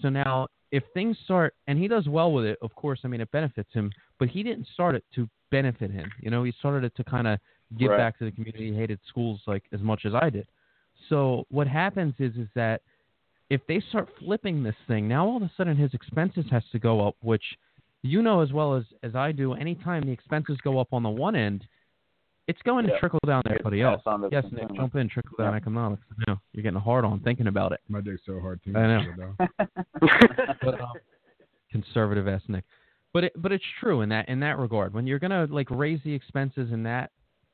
So 0.00 0.08
now 0.08 0.46
if 0.76 0.82
things 0.92 1.16
start 1.24 1.54
and 1.66 1.78
he 1.78 1.88
does 1.88 2.06
well 2.06 2.30
with 2.32 2.44
it 2.44 2.58
of 2.60 2.74
course 2.74 3.00
i 3.04 3.08
mean 3.08 3.22
it 3.22 3.30
benefits 3.30 3.72
him 3.72 3.90
but 4.18 4.28
he 4.28 4.42
didn't 4.42 4.66
start 4.74 4.94
it 4.94 5.04
to 5.14 5.26
benefit 5.50 5.90
him 5.90 6.06
you 6.20 6.30
know 6.30 6.44
he 6.44 6.52
started 6.58 6.84
it 6.84 6.94
to 6.96 7.02
kind 7.04 7.26
of 7.26 7.38
give 7.78 7.90
Right. 7.90 7.96
back 7.96 8.18
to 8.18 8.26
the 8.26 8.30
community 8.30 8.70
he 8.70 8.76
hated 8.76 9.00
schools 9.08 9.40
like 9.46 9.62
as 9.72 9.80
much 9.80 10.02
as 10.04 10.12
i 10.14 10.28
did 10.28 10.46
so 11.08 11.44
what 11.50 11.66
happens 11.66 12.12
is 12.18 12.34
is 12.36 12.48
that 12.54 12.82
if 13.48 13.60
they 13.66 13.80
start 13.88 14.08
flipping 14.18 14.62
this 14.62 14.76
thing 14.86 15.08
now 15.08 15.26
all 15.26 15.38
of 15.38 15.42
a 15.42 15.50
sudden 15.56 15.76
his 15.78 15.94
expenses 15.94 16.44
has 16.50 16.62
to 16.72 16.78
go 16.78 17.06
up 17.06 17.16
which 17.22 17.44
you 18.02 18.20
know 18.20 18.40
as 18.42 18.52
well 18.52 18.74
as 18.74 18.84
as 19.02 19.14
i 19.14 19.32
do 19.32 19.54
anytime 19.54 20.02
the 20.02 20.12
expenses 20.12 20.58
go 20.62 20.78
up 20.78 20.88
on 20.92 21.02
the 21.02 21.08
one 21.08 21.34
end 21.34 21.64
it's 22.48 22.60
going 22.62 22.86
Yeah. 22.86 22.94
to 22.94 23.00
trickle 23.00 23.20
down 23.26 23.42
to 23.44 23.50
everybody 23.50 23.82
else 23.82 23.96
passed 23.98 24.06
on 24.06 24.20
to 24.22 24.28
the 24.28 24.32
yes 24.36 24.44
nick 24.52 24.72
jump 24.74 24.94
in 24.94 25.08
trickle 25.08 25.36
down 25.38 25.52
Yeah. 25.52 25.56
economics 25.56 26.02
i 26.10 26.30
know 26.30 26.38
you're 26.52 26.62
getting 26.62 26.78
hard 26.80 27.04
on 27.04 27.20
thinking 27.20 27.46
about 27.48 27.72
it 27.72 27.80
My 27.88 28.00
dick's 28.00 28.22
so 28.26 28.40
hard 28.40 28.60
too. 28.64 28.76
I 28.76 28.86
know. 28.86 29.14
know. 29.16 29.34
but 30.62 30.80
um, 30.80 30.92
conservative 31.70 32.28
ass 32.28 32.42
Nick. 32.48 32.64
But 33.12 33.24
it, 33.24 33.32
but 33.36 33.50
it's 33.52 33.64
true 33.80 34.02
in 34.02 34.08
that 34.10 34.28
in 34.28 34.40
that 34.40 34.58
regard. 34.58 34.92
When 34.92 35.06
you're 35.06 35.18
gonna 35.18 35.46
like 35.50 35.70
raise 35.70 36.00
the 36.04 36.12
expenses 36.12 36.70
in 36.72 36.82
that 36.84 37.10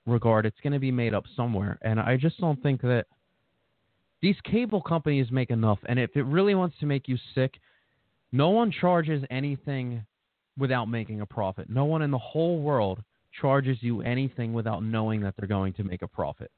regard, 0.06 0.44
it's 0.46 0.56
gonna 0.62 0.78
be 0.80 0.90
made 0.90 1.14
up 1.14 1.24
somewhere. 1.36 1.78
And 1.82 2.00
I 2.00 2.16
just 2.16 2.40
don't 2.40 2.60
think 2.62 2.80
that 2.82 3.06
these 4.20 4.36
cable 4.44 4.80
companies 4.82 5.30
make 5.30 5.50
enough. 5.50 5.78
And 5.88 5.98
if 5.98 6.16
it 6.16 6.24
really 6.24 6.54
wants 6.54 6.76
to 6.80 6.86
make 6.86 7.08
you 7.08 7.16
sick, 7.34 7.54
no 8.32 8.50
one 8.50 8.72
charges 8.72 9.22
anything 9.30 10.04
without 10.58 10.86
making 10.86 11.20
a 11.20 11.26
profit. 11.26 11.68
No 11.70 11.84
one 11.84 12.02
in 12.02 12.10
the 12.10 12.18
whole 12.18 12.60
world 12.60 13.02
charges 13.40 13.78
you 13.80 14.02
anything 14.02 14.52
without 14.52 14.82
knowing 14.82 15.20
that 15.22 15.34
they're 15.36 15.48
going 15.48 15.72
to 15.74 15.84
make 15.84 16.02
a 16.02 16.08
profit. 16.08 16.50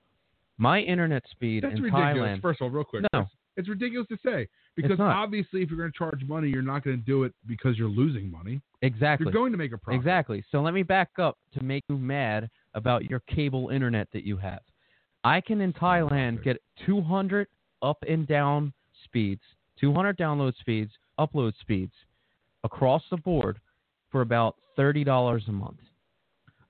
My 0.58 0.80
internet 0.80 1.24
speed 1.30 1.64
That's 1.64 1.74
in 1.76 1.82
ridiculous. 1.82 2.16
Thailand. 2.16 2.42
First 2.42 2.60
of 2.60 2.66
all, 2.66 2.70
real 2.70 2.84
quick, 2.84 3.04
No. 3.12 3.20
it's, 3.20 3.30
it's 3.56 3.68
ridiculous 3.68 4.06
to 4.08 4.16
say 4.24 4.48
because 4.76 4.98
obviously, 5.00 5.62
if 5.62 5.68
you're 5.70 5.78
going 5.78 5.90
to 5.92 5.98
charge 5.98 6.22
money, 6.26 6.48
you're 6.48 6.62
not 6.62 6.84
going 6.84 6.96
to 6.96 7.02
do 7.04 7.24
it 7.24 7.32
because 7.46 7.76
you're 7.78 7.88
losing 7.88 8.30
money. 8.30 8.60
Exactly. 8.82 9.24
You're 9.24 9.32
going 9.32 9.52
to 9.52 9.58
make 9.58 9.72
a 9.72 9.78
profit. 9.78 9.98
Exactly. 10.00 10.44
So 10.50 10.60
let 10.60 10.74
me 10.74 10.82
back 10.82 11.10
up 11.18 11.38
to 11.56 11.62
make 11.64 11.84
you 11.88 11.96
mad 11.96 12.48
about 12.74 13.04
your 13.04 13.20
cable 13.20 13.68
internet 13.70 14.08
that 14.12 14.24
you 14.24 14.36
have. 14.36 14.60
I 15.22 15.40
can 15.40 15.60
in 15.60 15.72
Thailand 15.72 16.42
get 16.44 16.58
200 16.86 17.48
up 17.82 17.98
and 18.08 18.26
down 18.26 18.72
speeds, 19.04 19.42
200 19.80 20.18
download 20.18 20.54
speeds, 20.60 20.92
upload 21.18 21.52
speeds 21.60 21.92
across 22.62 23.02
the 23.10 23.16
board 23.16 23.58
for 24.10 24.20
about 24.20 24.56
$30 24.78 25.48
a 25.48 25.52
month. 25.52 25.78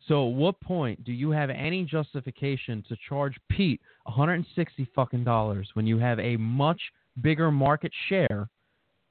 So 0.08 0.28
at 0.28 0.34
what 0.34 0.60
point 0.60 1.02
do 1.04 1.12
you 1.12 1.30
have 1.30 1.48
any 1.50 1.84
justification 1.84 2.84
to 2.88 2.96
charge 3.08 3.36
Pete 3.50 3.80
160 4.04 4.88
fucking 4.94 5.24
dollars 5.24 5.70
when 5.74 5.86
you 5.86 5.98
have 5.98 6.18
a 6.20 6.36
much 6.36 6.80
bigger 7.22 7.50
market 7.50 7.92
share 8.08 8.48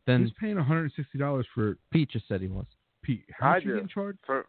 than 0.05 0.21
Who's 0.23 0.33
paying 0.39 0.55
160 0.55 1.17
dollars 1.17 1.47
for 1.55 1.77
Pete 1.91 2.09
just 2.11 2.27
said 2.27 2.41
he 2.41 2.47
was? 2.47 2.65
Pete? 3.01 3.25
How 3.39 3.47
I 3.47 3.53
much 3.55 3.65
you 3.65 3.73
getting 3.73 3.87
charged? 3.89 4.19
for 4.25 4.45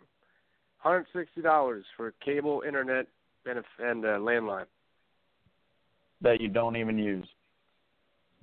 $160 0.84 1.82
for 1.96 2.12
cable, 2.24 2.62
internet, 2.66 3.06
and, 3.46 3.58
a, 3.58 3.62
and 3.90 4.04
uh, 4.04 4.08
landline. 4.18 4.66
that 6.20 6.40
you 6.40 6.48
don't 6.48 6.76
even 6.76 6.98
use. 6.98 7.26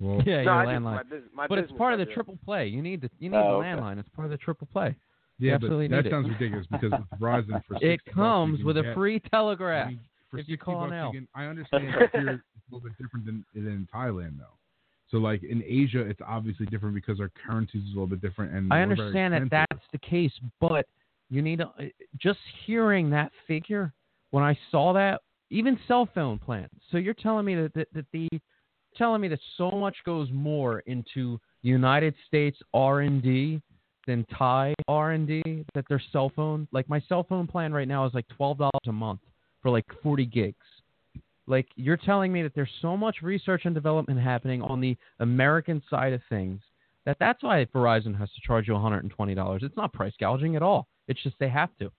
Well, 0.00 0.20
Yeah, 0.26 0.36
no, 0.38 0.42
your 0.42 0.52
I 0.54 0.64
do 0.64 0.70
landline. 0.70 0.82
my 0.82 1.02
business. 1.04 1.30
My 1.34 1.46
but 1.46 1.58
it's 1.58 1.72
part 1.72 1.92
of 1.92 2.00
the 2.00 2.06
triple 2.06 2.36
play. 2.44 2.66
You 2.66 2.82
need 2.82 3.00
the 3.00 3.10
you 3.20 3.30
need 3.30 3.36
Oh, 3.36 3.42
the 3.42 3.54
okay. 3.58 3.68
landline. 3.80 3.98
It's 4.00 4.08
part 4.08 4.26
of 4.26 4.30
the 4.32 4.38
triple 4.38 4.66
play. 4.72 4.96
Yeah, 5.38 5.54
absolutely 5.54 5.88
but 5.88 5.96
that 5.96 6.06
it. 6.06 6.10
sounds 6.10 6.28
ridiculous 6.28 6.66
because 6.70 6.92
with 6.92 7.20
Verizon 7.20 7.62
for 7.68 7.74
60 7.74 7.86
It 7.88 8.00
comes 8.14 8.62
with 8.64 8.76
a 8.78 8.82
get- 8.82 8.94
free 8.94 9.20
I 9.24 9.28
telegraph. 9.28 9.88
mean, 9.88 10.00
for 10.30 10.38
if 10.38 10.48
you 10.48 10.54
60 10.54 10.64
call 10.64 10.80
bucks, 10.82 10.92
an 10.92 10.98
L. 10.98 11.12
you 11.12 11.20
can, 11.20 11.28
I 11.34 11.44
understand 11.46 11.84
here 11.84 12.00
it's 12.02 12.14
a 12.14 12.74
little 12.74 12.88
bit 12.88 12.96
different 12.98 13.26
than 13.26 13.44
in 13.54 13.88
Thailand 13.94 14.38
though. 14.38 14.56
So 15.10 15.18
like 15.18 15.42
in 15.42 15.62
Asia, 15.66 16.00
it's 16.00 16.20
obviously 16.26 16.64
different 16.66 16.94
because 16.94 17.20
our 17.20 17.30
currency 17.46 17.78
is 17.78 17.84
a 17.84 17.88
little 17.88 18.06
bit 18.06 18.22
different. 18.22 18.54
And 18.54 18.72
I 18.72 18.80
understand 18.80 19.34
that 19.34 19.42
that's 19.50 19.84
the 19.92 19.98
case, 19.98 20.32
but 20.58 20.86
you 21.28 21.42
need 21.42 21.58
to 21.58 21.66
uh, 21.66 21.82
just 22.18 22.38
hearing 22.64 23.10
that 23.10 23.30
figure 23.46 23.92
when 24.30 24.42
I 24.42 24.56
saw 24.70 24.94
that, 24.94 25.20
even 25.50 25.78
cell 25.86 26.08
phone 26.14 26.38
plans. 26.38 26.70
So 26.90 26.96
you're 26.96 27.12
telling 27.12 27.44
me 27.44 27.54
that 27.56 27.74
that, 27.74 27.88
that 27.92 28.06
the 28.12 28.28
telling 28.96 29.20
me 29.20 29.28
that 29.28 29.40
so 29.58 29.70
much 29.70 29.96
goes 30.06 30.28
more 30.32 30.80
into 30.80 31.38
United 31.60 32.14
States 32.26 32.58
R 32.72 33.00
and 33.00 33.22
D 33.22 33.60
than 34.06 34.24
Thai 34.36 34.74
R 34.88 35.12
and 35.12 35.26
D 35.26 35.64
that 35.74 35.84
their 35.88 36.02
cell 36.12 36.30
phone 36.34 36.66
like 36.72 36.88
my 36.88 37.00
cell 37.08 37.24
phone 37.28 37.46
plan 37.46 37.72
right 37.72 37.88
now 37.88 38.04
is 38.06 38.14
like 38.14 38.26
twelve 38.36 38.58
dollars 38.58 38.86
a 38.86 38.92
month. 38.92 39.20
for 39.62 39.70
like 39.70 39.86
40 40.02 40.26
gigs. 40.26 40.56
Like 41.46 41.66
you're 41.76 41.96
telling 41.96 42.32
me 42.32 42.42
that 42.42 42.52
there's 42.54 42.70
so 42.80 42.96
much 42.96 43.16
research 43.22 43.62
and 43.64 43.74
development 43.74 44.18
happening 44.20 44.60
on 44.62 44.80
the 44.80 44.96
American 45.20 45.82
side 45.90 46.12
of 46.12 46.20
things 46.28 46.60
that 47.04 47.16
that's 47.20 47.42
why 47.42 47.64
Verizon 47.74 48.16
has 48.18 48.28
to 48.30 48.40
charge 48.46 48.68
you 48.68 48.74
$120. 48.74 49.62
It's 49.62 49.76
not 49.76 49.92
price 49.92 50.12
gouging 50.20 50.54
at 50.56 50.62
all. 50.62 50.86
It's 51.08 51.20
just 51.22 51.36
they 51.40 51.48
have 51.48 51.70
to. 51.80 51.90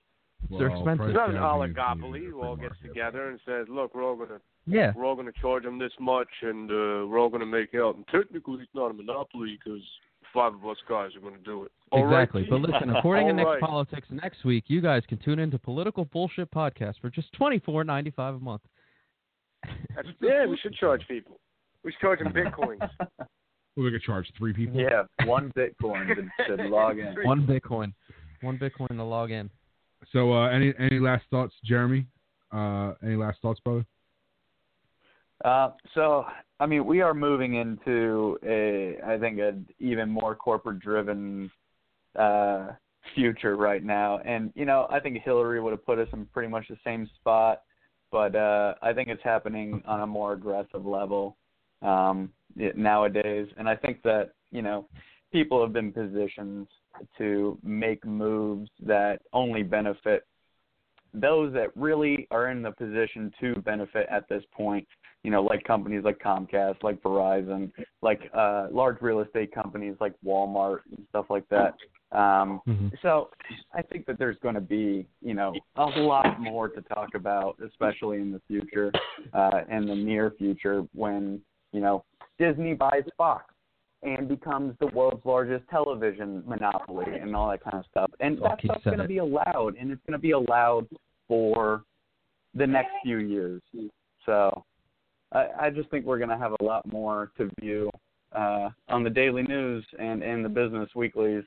They're 0.50 0.70
Well, 0.70 0.78
expensive. 0.80 0.98
price 0.98 1.10
It's 1.10 1.16
not 1.16 1.30
an 1.30 1.36
oligopoly 1.38 2.14
needed 2.14 2.30
who 2.32 2.42
all 2.42 2.56
gets 2.58 2.76
together 2.82 3.30
and 3.30 3.40
says, 3.46 3.68
"Look, 3.70 3.94
we're 3.96 4.04
all 4.04 4.16
gonna 4.18 4.40
Yeah. 4.66 4.92
we're 4.96 5.06
all 5.06 5.16
gonna 5.16 5.32
charge 5.42 5.64
them 5.64 5.78
this 5.78 5.94
much, 6.00 6.30
and 6.42 6.70
uh, 6.72 7.08
we're 7.08 7.20
all 7.20 7.30
gonna 7.30 7.46
make 7.46 7.74
out." 7.76 7.96
And 7.96 8.06
technically, 8.10 8.62
it's 8.64 8.74
not 8.76 8.92
a 8.92 8.94
monopoly 8.94 9.58
because 9.62 9.82
five 10.34 10.54
of 10.54 10.66
us 10.66 10.78
guys 10.90 11.16
are 11.16 11.22
gonna 11.22 11.38
do 11.46 11.64
it. 11.64 11.72
All 11.94 12.06
right, 12.06 12.24
exactly. 12.24 12.48
but 12.50 12.62
listen, 12.62 12.90
according 12.96 13.28
to 13.28 13.34
Next 13.34 13.46
right. 13.46 13.60
Politics, 13.60 14.08
next 14.10 14.44
week 14.46 14.66
you 14.68 14.82
guys 14.82 15.04
can 15.08 15.18
tune 15.20 15.40
into 15.40 15.60
Political 15.60 16.06
Bullshit 16.06 16.50
Podcast 16.52 16.96
for 17.02 17.10
just 17.10 17.32
twenty 17.34 17.60
four 17.60 17.84
ninety 17.84 18.12
five 18.12 18.36
a 18.36 18.40
month. 18.40 18.62
That's, 19.96 20.08
yeah, 20.22 20.46
we 20.46 20.58
should 20.58 20.74
charge 20.74 21.04
people. 21.08 21.40
We 21.84 21.92
should 21.92 22.02
charge 22.02 22.20
them 22.20 22.34
bitcoins. 22.34 22.90
we 23.78 23.92
could 23.92 24.02
charge 24.02 24.28
three 24.38 24.54
people. 24.54 24.80
Yeah, 24.80 25.04
one 25.26 25.52
Bitcoin 25.58 26.08
to, 26.48 26.58
to 26.58 26.64
log 26.68 26.98
in. 27.00 27.16
One 27.24 27.46
Bitcoin. 27.46 27.94
One 28.42 28.58
Bitcoin 28.58 28.90
to 28.90 29.04
log 29.04 29.32
in. 29.32 29.50
So, 30.12 30.34
uh, 30.34 30.50
any 30.50 30.74
any 30.80 31.00
last 31.00 31.24
thoughts, 31.30 31.54
Jeremy? 31.64 32.06
Uh, 32.52 32.94
any 33.04 33.16
last 33.16 33.40
thoughts, 33.42 33.60
brother? 33.62 33.86
Uh, 35.44 35.72
so, 35.94 36.26
I 36.60 36.66
mean, 36.66 36.86
we 36.86 37.02
are 37.02 37.14
moving 37.14 37.56
into 37.56 38.38
a, 38.46 38.98
I 39.06 39.18
think, 39.18 39.40
an 39.40 39.68
even 39.80 40.10
more 40.10 40.36
corporate-driven 40.36 41.52
uh, 42.18 42.68
future 43.16 43.56
right 43.56 43.84
now. 43.84 44.20
And 44.20 44.52
you 44.56 44.66
know, 44.66 44.88
I 44.90 45.00
think 45.00 45.22
Hillary 45.24 45.62
would 45.62 45.72
have 45.72 45.86
put 45.86 46.00
us 46.00 46.08
in 46.14 46.26
pretty 46.28 46.50
much 46.50 46.68
the 46.70 46.78
same 46.84 47.10
spot, 47.16 47.62
but 48.12 48.36
uh, 48.36 48.76
I 48.82 48.94
think 48.94 49.10
it's 49.10 49.24
happening 49.24 49.82
on 49.86 50.02
a 50.02 50.08
more 50.08 50.34
aggressive 50.34 50.86
level 50.86 51.38
um, 51.82 52.32
it, 52.56 52.78
nowadays. 52.78 53.48
And 53.58 53.68
I 53.68 53.76
think 53.76 54.02
that 54.04 54.32
you 54.52 54.62
know, 54.62 54.88
people 55.32 55.62
have 55.62 55.74
been 55.74 55.92
positioned 55.92 56.68
to 57.18 57.58
make 57.64 58.06
moves 58.06 58.70
that 58.86 59.22
only 59.34 59.64
benefit 59.64 60.26
those 61.14 61.54
that 61.54 61.76
really 61.76 62.28
are 62.32 62.50
in 62.50 62.62
the 62.62 62.72
position 62.72 63.32
to 63.40 63.56
benefit 63.62 64.08
at 64.10 64.28
this 64.30 64.44
point 64.52 64.88
you 65.24 65.32
know, 65.32 65.42
like 65.42 65.64
companies 65.64 66.04
like 66.04 66.20
Comcast, 66.20 66.84
like 66.84 67.02
Verizon, 67.02 67.72
like 68.02 68.30
uh, 68.34 68.68
large 68.72 69.02
real 69.02 69.22
estate 69.22 69.54
companies 69.54 69.96
like 70.02 70.14
Walmart 70.26 70.80
and 70.96 71.06
stuff 71.10 71.26
like 71.30 71.48
that. 71.50 71.76
Um, 72.12 72.62
Mhm. 72.68 72.92
so 73.02 73.32
I 73.74 73.82
think 73.82 74.06
that 74.06 74.20
there's 74.20 74.38
going 74.40 74.56
to 74.56 74.62
be, 74.62 75.08
you 75.22 75.34
know, 75.34 75.56
a 75.78 75.86
lot 75.86 76.40
more 76.40 76.70
to 76.70 76.82
talk 76.82 77.16
about, 77.16 77.58
especially 77.60 78.20
in 78.20 78.32
the 78.32 78.42
future, 78.48 78.92
uh, 79.34 79.64
in 79.70 79.88
the 79.88 79.96
near 79.96 80.32
future, 80.32 80.86
when 80.94 81.42
you 81.72 81.82
know 81.82 82.04
Disney 82.38 82.74
buys 82.76 83.06
Fox 83.18 83.52
and 84.04 84.28
becomes 84.28 84.78
the 84.80 84.88
world's 84.88 85.26
largest 85.26 85.68
television 85.70 86.44
monopoly 86.46 87.06
and 87.20 87.36
all 87.36 87.50
that 87.50 87.64
kind 87.64 87.78
of 87.78 87.86
stuff. 87.90 88.12
And 88.20 88.38
that 88.44 88.60
stuff's 88.64 88.84
going 88.84 89.00
to 89.00 89.08
be 89.08 89.20
allowed, 89.20 89.76
and 89.78 89.92
it's 89.92 90.02
going 90.06 90.20
to 90.20 90.20
be 90.20 90.32
allowed 90.32 90.88
for 91.28 91.84
the 92.54 92.68
next 92.68 92.92
few 93.02 93.18
years. 93.18 93.62
So 94.26 94.64
I, 95.34 95.48
I 95.62 95.70
just 95.70 95.90
think 95.90 96.06
we're 96.06 96.18
going 96.20 96.30
to 96.30 96.38
have 96.38 96.54
a 96.60 96.64
lot 96.64 96.86
more 96.92 97.32
to 97.38 97.50
view 97.60 97.90
uh, 98.36 98.70
on 98.90 99.04
the 99.04 99.10
daily 99.10 99.44
news 99.44 99.86
and 100.00 100.24
in 100.24 100.44
the 100.44 100.50
business 100.50 100.90
weeklies, 100.96 101.44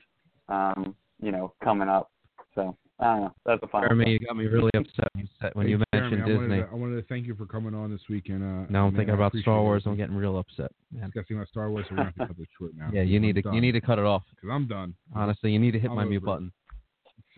um, 0.49 0.95
you 1.21 1.31
know, 1.31 1.53
coming 1.63 1.89
up. 1.89 2.11
So 2.55 2.75
I 2.99 3.05
don't 3.05 3.21
know. 3.21 3.33
That's 3.45 3.61
the 3.61 3.67
final. 3.67 3.87
Jeremy, 3.89 4.11
you 4.11 4.19
got 4.19 4.35
me 4.35 4.45
really 4.45 4.71
upset 4.75 5.55
when 5.55 5.67
you, 5.67 5.77
Hey, 5.77 5.99
you 5.99 5.99
Jeremy, 5.99 6.17
mentioned 6.17 6.23
I 6.23 6.35
wanted, 6.35 6.47
Disney. 6.49 6.61
to, 6.63 6.69
I 6.71 6.75
wanted 6.75 6.95
to 7.01 7.07
thank 7.07 7.27
you 7.27 7.35
for 7.35 7.45
coming 7.45 7.73
on 7.75 7.91
this 7.91 8.01
week. 8.09 8.29
And 8.29 8.41
uh, 8.43 8.65
Now 8.69 8.87
I'm 8.87 8.93
man, 8.93 8.95
thinking 9.01 9.13
about 9.15 9.27
appreciate 9.27 9.43
Star 9.43 9.59
it. 9.59 9.63
Wars. 9.63 9.83
I'm 9.85 9.95
getting 9.95 10.15
real 10.15 10.37
upset, 10.39 10.71
man. 10.91 11.09
discussing 11.13 11.37
about 11.37 11.47
Star 11.49 11.69
Wars. 11.69 11.85
So 11.89 11.93
we're 11.95 11.97
gonna 11.97 12.13
have 12.17 12.27
to 12.27 12.27
cut 12.33 12.37
this 12.37 12.47
short 12.57 12.71
now. 12.75 12.89
Yeah, 12.91 13.03
you 13.03 13.19
need 13.19 13.35
to 13.35 13.43
you 13.53 13.61
need 13.61 13.73
to 13.73 13.81
cut 13.81 13.99
it 13.99 14.05
off. 14.05 14.23
because 14.35 14.49
I'm 14.51 14.67
done. 14.67 14.95
Honestly, 15.15 15.51
you 15.51 15.59
need 15.59 15.71
to 15.71 15.79
hit 15.79 15.89
I'm 15.91 15.95
my 15.95 16.05
mute 16.05 16.23
over 16.23 16.25
it. 16.25 16.33
button. 16.33 16.51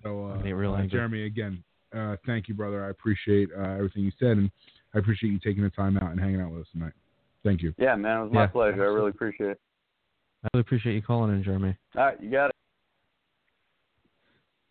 So, 0.03 0.27
uh, 0.27 0.37
real 0.53 0.73
uh. 0.73 0.85
Jeremy, 0.85 1.25
again, 1.25 1.61
uh, 1.95 2.15
thank 2.25 2.47
you, 2.47 2.53
brother. 2.53 2.85
I 2.85 2.89
appreciate 2.91 3.49
uh, 3.57 3.71
everything 3.71 4.03
you 4.03 4.11
said, 4.17 4.37
and 4.37 4.49
I 4.93 4.99
appreciate 4.99 5.31
you 5.31 5.39
taking 5.39 5.63
the 5.63 5.69
time 5.69 5.97
out 5.97 6.11
and 6.11 6.19
hanging 6.19 6.41
out 6.41 6.51
with 6.51 6.61
us 6.61 6.67
tonight. 6.71 6.93
Thank 7.43 7.61
you. 7.61 7.73
Yeah, 7.77 7.95
man, 7.95 8.19
it 8.19 8.23
was 8.23 8.31
my 8.33 8.41
Yeah, 8.41 8.47
pleasure. 8.47 8.83
I 8.83 8.87
really 8.87 9.11
appreciate 9.11 9.51
it. 9.51 9.61
I 10.43 10.47
really 10.53 10.61
appreciate 10.61 10.95
you 10.95 11.01
calling 11.01 11.31
in, 11.31 11.43
Jeremy. 11.43 11.77
All 11.95 12.05
right, 12.05 12.21
you 12.21 12.31
got 12.31 12.47
it. 12.47 12.55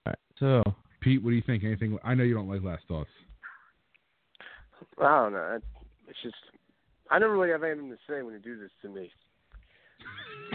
All 0.07 0.13
right, 0.13 0.19
so 0.65 0.75
Pete, 1.01 1.23
what 1.23 1.31
do 1.31 1.37
you 1.37 1.43
think? 1.47 1.65
Anything? 1.65 1.99
I 2.05 2.15
know 2.15 2.25
you 2.25 2.35
don't 2.35 2.49
like 2.49 2.63
last 2.63 2.83
thoughts. 2.89 3.11
I 5.01 5.23
don't 5.23 5.33
know. 5.33 5.61
It's 6.09 6.19
just 6.23 6.37
I 7.11 7.19
never 7.19 7.33
really 7.33 7.51
have 7.51 7.63
anything 7.63 7.91
to 7.91 7.97
say 8.09 8.23
when 8.23 8.35
you 8.35 8.41
do 8.41 8.59
this 8.59 8.71
to 8.83 8.89
me. 8.89 9.11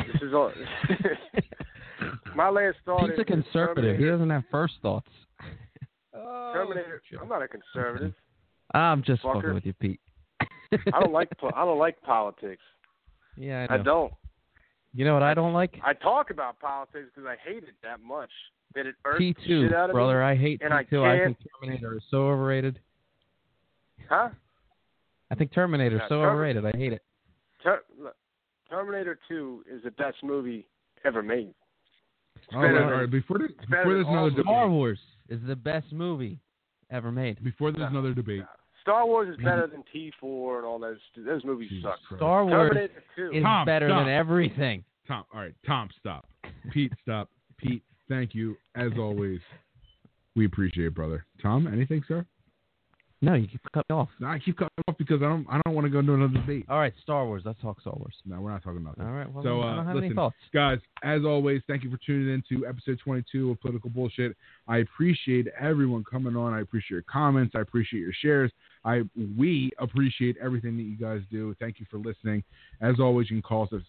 This 0.07 0.22
is 0.22 0.34
all. 0.34 0.52
My 2.35 2.49
last 2.49 2.77
thought 2.85 3.02
Pete's 3.02 3.14
is 3.14 3.19
a 3.19 3.26
conservative. 3.26 3.98
He 3.98 4.06
doesn't 4.06 4.30
have 4.30 4.44
first 4.52 4.73
thoughts. 4.81 5.10
Terminator. 6.14 7.02
I'm 7.22 7.30
not 7.30 7.41
a 7.41 7.48
conservative. 7.48 8.14
I'm 8.74 9.04
just 9.04 9.22
Fucker. 9.24 9.36
fucking 9.36 9.54
with 9.54 9.66
you, 9.66 9.74
Pete. 9.74 10.00
I 10.41 11.00
don't 11.00 11.12
like. 11.12 11.30
po- 11.40 11.52
I 11.56 11.64
don't 11.66 11.78
like 11.80 12.02
politics. 12.02 12.62
Yeah, 13.38 13.68
I 13.70 13.76
I 13.76 13.78
don't. 13.78 14.14
You 14.94 15.06
know 15.06 15.14
what 15.14 15.24
I 15.24 15.34
don't 15.34 15.54
like? 15.54 15.80
I 15.84 15.94
talk 15.94 16.30
about 16.30 16.60
politics 16.60 17.10
because 17.14 17.28
I 17.28 17.36
hate 17.48 17.64
it 17.64 17.76
that 17.84 18.02
much. 18.02 18.30
That 18.76 18.86
it 18.88 18.95
irks 19.06 19.20
P 19.20 19.34
the 19.34 19.41
shit 19.68 19.74
out 19.74 19.90
of 19.90 19.94
brother. 19.94 20.20
me. 20.20 20.26
I 20.26 20.36
hate 20.36 20.62
and 20.64 20.72
P 20.72 20.76
I 20.76 20.84
two. 20.84 21.04
I 21.06 21.18
think 21.20 21.38
can't- 21.38 21.48
Terminator 21.62 21.98
is 21.98 22.04
so 22.10 22.28
overrated. 22.28 22.80
Huh? 24.10 24.30
I 25.32 25.36
think 25.36 25.54
Terminator 25.54 25.95
is 25.95 26.02
Yeah, 26.04 26.10
so 26.10 26.22
Term- 26.22 26.34
overrated. 26.36 26.66
I 26.66 26.72
hate 26.78 26.94
it. 26.94 27.02
Ter- 27.64 27.84
look, 28.00 28.16
Terminator 28.70 29.18
2 29.28 29.64
is 29.72 29.84
the 29.84 29.91
best 29.91 30.18
movie 30.24 30.68
ever 31.06 31.24
made. 31.24 31.54
All 32.54 32.62
right, 32.62 32.72
oh, 32.72 32.74
better 32.74 32.84
all 32.84 32.90
than- 32.90 33.00
right. 33.00 33.10
Before, 33.12 33.38
this, 33.40 33.52
better 33.70 33.84
before 33.84 33.94
there's 33.94 34.08
another 34.08 34.30
the 34.32 34.41
Star 34.44 34.70
Wars 34.70 35.00
is 35.30 35.40
the 35.48 35.56
best 35.56 35.91
movie 35.94 36.40
ever 36.91 37.12
made. 37.12 37.44
before 37.44 37.72
there's 37.72 37.90
another 37.90 38.14
debate, 38.14 38.44
Star 38.84 39.05
Wars 39.07 39.30
is 39.30 39.43
better 39.43 39.65
than 39.65 39.84
T4 39.95 40.57
and 40.57 40.65
all 40.65 40.77
those. 40.77 40.97
Those 41.18 41.43
movies 41.43 41.69
Jesus 41.69 41.84
suck. 41.85 41.99
Christ. 42.07 42.19
Star 42.19 42.45
Wars 42.45 42.77
is 43.18 43.41
Tom, 43.43 43.65
better 43.65 43.88
stop. 43.88 44.05
than 44.05 44.14
everything. 44.14 44.84
Tom. 45.07 45.23
All 45.34 45.39
right, 45.39 45.55
Tom, 45.65 45.89
stop. 45.99 46.27
Pete, 46.72 46.91
stop. 47.01 47.30
Pete, 47.57 47.81
thank 48.10 48.35
you 48.35 48.55
as 48.76 48.91
always. 48.99 49.39
We 50.35 50.45
appreciate 50.45 50.88
it, 50.88 50.95
brother. 50.95 51.26
Tom, 51.41 51.68
anything, 51.68 52.03
sir? 52.07 52.26
No, 53.22 53.35
you 53.35 53.47
keep 53.47 53.61
cut 53.73 53.85
me 53.89 53.95
off. 53.95 54.10
No, 54.19 54.27
I 54.27 54.38
keep 54.38 54.57
cutting 54.57 54.69
off 54.85 54.97
because 54.97 55.22
I 55.22 55.30
don't. 55.30 55.47
I 55.49 55.61
don't 55.64 55.73
want 55.73 55.85
to 55.85 55.89
go 55.89 55.99
into 55.99 56.14
another 56.14 56.34
debate. 56.34 56.65
All 56.68 56.77
right, 56.80 56.91
Star 57.03 57.26
Wars. 57.26 57.43
Let's 57.45 57.61
talk 57.61 57.80
Star 57.80 57.93
Wars. 57.95 58.14
No, 58.26 58.41
we're 58.41 58.51
not 58.51 58.64
talking 58.64 58.80
about 58.80 58.97
that. 58.97 59.05
All 59.05 59.14
right. 59.14 59.31
Well, 59.31 59.43
So, 59.45 59.61
I 59.61 59.72
uh, 59.72 59.76
don't 59.77 59.85
have 59.85 59.95
listen, 59.95 60.05
any 60.07 60.15
thoughts. 60.15 60.35
Guys, 60.53 60.80
as 61.03 61.22
always, 61.23 61.61
thank 61.69 61.85
you 61.85 61.89
for 61.89 61.97
tuning 62.05 62.34
in 62.34 62.43
to 62.49 62.68
episode 62.68 62.99
22 63.01 63.51
of 63.51 63.61
Political 63.61 63.91
Bullshit. 63.91 64.35
I 64.68 64.80
appreciate 64.80 65.47
everyone 65.57 66.03
coming 66.03 66.35
on. 66.35 66.53
I 66.53 66.60
appreciate 66.60 66.89
your 66.95 67.03
comments. 67.03 67.53
I 67.55 67.61
appreciate 67.61 68.01
your 68.01 68.11
shares. 68.22 68.51
I 68.85 69.01
we 69.38 69.72
appreciate 69.80 70.35
everything 70.41 70.76
that 70.77 70.84
you 70.84 70.97
guys 70.97 71.22
do. 71.31 71.55
Thank 71.60 71.80
you 71.80 71.85
for 71.89 71.97
listening. 71.97 72.43
As 72.81 72.99
always, 72.99 73.30
you 73.30 73.38
can 73.38 73.41
call 73.41 73.64
us 73.64 73.69
at 73.72 73.81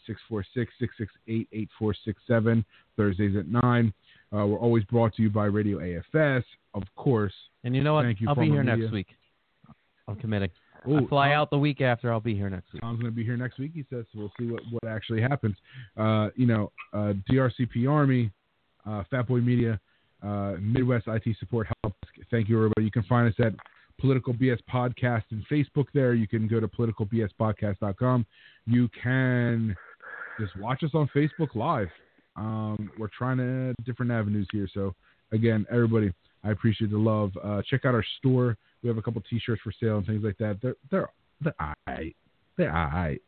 646-668-8467, 1.28 2.64
Thursdays 2.96 3.36
at 3.36 3.48
9. 3.48 3.92
Uh, 4.32 4.46
we're 4.46 4.58
always 4.58 4.84
brought 4.84 5.14
to 5.14 5.22
you 5.22 5.30
by 5.30 5.46
Radio 5.46 5.78
AFS, 5.78 6.44
of 6.74 6.82
course. 6.96 7.32
And 7.64 7.74
you 7.74 7.82
know 7.82 7.94
what? 7.94 8.02
Thank 8.02 8.20
you, 8.20 8.28
I'll 8.28 8.34
be 8.34 8.46
here 8.46 8.62
media. 8.62 8.76
next 8.76 8.92
week. 8.92 9.08
I'm 10.06 10.16
committing. 10.16 10.50
Ooh, 10.88 10.98
I 10.98 11.06
fly 11.06 11.28
Tom- 11.28 11.38
out 11.38 11.50
the 11.50 11.58
week 11.58 11.80
after. 11.80 12.12
I'll 12.12 12.20
be 12.20 12.34
here 12.34 12.50
next 12.50 12.72
week. 12.72 12.82
Tom's 12.82 13.00
going 13.00 13.10
to 13.10 13.16
be 13.16 13.24
here 13.24 13.36
next 13.36 13.58
week. 13.58 13.72
He 13.74 13.84
says 13.90 14.04
so. 14.12 14.18
We'll 14.18 14.32
see 14.38 14.46
what, 14.46 14.62
what 14.70 14.84
actually 14.86 15.22
happens. 15.22 15.56
Uh, 15.96 16.28
you 16.36 16.46
know, 16.46 16.72
uh, 16.92 17.14
DRCP 17.30 17.88
Army, 17.90 18.30
uh, 18.86 19.02
Fatboy 19.10 19.42
Media, 19.44 19.80
uh, 20.22 20.54
Midwest 20.60 21.06
IT 21.08 21.36
Support 21.38 21.68
Help. 21.82 21.94
Thank 22.30 22.48
you, 22.48 22.56
everybody. 22.56 22.84
You 22.84 22.90
can 22.90 23.02
find 23.04 23.28
us 23.28 23.34
at 23.38 23.54
Political 24.00 24.34
BS 24.34 24.58
Podcast 24.72 25.22
and 25.30 25.44
Facebook. 25.50 25.86
There, 25.94 26.14
you 26.14 26.26
can 26.28 26.46
go 26.48 26.60
to 26.60 26.68
politicalbspodcast.com. 26.68 28.26
You 28.66 28.88
can 29.02 29.76
just 30.40 30.56
watch 30.58 30.82
us 30.82 30.90
on 30.94 31.08
Facebook 31.14 31.54
Live. 31.54 31.88
Um, 32.36 32.90
we're 32.98 33.08
trying 33.16 33.38
to 33.38 33.74
different 33.84 34.10
avenues 34.10 34.48
here. 34.52 34.68
So 34.74 34.94
again, 35.32 35.64
everybody, 35.70 36.12
I 36.42 36.50
appreciate 36.50 36.90
the 36.90 36.98
love. 36.98 37.30
Uh, 37.42 37.62
check 37.68 37.84
out 37.84 37.94
our 37.94 38.04
store. 38.18 38.56
We 38.82 38.88
have 38.88 38.98
a 38.98 39.02
couple 39.02 39.22
T-shirts 39.30 39.62
for 39.62 39.72
sale 39.80 39.98
and 39.98 40.06
things 40.06 40.22
like 40.24 40.36
that. 40.38 40.58
They're 40.60 40.74
they're 40.90 41.08
they're 41.40 41.54
alright. 41.60 42.16
They're 42.58 42.74
alright. 42.76 43.22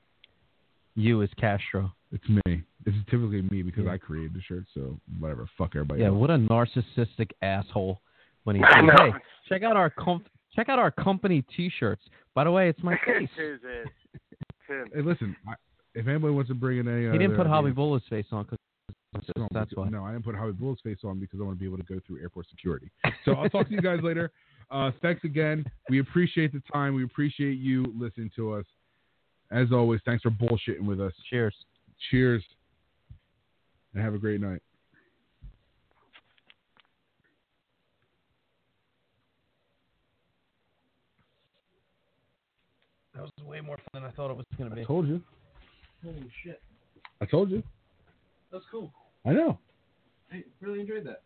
You 0.96 1.20
is 1.22 1.30
Castro. 1.38 1.92
It's 2.12 2.24
me. 2.28 2.62
It's 2.84 2.96
typically 3.10 3.42
me 3.42 3.62
because 3.62 3.84
Yeah. 3.84 3.92
I 3.92 3.98
created 3.98 4.34
the 4.34 4.40
shirt. 4.42 4.64
So 4.74 4.98
whatever. 5.20 5.48
Fuck 5.58 5.70
everybody. 5.74 6.00
Yeah, 6.00 6.08
else. 6.08 6.16
what 6.16 6.30
a 6.30 6.36
narcissistic 6.36 7.30
asshole 7.42 8.00
when 8.44 8.56
he 8.56 8.62
I 8.64 8.80
says, 8.80 8.90
"Hey, 8.98 9.10
check 9.48 9.62
out 9.62 9.76
our 9.76 9.90
com- 9.90 10.24
check 10.56 10.68
out 10.68 10.78
our 10.80 10.90
company 10.90 11.44
T-shirts." 11.56 12.02
By 12.34 12.42
the 12.44 12.50
way, 12.50 12.68
it's 12.68 12.82
my 12.82 12.98
face. 13.06 13.28
His 13.36 13.60
ass. 13.64 14.20
Hey, 14.68 15.00
listen. 15.02 15.36
I, 15.48 15.52
if 15.94 16.06
anybody 16.08 16.34
wants 16.34 16.48
to 16.48 16.54
bring 16.54 16.78
in 16.78 16.88
any, 16.88 17.10
He 17.12 17.18
didn't 17.18 17.36
put 17.36 17.46
Hobby 17.46 17.66
ideas- 17.68 17.76
Bull's 17.76 18.02
face 18.10 18.26
on 18.32 18.44
because 18.44 18.58
No, 19.36 19.48
that's 19.52 19.70
why. 19.74 19.88
No, 19.88 20.04
I 20.04 20.12
didn't 20.12 20.24
put 20.24 20.34
Howard 20.34 20.58
Bull's 20.58 20.78
face 20.82 20.98
on 21.04 21.18
because 21.20 21.40
I 21.40 21.44
want 21.44 21.56
to 21.56 21.60
be 21.60 21.66
able 21.66 21.78
to 21.78 21.84
go 21.84 22.00
through 22.06 22.20
airport 22.20 22.48
security. 22.50 22.90
So 23.24 23.32
I'll 23.32 23.48
talk 23.48 23.68
to 23.68 23.72
you 23.74 23.80
guys 23.80 24.00
later. 24.02 24.30
Uh, 24.70 24.90
thanks 25.00 25.24
again. 25.24 25.64
We 25.88 26.00
appreciate 26.00 26.52
the 26.52 26.60
time. 26.72 26.94
We 26.94 27.04
appreciate 27.04 27.58
you 27.58 27.86
listening 27.98 28.30
to 28.36 28.52
us. 28.54 28.64
As 29.50 29.68
always, 29.72 30.00
thanks 30.04 30.22
for 30.22 30.30
bullshitting 30.30 30.84
with 30.84 31.00
us. 31.00 31.12
Cheers. 31.30 31.54
Cheers. 32.10 32.42
And 33.94 34.02
have 34.02 34.12
a 34.12 34.18
great 34.18 34.40
night. 34.40 34.60
That 43.16 43.22
was 43.22 43.30
way 43.46 43.60
more 43.62 43.76
fun 43.76 44.02
than 44.02 44.04
I 44.04 44.10
thought 44.10 44.30
it 44.30 44.36
was 44.36 44.44
going 44.58 44.68
to 44.68 44.76
be. 44.76 44.82
I 44.82 44.84
told 44.84 45.08
you. 45.08 45.22
Holy 46.04 46.30
shit. 46.44 46.60
I 47.22 47.24
told 47.24 47.50
you. 47.50 47.62
That's 48.52 48.64
cool. 48.70 48.92
I 49.24 49.32
know. 49.32 49.58
I 50.30 50.44
really 50.60 50.80
enjoyed 50.80 51.06
that. 51.06 51.22